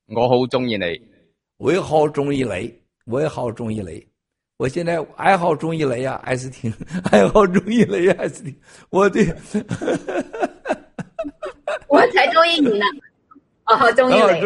[0.07, 1.01] 我好中意你，
[1.59, 2.75] 我也好中意你，
[3.07, 4.07] 我也好中意你。
[4.57, 6.73] 我现在爱好中意雷呀，艾斯汀，
[7.11, 8.55] 爱好中意雷呀，艾斯汀。
[8.91, 9.27] 我对，
[11.89, 12.85] 我才中意你呢，
[13.65, 14.41] 哦，好中意雷。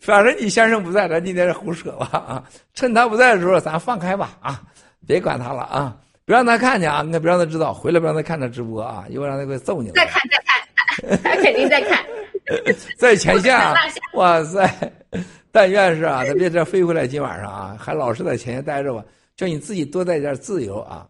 [0.00, 2.48] 反正你先生不在，咱今天是胡扯吧啊！
[2.72, 4.62] 趁他不在的时候，咱放开吧啊！
[5.06, 5.98] 别管他了啊！
[6.26, 7.04] 别让他看见啊！
[7.04, 9.06] 别让他知道，回来别让他看他直播啊！
[9.08, 9.90] 一会儿让他会揍你。
[9.92, 12.04] 再看再看，他肯定在看，
[12.98, 13.74] 在前线啊！
[14.14, 14.92] 哇塞，
[15.52, 19.04] 但愿是啊，他别再飞回来，今晚上啊，还老是在前线待着吧。
[19.36, 21.08] 叫你自己多带点自由啊！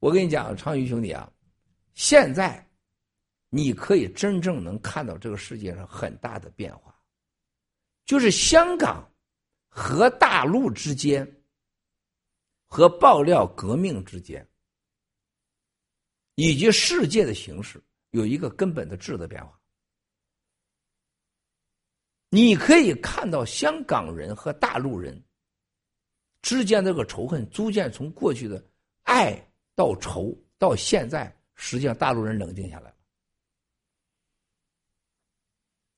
[0.00, 1.26] 我跟你讲，昌鱼兄弟啊，
[1.94, 2.62] 现在
[3.48, 6.94] 你可以真正能看到这个世界上很大的变化，
[8.04, 9.08] 就是香港
[9.68, 11.26] 和大陆之间
[12.72, 14.48] 和爆料革命之间，
[16.36, 17.78] 以及世界的形势
[18.12, 19.60] 有一个根本的质的变化。
[22.30, 25.22] 你可以看到香港人和大陆人。
[26.40, 28.64] 之间这个仇恨逐渐从过去的
[29.02, 29.36] 爱
[29.74, 32.96] 到仇，到现在，实际上大陆人冷静下来了。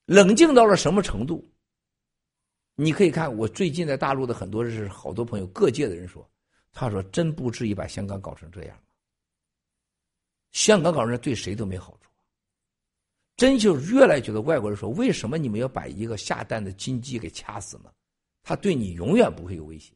[0.06, 1.48] 冷静到了什么程度？
[2.74, 6.28] 你可以看我最近在大陆的很多是好多朋友，各界的人说，
[6.74, 8.78] 他说真不至于把香港搞成这样。
[10.52, 12.10] 香港搞成对谁都没好处，
[13.36, 17.90] 真就越来觉得外国人说，为什么你们要把一个下蛋的金鸡给掐死呢？
[18.42, 19.94] 他对你永远不会有威胁。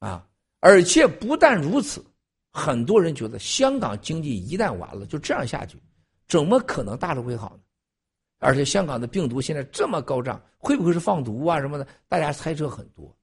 [0.00, 0.28] 啊！
[0.60, 2.04] 而且不但如此，
[2.52, 5.80] 很多人觉得香港经济一旦完了，就这样下去，
[6.28, 7.62] 怎么可能大陆会好呢？
[8.38, 11.86] 而且香港的病毒现在这么高涨，会不会是放毒啊什么的？
[12.08, 13.16] 大家猜测很多，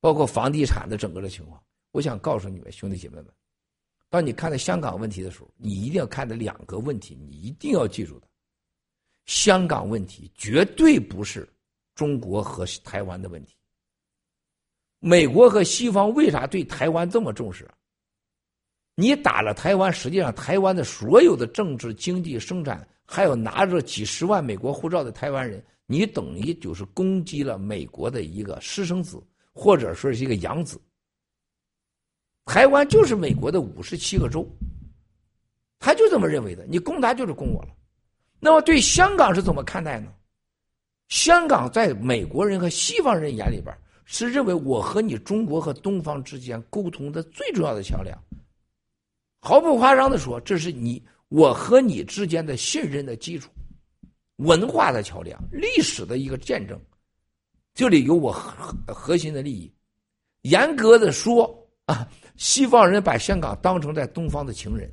[0.00, 1.62] 包括房地产的整个的情况。
[1.92, 3.26] 我想告诉你们兄弟姐妹们，
[4.10, 8.28] 当你看到香港问题的时候，你一定要看的两个问题，你一定要记住的：
[9.24, 11.48] 香港问题绝对不是
[11.94, 13.56] 中国和台湾的问题。
[14.98, 17.68] 美国和西方为啥对台湾这么重视？
[18.94, 30.80] 你打了台湾，实际上台湾的所有的政治、经济、生产，还有拿着几十万美国护照的台湾人，你等于就是攻击了美国的一个私生子，或者说是一个养子。
[32.44, 34.46] 台湾就是美国的五十七个州，
[35.78, 36.64] 他就这么认为的。
[36.66, 37.68] 你攻他就是攻我了。
[38.38, 40.12] 那么对香港是怎么看待呢？
[41.08, 43.72] 香港在美国人和西方人眼里边
[44.04, 48.20] 是认为我和你中国和东方之间沟通的最重要的桥梁。
[49.40, 53.50] 毫不夸张的说，这是你我和你之间的信任的基础，
[54.36, 56.80] 文化的桥梁，历史的一个见证。
[57.74, 59.72] 这里有我核核心的利益。
[60.42, 64.88] 严格的说啊，西方人把香港当成在东方的情人，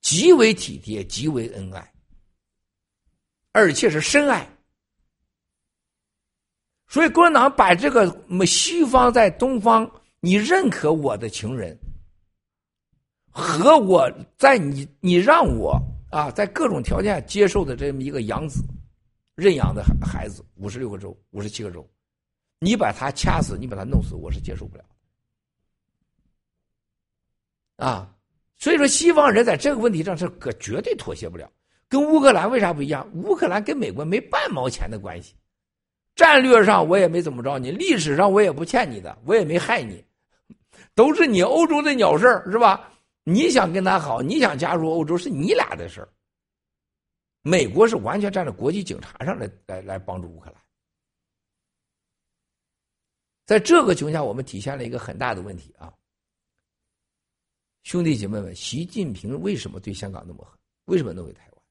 [0.00, 1.92] 极为体贴，极为恩爱，
[3.52, 4.48] 而且是深爱。
[6.88, 8.10] 所以共产党把这个
[8.46, 11.78] 西方在东方，你认可我的情人。
[13.34, 15.76] 和我在你你让我
[16.08, 18.62] 啊，在各种条件接受的这么一个养子，
[19.34, 21.84] 认养的孩孩子，五十六个州，五十七个州，
[22.60, 24.84] 你把他掐死，你把他弄死，我是接受不了。
[27.76, 28.14] 啊，
[28.56, 31.50] 所以说西方人在这个问题上是可绝对妥协不了。
[31.88, 33.04] 跟乌克兰为啥不一样？
[33.14, 35.34] 乌克兰跟美国没半毛钱的关系，
[36.14, 40.04] 战略上我也没怎么着你，历史上我也不欠你的，我也没害你，
[40.94, 42.92] 都是你欧洲的鸟事儿，是吧？
[43.24, 46.08] 你想跟他好，你想加入欧洲是你俩的事儿。
[47.40, 50.62] 美国是完全站在国际警察上来来来帮助乌克兰。
[53.46, 55.92] 在这个情况下，我们体现了一个很大的问题啊，
[57.82, 60.58] 兄弟姐妹们，习近平为什么对香港那么狠？
[60.86, 61.62] 为什么弄回台湾？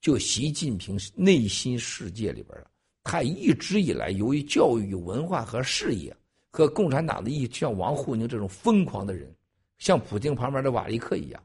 [0.00, 2.70] 就习近平内心世界里边的，
[3.04, 6.14] 他一直以来由于教育、文化和事业
[6.50, 9.34] 和共产党的一像王沪宁这种疯狂的人。
[9.82, 11.42] 像普京旁边的瓦利克一样，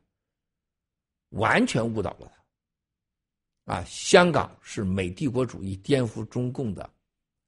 [1.30, 2.32] 完全误导了
[3.66, 3.74] 他。
[3.74, 6.88] 啊，香港是美帝国主义颠覆中共的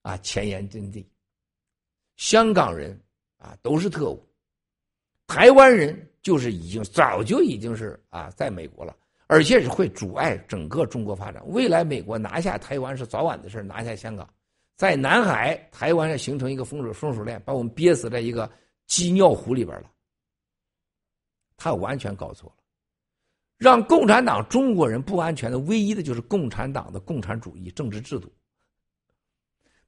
[0.01, 1.07] 啊前沿阵地，
[2.15, 2.99] 香港人
[3.37, 4.27] 啊都是特务，
[5.27, 11.39] 台湾人就是已经早就已经是啊在美国了，而且是会阻碍整个中国发展。
[11.49, 14.27] 未来美国拿下台湾是早晚的事拿下香港，
[14.75, 18.51] 在南海、台湾上形成一个风水风水链，把我们憋死在一个
[18.87, 19.91] 鸡尿壶里边了。
[21.59, 22.63] 他完全搞错了，
[23.57, 28.31] 让共产党中国人不安全的唯一的就是共产党的共产主义政治制度，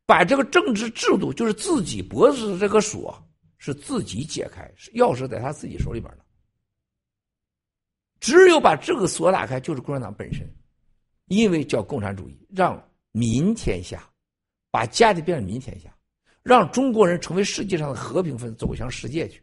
[0.05, 3.17] 把这个政治制度就是自己脖子的这个锁
[3.57, 6.23] 是自己解开，钥匙在他自己手里边呢。
[8.19, 10.45] 只有把这个锁打开，就是共产党本身，
[11.27, 12.79] 因为叫共产主义，让
[13.13, 14.07] 民天下，
[14.69, 15.91] 把家里变成民天下，
[16.43, 19.41] 让中国人成为世界上的和平分子，走向世界去。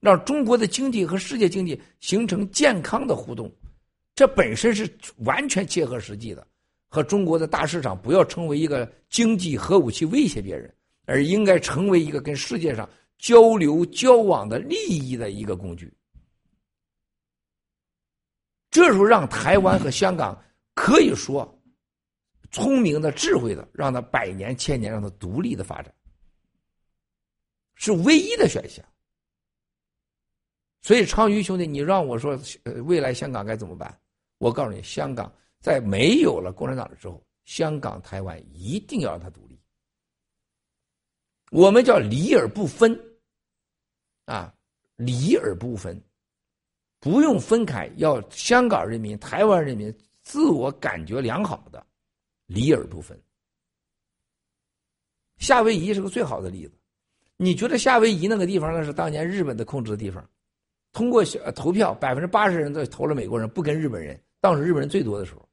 [0.00, 3.50] 让中国的经济和世界经济形成健康的互动，
[4.14, 6.46] 这本身是完全切合实际的。
[6.88, 10.72] 和中国的大市场不要成为一个经济核武器威胁别人，
[11.04, 15.92] 而应该成为一个跟世界上交流交往的利益的一个工具。
[18.70, 20.40] 这时候让台湾和香港
[20.74, 21.60] 可以说
[22.52, 25.92] 聪明的、智慧的，让它百年、千年让它独立的发展，
[27.74, 28.82] 是唯一的选项。
[30.86, 34.00] 所以，昌鱼兄弟，你让我说，呃，未来香港该怎么办？
[34.38, 39.58] 我告诉你，香港在没有了共产党的时候，香港、台湾一定要让它独立。
[41.50, 42.96] 我们叫离而不分，
[44.26, 44.54] 啊，
[44.94, 46.00] 离而不分，
[47.00, 49.92] 不用分开，要香港人民、台湾人民
[50.22, 51.84] 自我感觉良好的
[52.46, 53.20] 离而不分。
[55.38, 56.78] 夏威夷是个最好的例子，
[57.38, 60.24] 你觉得夏威夷那个地方那是当年日本的控制的地方？
[60.96, 61.22] 通过
[61.54, 64.18] 投票，百分之八十人都投了美国人，不跟日本人。
[64.40, 65.46] 当时日本人最多的时候，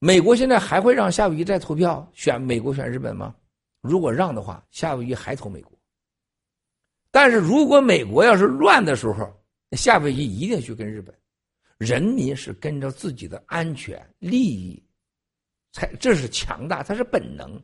[0.00, 3.32] 美国现在还会让夏威夷再投票选美国选日本吗？
[3.82, 5.78] 如果让的话，夏威夷还投美国。
[7.12, 9.32] 但是如果美国要是乱的时候，
[9.76, 11.14] 夏威夷一定去跟日本。
[11.78, 14.84] 人民是跟着自己的安全利益，
[15.70, 17.62] 才这是强大，它是本能。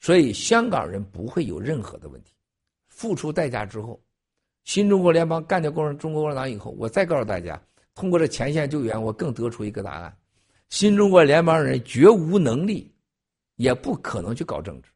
[0.00, 2.35] 所以香港人不会有任何的问题。
[2.96, 4.02] 付出代价之后，
[4.64, 7.62] 新中国联邦干掉共产中国共产党以后，我再告诉大家，
[7.94, 10.18] 通过这前线救援，我更得出一个答案：
[10.70, 12.90] 新中国联邦人绝无能力，
[13.56, 14.90] 也不可能去搞政治。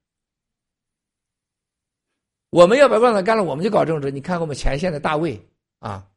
[2.49, 4.11] 我们要把共产党干了，我们就搞政治。
[4.11, 5.39] 你看我们前线的大卫
[5.81, 6.09] 啊，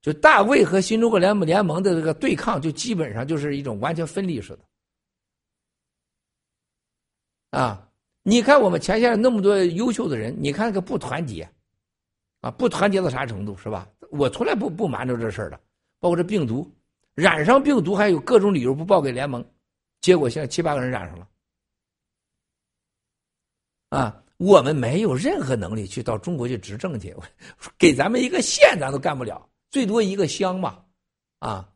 [0.00, 4.56] 就大卫和新中国联盟联盟的这个对抗，就基本上就是一种完全分立式
[7.50, 7.89] 的啊。
[8.22, 11.48] 你看我们前线那么多优秀的人，你看那个不团结，
[12.40, 13.88] 啊，不团结到啥程度是吧？
[14.10, 15.58] 我从来不不瞒着这事儿的，
[16.00, 16.70] 包括这病毒，
[17.14, 19.44] 染上病毒还有各种理由不报给联盟，
[20.00, 21.28] 结果现在七八个人染上了，
[23.90, 27.14] 啊，我们没有任何能力去到中国去执政去，
[27.78, 30.84] 给咱们一个县咱都干不了，最多一个乡嘛，
[31.38, 31.66] 啊，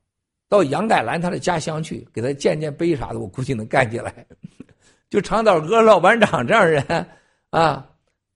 [0.48, 4.26] 到杨改兰他的家乡去给他建建碑啥的，我估计能干起来。
[5.10, 6.82] 就长岛哥、老班长这样人
[7.50, 7.88] 啊，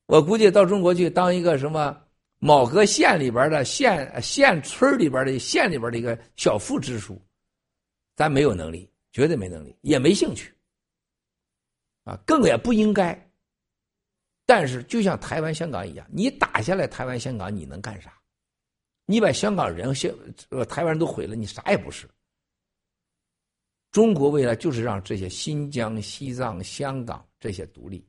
[0.06, 2.00] 我估计到中国去当一个什么
[2.38, 7.20] 某个县里边的县县村里边的县里边的一个小副支书，
[8.14, 10.54] 咱没有能力，绝对没能力，也没兴趣，
[12.04, 13.18] 啊，更也不应该。
[14.46, 18.12] 但是，就像台湾、香港一样，你打下来台湾、香港，你能干啥？
[19.04, 20.10] 你把香港人、香
[20.50, 22.08] 呃台湾人都毁了，你啥也不是。
[23.90, 28.06] 中国未来就是让这些新疆、西藏、香港这些独立。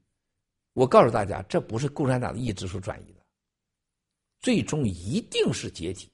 [0.74, 3.19] 我告诉大家，这不是共产党的意志所转移的，
[4.40, 6.09] 最终一定是解体。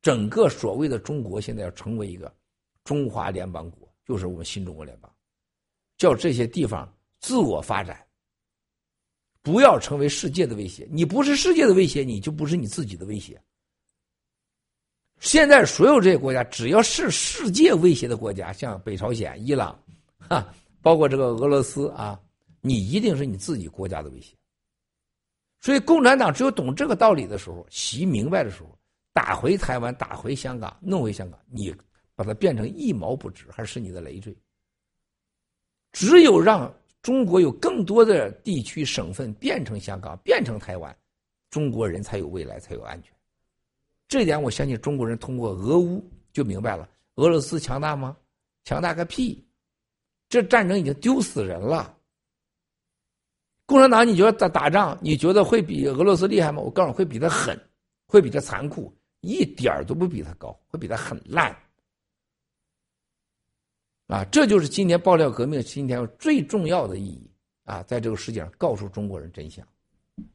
[0.00, 2.34] 整个所谓的中国现在要成为一个
[2.84, 5.12] 中华联邦国，就是我们新中国联邦，
[5.96, 8.04] 叫这些地方自我发展。
[9.42, 10.86] 不要成为世界的威胁。
[10.90, 13.40] 你不是世界的威胁，你就不是你自己的威胁。
[15.20, 19.78] 现在所有这些国家，只要是世界威胁的国家，像北朝鲜、伊朗，
[20.18, 22.20] 哈，包括这个俄罗斯啊，
[22.60, 24.34] 你一定是你自己国家的威胁。
[25.60, 28.78] 所以，共产党只有懂这个道理的时候，习明白的时候，
[29.12, 31.74] 打回台湾，打回香港，弄回香港，你
[32.14, 34.36] 把它变成一毛不值，还是你的累赘。
[35.92, 36.72] 只有让。
[37.00, 40.94] 中国有更多的地区省份变成香港，变成台湾，
[41.48, 43.12] 中国人才有未来，才有安全。
[44.08, 46.88] 这一点我相信中国人通过俄乌就明白了。
[47.16, 48.16] 俄罗斯强大吗？
[48.64, 49.44] 强大个屁！
[50.28, 51.94] 这战争已经丢死人了。
[53.66, 56.60] 共产党，你觉得打打仗，你觉得会比俄罗斯厉害吗？
[56.60, 57.58] 我告诉你，会比他狠，
[58.06, 61.54] 会比他残酷，一点都不比他高，会比他很烂。
[64.06, 67.30] 啊，这就是今年爆料革命今天最重要的意义
[67.64, 69.66] 啊，在这个世界上告诉中国人真相，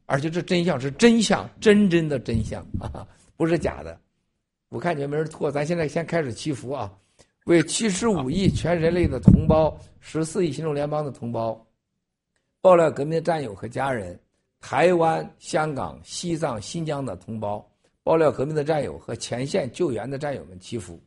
[0.06, 3.04] 而且这真相是真相，真真的真相啊，
[3.36, 3.98] 不是假的。
[4.68, 6.92] 我看你们没人脱，咱现在先开始祈福啊，
[7.44, 11.64] 为七十五亿全人类的同胞、十四亿新中联邦的同胞、
[12.60, 14.18] 爆料革命的战友和家人、
[14.60, 17.64] 台湾、香港、西藏、新疆的同胞、
[18.02, 21.00] 爆料革命的战友和前线救援的战友们祈福。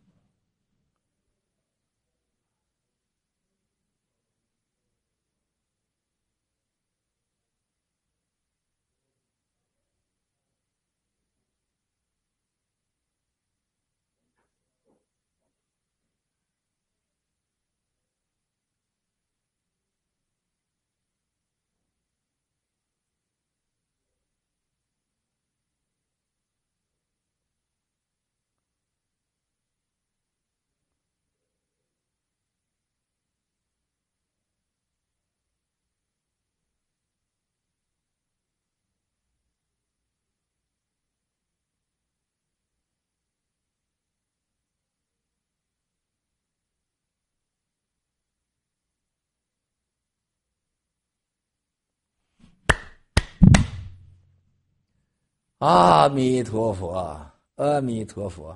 [55.59, 57.19] 阿弥陀佛，
[57.55, 58.55] 阿弥陀佛，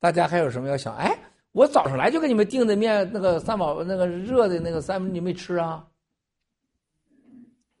[0.00, 0.92] 大家还有什么要想？
[0.96, 1.16] 哎，
[1.52, 5.86] 我早上来就给你们订的面，那个三宝那个热的那个三，你没吃啊？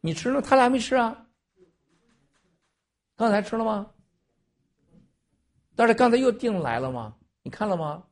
[0.00, 1.26] 你吃了，他俩没吃啊？
[3.16, 3.86] 刚才吃了吗？
[5.74, 7.14] 但是刚才又订来了吗？
[7.42, 8.02] 你看了吗？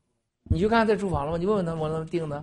[0.50, 1.38] 你就看在厨房了吗？
[1.38, 2.42] 你问问他，我怎么订的。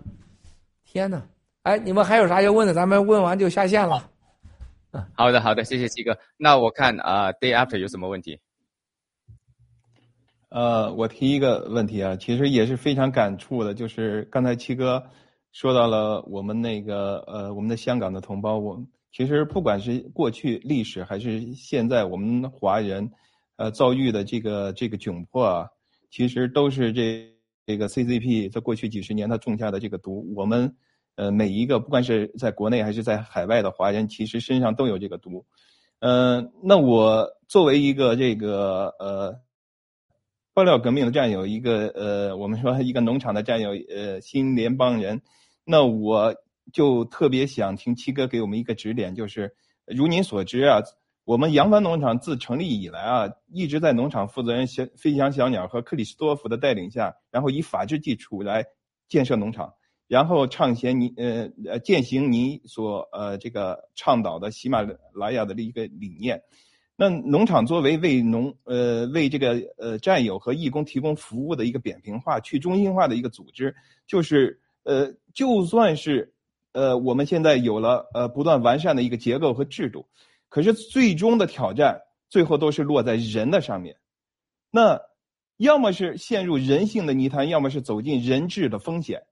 [0.86, 1.22] 天哪！
[1.64, 2.74] 哎，你们还有啥要问的？
[2.74, 4.10] 咱们问完就下线了。
[5.14, 6.17] 好的，好的，谢谢七哥。
[6.38, 8.40] 那我看啊，Day After 有什么问题？
[10.49, 15.03] 呃，我提一个问题啊，其实也是非常感触的，就是刚才七哥
[15.51, 23.11] 说到了我们那个呃，我们的香港的同胞，我其实不管是过去历史还是现在，我们华人
[23.57, 25.67] 呃遭遇的这个这个窘迫啊，
[26.09, 27.30] 其实都是这
[27.66, 30.74] 这个 CCP 在过去几十年他种下的这个毒，我们。
[31.18, 35.46] 呃，每一个不管是在国内还是在海外的华人，其实身上都有这个毒。
[36.00, 39.36] 嗯，那我作为一个这个呃
[40.54, 45.24] 爆料革命的战友，一个呃我们说一个农场的战友，呃新联邦人，
[45.66, 46.36] 那我
[46.72, 49.56] 就特别想听七哥给我们一个指点，就是
[49.88, 50.82] 如您所知啊，
[51.26, 58.64] 我们扬帆农场自成立以来啊，一直在农场负责人小飞翔小鸟和克里斯多夫的带领下，然后以法治基础来
[59.10, 59.74] 建设农场。
[60.08, 64.82] 然后倡贤你呃呃践行你所呃这个倡导的喜马
[65.14, 66.42] 拉雅的一个理念，
[66.95, 73.76] 那农场作为为农呃为这个呃战友和义工提供服务的一个扁平化、去中心化的一个组织，
[74.08, 76.34] 就是呃就算是
[76.72, 80.08] 呃，我们现在有了呃不断完善的一个结构和制度，
[80.48, 83.98] 可是最终的挑战最后都是落在人的上面。
[84.72, 85.02] 那
[85.58, 89.24] 要么是陷入人性的泥潭，要么是走进人质的风险。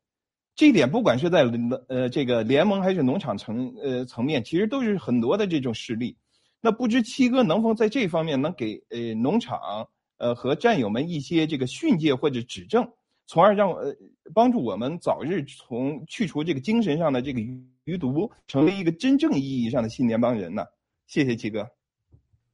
[0.56, 1.44] 这一点不管是在
[1.90, 6.18] 呃这个联盟还是农场层呃层面，其实都是很多的这种实例。
[6.62, 12.90] 那不知七哥能否在这方面能给呃农场呃和战友们一些这个训诫或者指正？
[13.28, 13.94] 从而让呃
[14.34, 17.40] 帮助我们早日从去除这个精神上的这个
[17.84, 20.64] 余毒，成为一个真正意义上的新联邦人呢？
[21.08, 21.68] 谢谢七哥，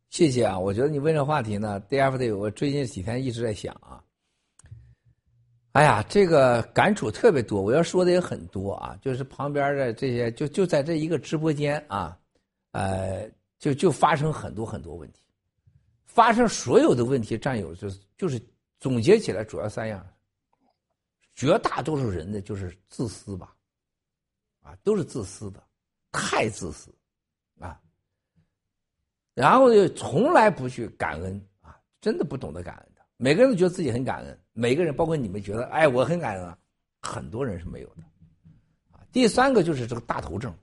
[0.10, 0.58] 谢谢啊！
[0.58, 4.01] 我觉得你问这话题呢，DFD 我最近几天一直在想啊。
[5.74, 8.98] 哎呀，这个感触特别多，我要说的也很多啊。
[9.02, 12.18] 就是旁边的这些，就就在这一个直播间啊，
[12.72, 15.22] 呃，就就发生很多很多问题，
[16.06, 18.42] 发生所有的问题，战友就是就是
[18.80, 20.06] 总结起来主要三样。
[21.34, 23.56] 绝大多数人的，就是自私吧，
[24.62, 25.64] 啊，都是自私的，
[26.12, 26.94] 太自私，
[27.58, 27.80] 啊，
[29.34, 33.02] 然后又从来不去感恩啊，真的不懂得感恩的。
[33.16, 36.58] 每个人都觉得自己很感恩，每个人，包括你们，觉得哎，我很感恩，
[37.02, 38.04] 很多人是没有的，
[38.92, 39.00] 啊。
[39.12, 40.54] 第三个就是这个大头症，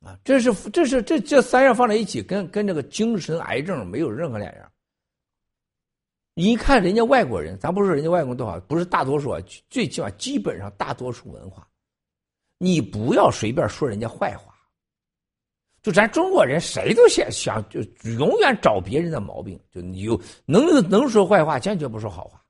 [0.00, 4.72] 啊，这是这是这这三样放在一起，跟跟这个精神癌症没有任何两样。
[6.34, 9.40] 你一看人家外国人，咱不说人家外国人多少，不是大多数啊，
[9.70, 11.66] 最起码基本上大多数文化，
[12.58, 14.57] 你不要随便说人家坏话。
[15.82, 17.80] 就咱中国人，谁都想想就
[18.18, 22.42] 永远找别人的毛病，就你有能能说坏话，坚决不说好话。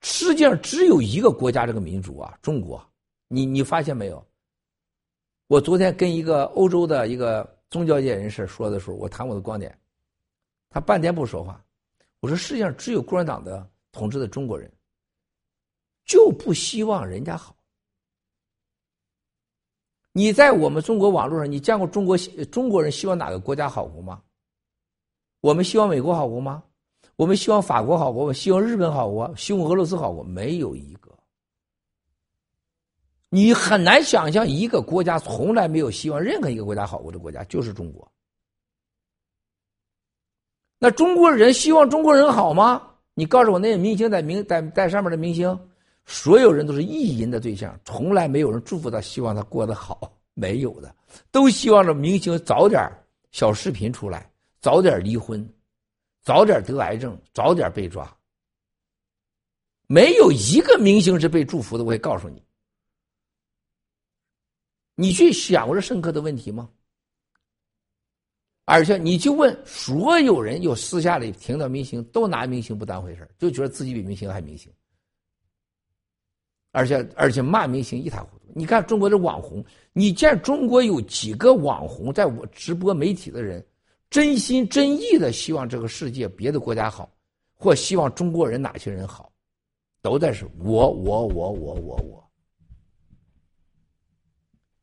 [0.00, 2.84] 世界上只有一个国家，这个民族啊，中国。
[3.28, 4.26] 你你发现没有？
[5.46, 9.78] 我昨天跟一个欧洲的一个宗教界人士说的时候，我谈我的观点，
[10.68, 11.64] 他半天不说话。
[12.18, 14.70] 我说，世界上只有共产党的统治的中国人，
[16.04, 17.56] 就不希望人家好。
[20.12, 22.16] 你在我们中国网络上，你见过中国
[22.50, 24.20] 中国人希望哪个国家好过吗？
[25.40, 26.62] 我们希望美国好过吗？
[27.16, 28.32] 我们希望法国好过吗？
[28.32, 29.32] 希望日本好过？
[29.36, 30.24] 希望俄罗斯好过？
[30.24, 31.10] 没有一个。
[33.28, 38.10] 你很难想象一个国家从来没有希望任何一个国家好过的国家，就是中国。
[40.80, 42.82] 那中国人希望中国人好吗？
[43.14, 45.69] 你告诉我，那些明星在明在在上面的明星，
[46.10, 50.92] 所有人都是意淫的对象，从来没有人祝福他，希望他过得好，没有的，
[51.30, 52.80] 都希望着明星早点
[53.30, 54.28] 小视频出来，
[54.60, 55.48] 早点离婚，
[56.20, 58.12] 早点得癌症，早点被抓。
[59.86, 62.42] 没有一个明星是被祝福的，我也告诉你，
[64.96, 66.68] 你去想过这深刻的问题吗？
[68.64, 74.72] 而且你就问所有人，有私下里听到明星都拿明星不当回事就觉得自己比明星还明星，
[76.72, 78.52] 而且而且骂明星一塌糊涂。
[78.54, 83.64] 你看中国的网红，你见中国有几个网红在我直播媒体的人，
[84.10, 87.10] 真心真意的希望这个世界别的国家好，
[87.54, 89.30] 或希望中国人哪些人好，
[90.02, 92.30] 都在是我我我我我我。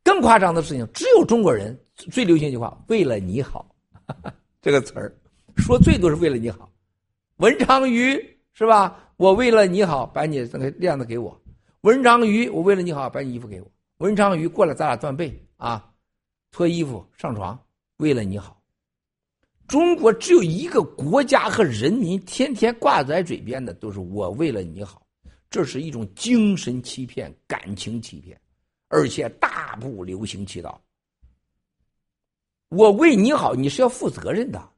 [0.03, 3.69] 更夸张的事情，只有中国人最流行一句话：为了你好。
[4.61, 5.13] 这个词儿
[5.57, 6.71] 说最多是为了你好，
[7.37, 8.17] 文昌鱼
[8.53, 9.11] 是吧？
[9.17, 11.37] 我为了你好，把你那个链子给我。
[11.81, 13.71] 文昌鱼，我为了你好，把你衣服给我。
[13.97, 15.93] 文昌鱼过来，咱俩断背啊，
[16.51, 17.57] 脱衣服上床，
[17.97, 18.61] 为了你好。
[19.67, 25.05] 中国只有一个国家和人民天天挂在嘴边的都是我为了你好，
[25.49, 28.39] 这是一种精神欺骗、感情欺骗，
[28.87, 30.81] 而且大步流行其道。
[32.69, 34.71] 我为你好，你是要负责任的。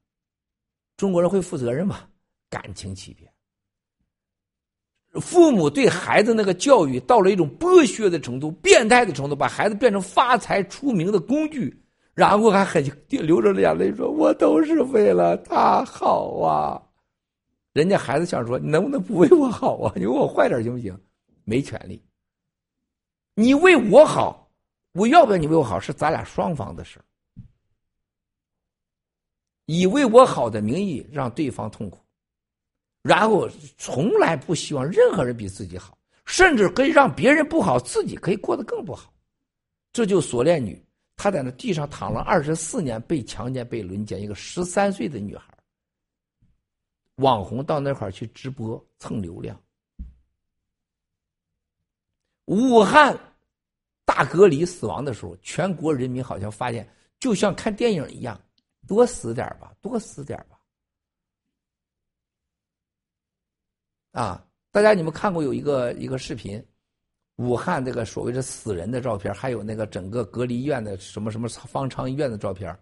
[0.98, 2.08] 中国人会负责任吗？
[2.50, 3.29] 感情欺骗，
[5.14, 11.76] 父母对孩子那个教育到了一种剥削的程度、变态的程度，把孩子变成发财出名的工具，
[12.14, 16.82] 然后还很流着眼泪说：“我都是为了他好啊。”
[17.74, 19.94] 人家孩子想说：“你能不能不为我好啊？
[19.96, 20.96] 你为我坏点行不行？”
[21.44, 22.00] 没权利。
[23.34, 24.48] 你为我好，
[24.94, 27.00] 我要不要你为我好，是咱俩双方的事
[29.66, 32.00] 以为我好的名义让对方痛苦，
[33.02, 39.14] 然后从来不希望任何人比自己好，甚至可以让别人不好，自己可以过得更不好。
[39.94, 40.80] 这就锁链女，
[41.16, 45.46] 她在那地上躺了二十四年，被强奸、被轮奸，一个十三岁的女孩。
[47.16, 49.60] 网红到那块去直播蹭流量。
[52.46, 53.18] 武汉
[54.06, 56.88] 大隔离死亡的时候，全国人民好像发现，
[57.20, 58.40] 就像看电影一样。
[58.88, 60.59] 多死点吧，多死点吧！
[64.12, 66.64] 啊，大家你们看过有一个一个视频，
[67.36, 72.78] 武汉这个所谓的死人的照片，还有那个整个隔离医院的什么什么方舱医院的照片。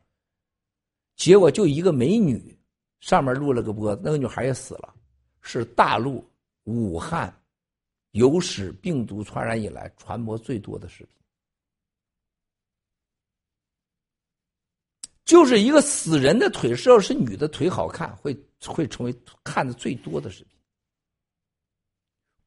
[1.16, 2.58] 结果就一个美女，
[3.00, 4.94] 上面录了个播，那个女孩也死了，
[5.42, 6.24] 是大陆
[6.64, 7.36] 武汉
[8.12, 11.14] 有史病毒传染以来传播最多的视频，
[15.26, 20.57] 就是一个死人的腿，只要是女的腿好看，会会成为看的最多的视频。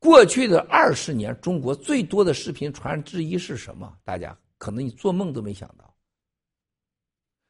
[0.01, 3.97] 过去的二十年，中国最多的视频传之一是什么？
[4.03, 5.95] 大家可能你做梦都没想到，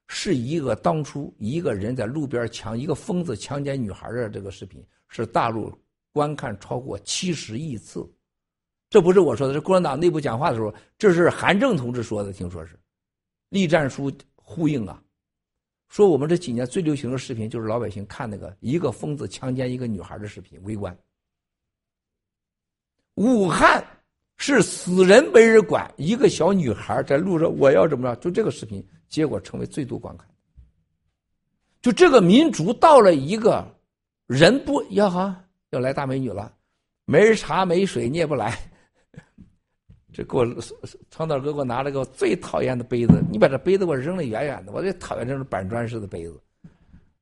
[0.08, 5.72] 是一个当初一个人在路边强一个疯子强奸女孩的这个视频，是大陆
[6.12, 8.04] 观看超过七十亿次。
[8.88, 12.76] 这不是我说的，是共产党内部讲话的时候，这是韩正同志说的，听说是，
[13.50, 15.00] 栗战书呼应啊，
[15.88, 20.98] 说我们这几年最流行的视频就是老百姓看那个一个疯子强奸一个女孩的视频，围观。
[23.20, 23.84] 武汉
[24.38, 28.16] 是死人没人管，一个小女孩在路上，我要怎么着？
[28.18, 30.26] 就这个视频，结果成为最多观看。
[31.82, 33.62] 就这个民族到了一个
[34.26, 36.50] 人不要哈，要来大美女了，
[37.04, 38.58] 没人茶没水你也不来。
[40.14, 40.46] 这给我
[41.10, 46.40] 长岛哥给我拿了个最讨厌的杯子，你把这杯子给我扔得远远的，我最讨厌这种板砖式的杯子。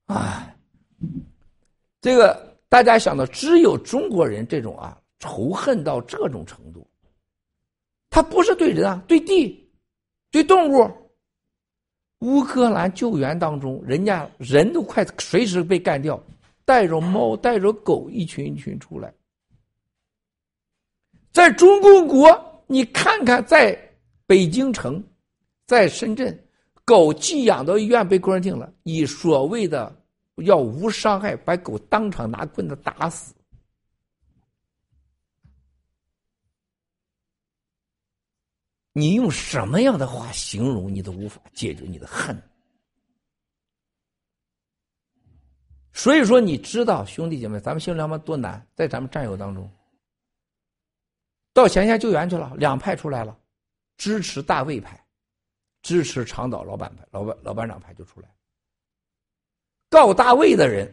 [0.07, 0.57] 哎，
[2.01, 4.97] 这个大家想到，只有中国人这种啊。
[5.19, 6.87] 仇恨到这种程度，
[8.11, 9.71] 他不是对人啊，对地，
[10.31, 10.91] 对动物。
[12.21, 16.21] 乌克兰救援当中，人家人都快随时被干掉，
[16.65, 19.15] 带着猫、带着狗，一群一群出来。
[21.33, 22.29] 在中共国，
[22.67, 23.79] 你看看，在
[24.27, 25.01] 北京城，
[25.65, 26.37] 在深圳，
[26.85, 29.95] 狗寄养到医院被关定了，以所谓的
[30.39, 33.33] 要无伤害，把狗当场拿棍子打死。
[38.99, 42.37] 你用什么样的话形容，你都无法解决你的恨。
[45.93, 49.71] 所以说，你知道兄弟姐妹，咱们新良盟多难，在咱们战友当中，
[51.53, 53.39] 到前线救援去了，两派出来了，
[53.99, 55.01] 支持大卫派，
[55.83, 58.29] 支持长岛老板派，老板老班长派就出来。
[59.89, 60.93] 告大卫的人，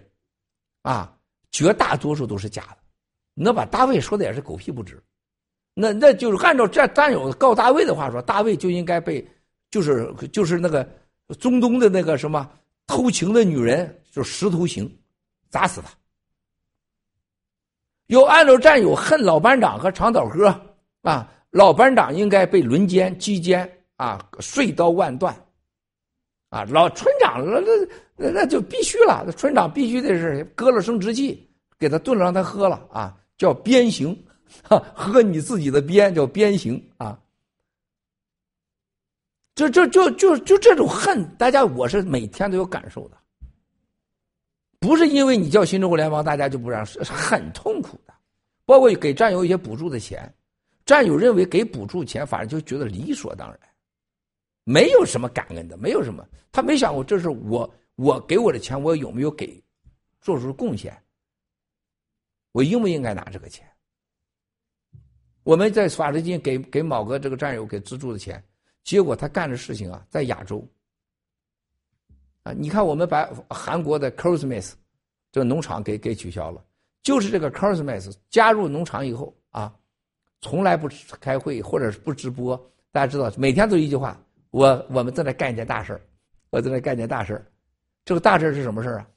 [0.84, 1.18] 啊，
[1.50, 2.78] 绝大多数都是假的，
[3.34, 5.04] 那把大卫说的也是狗屁不值。
[5.78, 9.24] 那那就是按照这战友告大卫的话说，大卫就应该被，
[9.70, 10.88] 就是就是那个
[11.38, 12.50] 中东的那个什么
[12.88, 14.90] 偷情的女人，就石头刑，
[15.50, 15.90] 砸死他。
[18.08, 20.48] 又按照战友恨老班长和长岛哥
[21.02, 25.36] 啊，老班长应该被轮奸击奸啊，碎刀万段，
[26.52, 27.60] 啊，老村长那
[28.16, 34.18] 那那就必须了，村长必须得是割了生殖器，给他炖了让他喝了啊，叫鞭刑。
[34.94, 37.20] 喝你自己的鞭叫鞭刑啊！
[39.56, 43.18] 就就就就就这种恨，大家我是每天都有感受的，
[44.80, 48.14] 不是因为你叫新中国联邦，大家就不让，是很痛苦的。
[48.66, 50.34] 包括给战友一些补助的钱，
[50.86, 53.60] 战友认为给补助钱，反正就觉得理所当然，
[54.64, 59.64] 没有什么感恩的，没有什么，他没想过这是我我给我的钱，我有没有给
[60.20, 61.02] 做出贡献，
[62.52, 63.66] 我应不应该拿这个钱？
[65.46, 68.44] 我们在法律金给给某个这个战友给资助的钱，
[68.84, 70.68] 结果他干的事情啊，在亚洲
[72.42, 74.74] 啊，你看我们把韩国的 Christmas，
[75.32, 76.66] 这个农场给给取消了，
[77.04, 79.72] 就是这个 Christmas 加入农场以后啊，
[80.42, 80.90] 从来不
[81.22, 82.58] 开会或者是不直播，
[82.92, 86.02] 大家知道每天都一句话，我我们正在干一件大事
[86.50, 87.46] 我正在干一件大事
[88.04, 89.08] 这个大事是什么事啊？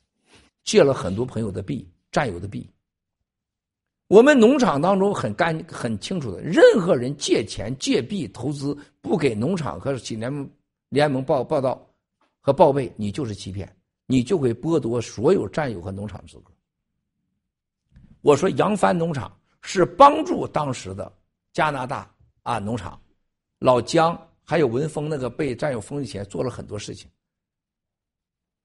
[0.63, 2.71] 借了很多朋友的币，战友的币。
[4.09, 10.51] 我们农场当中很干很清楚的，任何人借钱借币投资不给农场和企联
[10.89, 11.87] 联盟报报道
[12.41, 13.71] 和报备，你就是欺骗，
[14.07, 16.51] 你就会剥夺所有战友和农场资格。
[18.23, 19.31] 我说扬帆农场
[19.61, 21.13] 是帮助当时的
[21.53, 22.11] 加拿大
[22.43, 22.99] 啊农场，
[23.59, 27.11] 老姜还有文峰那个被战友封以前做了很多事情，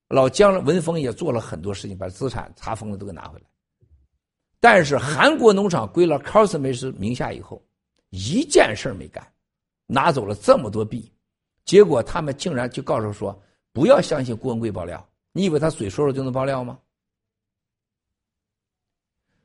[0.07, 3.45] 老姜文峰也做了很多事情，把资产查封了都给拿回来。
[4.63, 7.61] 但是韩国农场归了 c o s m o s 名下以后，
[8.11, 9.21] 一件事没干，
[9.87, 11.11] 拿走了这么多币，
[11.65, 13.37] 结果他们竟然就告诉说
[13.73, 16.79] 不要相信郭文贵爆料，你以为他嘴说说就能爆料吗？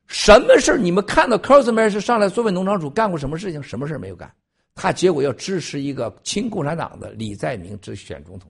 [0.06, 3.60] 什么事你们看到 c o s m o s 上来作为农场主干过什么事情？
[3.60, 4.32] 什么事没有干？
[4.76, 8.48] 他结果要支持一个亲共产党的李在明之选总统，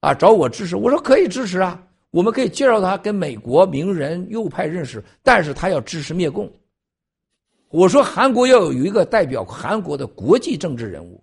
[0.00, 1.82] 啊，找我支持，我说可以支持啊。
[2.16, 6.50] 我们可以介绍他跟美国名人右派认识，但是他要支持灭共。
[7.68, 11.22] 我说韩国要有一个代表韩国的国际政治人物，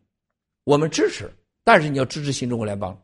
[0.65, 1.27] 我们支持，
[1.63, 2.95] 但是你要支持新中国联邦。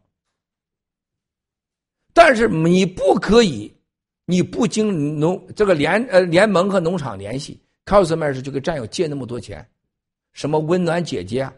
[2.13, 3.73] 但是你不可以，
[4.25, 9.67] 你不经农这个联呃联盟和农场联系 c o s m e r 就给战友借那么多钱，
[10.33, 11.49] 什么温暖姐姐，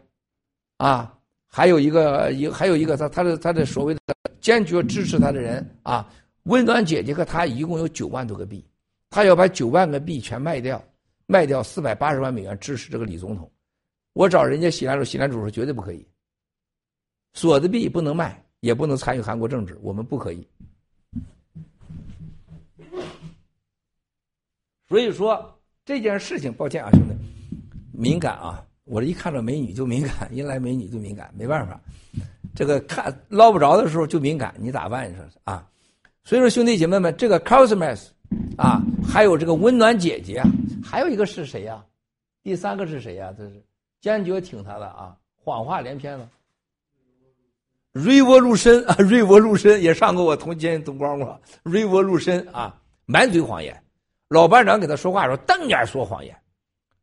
[0.78, 1.14] 啊，
[1.46, 4.00] 还有一个一还有一个他他的他的所谓的
[4.40, 6.10] 坚决支持他的人啊，
[6.44, 8.66] 温暖姐姐和他一共有九万多个币，
[9.10, 10.84] 他要把九万个币全卖掉，
[11.26, 13.52] 卖掉四百八十万美元支持这个李总统。
[14.14, 16.06] 我找人家喜兰主，喜兰主说绝对不可以，
[17.34, 18.44] 所的币不能卖。
[18.62, 20.48] 也不能参与韩国政治，我们不可以。
[24.88, 27.16] 所以说这件事情，抱歉啊，兄弟，
[27.92, 28.64] 敏感啊！
[28.84, 31.82] 我这一看到美女就敏感，一来美女就敏感，没办法。
[32.54, 35.12] 这个看捞不着的时候就敏感，你咋办？
[35.12, 35.68] 你说啊？
[36.24, 38.08] 所以说兄弟姐妹们，这个 Cosmas，
[38.58, 40.44] 啊，还有这个温暖姐姐，
[40.84, 41.84] 还有一个是谁呀？
[42.44, 43.34] 第三个是谁呀？
[43.38, 43.64] 这是
[44.00, 46.30] 坚决挺他的啊，谎话连篇了。
[47.92, 51.40] 瑞沃入深啊，瑞沃入深也上过我同监灯光过。
[51.64, 53.84] 瑞沃入深啊，满嘴谎言。
[54.30, 56.34] 老班长给他说话的时候，瞪眼说谎言。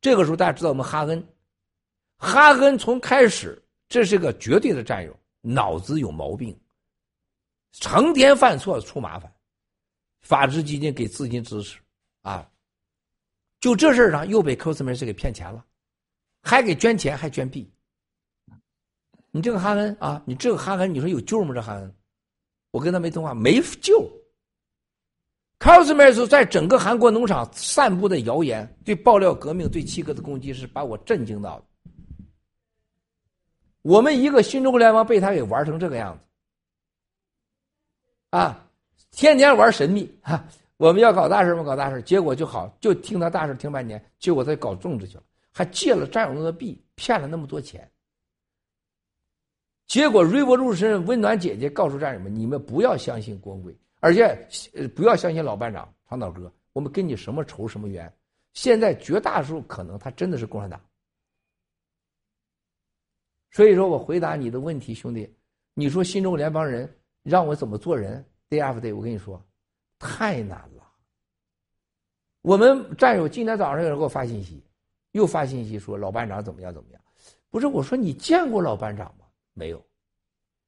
[0.01, 1.23] 这个时候大家知道我们哈恩，
[2.17, 6.57] 哈恩从开始这是个绝对的战友，脑子有毛病，
[7.71, 9.31] 成天犯错出麻烦。
[10.21, 11.79] 法治基金给资金支持
[12.21, 12.47] 啊，
[13.61, 15.65] 就这事儿上又被 cosmos 给骗钱了，
[16.41, 17.71] 还给捐钱，还捐币。
[19.31, 21.53] 你这个哈恩啊，你这个哈恩，你说有救吗？
[21.53, 21.95] 这哈恩，
[22.71, 24.11] 我跟他没通话，没救。
[25.59, 31.65] Cosmos 在整个韩国农场散布的谣言，对爆料革命、对七哥的攻击，是把我震惊到的。
[33.81, 36.23] 我们一个新中国联邦被他给玩成这个样子，
[38.29, 38.69] 啊，
[39.11, 40.45] 天天玩神秘哈，
[40.77, 47.89] 我们要搞大事嘛，搞大事，结果就好，就听他大事听半年，结果他搞政治去了，还借了战友们的币，骗了那么多钱。
[49.87, 56.53] 结果，瑞博入身温暖姐姐告诉战友们：“你们不要相信郭文贵，而且不要相信老班长长岛哥。
[56.73, 58.13] 我们跟你什么仇什么冤？
[58.53, 60.79] 现在绝大数可能他真的是共产党。
[63.49, 65.35] 所以说我回答你的问题，兄弟，
[65.73, 66.87] 你说新中国联邦人
[67.23, 69.43] 让我怎么做人？Day after day，我跟你说，
[69.97, 70.91] 太难了。
[72.41, 74.63] 我们战友今天早上有人给我发信息，
[75.11, 77.01] 又发信息说老班长怎么样怎么样？
[77.49, 79.85] 不是我说你见过老班长吗？”没有，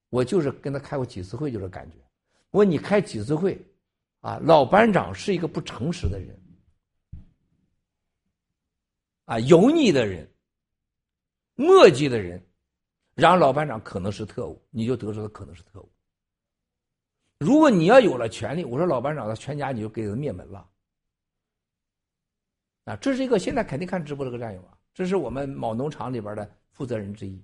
[0.09, 1.97] 我就是跟他开过几次会，就是感觉。
[2.49, 3.57] 我问你开几次会，
[4.19, 6.37] 啊，老班长是一个不诚实的人，
[9.25, 10.29] 啊，油腻的人，
[11.55, 12.45] 墨迹的人，
[13.13, 15.90] 然后老班长可能是特务，你就得知他可能是特务。
[17.41, 20.69] 如果你要有了权利，我说老班长的全家你就给他灭门了，
[22.85, 27.43] 啊，这是一个现在肯定看直播这个战友啊，这是我们某农场里边的负责人之一。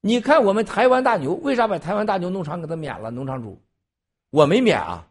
[0.00, 3.10] 你看，我们台湾大牛为啥把台湾大牛农场给他免了？
[3.10, 3.60] 农场主，
[4.30, 5.04] 我没免啊。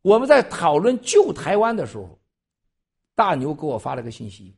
[0.00, 2.18] 我们在讨论救台湾的时候，
[3.14, 4.56] 大牛给我发了个信息：“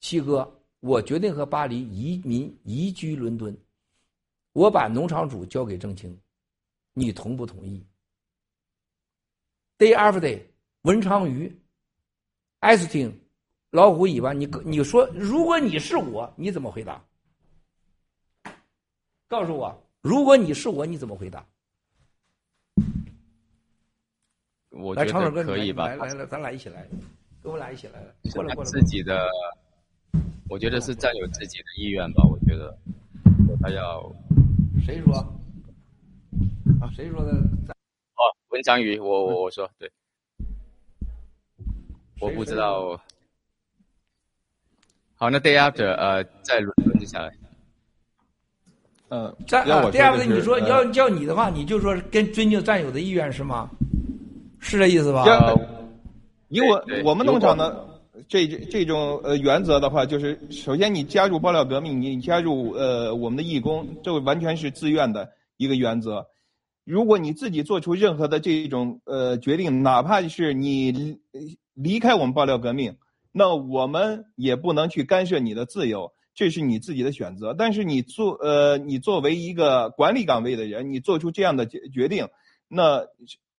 [0.00, 3.56] 七哥，我决定和巴黎移民移居伦敦，
[4.58, 6.18] 我把农场主交给郑清，
[6.92, 7.86] 你同不同意
[9.78, 10.42] ？”Day after day，
[10.82, 11.56] 文昌鱼，
[12.58, 13.16] 艾斯汀，
[13.70, 17.00] 老虎尾巴，你你说，如果你是我，你怎么回答？
[19.28, 21.46] 告诉我，如果你是我，你怎么回答？
[24.70, 25.86] 我觉得可以吧。
[25.86, 26.84] 来来来，咱俩一起来，
[27.40, 28.04] 跟我俩一起来。
[28.34, 28.70] 过来过来。
[28.70, 29.24] 自己的，
[30.48, 32.24] 我觉得是占有自己的意愿吧。
[32.28, 32.76] 我觉得
[33.60, 34.12] 他要。
[34.84, 35.14] 谁说？
[36.80, 37.32] 啊，谁说的？
[37.32, 39.90] 哦，文章宇，我我我说对。
[42.20, 43.00] 我不知道。
[45.14, 47.32] 好，那 day after，呃，再轮轮下来。
[49.10, 53.70] 嗯，战啊，第二个你说要叫你的话，你就说跟尊敬战友的意愿是吗？
[54.60, 55.24] 是这意思吧？
[56.48, 57.87] 以我我们农场的
[58.26, 66.26] 这这种呃原则的话，就是首先你加入爆料革命，你加入呃我们的义工，这完全是自愿的一个原则。
[66.84, 71.18] 如果你自己做出任何的这种呃决定，哪怕是你
[71.74, 72.96] 离开我们爆料革命，
[73.30, 76.12] 那我们也不能去干涉你的自由。
[76.34, 82.28] 这是你自己的选择，但是你做呃，你作为一个管理岗位的人，你做出这样的决决定，
[82.68, 83.04] 那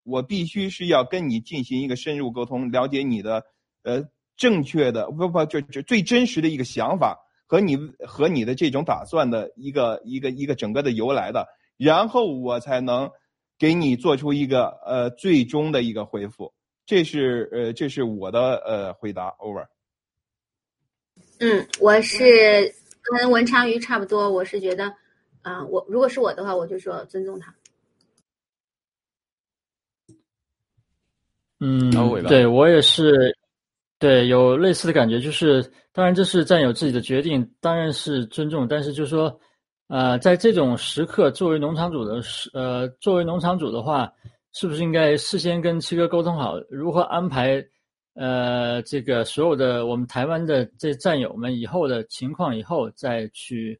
[0.03, 3.43] 我必须是要跟你进行一个深入沟通，了解你的
[3.83, 4.05] 呃
[4.39, 7.75] 正确的不不就就最真实的一个想法和你
[8.07, 11.45] 和你的这种打算的一个一个一个整个的由来的，
[11.75, 13.11] 然后我才能
[13.57, 16.53] 给你做出一个呃最终的一个回复。
[16.85, 19.29] 这是呃，这是我的呃回答。
[19.39, 19.67] Over。
[21.39, 24.93] 嗯，我是跟文昌鱼差不多，我是觉得，
[25.41, 27.53] 啊、我如果是我的话，我就说尊重他。
[31.61, 31.91] 嗯
[32.23, 33.37] 对我也是，
[33.99, 35.61] 对有类似的感觉，就是
[35.91, 39.39] 当然这是战友自己的决定，当然是尊重，但是就是说，
[39.87, 44.09] 呃，在这种时刻，作为农场主的时，呃，作为农场主的话，
[44.53, 47.61] 是不是应该事先跟七哥沟通好，如何安排，
[48.13, 53.77] 呃，这个所有的我们台湾的这战友们以后的情况，以后再去，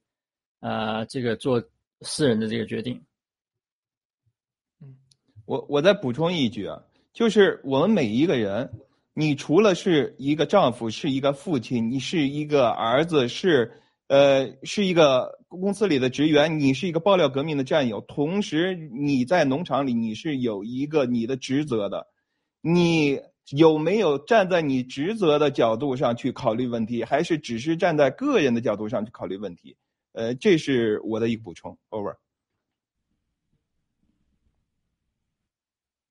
[0.60, 1.64] 呃，这个做
[2.02, 3.02] 私人的这个决定。
[5.46, 6.84] 我我再补充一句啊，
[7.14, 8.70] 就是我们每一个人，
[9.20, 13.70] 你除了是一个丈夫，是一个父亲，你是一个儿子，是
[14.08, 22.08] 呃是一个公司里的职员，你是一个爆料革命的战友，同时你在农场里你是有一个你的职责的，
[22.62, 23.20] 你
[23.58, 29.76] 有没有站在你职责的角度上去考虑问题，还是只是站在个人的角度上去考虑问题？
[30.14, 31.78] 呃，这是我的一个补充。
[31.90, 32.16] Over。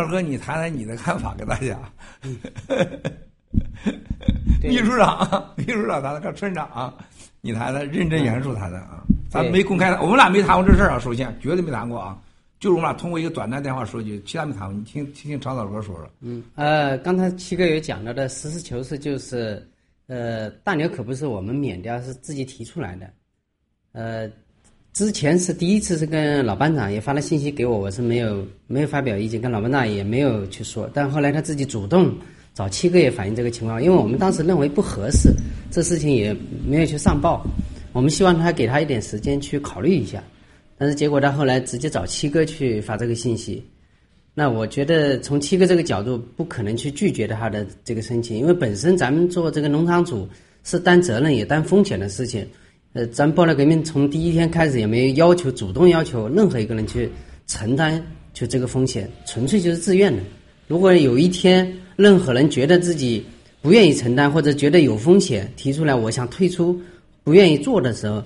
[0.00, 1.76] 二哥，你谈谈你的看法，给大家。
[4.62, 6.94] 秘书长，秘书长谈谈，看村长啊，
[7.40, 9.02] 你谈谈，认真严肃谈谈啊。
[9.28, 11.00] 咱没公开，我们俩没谈过这事儿啊。
[11.00, 12.16] 首先，绝对没谈过啊。
[12.60, 14.72] 就是我们俩通过一个短暂电话说句，其他没谈过。
[14.72, 16.08] 你听听听长岛哥说说。
[16.20, 19.68] 嗯，呃，刚才七哥有讲到的实事求是，就是，
[20.06, 23.10] 呃，大牛可不是我们免掉，是自己提出来的。
[23.90, 24.30] 呃，
[24.98, 32.12] 之前是第一次是跟老班长也发了信息给我，我是没有没有发表意见，跟老班长也没有去说，但后来他自己主动
[32.52, 35.32] 找七哥也反映这个情况，因为我们当时认为不合适，
[35.70, 36.36] 这事情也
[36.66, 37.46] 没有去上报，
[37.92, 40.20] 我们希望他给他一点时间去考虑一下，
[40.76, 43.64] 但是结果他后来直接找七哥去发这个信息。
[44.34, 50.28] 那我觉得从七哥这个角度，不可能去拒绝他的这个申请，因为本身咱们做这个农场主
[50.64, 52.44] 是担责任也担风险的事情。
[52.98, 57.08] 呃，咱爆料革命从第一天开始也没要求主动要求任何一个人去
[57.46, 58.04] 承担
[58.34, 60.20] 就这个风险，纯粹就是自愿的。
[60.66, 63.24] 如果有一天任何人觉得自己
[63.62, 66.76] 不愿意承担或者觉得有风险，提出来我想退出，
[67.22, 68.20] 不愿意做的时候，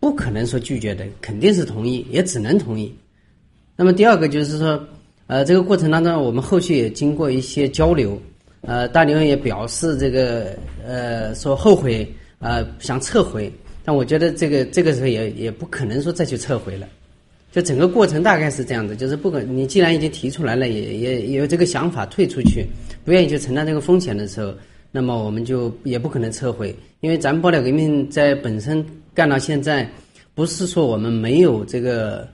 [0.00, 2.94] 不可能说拒绝的，肯定是同意，也只能同意。
[3.74, 4.78] 那么第二个就是说，
[5.28, 8.20] 呃，这个过程当中，我们后续也经过一些交流，
[8.60, 10.54] 呃，大牛也表示这个
[10.86, 12.06] 呃说后悔，
[12.40, 13.50] 呃想撤回，
[13.84, 16.88] 但我觉得这个这个时候也也不可能说再去撤回了，
[17.52, 22.66] 就整个过程大概是这样的，就是不管你既然已经提出来了，也也有这个想法退出去，
[23.04, 24.54] 不愿意去承担这个风险的时候，
[24.90, 29.88] 那么我们就也不可能撤回，因为咱们爆料革命在本身干到现在，
[30.34, 32.26] 不是说我们没有这个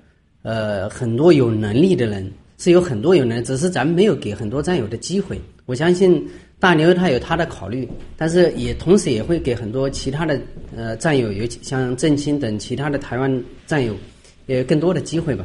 [0.43, 5.41] 呃很多有能力的人，是有很多有能力，只是咱们没有给很多战友的机会。
[5.67, 6.27] 我相信
[6.60, 10.39] 大牛他有他的考虑，但是也同时也会给很多其他的
[10.76, 13.94] 呃战友，尤其像郑清等其他的台湾战友，
[14.47, 15.44] 也有更多的机会吧。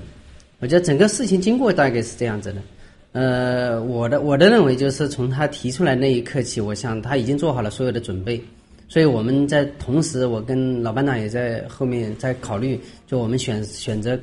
[0.59, 2.61] 我觉得整个事情经过大概是这样子的。
[3.13, 8.43] 呃，我的我的认为就是从他提出来那一刻起，我想他已经做好了所有的准备，
[8.89, 12.77] 所以我们在同时，我跟老班长也在后面在考虑，
[13.07, 14.19] 就我们选选择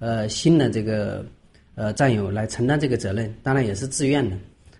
[0.00, 1.24] 呃新的这个
[1.76, 4.36] 呃战友来承担这个责任，当然也是自愿的。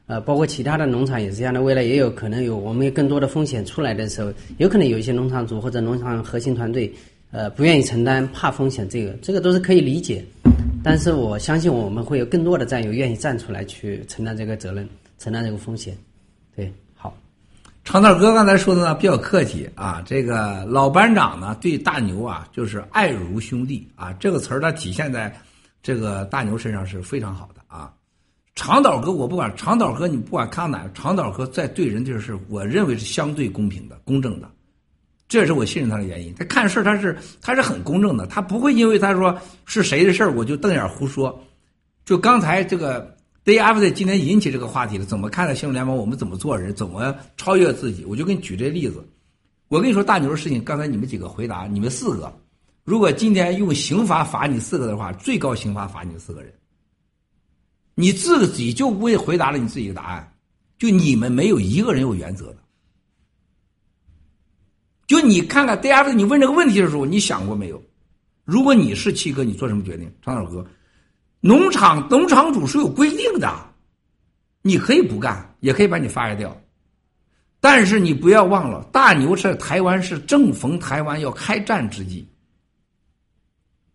[0.07, 6.93] 呃，包括其他的农场也是这样的，未来也有可能有我们有更多的风险出来的时候，有可能有一些农场主或者农场核心团队，
[7.31, 10.25] 呃，不愿意承担，怕风险，这个这个都是可以理解。
[10.85, 14.87] 但是我相信我们会有更多的战友愿意站出来去承担这个责任，
[15.19, 15.97] 承担这个风险。
[16.57, 17.17] 对，好。
[17.85, 25.33] 长道哥刚才说的呢比较客气啊，这个老班长呢对大牛啊就是爱如兄弟啊，这个词儿它体现在
[25.83, 27.61] 这个大牛身上是非常好的。
[28.55, 34.51] 长岛哥，我不管长岛哥，你不管看哪个，长岛哥在对人就是我认为是相对公平的、公正的，
[35.27, 36.35] 这也是我信任他的原因。
[36.35, 41.43] 他看事他是他是很公正的，他不会因为他说是谁的事儿我就瞪眼胡说。
[42.05, 45.97] 就刚才这个 Day After 今天引起这个话题了，怎么看待新闻联盟？
[45.97, 46.75] 我们怎么做人？
[46.75, 48.05] 怎么超越自己？
[48.05, 49.03] 我就给你举这例子。
[49.69, 52.31] 我跟你说大牛的事情，刚才你们几个回答，你们四个，
[52.85, 56.53] 如果今天用刑罚罚你四个的话，最高刑罚罚你们四个人。
[57.95, 60.35] 你自己就为回答了你自己的答案，
[60.79, 62.57] 就你们没有一个人有原则的。
[65.07, 67.83] 就你看看 Day After 你问这个问题的时候，你想过没有？
[68.45, 70.11] 如果你是七哥，你做什么决定？
[70.23, 70.67] 张小哥，
[71.41, 73.55] 农场农场主是有规定的，
[74.62, 76.57] 你可以不干，也可以把你 fire 掉。
[77.61, 82.27] 但是你不要忘了，大牛在台湾是正逢台湾要开战之际，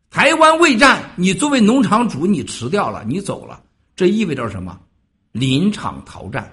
[0.10, 3.62] 台湾未战，你作为农场主你辞掉了，你走了，
[3.98, 4.80] 这意味着什么？
[5.32, 6.50] 临场逃战，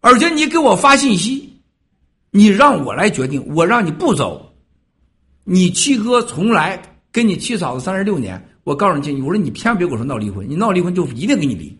[0.00, 1.60] 而且你给我发信息，
[2.30, 4.52] 你让我来决定，我让你不走。
[5.44, 6.80] 你七哥从来
[7.12, 11.76] 跟你七嫂子三十六年，我告诉你，我说你千万别跟我说闹离婚，你闹离婚就一定跟你离。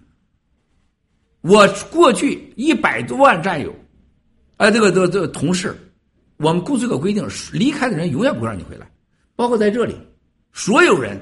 [1.41, 3.75] 我过去一百多万战友，
[4.57, 5.77] 哎，这个这个这个同事，
[6.37, 8.91] 我们公司有个规定，离开的人永远不会让你回来，
[9.37, 9.97] 包括在这里，
[10.53, 11.21] 所有人，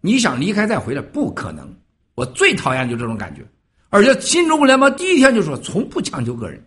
[0.00, 1.72] 你想离开再回来不可能。
[2.20, 3.42] 我最讨厌就这种感觉，
[3.88, 6.62] 而且新中国联邦第一天就说从不强求个人。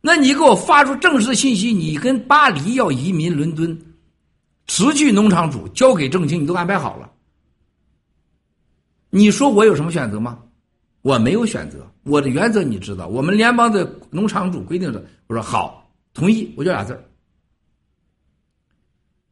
[0.00, 3.80] 那你给我发出正式的信息，你跟巴黎要移民伦敦。
[4.66, 7.08] 辞去农场主，交给郑清，你都安排好了。
[9.10, 10.40] 你说我有什么选择吗？
[11.02, 13.06] 我没有选择，我的原则你知道。
[13.06, 17.00] 我们联邦的农场主规定的，我说好，同意，我就俩字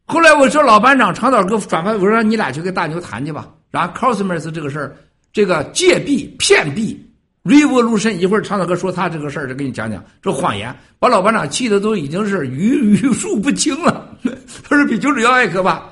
[0.05, 3.53] 后来我说老班长长岛哥转发，我说你俩去跟大牛谈去吧。
[3.71, 4.95] 然后 Cosmos 这个事儿，
[5.33, 6.97] 这个借币骗币。
[7.41, 14.17] 雷波入身一会儿长岛哥说他这个事儿，就给你讲讲这谎言，把老班长气的都已经是语语数不清了。
[14.63, 15.83] 他说比九指妖还可怕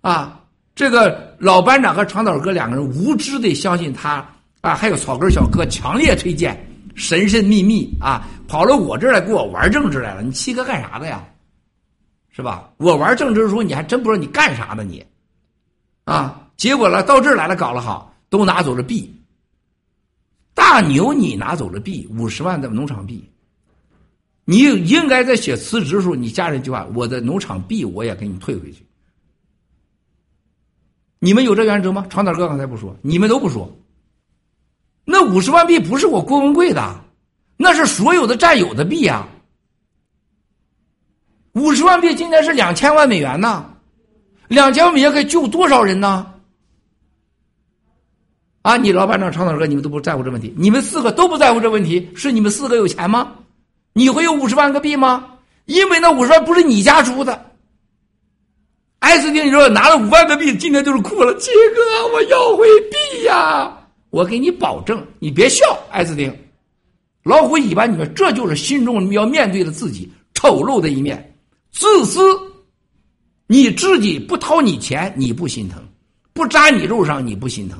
[0.00, 0.40] 啊！
[0.74, 4.26] 这个老班长和长岛哥两个人无知的相信他
[4.62, 6.58] 啊，还有草根小哥强烈推荐，
[6.96, 10.22] 神神秘秘啊，跑到我这儿来给我玩政治来了。
[10.22, 11.22] 你七哥干啥的呀？
[12.30, 12.68] 是吧？
[12.78, 15.06] 我玩政治的时候，你还真不知道你干啥的你
[16.04, 16.48] 啊！
[16.56, 19.10] 结果了，到这儿来了，搞了好，都拿走了币。
[20.52, 23.24] 大牛，你拿走了币，五十万的农场币。
[24.44, 28.84] 你应该在写辞职的时候，你加上一句话：“我的农场币我也给你退回去。”
[31.18, 32.06] 你们有这原则吗？
[32.10, 33.74] 长岛哥刚才不说，你们都不说。
[35.04, 37.04] 那五十万币不是我郭文贵的，
[37.56, 39.26] 那是所有的战友的币啊。
[41.52, 43.68] 五十万币今天是两千万美元呢，
[44.48, 46.34] 两千万美元可以救多少人呢？
[48.66, 48.76] 啊！
[48.76, 53.32] 你老班长长岛哥，你们都不在乎这问题，你们四个都不在乎这问题，是你们四个有钱吗？
[53.92, 55.24] 你会有五十万个币吗？
[55.66, 57.40] 因为那五十万不是你家出的。
[58.98, 61.32] 艾斯汀，你说拿了五万个币，今天就是哭了。
[61.36, 63.72] 七哥，我要回币呀！
[64.10, 66.36] 我给你保证，你别笑，艾斯汀，
[67.22, 71.36] 老虎尾巴，你们这就是心中要面对的自己丑陋的一面，
[71.70, 72.20] 自私。
[73.46, 75.78] 你自己不掏你钱，你不心疼；
[76.32, 77.78] 不扎你肉上，你不心疼。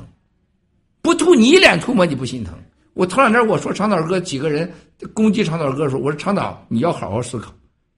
[1.07, 2.53] 不吐你一脸吐沫你不心疼？
[2.93, 4.69] 我头两天我说长岛哥几个人
[5.13, 7.49] 攻击长岛哥的时候，我说长岛你要好好思考，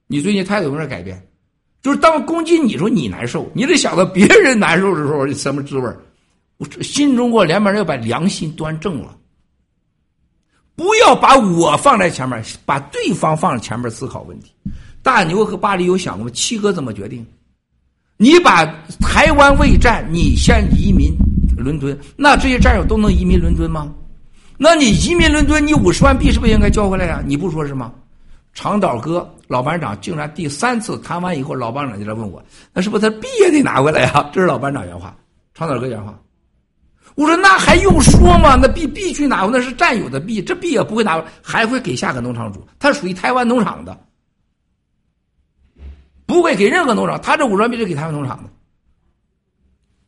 [0.06, 1.20] 你最近态度有点改变。
[1.82, 5.92] 就是当攻击你时候你难受，你得想到别人难受的时候什么滋味
[6.58, 9.16] 我新中国联盟要把良心端正了，
[10.76, 14.52] 不要把我放在前面，把对方放在前面思考问题。
[15.02, 16.30] 大牛和巴黎有想过吗？
[16.32, 17.26] 七哥怎么决定？
[18.18, 18.64] 你把
[19.00, 21.12] 台湾未战，你先移民。
[21.62, 23.92] 伦敦，那这些战友都能移民伦敦吗？
[24.56, 27.22] 那你移民伦敦，你五十万币是不是应该交回来呀？
[27.24, 27.92] 你不说是吗？
[28.52, 34.28] 长岛哥老班长竟然第三次谈完以后，老班长就来问我，那是不是他币也得拿回来呀？
[34.32, 35.16] 这是老班长原话，
[35.54, 36.18] 长岛哥原话。
[37.14, 38.56] 我说那还用说吗？
[38.60, 43.98] 那币必须拿回，那是战友的币，这币也不会拿回，还会给下个农场主，他属于台湾农场的，
[46.26, 48.50] 不会给任何农场，他这五十万币是给台湾农场的。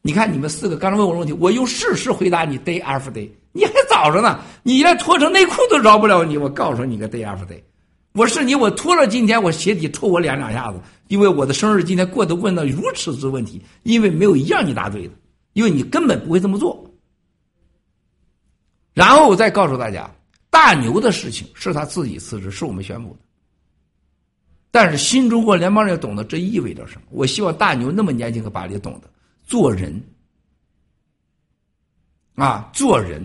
[0.05, 2.59] 你看，你们四个刚才问我问题，我用事实回答你。
[2.59, 6.37] Day after day，你还早着呢，你连脱成内裤都饶不了你。
[6.37, 7.63] 我告诉你个 Day after day，
[8.13, 15.15] 我是你，我脱了今天我鞋底抽我脸两下子，因为我的生日今天过得问到如此之问题，因为没有一样你答对的，
[15.53, 16.85] 因为你根本不会这么做。
[18.93, 20.13] 然后我再告诉大家，
[20.51, 23.21] 大牛的事情是他自己辞职，是我们宣布的。
[24.73, 27.03] 但是新中国联邦人要懂得这意味着什么。
[27.11, 29.09] 我希望大牛那么年轻和巴黎懂得。
[29.53, 30.03] 做人
[32.37, 33.23] 啊，做人，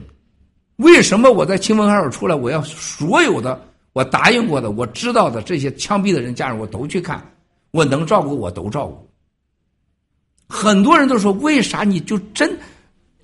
[0.75, 2.35] 为什么我在清风号手出来？
[2.35, 7.25] 我要所有的我答应过的、我知道的这些枪毙的人家人，我都去看，
[7.71, 9.09] 我能照顾我都照顾。
[10.49, 12.59] 很多人都说，为啥你就真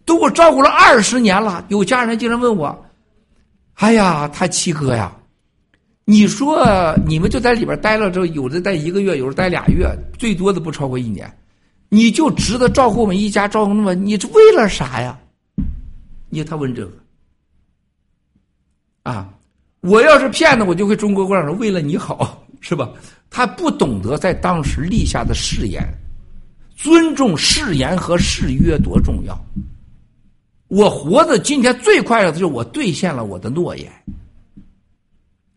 [0.05, 1.65] 都我照顾了二十年了？
[1.67, 2.85] 有家人经常问我
[3.75, 5.13] ：“哎呀，他七哥呀，
[6.05, 11.29] 你说你们就在里边待了之后，有的待一个月，有的待俩月，最多的不超过一年。”
[11.93, 13.93] 你就值得照顾我们一家，照顾那么？
[13.93, 15.15] 你是为了啥呀？
[16.29, 16.91] 你他问这个
[19.03, 19.29] 啊？
[19.81, 22.89] 我要是骗子，我就会中国共产党为了你好，是吧？
[23.29, 25.87] 他不懂得在当时立下的誓言，
[26.75, 29.39] 尊重誓言和誓约多重要。
[30.69, 33.91] 我活的今天最快乐的就是我兑现了我的诺言。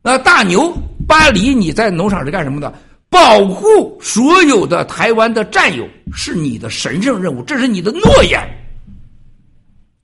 [0.03, 0.71] 那大牛
[1.09, 2.75] 巴黎，你在农场是干什么的？
[3.09, 8.41] 保护所有的台湾的战友是你的神圣任务，这是你的诺言。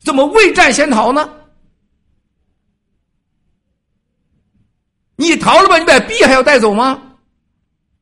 [0.01, 1.29] 怎么未战先逃呢？
[5.17, 7.01] 你逃了吧，你把币还要带走吗？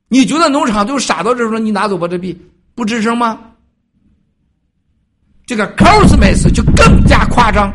[0.09, 2.37] 你觉得农场就傻到这时候，你拿走吧这币
[2.75, 3.39] 不吱声吗？
[5.45, 7.73] 这个 Cosmos 就更加夸张，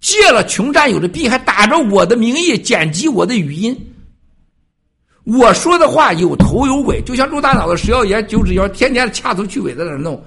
[0.00, 3.94] 借了穷战友的币，还打着我的名义剪辑我的语音。
[5.28, 10.18] 我说的话有头有尾，就像陆大脑的食药盐九指妖，天天掐头去尾在那弄。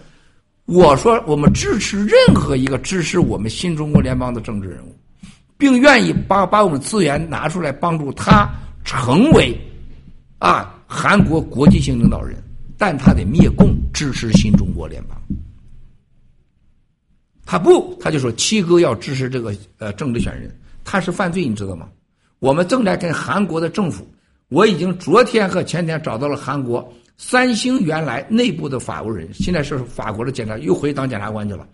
[0.66, 4.96] 我说我们支持任何一个支持我们新中国联邦的政治人物，
[5.58, 8.48] 并愿意把把我们资源拿出来帮助他
[8.86, 9.60] 成为
[10.38, 12.38] 啊韩国国际性领导人，
[12.78, 15.20] 但他得灭共，支持新中国联邦。
[17.44, 21.90] 他不，他就说七哥要支持这个呃政治选人，他是犯罪，你知道吗？
[22.38, 24.08] 我们正在跟韩国的政府，
[24.52, 31.66] 我已经昨天和前天找到了韩国三星原来内部的法务人，现在是法国的检察，又回当检察官去了。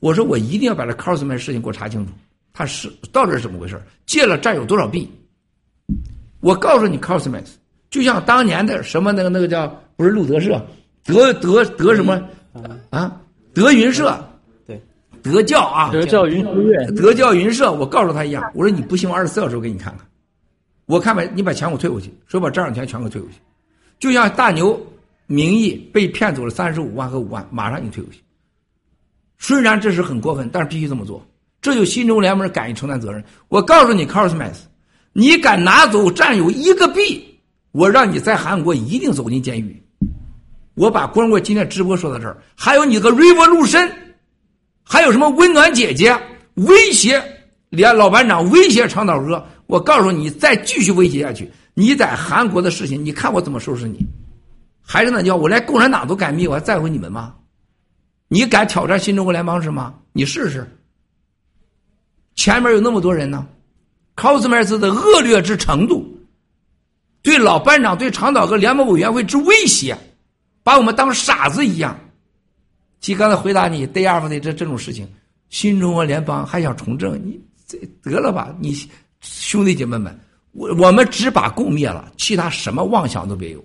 [0.00, 2.12] 我说我一定要把这 Cosmo 事情给我查清楚，
[2.52, 3.80] 他是到底是怎么回事？
[4.04, 5.08] 借了债有多少币？
[6.40, 7.40] 我告诉你，Cosmo
[7.88, 10.60] 就像当年的什么那个那个叫不是路德社，
[11.04, 12.20] 德德德什么
[12.90, 13.16] 啊？
[13.54, 14.12] 德云社。
[15.20, 20.06] 德教啊，德教云社，德教云社，我告诉他一样，我说你不信，我二十四小时我给你看看，
[20.88, 23.34] 我看把你把钱给我退回去，说把账上钱全给我退回去，
[23.98, 24.74] 就像大牛
[25.26, 28.22] 名义被骗走了三十五万和五万，马上你退回去。
[29.38, 31.22] 虽然这是很过分，但是必须这么做，
[31.60, 33.22] 这就新中联盟敢于承担责任。
[33.48, 34.56] 我告诉你 cosmas
[35.12, 37.38] 你敢拿走占有一个币，
[37.72, 39.82] 我让你在韩国一定走进监狱。
[40.74, 43.92] 我把光棍今天直播说到这儿，还有你个 River 陆深。
[44.90, 46.18] 还有什么温暖姐姐
[46.54, 47.22] 威胁
[47.68, 49.46] 连老班长威胁长岛哥？
[49.68, 54.04] 我告诉你，再继续威胁下去，你在韩国的事情，你看我怎么收拾你？
[54.80, 57.34] 还是那句话，我连共产党都敢灭，我还在乎你们吗？
[58.28, 59.94] 你敢挑战新中国联邦是吗？
[60.12, 60.66] 你试试。
[62.34, 63.46] 前面有那么多人呢
[64.16, 66.18] ，cosmos 的恶劣之程度，
[67.20, 69.94] 对老班长、对长岛哥联盟委员会之威胁，
[70.62, 71.98] 把我们当傻子一样。
[73.00, 75.06] 其刚才回答你 day after 的这这种事情，
[75.50, 78.56] 新中国联邦还想从政，你这得了吧？
[78.58, 78.74] 你
[79.20, 80.18] 兄弟姐妹们，
[80.52, 83.64] 我我们只把共灭了，其他什么妄想都别有。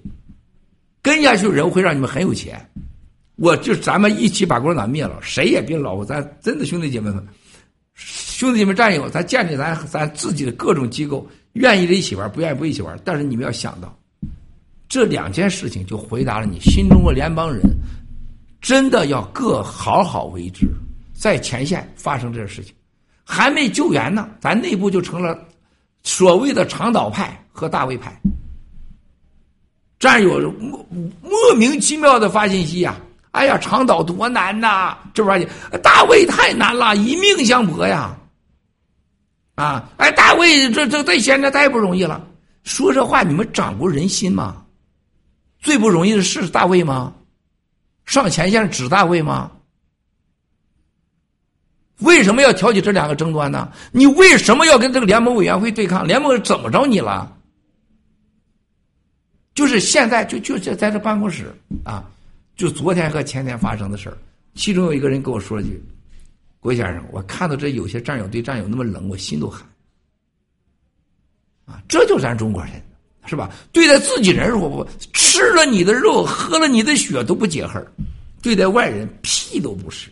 [1.01, 2.59] 跟下去人会让你们很有钱，
[3.35, 7.25] 我就咱们一起把共产党灭了，谁也别老咱真的兄弟姐妹们，
[7.95, 12.97] 兄弟姐妹战友，咱建立咱咱自己的各种机构，愿意的一起玩，不愿意不一起玩。
[13.03, 13.97] 但是你们要想到，
[14.87, 17.61] 这两件事情就回答了你新中国联邦人。
[18.61, 20.65] 真的要各好好为之，
[21.13, 22.73] 在前线发生这事情，
[23.23, 25.37] 还没救援呢，咱内部就成了
[26.03, 28.13] 所谓的长岛派和大卫派，
[29.99, 30.85] 战友莫
[31.21, 32.95] 莫名其妙的发信息呀！
[33.31, 35.47] 哎呀，长岛多难呐，这玩意
[35.81, 38.15] 大卫太难了，以命相搏呀！
[39.55, 42.27] 啊，哎，大卫这这在现在太不容易了，
[42.63, 44.63] 说这话你们掌过人心吗？
[45.61, 47.13] 最不容易的是大卫吗？
[48.05, 49.49] 上前线指大卫吗？
[51.99, 53.71] 为什么要挑起这两个争端呢？
[53.91, 56.05] 你为什么要跟这个联盟委员会对抗？
[56.05, 57.31] 联盟怎么着你了？
[59.53, 62.03] 就是现在就就在在这办公室啊，
[62.55, 64.17] 就昨天和前天发生的事儿，
[64.55, 65.81] 其中有一个人跟我说了句
[66.59, 69.61] ：“郭先生，我看到这有些战友对战友那么冷，我心都寒。”
[71.65, 72.71] 啊，这就咱中国人。
[73.25, 73.49] 是吧？
[73.71, 77.81] 对待自己人，我不吃了你的肉，喝了你的血都不解恨
[78.41, 80.11] 对待外人，屁都不是。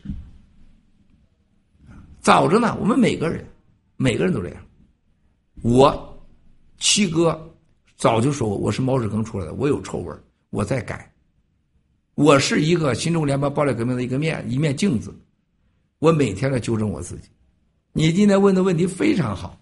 [2.22, 3.44] 早着呢，我们每个人，
[3.98, 4.64] 每个人都这样。
[5.64, 6.26] 我
[6.78, 7.40] 七哥
[7.98, 10.14] 早就说我我是毛屎坑出来的，我有臭味
[10.52, 11.12] 我在改。
[12.14, 15.12] 我是一个新中联邦暴力革命的一个面一面镜子，
[15.98, 17.28] 我每天在纠正我自己。
[17.94, 19.60] 你今天问的问题非常好。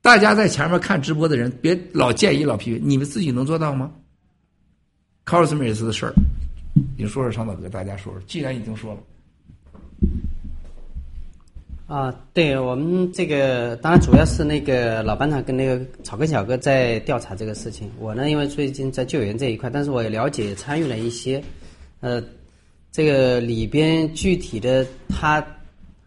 [0.00, 3.92] 大家在前面看直播的人，别老建议、老批评，你们自己能做到吗
[5.26, 6.14] c o s m o s 的事儿，
[6.96, 8.22] 你说说，长岛哥，大家说说。
[8.26, 9.00] 既然已经说了，
[11.86, 17.90] 啊，对我们这个当然主要是那个老班长跟那个草根小哥在调查这个事情。
[17.98, 21.42] 我呢，因为最近在救援这一块，但是我也了解参与了一些，
[22.00, 22.22] 呃，
[22.90, 25.44] 这个里边具体的他，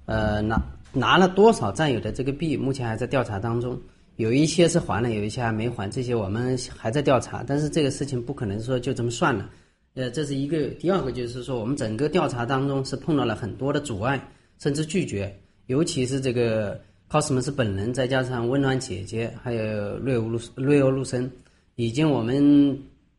[0.06, 0.61] 呃，拿。
[0.91, 3.80] 拿了多少战友的这个币，目前还在调查当中。
[4.16, 7.43] 有一些是还了，有一些还没还，这些我们还在调查。
[7.45, 9.48] 但是这个事情不可能说就这么算了。
[9.93, 10.66] 呃，这是一个。
[10.80, 14.19] 第二个就是说，我们整个调查当中是碰到了很多的阻碍，
[14.58, 15.32] 甚至拒绝。
[15.69, 16.81] 尤其是这个
[17.11, 21.31] cosmos 本人，再加上温暖姐姐，还有瑞欧路瑞欧路森，
[21.75, 22.75] 已经我们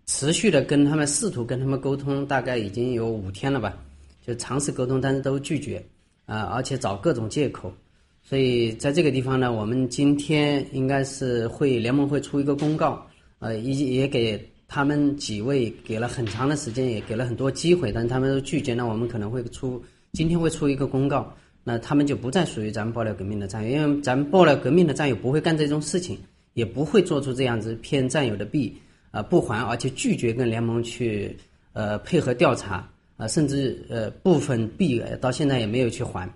[0.07, 3.79] 持续的跟他们试图跟他们沟通，大概已经有五天了吧，
[4.27, 5.81] 就尝试沟通，但是都拒绝。
[6.27, 7.73] 啊，而且找各种借口，
[8.20, 13.07] 所以在这个地方呢，我们今天应该是会联盟会出一个公告，
[13.39, 18.75] 呃，也也给他们几位给了很长的时间，也给了很多机会，但他们都拒绝。
[18.75, 19.81] 那我们可能会出
[20.12, 21.33] 今天会出一个公告，
[21.63, 26.19] 那他们就不再属于咱们爆料革命的战友，因为咱们爆料革命的战友不会干这种事情，
[26.55, 28.75] 也不会做出这样子骗战友的币
[29.11, 31.37] 啊不还，而且拒绝跟联盟去
[31.73, 36.29] 呃配合调查啊，甚至呃部分币到现在也没有去还。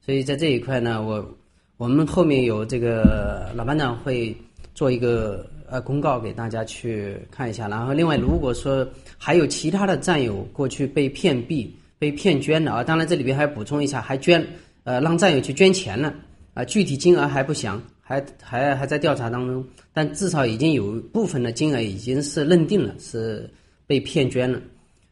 [0.00, 1.36] 所以在这一块呢，我
[1.76, 4.36] 我们后面有这个老班长会
[4.74, 7.68] 做一个呃公告给大家去看一下。
[7.68, 8.86] 然后另外，如果说
[9.16, 14.46] 还有其他的战友过去被骗币、被骗捐的啊，当然这里边还补充一下，还捐
[14.84, 16.14] 呃让战友去捐钱了
[16.54, 19.64] 啊，具体金额还不详，还还还在调查当中。
[19.92, 23.50] 但至少已经有部分的金额已经是认定了是
[23.86, 24.60] 被骗捐了，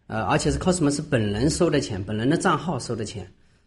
[0.07, 3.27] 呃，而且是 cosmos 本人收的钱，本人的账号收的钱。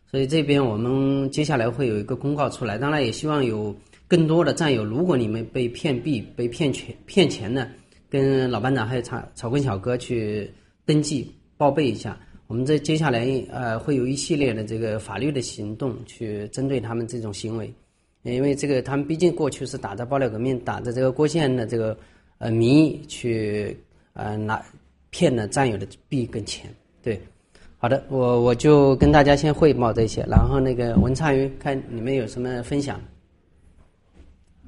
[0.09, 3.75] 所以这边我们接下来会有一个公告出来，当然也希望有
[4.08, 7.67] 更多的战友，如果你们被骗币、被骗钱、骗钱呢，
[8.09, 10.50] 跟老班长还有草草根小哥去
[10.85, 12.17] 登记报备一下。
[12.48, 17.74] 我们这接下来呃会有一系列的这个法律的行动去针对他们这种行为，
[18.24, 21.98] 因为这个他们毕竟过去是打着爆料革命、打着这个郭县的这个
[22.38, 23.78] 呃名义去
[24.14, 24.64] 呃拿
[25.10, 26.70] 骗了战友的币跟钱，
[27.02, 27.20] 对。
[27.78, 33.00] 好的，我我就跟大家先汇报这些，然后那个文灿云看你们有什么分享。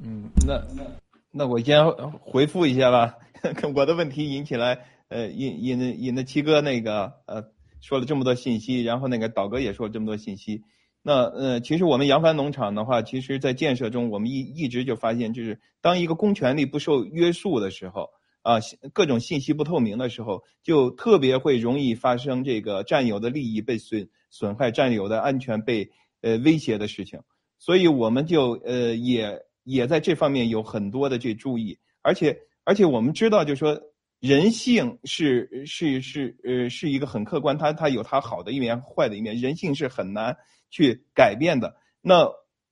[0.04, 0.84] 嗯，那那
[1.32, 1.84] 那我先
[2.22, 3.18] 回复一下吧。
[3.74, 7.44] 我的问题引起来，呃，引引引的七哥那个呃
[7.82, 10.64] 说了这么多信息，然后那个导哥也说了这么多信息。
[11.02, 18.10] 那呃，其实我们扬帆农场的话，其实在建设中，我们一一直就发现，就是当一个公权力不受约束的时候。
[18.44, 18.60] 啊，
[18.94, 25.92] 各种信息不透明的时候，就特别会容易发生这个占有的利益被损损害、占有的安全被
[26.22, 27.20] 呃威胁的事情。
[27.60, 33.78] 所以我们就呃也也在这方面有很多的这注意，而且而且我们知道，就是说
[34.20, 40.38] 人性是是是呃是一个很客观，它它有它好的一面、坏的一面，人性是很难
[40.70, 41.76] 去改变的。
[42.02, 42.30] 那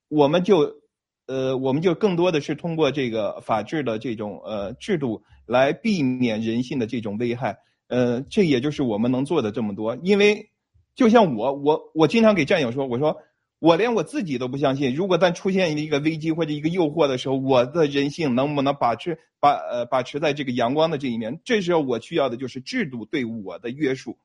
[0.08, 0.84] 我们就。
[1.28, 7.58] 呃，我们就更多的是通过这个法治的这种呃制度来避免人性的这种危害。
[7.88, 9.98] 呃，这也就是我们能做的这么多。
[10.04, 10.52] 因为
[10.94, 13.24] 就像我，我我经常给战友说，我说
[13.60, 21.40] 我连我自己都不相信，如果咱出现一个危机或者一个诱惑的时候，我的人性能不能把持把呃把持在这个阳光的这一面？
[21.44, 24.18] 这时候我需要的就是制度对我的约束。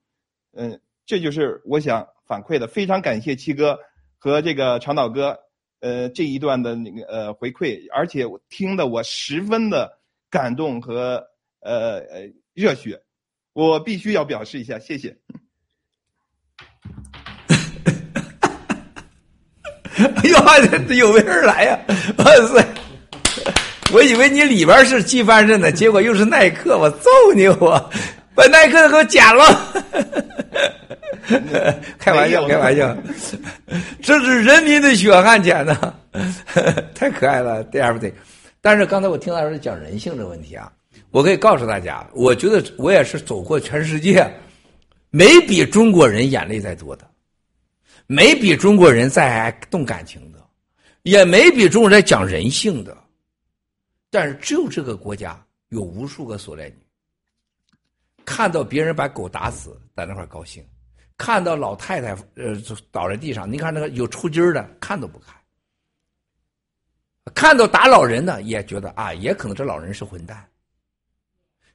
[0.52, 2.66] 嗯，这就是我想反馈的。
[2.66, 3.78] 非常感谢七哥
[4.18, 5.38] 和这个长岛哥。
[5.82, 11.26] 呃，这一段的那个呃回馈，而且听得我十分的感动和
[11.60, 13.00] 呃呃热血，
[13.54, 15.16] 我必须要表示一下，谢谢。
[20.16, 20.22] 哎
[20.94, 21.78] 呦，有没人来呀？
[22.18, 22.64] 哇塞！
[23.92, 27.46] 我以为你里边是纪梵希呢，结果又是耐克，我揍你！
[27.48, 27.90] 我
[28.34, 29.72] 把耐克给我剪了。
[31.98, 32.96] 开玩笑，开玩笑，
[34.02, 35.94] 这是人民的血汗钱呐，
[36.94, 38.12] 太可爱了，对不对？
[38.60, 40.70] 但是刚才我听到说讲人性的问题啊，
[41.10, 44.26] 我可以告诉大家，我觉得我也是走过全世界，
[45.10, 47.04] 没比中国人眼泪再多的，
[48.12, 50.44] 没比中国人再动感情的，
[51.02, 52.96] 也没比中国人讲人性的，
[54.10, 56.84] 但是只有这个国家有无数个索赖女，
[58.24, 60.60] 看到别人把狗打死，在那块高兴。
[61.16, 62.56] 看到老太太呃
[62.90, 65.32] 倒在地上，你看那个有抽筋的，看都不看；
[67.32, 70.44] 看到打老人的，也觉得啊，也可能这老人是混蛋。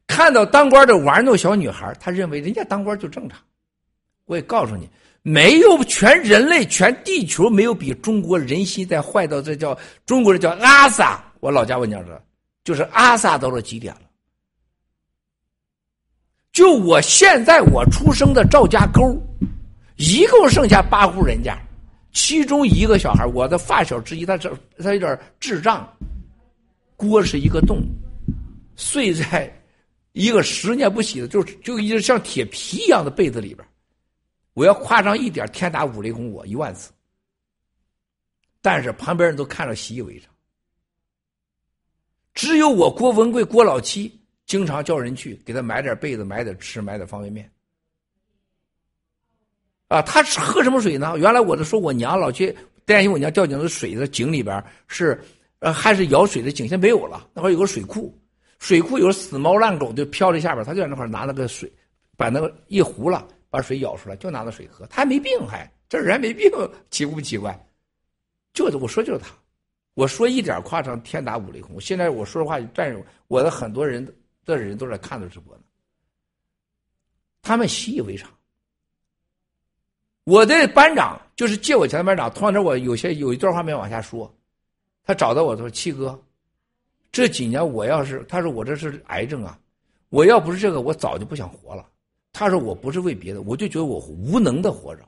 [0.06, 3.40] 看到当官的玩弄小女孩，他认为人家当官就正常。
[4.26, 4.90] 我也告诉你，
[5.28, 12.24] 没有全人类全地球没有比中国人心在坏到这叫中国人叫阿萨，我老家我讲的，
[12.64, 14.02] 就是阿萨到了极点了。
[16.52, 19.20] 就我现在我出生的赵家沟，
[19.96, 21.58] 一共剩下八户人家，
[22.12, 25.92] 其中一个小孩，我的发小之一，他这他有点智障，
[26.96, 27.82] 锅是一个洞，
[28.76, 29.52] 睡在
[30.12, 33.68] 一个十年不洗的，就就一直像铁皮一样的被子里边。
[34.56, 36.92] 我要夸张一点，天打五雷轰我一万次。
[38.60, 40.32] 但是旁边人都看着习以为常，
[42.34, 44.20] 只有我郭文贵郭老七。
[44.48, 47.52] 经常叫人去给他买点被子，买点吃，买点方便面。
[49.88, 51.18] 啊，他喝什么水呢？
[51.18, 55.20] 原来我都说我娘老去担心我娘掉井的水的井里边是，
[55.58, 57.28] 呃，还是舀水的井，现在没有了。
[57.34, 58.16] 那块有个水库，
[58.60, 61.68] 水库有死猫烂狗就漂在下边，他就在那块拿那个水，
[62.16, 64.86] 把那个一壶了，把水舀出来，就拿着水喝。
[64.88, 66.52] 他还没病，还这人没病，
[66.90, 67.58] 奇不奇怪？
[68.54, 69.28] 就是我说就是他，
[69.94, 71.80] 我说一点夸张，天打五雷轰。
[71.80, 74.06] 现在我说实话，战友，我的很多人
[74.44, 75.64] 的人都在看着直播呢，
[77.42, 78.30] 他们习以为常。
[80.26, 84.30] 我的班长就是借我钱的班长，突然我有些有一段话没往下说，
[85.04, 86.22] 他找到我说：“七哥，
[87.10, 89.58] 这几年我要是他说我这是癌症啊，
[90.10, 91.88] 我要不是这个，我早就不想活了。”
[92.38, 95.08] 他说：“我不是为别的，我就觉得我无能的活着。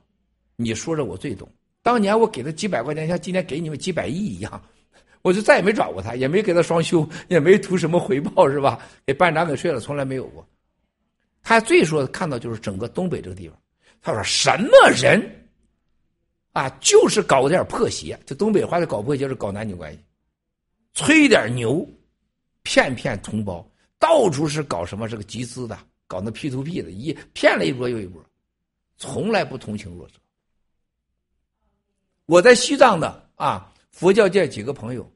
[0.56, 1.46] 你说着我最懂。
[1.82, 4.62] 当年我给他几百块钱，像今天给你们几百亿一样，
[5.20, 8.80] 我就再也没找过他，也没给他双休，也没图什么回报，是吧？
[9.04, 10.48] 给班长给睡了，从来没有过。
[11.42, 13.58] 他最说看到就是整个东北这个地方。”
[14.00, 15.22] 他说：“什么人
[16.52, 16.66] 啊？
[16.80, 19.98] 就是搞点破鞋，这东北话的搞破鞋是搞男女关系，
[20.94, 21.86] 吹点牛，
[22.62, 28.20] 骗骗同胞，到处是搞什么这个集资的，搞那 P to P 的，一骗了一波又一波，
[28.96, 30.14] 从来不同情弱者。
[32.26, 35.08] 我在西藏的啊，佛教界几个朋友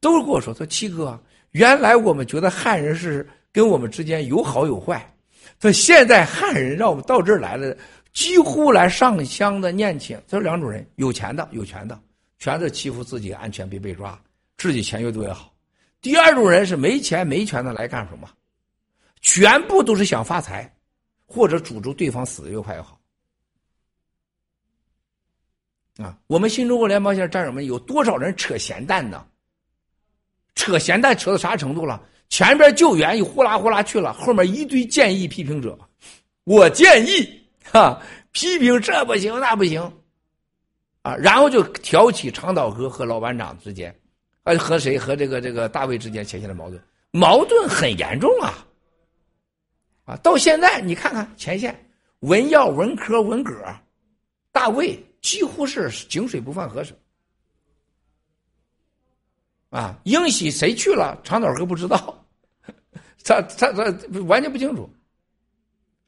[0.00, 1.18] 都跟我说：说七哥，
[1.52, 5.10] 原来我们觉得汉人是跟我们之间有好有坏，
[5.58, 7.74] 说现在汉人让我们到这儿来了。”
[8.14, 12.00] 几乎来上香的念请，这两种人：有钱的、有权的，
[12.38, 14.16] 全是欺负自己安全别被抓，
[14.56, 15.52] 自己钱越多越好。
[16.00, 18.30] 第二种人是没钱没权的来干什么？
[19.24, 20.70] 全部都是想发财，
[21.24, 23.00] 或者诅咒对方死的越快越好。
[25.96, 29.26] 啊，我们新中国联邦现在战友们有多少人扯闲蛋呢？
[30.54, 32.06] 扯闲蛋扯到啥程度了？
[32.28, 35.78] 前边救援又呼啦呼啦去了，后面一堆建议批评者，
[36.44, 37.42] 我建议。
[37.72, 37.98] 哈，
[38.32, 39.80] 批评这不行那不行，
[41.00, 43.98] 啊，然后就挑起长岛哥和老班长之间，
[44.42, 48.66] 啊，和谁和这个这个大卫之间前线的矛盾，矛盾很严重啊，
[50.04, 51.74] 啊，到现在你看看前线
[52.20, 53.52] 文耀、文科、文革，
[54.52, 56.96] 大卫几乎是井水不犯河水，
[59.70, 62.26] 啊，英喜谁去了，长岛哥不知道，
[63.24, 63.84] 他他他
[64.26, 64.88] 完全不清楚，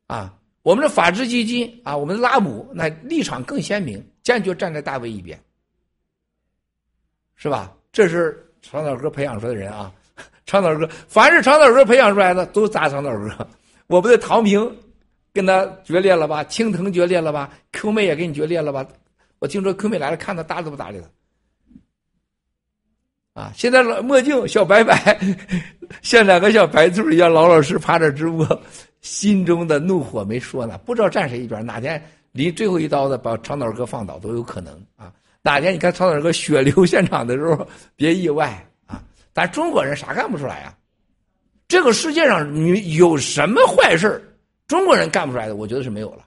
[0.06, 0.38] 啊。
[0.62, 5.40] 我们的法治基金啊，我们的拉姆那立场更鲜明，坚决站在大卫一边，
[7.36, 7.72] 是吧？
[7.92, 9.94] 这是长岛哥培养出来的人啊，
[10.44, 13.48] 长岛哥，凡是长岛哥培养出来的都砸长岛哥。
[13.86, 14.76] 我们的唐平
[15.32, 16.42] 跟他决裂了吧？
[16.44, 18.86] 青藤决裂了吧？Q 妹也跟你决裂了吧？
[19.38, 21.00] 我听说 Q 妹来了，看他搭理不搭理
[23.34, 23.42] 他？
[23.42, 25.18] 啊，现在老墨镜小白白，
[26.02, 28.62] 像两个小白兔一样老老实趴着直播。
[29.02, 31.64] 心中的怒火没说呢，不知道站谁一边。
[31.64, 35.12] 哪天离最后一刀子把长岛哥放倒都有可能啊！
[35.42, 39.00] 哪天你看长岛哥血流现场的时候，别意外啊！
[39.32, 40.74] 咱中国人啥干不出来啊？
[41.68, 44.22] 这个世界上你有什么坏事
[44.68, 45.56] 中国人干不出来的？
[45.56, 46.26] 我觉得是没有了。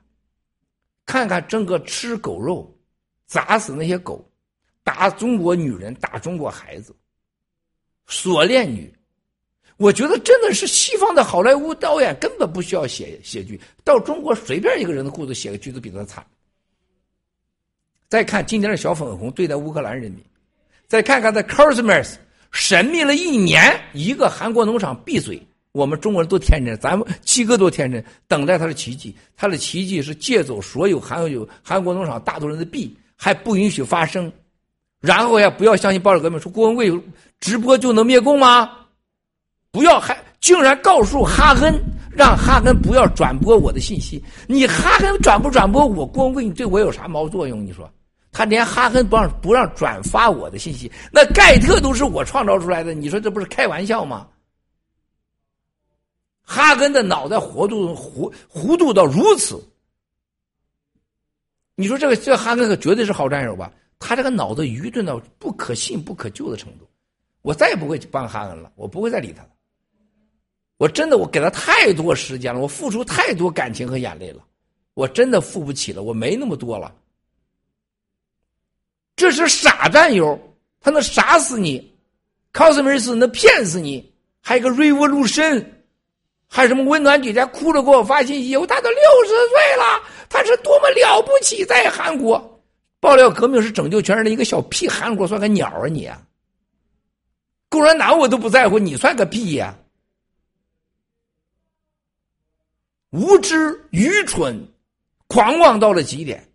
[1.05, 2.77] 看看整个吃狗肉，
[3.25, 4.23] 砸死那些狗，
[4.83, 6.95] 打中国女人，打中国孩子，
[8.05, 8.93] 锁链女。
[9.77, 16.25] 我觉得真的是西方的好莱坞导演根本不需要写写剧，到中国随便一个人的故事写个剧都比他惨。
[18.09, 20.21] 再看今天的小粉红对待乌克兰人民，
[20.85, 22.15] 再看看在 Christmas
[22.51, 29.15] 神秘了一年，一个韩国农场闭嘴，我们中国人多天真，咱们七哥多天真，等待他的奇迹。
[29.37, 34.31] 他的奇迹是借走所有韩有韩国农场大多人的币，还不允许发声，
[34.99, 36.91] 然后呀，不要相信暴力革命，说郭文贵
[37.39, 38.69] 直播就能灭共吗？
[39.71, 41.79] 不要还竟然告诉哈恩，
[42.11, 44.23] 让哈恩不要转播我的信息。
[44.47, 47.63] 你哈恩转不转播我郭文贵，你对我有啥毛作用？
[47.63, 47.87] 你说
[48.31, 54.27] 他连哈恩不让不让转发我的信息，那盖特都是我创造出来的，你说这不是开玩笑吗？
[56.43, 59.63] 哈根的脑袋活度糊糊涂到如此，
[61.75, 63.71] 你说这个这哈根可绝对是好战友吧？
[63.99, 66.87] 他这个脑子愚钝到不可信不可救的程度，
[67.41, 69.49] 我再也不会帮哈恩了，我不会再理他了。
[70.77, 74.43] 我真的，我给他太多时间了，我付出太多感情和眼泪了，
[74.93, 76.95] 我真的付不起了，我没那么多了。
[79.19, 80.39] 这是傻战友，
[80.79, 81.93] 他能傻死你
[82.53, 85.61] ，cosmos 能骗死你，还有个 revolution，
[86.47, 92.63] 还什么温暖姐姐哭着给我发信息，我他都六十岁了，他是多么了不起，在韩国
[93.01, 96.25] 爆料革命是拯救全人的一个小屁，韩国算个鸟啊你啊！
[97.67, 99.77] 共产党我都不在乎，你算个屁呀！
[103.09, 104.65] 无知、愚蠢、
[105.27, 106.48] 狂妄到了极点，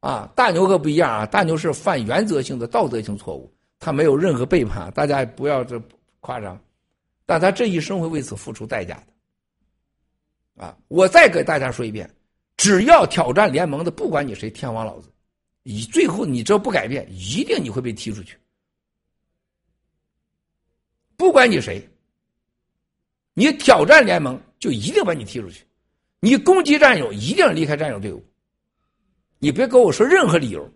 [0.00, 0.32] 啊！
[0.34, 1.26] 大牛可不一样啊！
[1.26, 5.80] 大牛是犯原则性的道德性错误，他没有任何背叛，大家不要这
[6.20, 6.58] 夸张，
[7.26, 8.94] 但他这一生会为此付出代价
[10.56, 10.76] 的，啊！
[10.88, 12.10] 我再给大家说一遍，
[12.56, 15.12] 只要挑战联盟的，不管你谁，天王老子，
[15.62, 18.38] 你最后你只要不改变，一定你会被踢出去。
[21.18, 21.86] 不管你谁，
[23.34, 25.62] 你挑战联盟就一定把你踢出去，
[26.20, 28.24] 你攻击战友一定离开战友队伍。
[29.40, 30.70] 你别跟我说任何理由，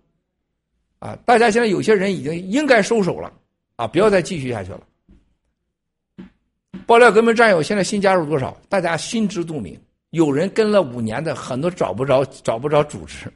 [0.99, 1.15] 啊！
[1.27, 3.33] 大家现在有些人已经应该收手了，
[3.77, 4.81] 啊，不要再继续下去了。
[6.87, 8.57] 爆料革命战友现在新加入多少？
[8.69, 9.81] 大家心知肚明。
[10.11, 13.31] 有人跟了五年的，很多找不着，找不着组织。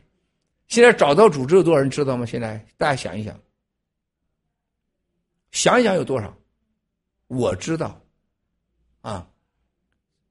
[0.66, 2.24] 现在找到组织有多少人知道吗？
[2.24, 3.38] 现在大家想一想，
[5.50, 6.34] 想一想有多少？
[7.26, 8.00] 我知道，
[9.02, 9.28] 啊，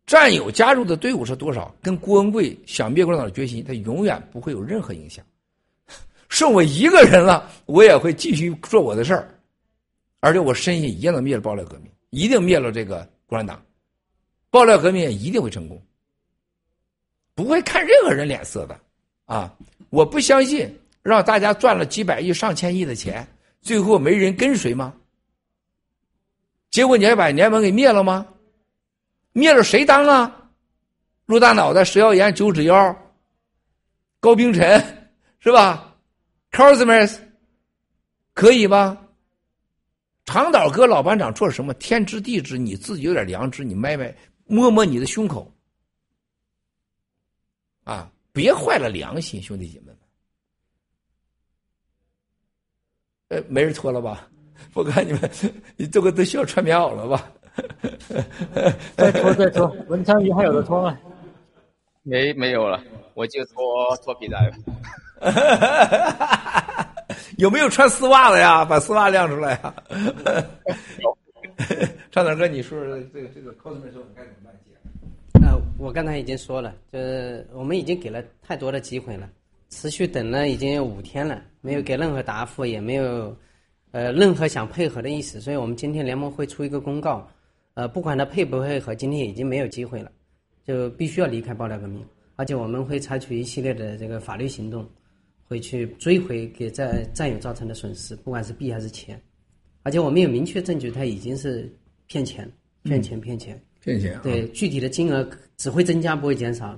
[0.08, 1.76] 战友加入的队伍是多少？
[1.82, 5.24] 跟郭文贵想灭共产党的决心，他永远不会有任何影响。
[6.30, 9.30] 剩我一个人了，我也会继续做我的事儿，
[10.22, 13.62] 而且我深信一定能灭了爆料革命，一定灭了这个共产党，
[14.50, 15.82] 爆料革命也一定会成功，
[17.36, 18.80] 不会看任何人脸色的
[19.26, 19.54] 啊！
[19.90, 23.28] 我不相信让大家赚了几百亿、上千亿的钱，
[23.62, 24.94] 最后没人跟随吗？
[26.72, 28.26] 结果你还把联盟给灭了吗？
[29.38, 30.50] 灭了谁当啊？
[31.28, 33.14] 陆大脑袋、石耀岩、九指妖、
[34.20, 34.84] 高冰晨，
[35.38, 35.96] 是吧
[36.50, 37.20] ？Cosmos，
[38.34, 39.00] 可以吧？
[40.26, 41.72] 长岛哥老班长做什么？
[41.76, 44.12] 天知地知，你自己有点良知，你迈迈
[44.48, 45.54] 摸摸你的胸口，
[47.84, 49.98] 啊，别坏了良心，兄弟姐妹们。
[53.28, 54.28] 呃，没人脱了吧？
[54.74, 55.30] 我看你们，
[55.76, 57.32] 你这个都需要穿棉袄了吧？
[58.96, 60.98] 再拖再拖，文昌鱼还有的拖吗？
[62.04, 62.80] 没没有了，
[63.14, 64.54] 我就拖拖皮带了。
[67.38, 68.64] 有没有穿丝袜的呀？
[68.64, 69.74] 把丝袜亮出来呀！
[72.12, 74.54] 张大哥，你说说这个这个 cosmo 时候该怎么办？
[75.44, 79.30] 呃，我刚才已经说了，就是我们已经给了太多的机会了，
[79.70, 83.36] 持续等了已经有五天了，没有给任何答复，也没有。
[83.92, 87.28] 呃，任何想配合的意思，所以我们今天联盟会出一个公告，
[87.78, 90.12] 呃，不管他配不配合，今天已经没有机会了，
[90.66, 92.04] 就必须要离开爆料革命，
[92.36, 94.90] 而且我们会采取一系列的这个法律行动，
[95.48, 99.22] 会去追回给战战友造成的损失，不管是币还是钱，
[99.84, 101.72] 而且我们有明确证据，他已经是
[102.08, 106.76] 骗钱、骗钱、骗钱、骗钱，对，具体的金额只会增加不会减少，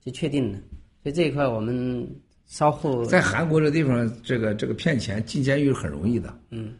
[0.00, 0.58] 就确定了，
[1.04, 2.04] 所以这一块我们。
[2.44, 6.38] 稍后在韩国这地方，这个这个骗钱进监狱很容易的。
[6.50, 6.74] 嗯，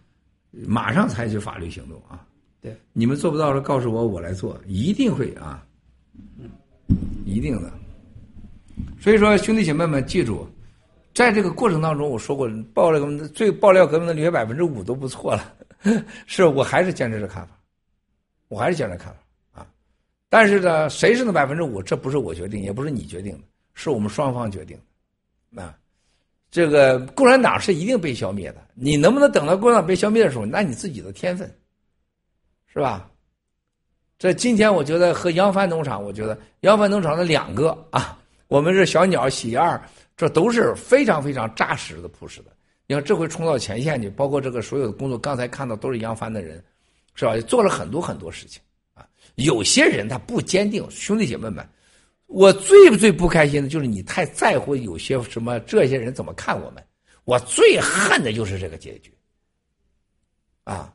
[0.51, 2.27] 马上采取法律行动啊！
[2.63, 5.67] 对，你们做不到的，告诉我，我来做，一定会啊！
[7.27, 7.69] 一定的。
[9.01, 10.47] 所以说，兄弟姐妹们，记住，
[11.13, 15.53] 在这个过程当中，我说过，爆料革命最爆料革命的率百分之五都不错了。
[16.27, 17.59] 是我还是坚持这看法，
[18.47, 19.67] 我还是坚持看法啊！
[20.29, 21.83] 但是呢，谁是那百分之五？
[21.83, 23.41] 这不是我决定，也不是你决定的，
[23.75, 24.83] 是我们双方决定的。
[25.51, 25.75] 那，
[26.49, 28.65] 这个共产党是一定被消灭的。
[28.75, 31.53] 你能不能等到共产党被消灭的时候，那你自己的天分，
[32.73, 33.09] 是吧？
[34.19, 38.19] 这今天我觉得和扬帆农场，我觉得扬帆农场的两个啊，
[38.49, 39.81] 我们是小鸟喜二，
[40.17, 42.57] 这都是非常非常扎实的、朴实的。
[42.87, 46.65] 你看这回冲到前线去，包括这个所有的工作，刚才看到都是扬帆的人，
[47.15, 47.37] 是吧？
[47.41, 48.63] 做了很多很多事情
[48.95, 49.07] 啊。
[49.35, 51.69] 有些人他不坚定，兄弟姐妹们。
[52.27, 56.83] 我最最不开心的就是你太在乎有些什么这些人怎么看我们，
[57.25, 59.13] 我最恨的就是这个结局。
[60.65, 60.95] 啊，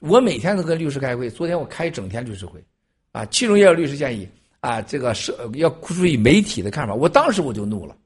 [0.00, 2.62] 我每天都跟律师开会，昨天我开一整天律师会，
[3.12, 4.28] 啊，其中也有律师建议
[4.60, 6.94] 啊，这个是要注意媒体的看法。
[6.94, 7.96] 我当时我就怒了，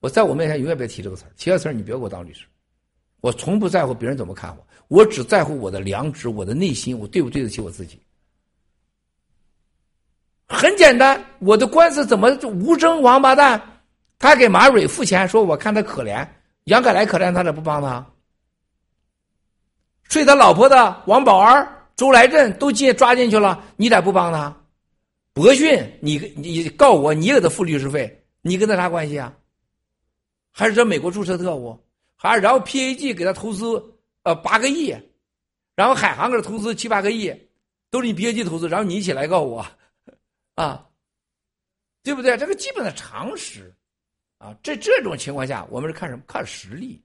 [0.00, 2.44] 我在我面前永远别提这个词儿，提这词儿你别给我当律师。
[3.20, 7.98] 我从不在乎别人怎么看我，我只在乎我的良知，我的内心，我对不对得起我自己。
[10.48, 13.60] 很简单，我的官司怎么无争王八蛋？
[14.18, 16.26] 他给马蕊付钱，说我看他可怜，
[16.64, 18.04] 杨凯来可怜他咋不帮他？
[20.08, 24.54] 睡他老婆的王宝儿、周来振都进抓进去了，你咋不帮他？
[25.32, 29.34] 博讯，你你告我，你给他付律师费，你跟他啥关系啊？
[30.50, 31.78] 还是这美国注册特务？
[32.16, 34.96] 还然后 PAG 给他投资呃八个亿，
[35.74, 37.30] 然后海航给他投资七八个亿，
[37.90, 39.66] 都是你 PAG 投资，然后你一起来告我。
[40.54, 40.86] 啊，
[42.02, 42.38] 对不对？
[42.38, 43.74] 这个基本的常识，
[44.38, 46.22] 啊，这这种情况下，我们是看什么？
[46.26, 47.02] 看实力。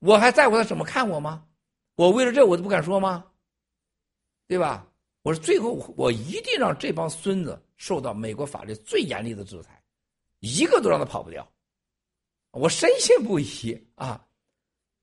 [0.00, 1.42] 我还在乎他怎么看我吗？
[1.94, 3.24] 我为了这我都不敢说吗？
[4.46, 4.86] 对吧？
[5.22, 9.80] 我说最后我一定让这帮孙子受到美国法律最严厉的制裁，
[10.40, 11.48] 一个都让他跑不掉。
[12.50, 14.26] 我深信不疑啊！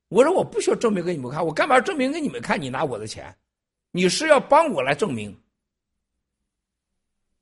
[0.10, 2.62] 我说我不需要证明给你们看，我干嘛证明给你们看？
[2.62, 3.36] 你拿我的钱，
[3.92, 5.36] 你是要帮我来证明。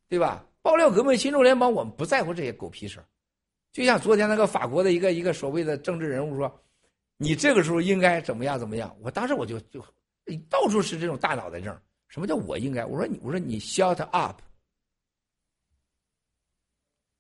[0.08, 0.46] 对吧？
[0.62, 3.04] 爆料革命、新中联邦，我们不在乎这些狗屁事
[3.72, 6.64] 就像昨天那个法国的一个一个所谓的政治人物说，
[7.18, 8.96] 你这个时候应该怎么样怎么样。
[9.02, 9.84] 我当时我就就
[10.50, 11.78] 到处是这种大脑袋症。
[12.08, 12.86] 什么叫我应该？
[12.86, 14.42] 我说你我说你 shut up。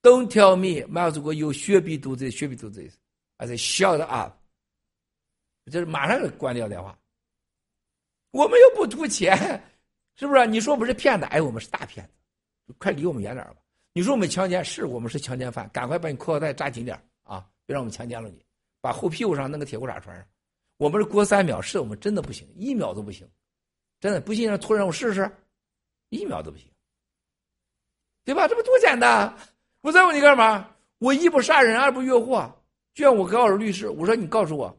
[0.01, 2.95] Don't tell me, Miles，you should be do this, should be do this.
[3.37, 4.35] I say shut up。
[5.71, 6.97] 就是马上就关掉电话。
[8.31, 9.35] 我们又不图钱，
[10.15, 10.47] 是不是？
[10.47, 11.25] 你说我们是骗子？
[11.25, 12.05] 哎，我们是大骗
[12.65, 13.55] 子，快离我们远点吧。
[13.91, 17.45] 你说我们强奸，是我们是强奸犯，赶快把你裤腰带扎紧点啊！
[17.65, 18.45] 别让我们强奸了你，
[18.87, 20.25] 把后屁股上弄个铁裤衩穿上。
[20.77, 23.27] 我们是过三秒，是我们真的不行，一秒都不行，
[23.99, 25.29] 真的不信让突然我试试，
[26.07, 26.71] 一秒都不行，
[28.23, 28.47] 对吧？
[28.47, 29.35] 这不多简单？
[29.81, 30.69] 我在问你干嘛？
[30.99, 32.49] 我一不杀人，二不越货。
[32.93, 34.73] 就像我告诉律师，我说你告诉我，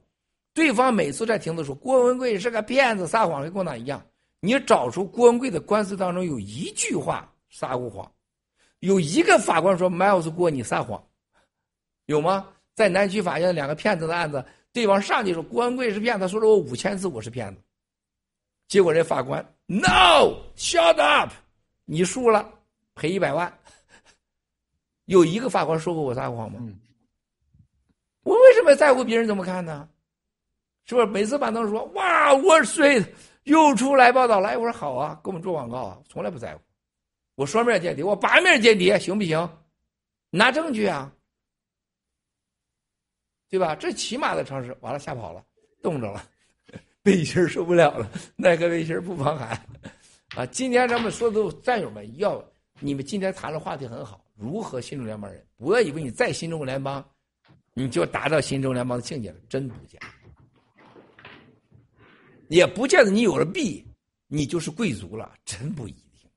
[0.54, 4.02] 对方每次在庭的说郭文贵是个骗子，撒谎跟共产党一样。
[4.40, 8.10] 你找出郭文贵的官司当中有一句话撒过谎。
[8.78, 11.06] 有一个法官说：“Miles 郭，你撒谎，
[12.06, 12.48] 有吗？
[12.78, 17.60] 在南区法院两个骗子的案子，对方上去说郭文贵是骗子，说了我五千次我是骗子，
[18.68, 21.32] 结果这法官 No，shut up，
[21.86, 22.48] 你输了，
[22.94, 23.52] 赔一百万。
[25.06, 26.60] 有一个法官说过我撒谎吗？
[28.22, 29.88] 我为什么在乎别人怎么看呢？
[30.84, 33.04] 是不是每次板凳说哇，我睡
[33.42, 36.60] 又出来报道来，我说好啊，给我们做广告啊，从来不在乎。”
[37.34, 39.50] 我双面间谍，我八面间谍，行不行？
[40.30, 41.12] 拿证据啊，
[43.48, 43.74] 对吧？
[43.74, 44.76] 这起码的常识。
[44.80, 45.44] 完了，吓跑了，
[45.82, 46.22] 冻着了，
[47.02, 49.50] 背心受不了了，耐个背心不防寒
[50.36, 50.44] 啊！
[50.46, 52.44] 今天咱们说的战友们，要
[52.80, 55.44] 你们今天谈的话题很好，如何新中联邦人？
[55.56, 57.04] 不要以为你在新中国联邦，
[57.72, 60.00] 你就达到新中联邦的境界了，真不见。
[62.48, 63.84] 也不见得你有了币，
[64.26, 66.30] 你就是贵族了，真不一定。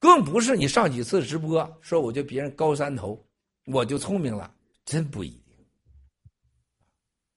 [0.00, 3.24] 更不是你上几次直播说我就别人高三头，
[3.66, 4.54] 我就聪明了，
[4.84, 5.54] 真不一定。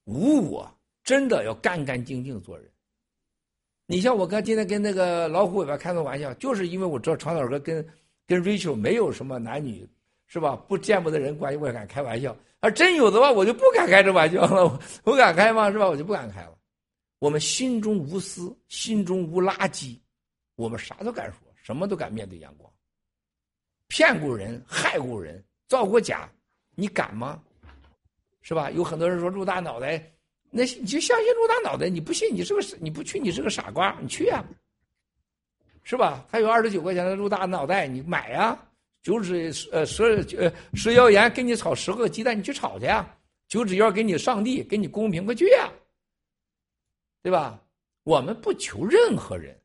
[0.05, 0.69] 无我
[1.03, 2.69] 真的要干干净净做人。
[3.85, 7.87] 你像我刚今天跟那个老虎尾巴开个玩笑，就是因为我知道长岛哥跟
[8.25, 9.87] 跟 Rachel 没有什么男女
[10.25, 12.35] 是吧不见不得人关系，我也敢开玩笑。
[12.59, 14.79] 而真有的话，我就不敢开这玩笑了。
[15.05, 15.71] 我敢开吗？
[15.71, 15.87] 是吧？
[15.87, 16.57] 我就不敢开了。
[17.19, 19.97] 我们心中无私，心中无垃圾，
[20.55, 21.39] 我们啥都敢说。
[21.63, 22.71] 什么都敢面对阳光，
[23.89, 26.31] 骗过人、害过人、造过假，
[26.79, 27.41] 你敢吗？
[28.43, 28.69] 是吧？
[28.69, 29.99] 有很多人说陆大脑袋，
[30.51, 34.45] 那你就相信陆大脑袋，你不信你是个你不去你是个傻瓜，你去呀，
[35.81, 36.23] 是吧？
[36.29, 38.57] 还有二十九块钱的陆大脑袋，你买呀？
[39.01, 43.17] 九指呃蛇呃蛇妖言给你炒十个鸡蛋，你去炒去呀？
[43.47, 45.71] 九指妖给你上帝给你公平，快去呀，
[47.23, 47.59] 对吧？
[48.03, 49.59] 我们不求任何人。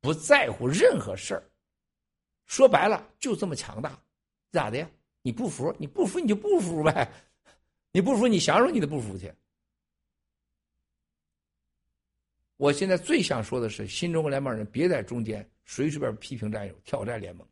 [0.00, 1.42] 不在乎任何事儿，
[2.44, 3.98] 说白了就这么强大，
[4.52, 4.88] 咋的呀？
[5.26, 5.74] 你不服？
[5.76, 7.10] 你不服你就不服呗，
[7.90, 9.32] 你不服你享受你的不服去。
[12.56, 17.44] 我现在最想说的是，新中国联邦人别在中间随随便批评战友、挑战联盟，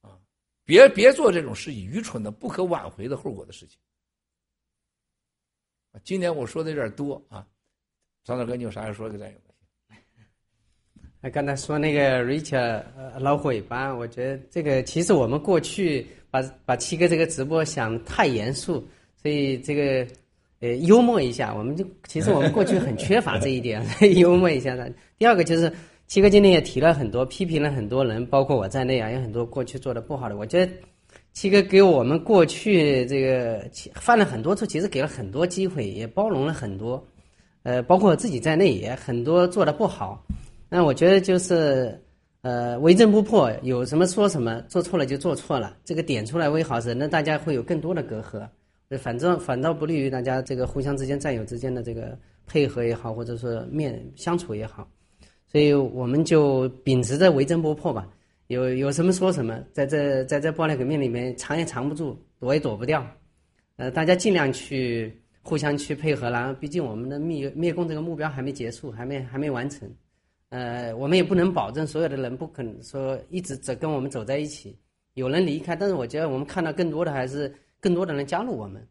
[0.00, 0.18] 啊，
[0.64, 3.78] 别别做这种事情，愚蠢的、不可挽回的后果的事情。
[6.04, 7.46] 今天我说的有点多啊，
[8.24, 9.38] 张大哥，你有啥要说给战友？
[11.32, 12.84] 刚才说那个 Richard
[13.18, 16.06] 老虎尾巴，我觉得这个其实我们过去
[16.42, 18.86] 把把七哥这个直播想太严肃，
[19.22, 20.06] 所以这个
[20.60, 23.82] 呃幽默一下，我们就其实我们过去很缺乏这一点，
[24.16, 24.92] 幽默一下的。
[25.18, 25.72] 第二个就是
[26.06, 30.36] 七哥今天也提了很多，批评了很多人，包括我在内啊，有很多过去做的不好的。
[30.36, 30.70] 我觉得
[31.32, 37.02] 七哥给我们过去这个犯了很多错，其实给了很多机会，也包容了很多，
[37.62, 40.24] 呃，包括我自己在内也很多做的不好。
[40.68, 42.00] 那我觉得就是，
[42.46, 48.48] 呃，为政不破，有什么说什么，做错了就做错了，这个点出来为好事，那大家会有更多的隔阂，
[48.96, 52.16] 反正反倒不利于大家这个互相之间战友之间的这个
[52.46, 54.88] 配合也好，或者说面相处也好，
[55.50, 58.08] 所以我们就秉持着为政不破吧，
[58.46, 63.04] 有有什么说什么，在这在这爆料革命里面藏也藏不住，躲也躲不掉，
[63.74, 69.90] 呃，大家尽量去互相去配合啦，毕竟我们的灭灭共这个目标还没结束，还没还没完成。
[70.50, 74.78] 呃，我们也不能保证所有的人不可能说一直走跟我们走在一起，
[75.14, 78.86] 有人离开，但是我觉得我们看到更多的还是更多的人加入我们，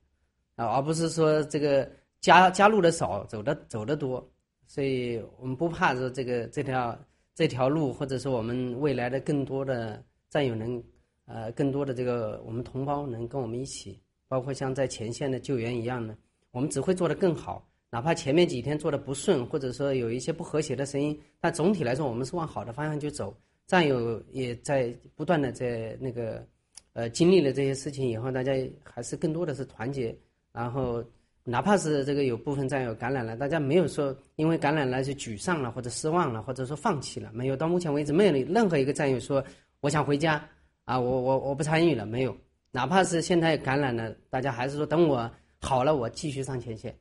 [0.56, 4.30] 啊，而不是说这个加加入的少，走的走的多，
[4.68, 6.98] 所以我们不怕说这个这条
[7.34, 10.84] 这条路，或者说我们未来的更多的战友能，
[11.26, 16.18] 呃，更多的这个我们同胞能跟我们一起，包括像在前线的救援一样的，
[16.52, 17.66] 我们只会做得更好。
[17.90, 23.36] 哪怕前面几天做的不顺，或者说有一些不和谐的声音，但总体来说，我们是往好的方向去走。
[23.68, 26.46] 战友也在不断的在那个
[26.94, 30.16] 呃，经历了这些事情以后，大家还是更多的是团结，
[30.52, 31.04] 然后
[31.44, 37.56] 哪怕是这个有部分战友感染了，大家没有说因为感染了就沮丧了或者失望了，或者说放弃了，没有。
[37.56, 39.44] 到目前为止，没有任何一个战友说
[39.80, 40.48] 我想回家
[40.84, 42.36] 啊，我我我不参与了，没有。
[42.72, 46.96] 哪怕是现在感染了，大家还是说等我好了，我继续上前线。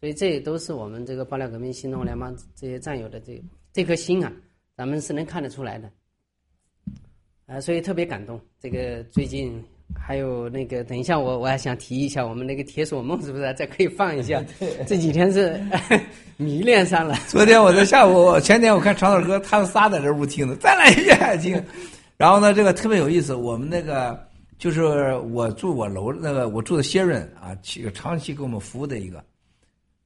[0.00, 3.38] 所以这也都是我们这个爆料革命新中国联邦这些战友的这
[3.72, 4.32] 这颗心啊，
[4.74, 5.90] 咱们是能看得出来的。
[7.46, 8.40] 啊，所以特别感动。
[8.58, 9.62] 这个最近
[9.94, 14.42] 还有那个，等一下我我还想提一下，我们那个铁索梦是不是再可以放一下？
[14.86, 15.60] 这几天是
[16.38, 17.14] 迷恋上了。
[17.28, 21.62] 昨天我在下午，前天我看长岛哥他们仨在这屋听的，再来一遍听。
[22.16, 23.34] 然后呢，这个特别有意思。
[23.34, 24.18] 我们那个
[24.58, 27.54] 就是我住我楼那个，我住的谢润啊，
[27.92, 29.22] 长期给我们服务的一个，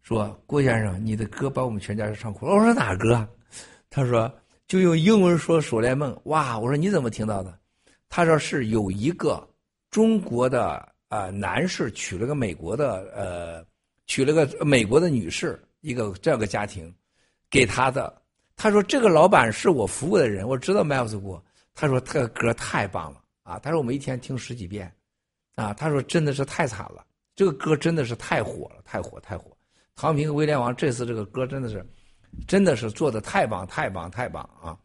[0.04, 2.54] 说郭先生，你的歌把我们全家唱哭了。
[2.54, 3.28] 我说哪歌？
[3.90, 4.32] 他说。
[4.66, 6.58] 就用英文说《锁链梦》哇！
[6.58, 7.56] 我说你怎么听到的？
[8.08, 9.46] 他说是有一个
[9.90, 13.64] 中国的呃男士娶了个美国的呃
[14.06, 16.92] 娶了个美国的女士，一个这样个家庭
[17.50, 18.22] 给他的。
[18.56, 21.44] 他说这个老板是我服务的人，我知道麦尔斯过。
[21.74, 23.58] 他说这个歌太棒了啊！
[23.58, 24.90] 他说我们一天听十几遍
[25.56, 25.74] 啊！
[25.74, 27.04] 他说真的是太惨了，
[27.36, 29.53] 这个歌真的是太火了，太火太火。
[29.94, 31.84] 唐平和威廉王这次这个歌真的是。
[32.48, 34.76] 真的是做的太棒太棒太棒啊！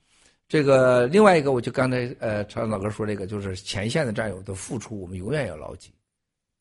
[0.48, 5.92] 这个另外一个，我就刚才呃，常老哥说这个，就是前线的战友的付出，我们永远要牢记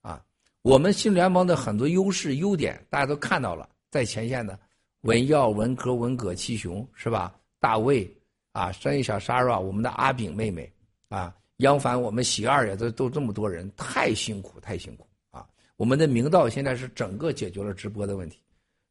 [0.00, 0.24] 啊。
[0.62, 4.58] 我们新联盟的很多优势优点，大家都看到了，在前线的
[5.02, 7.34] 文耀、文科、文革、七雄是吧？
[7.60, 8.10] 大卫
[8.52, 10.72] 啊，生意小沙拉，我们的阿炳妹妹
[11.10, 15.06] 啊，杨凡，我们喜二也都都这么多人，太辛苦太辛苦！
[15.78, 18.38] 我们的明道现在是整个解决了直播的问题。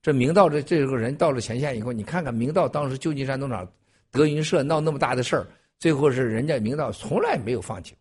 [0.01, 3.69] 这明道这这个人到了前线以后，你看看明道当时旧金山农场
[4.09, 5.45] 德云社闹那么大的事儿，
[5.79, 7.99] 最后是人家明道从来没有放弃过。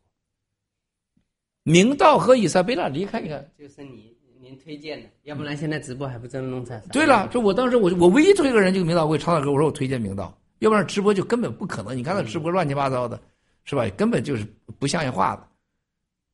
[1.65, 6.79] 明道和伊莎贝拉离开，你看就是你您推荐的，要不然现在直播还不真弄才。
[6.93, 11.97] 对了，就我当时我我唯一推个人就是明道，我给常大哥我说我推荐明道，要不然直播就根本不可能。
[11.97, 13.21] 你看他直播乱七八糟的，
[13.65, 13.89] 是吧？
[13.97, 14.47] 根本就是
[14.79, 15.49] 不像样话的。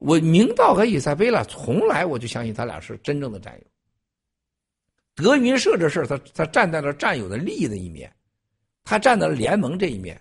[0.04, 3.66] 我明道和伊莎贝拉从来我就相信他俩是真正的战友。
[5.14, 8.14] 德云社这事，他他站在了战友的利益的一面，
[8.82, 10.20] 他站在了联盟这一面，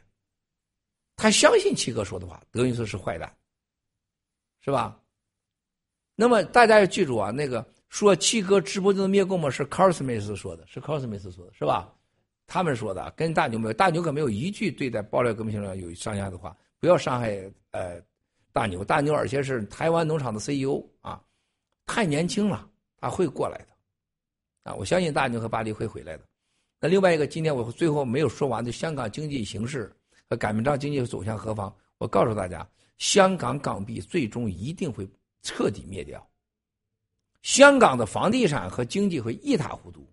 [1.16, 3.32] 他相信七哥说的话，德云社是坏蛋，
[4.60, 5.00] 是吧？
[6.16, 9.50] 那么大家要记住啊，那个说七哥直播就能灭共吗？
[9.50, 11.18] 是 c a r s m i t h 说的，是 c a r s m i
[11.18, 11.92] t h 说的，是吧？
[12.46, 17.32] 他们说的，跟大牛没有，大牛可没有一句对待爆料革命行动有上下的话，不要伤害
[17.72, 18.00] 呃
[18.54, 21.22] 大牛，大牛而且是台湾农场的 CEO 啊，
[21.86, 23.68] 太年轻了，他会过来的。
[24.64, 26.24] 啊，我相信大牛和巴黎会回来的。
[26.80, 29.92] 那另外一个，今天我最后没有说完的香港经济形势
[30.30, 31.74] 和擀面杖经济走向何方？
[31.98, 35.08] 我告诉大家，香港港币最终一定会
[35.42, 36.28] 彻底灭掉。
[37.44, 40.08] 香港的房地产和经济会一塌糊涂。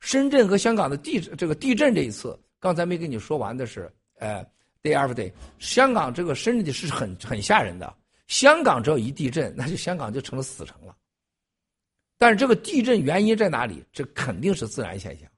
[0.00, 4.44] 深圳和香港的地这个地震这一次，刚才没跟你说完的是，呃
[4.82, 7.92] ，day after day，香港这个深圳的是很很吓人的。
[8.26, 10.94] 香港只要一地震，那就香港就成了死城了。
[12.18, 13.82] 但是这个地震原因在哪里？
[13.92, 15.28] 这肯定是自然现象。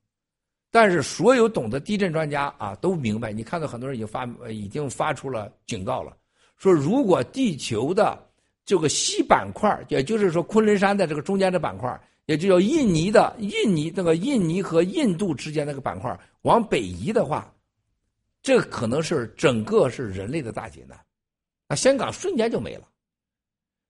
[0.72, 6.16] 但是所有懂得地震专家啊都明白，你看到很多人已经发已经发出了警告了，
[6.56, 8.18] 说如果地球的
[8.64, 17.52] 这个西板块，也就是说昆仑山的这个中间的板块，也就叫印尼的印尼那个印尼和印度之间那个板块往北移的话，
[18.42, 20.98] 这可能是整个是人类的大劫难，
[21.68, 22.88] 那香港瞬间就没了。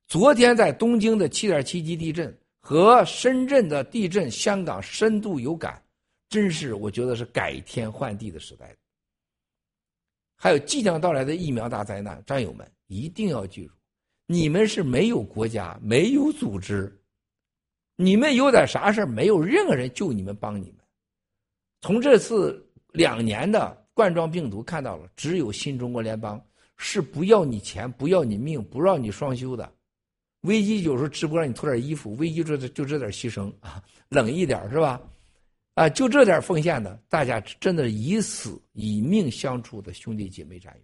[0.06, 2.36] 昨天在东京的七点七级地震。
[2.62, 5.82] 和深圳的地震，香港深度有感，
[6.28, 8.76] 真是我觉得是改天换地的时代。
[10.36, 13.72] 还有即将到来的疫苗大灾难，战友们一定要记住，
[14.26, 16.94] 你们是没有国家、没有组织，
[17.96, 20.84] 你们有点啥事没有任何人救你们、帮你们。
[21.80, 22.62] 从这次
[22.92, 26.42] 两年的冠状病毒看到了，只有新中国联邦
[26.76, 29.70] 是不要你钱、不要你命、不让你双休的。
[30.42, 35.00] 危机有时候直播让你脱点衣服，危机就就这点牺牲啊， 冷一点是吧？
[35.74, 40.82] 啊，就这点奉献的，大家真的是以死以命相处的兄弟姐妹战友。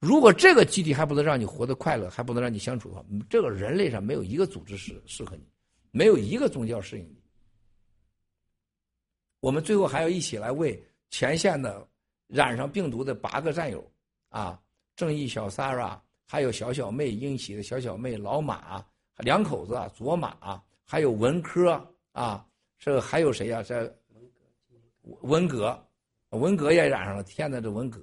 [0.00, 5.42] 如果这个基地还不能让你活得快乐，还不能让你相处的话，这个人类上没有一个组织适适合你，
[5.90, 7.16] 没有一个宗教适应你。
[9.40, 10.82] 我们最后还要一起来为
[11.14, 11.86] 前线的
[12.26, 13.88] 染上病毒的八个战友
[14.30, 14.60] 啊，
[14.96, 15.96] 正义小 Sarah。
[16.26, 18.84] 还有小小妹英喜的小小妹老马
[19.18, 22.44] 两口子左马，还有文科啊，
[22.80, 23.62] 这还有谁呀？
[23.62, 23.94] 这
[25.20, 25.80] 文革，
[26.30, 27.22] 文革也染上了。
[27.22, 28.00] 天呐，这文革，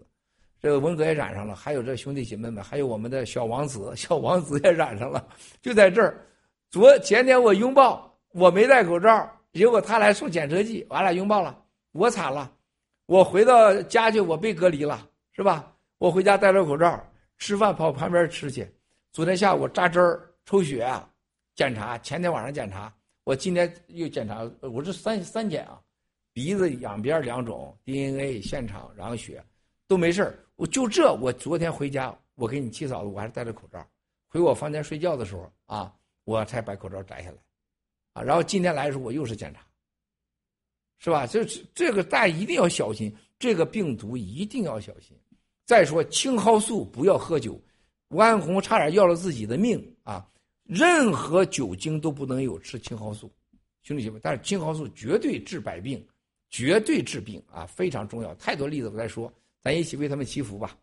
[0.62, 5.28] 这个文革也染上了，还有这兄弟姐妹们，还有我们的小王子，小王子也染上了，
[5.62, 6.26] 就在这儿。
[6.70, 12.50] 昨前天我拥抱，我没戴口罩，结果他来送检测剂，完了拥抱了，我惨了，
[13.06, 15.76] 我回到家去，我被隔离了，是吧？
[15.98, 17.04] 我回家戴着口罩
[17.38, 18.68] 吃饭，跑旁边吃去。
[19.12, 20.90] 昨天下午扎针儿、抽血、
[21.54, 25.80] 检查，前天晚上检查，我今天又检查，我这三三检啊，
[26.32, 29.44] 鼻子两边两种 DNA 现场，然后血
[29.88, 33.86] 都没事我就这，我昨天回家，我给你七嫂子，我还是戴着口罩。
[34.28, 37.38] 回我房间睡觉的时候啊，我才把口罩摘下来，
[38.14, 39.62] 啊，然后今天来的时候我又是检查，
[41.04, 41.26] 是吧？
[41.26, 45.18] 这这个大家一定要小心，这个病毒一定要小心。
[45.66, 47.60] 再说青蒿素不要喝酒，
[48.10, 50.24] 吴安红差点要了自己的命啊！
[50.64, 53.32] 任何酒精都不能有吃青蒿素，
[53.82, 56.06] 兄弟姐妹，但是青蒿素绝对治百病，
[56.52, 58.36] 绝对治病啊，非常重要。
[58.36, 59.34] 太多例子不再说。
[59.64, 60.78] 咱一起为他们祈福吧。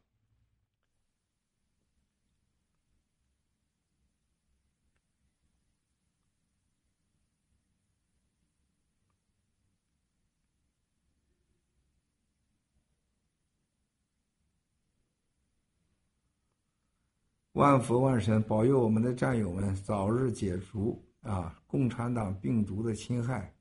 [17.58, 23.52] 万佛万神保佑我们的战友们早日解除啊共产党病毒的侵害，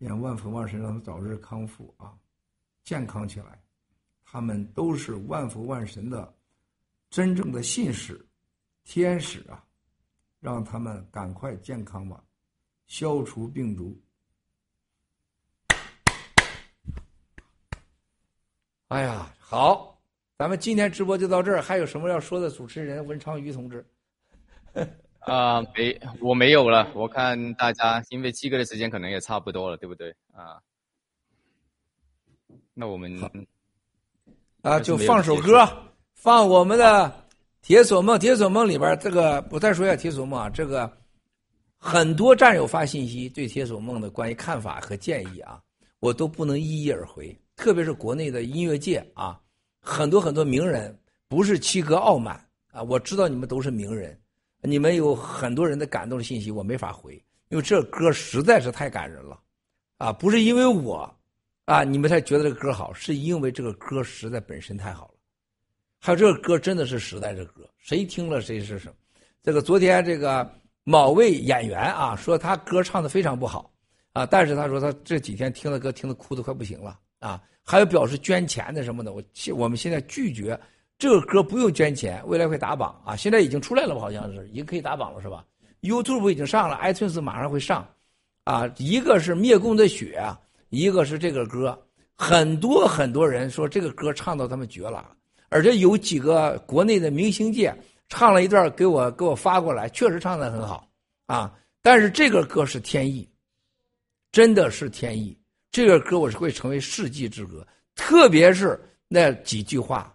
[0.00, 2.12] 愿万佛万神让他早日康复啊，
[2.84, 3.58] 健康起来。
[4.22, 6.36] 他们都是万福万神的
[7.08, 8.22] 真正的信使、
[8.84, 9.64] 天使啊！
[10.38, 12.22] 让他们赶快健康吧，
[12.88, 13.98] 消除病毒。
[18.88, 19.97] 哎呀，好，
[20.38, 21.60] 咱们今天直播就到这儿。
[21.60, 22.48] 还有什么要说的？
[22.48, 23.84] 主持人文昌鱼同志。
[25.18, 26.88] 啊，没，我没有了。
[26.94, 30.14] 我看大家，因为七哥的时间可能也差不多了，对不对？
[30.32, 30.62] 啊，
[32.72, 33.20] 那我们。
[34.62, 35.68] 啊，就放首歌，
[36.14, 37.06] 放我们的
[37.60, 38.14] 《铁索梦》。
[38.20, 40.88] 《铁索梦》里边这个，我再说一下《铁索梦》啊，这个
[41.78, 45.60] 很多战友发信息对《铁索梦》的关于看法和建议啊，
[45.98, 47.36] 我都不能一一而回。
[47.56, 49.40] 特别是国内的音乐界啊，
[49.88, 50.96] 很多很多名人，
[51.28, 52.38] 不是七哥傲慢
[52.70, 54.18] 啊，我知道你们都是名人，
[54.60, 57.14] 你们有很多人的感动的信息，我没法回，
[57.48, 59.40] 因为这歌实在是太感人了，
[59.96, 61.12] 啊，不是因为我。
[61.68, 61.84] 啊！
[61.84, 65.14] 你们才觉得这个歌好，是因为这个歌实在本身太好了。
[65.98, 68.94] 还有这个歌真的是时代的歌，谁听了谁是什么。
[69.42, 70.50] 这个昨天这个
[70.84, 73.70] 某位演员啊说他歌唱的非常不好
[74.14, 77.38] 啊，但是他说他这几天听了歌听的哭的快不行了啊。
[77.68, 79.22] 还有表示捐钱的什么的，我
[79.54, 80.58] 我们现在拒绝
[80.98, 83.14] 这个歌不用捐钱，未来会打榜啊。
[83.14, 84.00] 现在已经出来了吧？
[84.00, 85.44] 好像是已经可以打榜了是吧
[85.82, 87.86] ？YouTube 已经上了，iTunes 马上会上
[88.44, 88.66] 啊。
[88.78, 90.24] 一个是灭共的血。
[90.70, 91.82] 一个是这个歌，
[92.14, 95.12] 很多很多人说这个歌唱到他们绝了，
[95.48, 97.74] 而且有几个国内的明星界
[98.10, 100.86] 唱了一段给我给我发过来，确实唱的很好
[101.24, 101.54] 啊。
[101.80, 103.26] 但是这个歌是天意，
[104.30, 105.37] 真的是天意。
[105.70, 110.14] 这个歌我是会成为世纪之歌，特别是那几句话，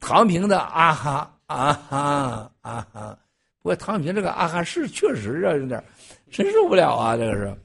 [0.00, 3.18] 唐平的啊哈啊哈啊哈。
[3.62, 5.82] 不过唐平这个啊哈是确实啊有点，
[6.30, 7.56] 真受不了啊，这个是。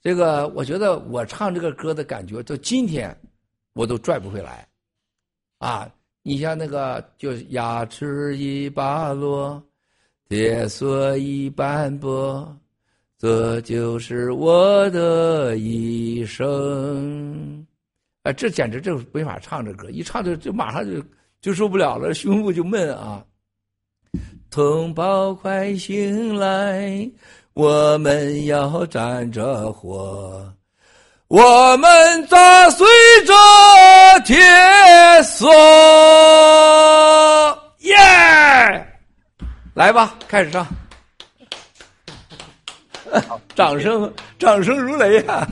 [0.00, 3.14] 这个我觉得我唱这个歌的感觉，到今天
[3.74, 4.66] 我都拽不回来，
[5.58, 5.90] 啊！
[6.22, 9.62] 你像那个，就牙齿一拔落，
[10.28, 12.54] 铁锁一斑驳，
[13.18, 17.66] 这就是我的一生。
[18.22, 21.02] 啊，这简直这没法唱这歌，一唱就就马上就
[21.40, 23.24] 就受不了了，胸部就闷啊！
[24.50, 27.10] 同胞快醒来！
[27.54, 30.54] 我们要站着火，
[31.26, 32.86] 我们砸碎
[33.26, 33.34] 这
[34.24, 34.36] 铁
[35.24, 35.52] 锁，
[37.80, 37.96] 耶！
[39.74, 40.66] 来吧，开始唱。
[43.54, 45.46] 掌声，掌声如雷啊！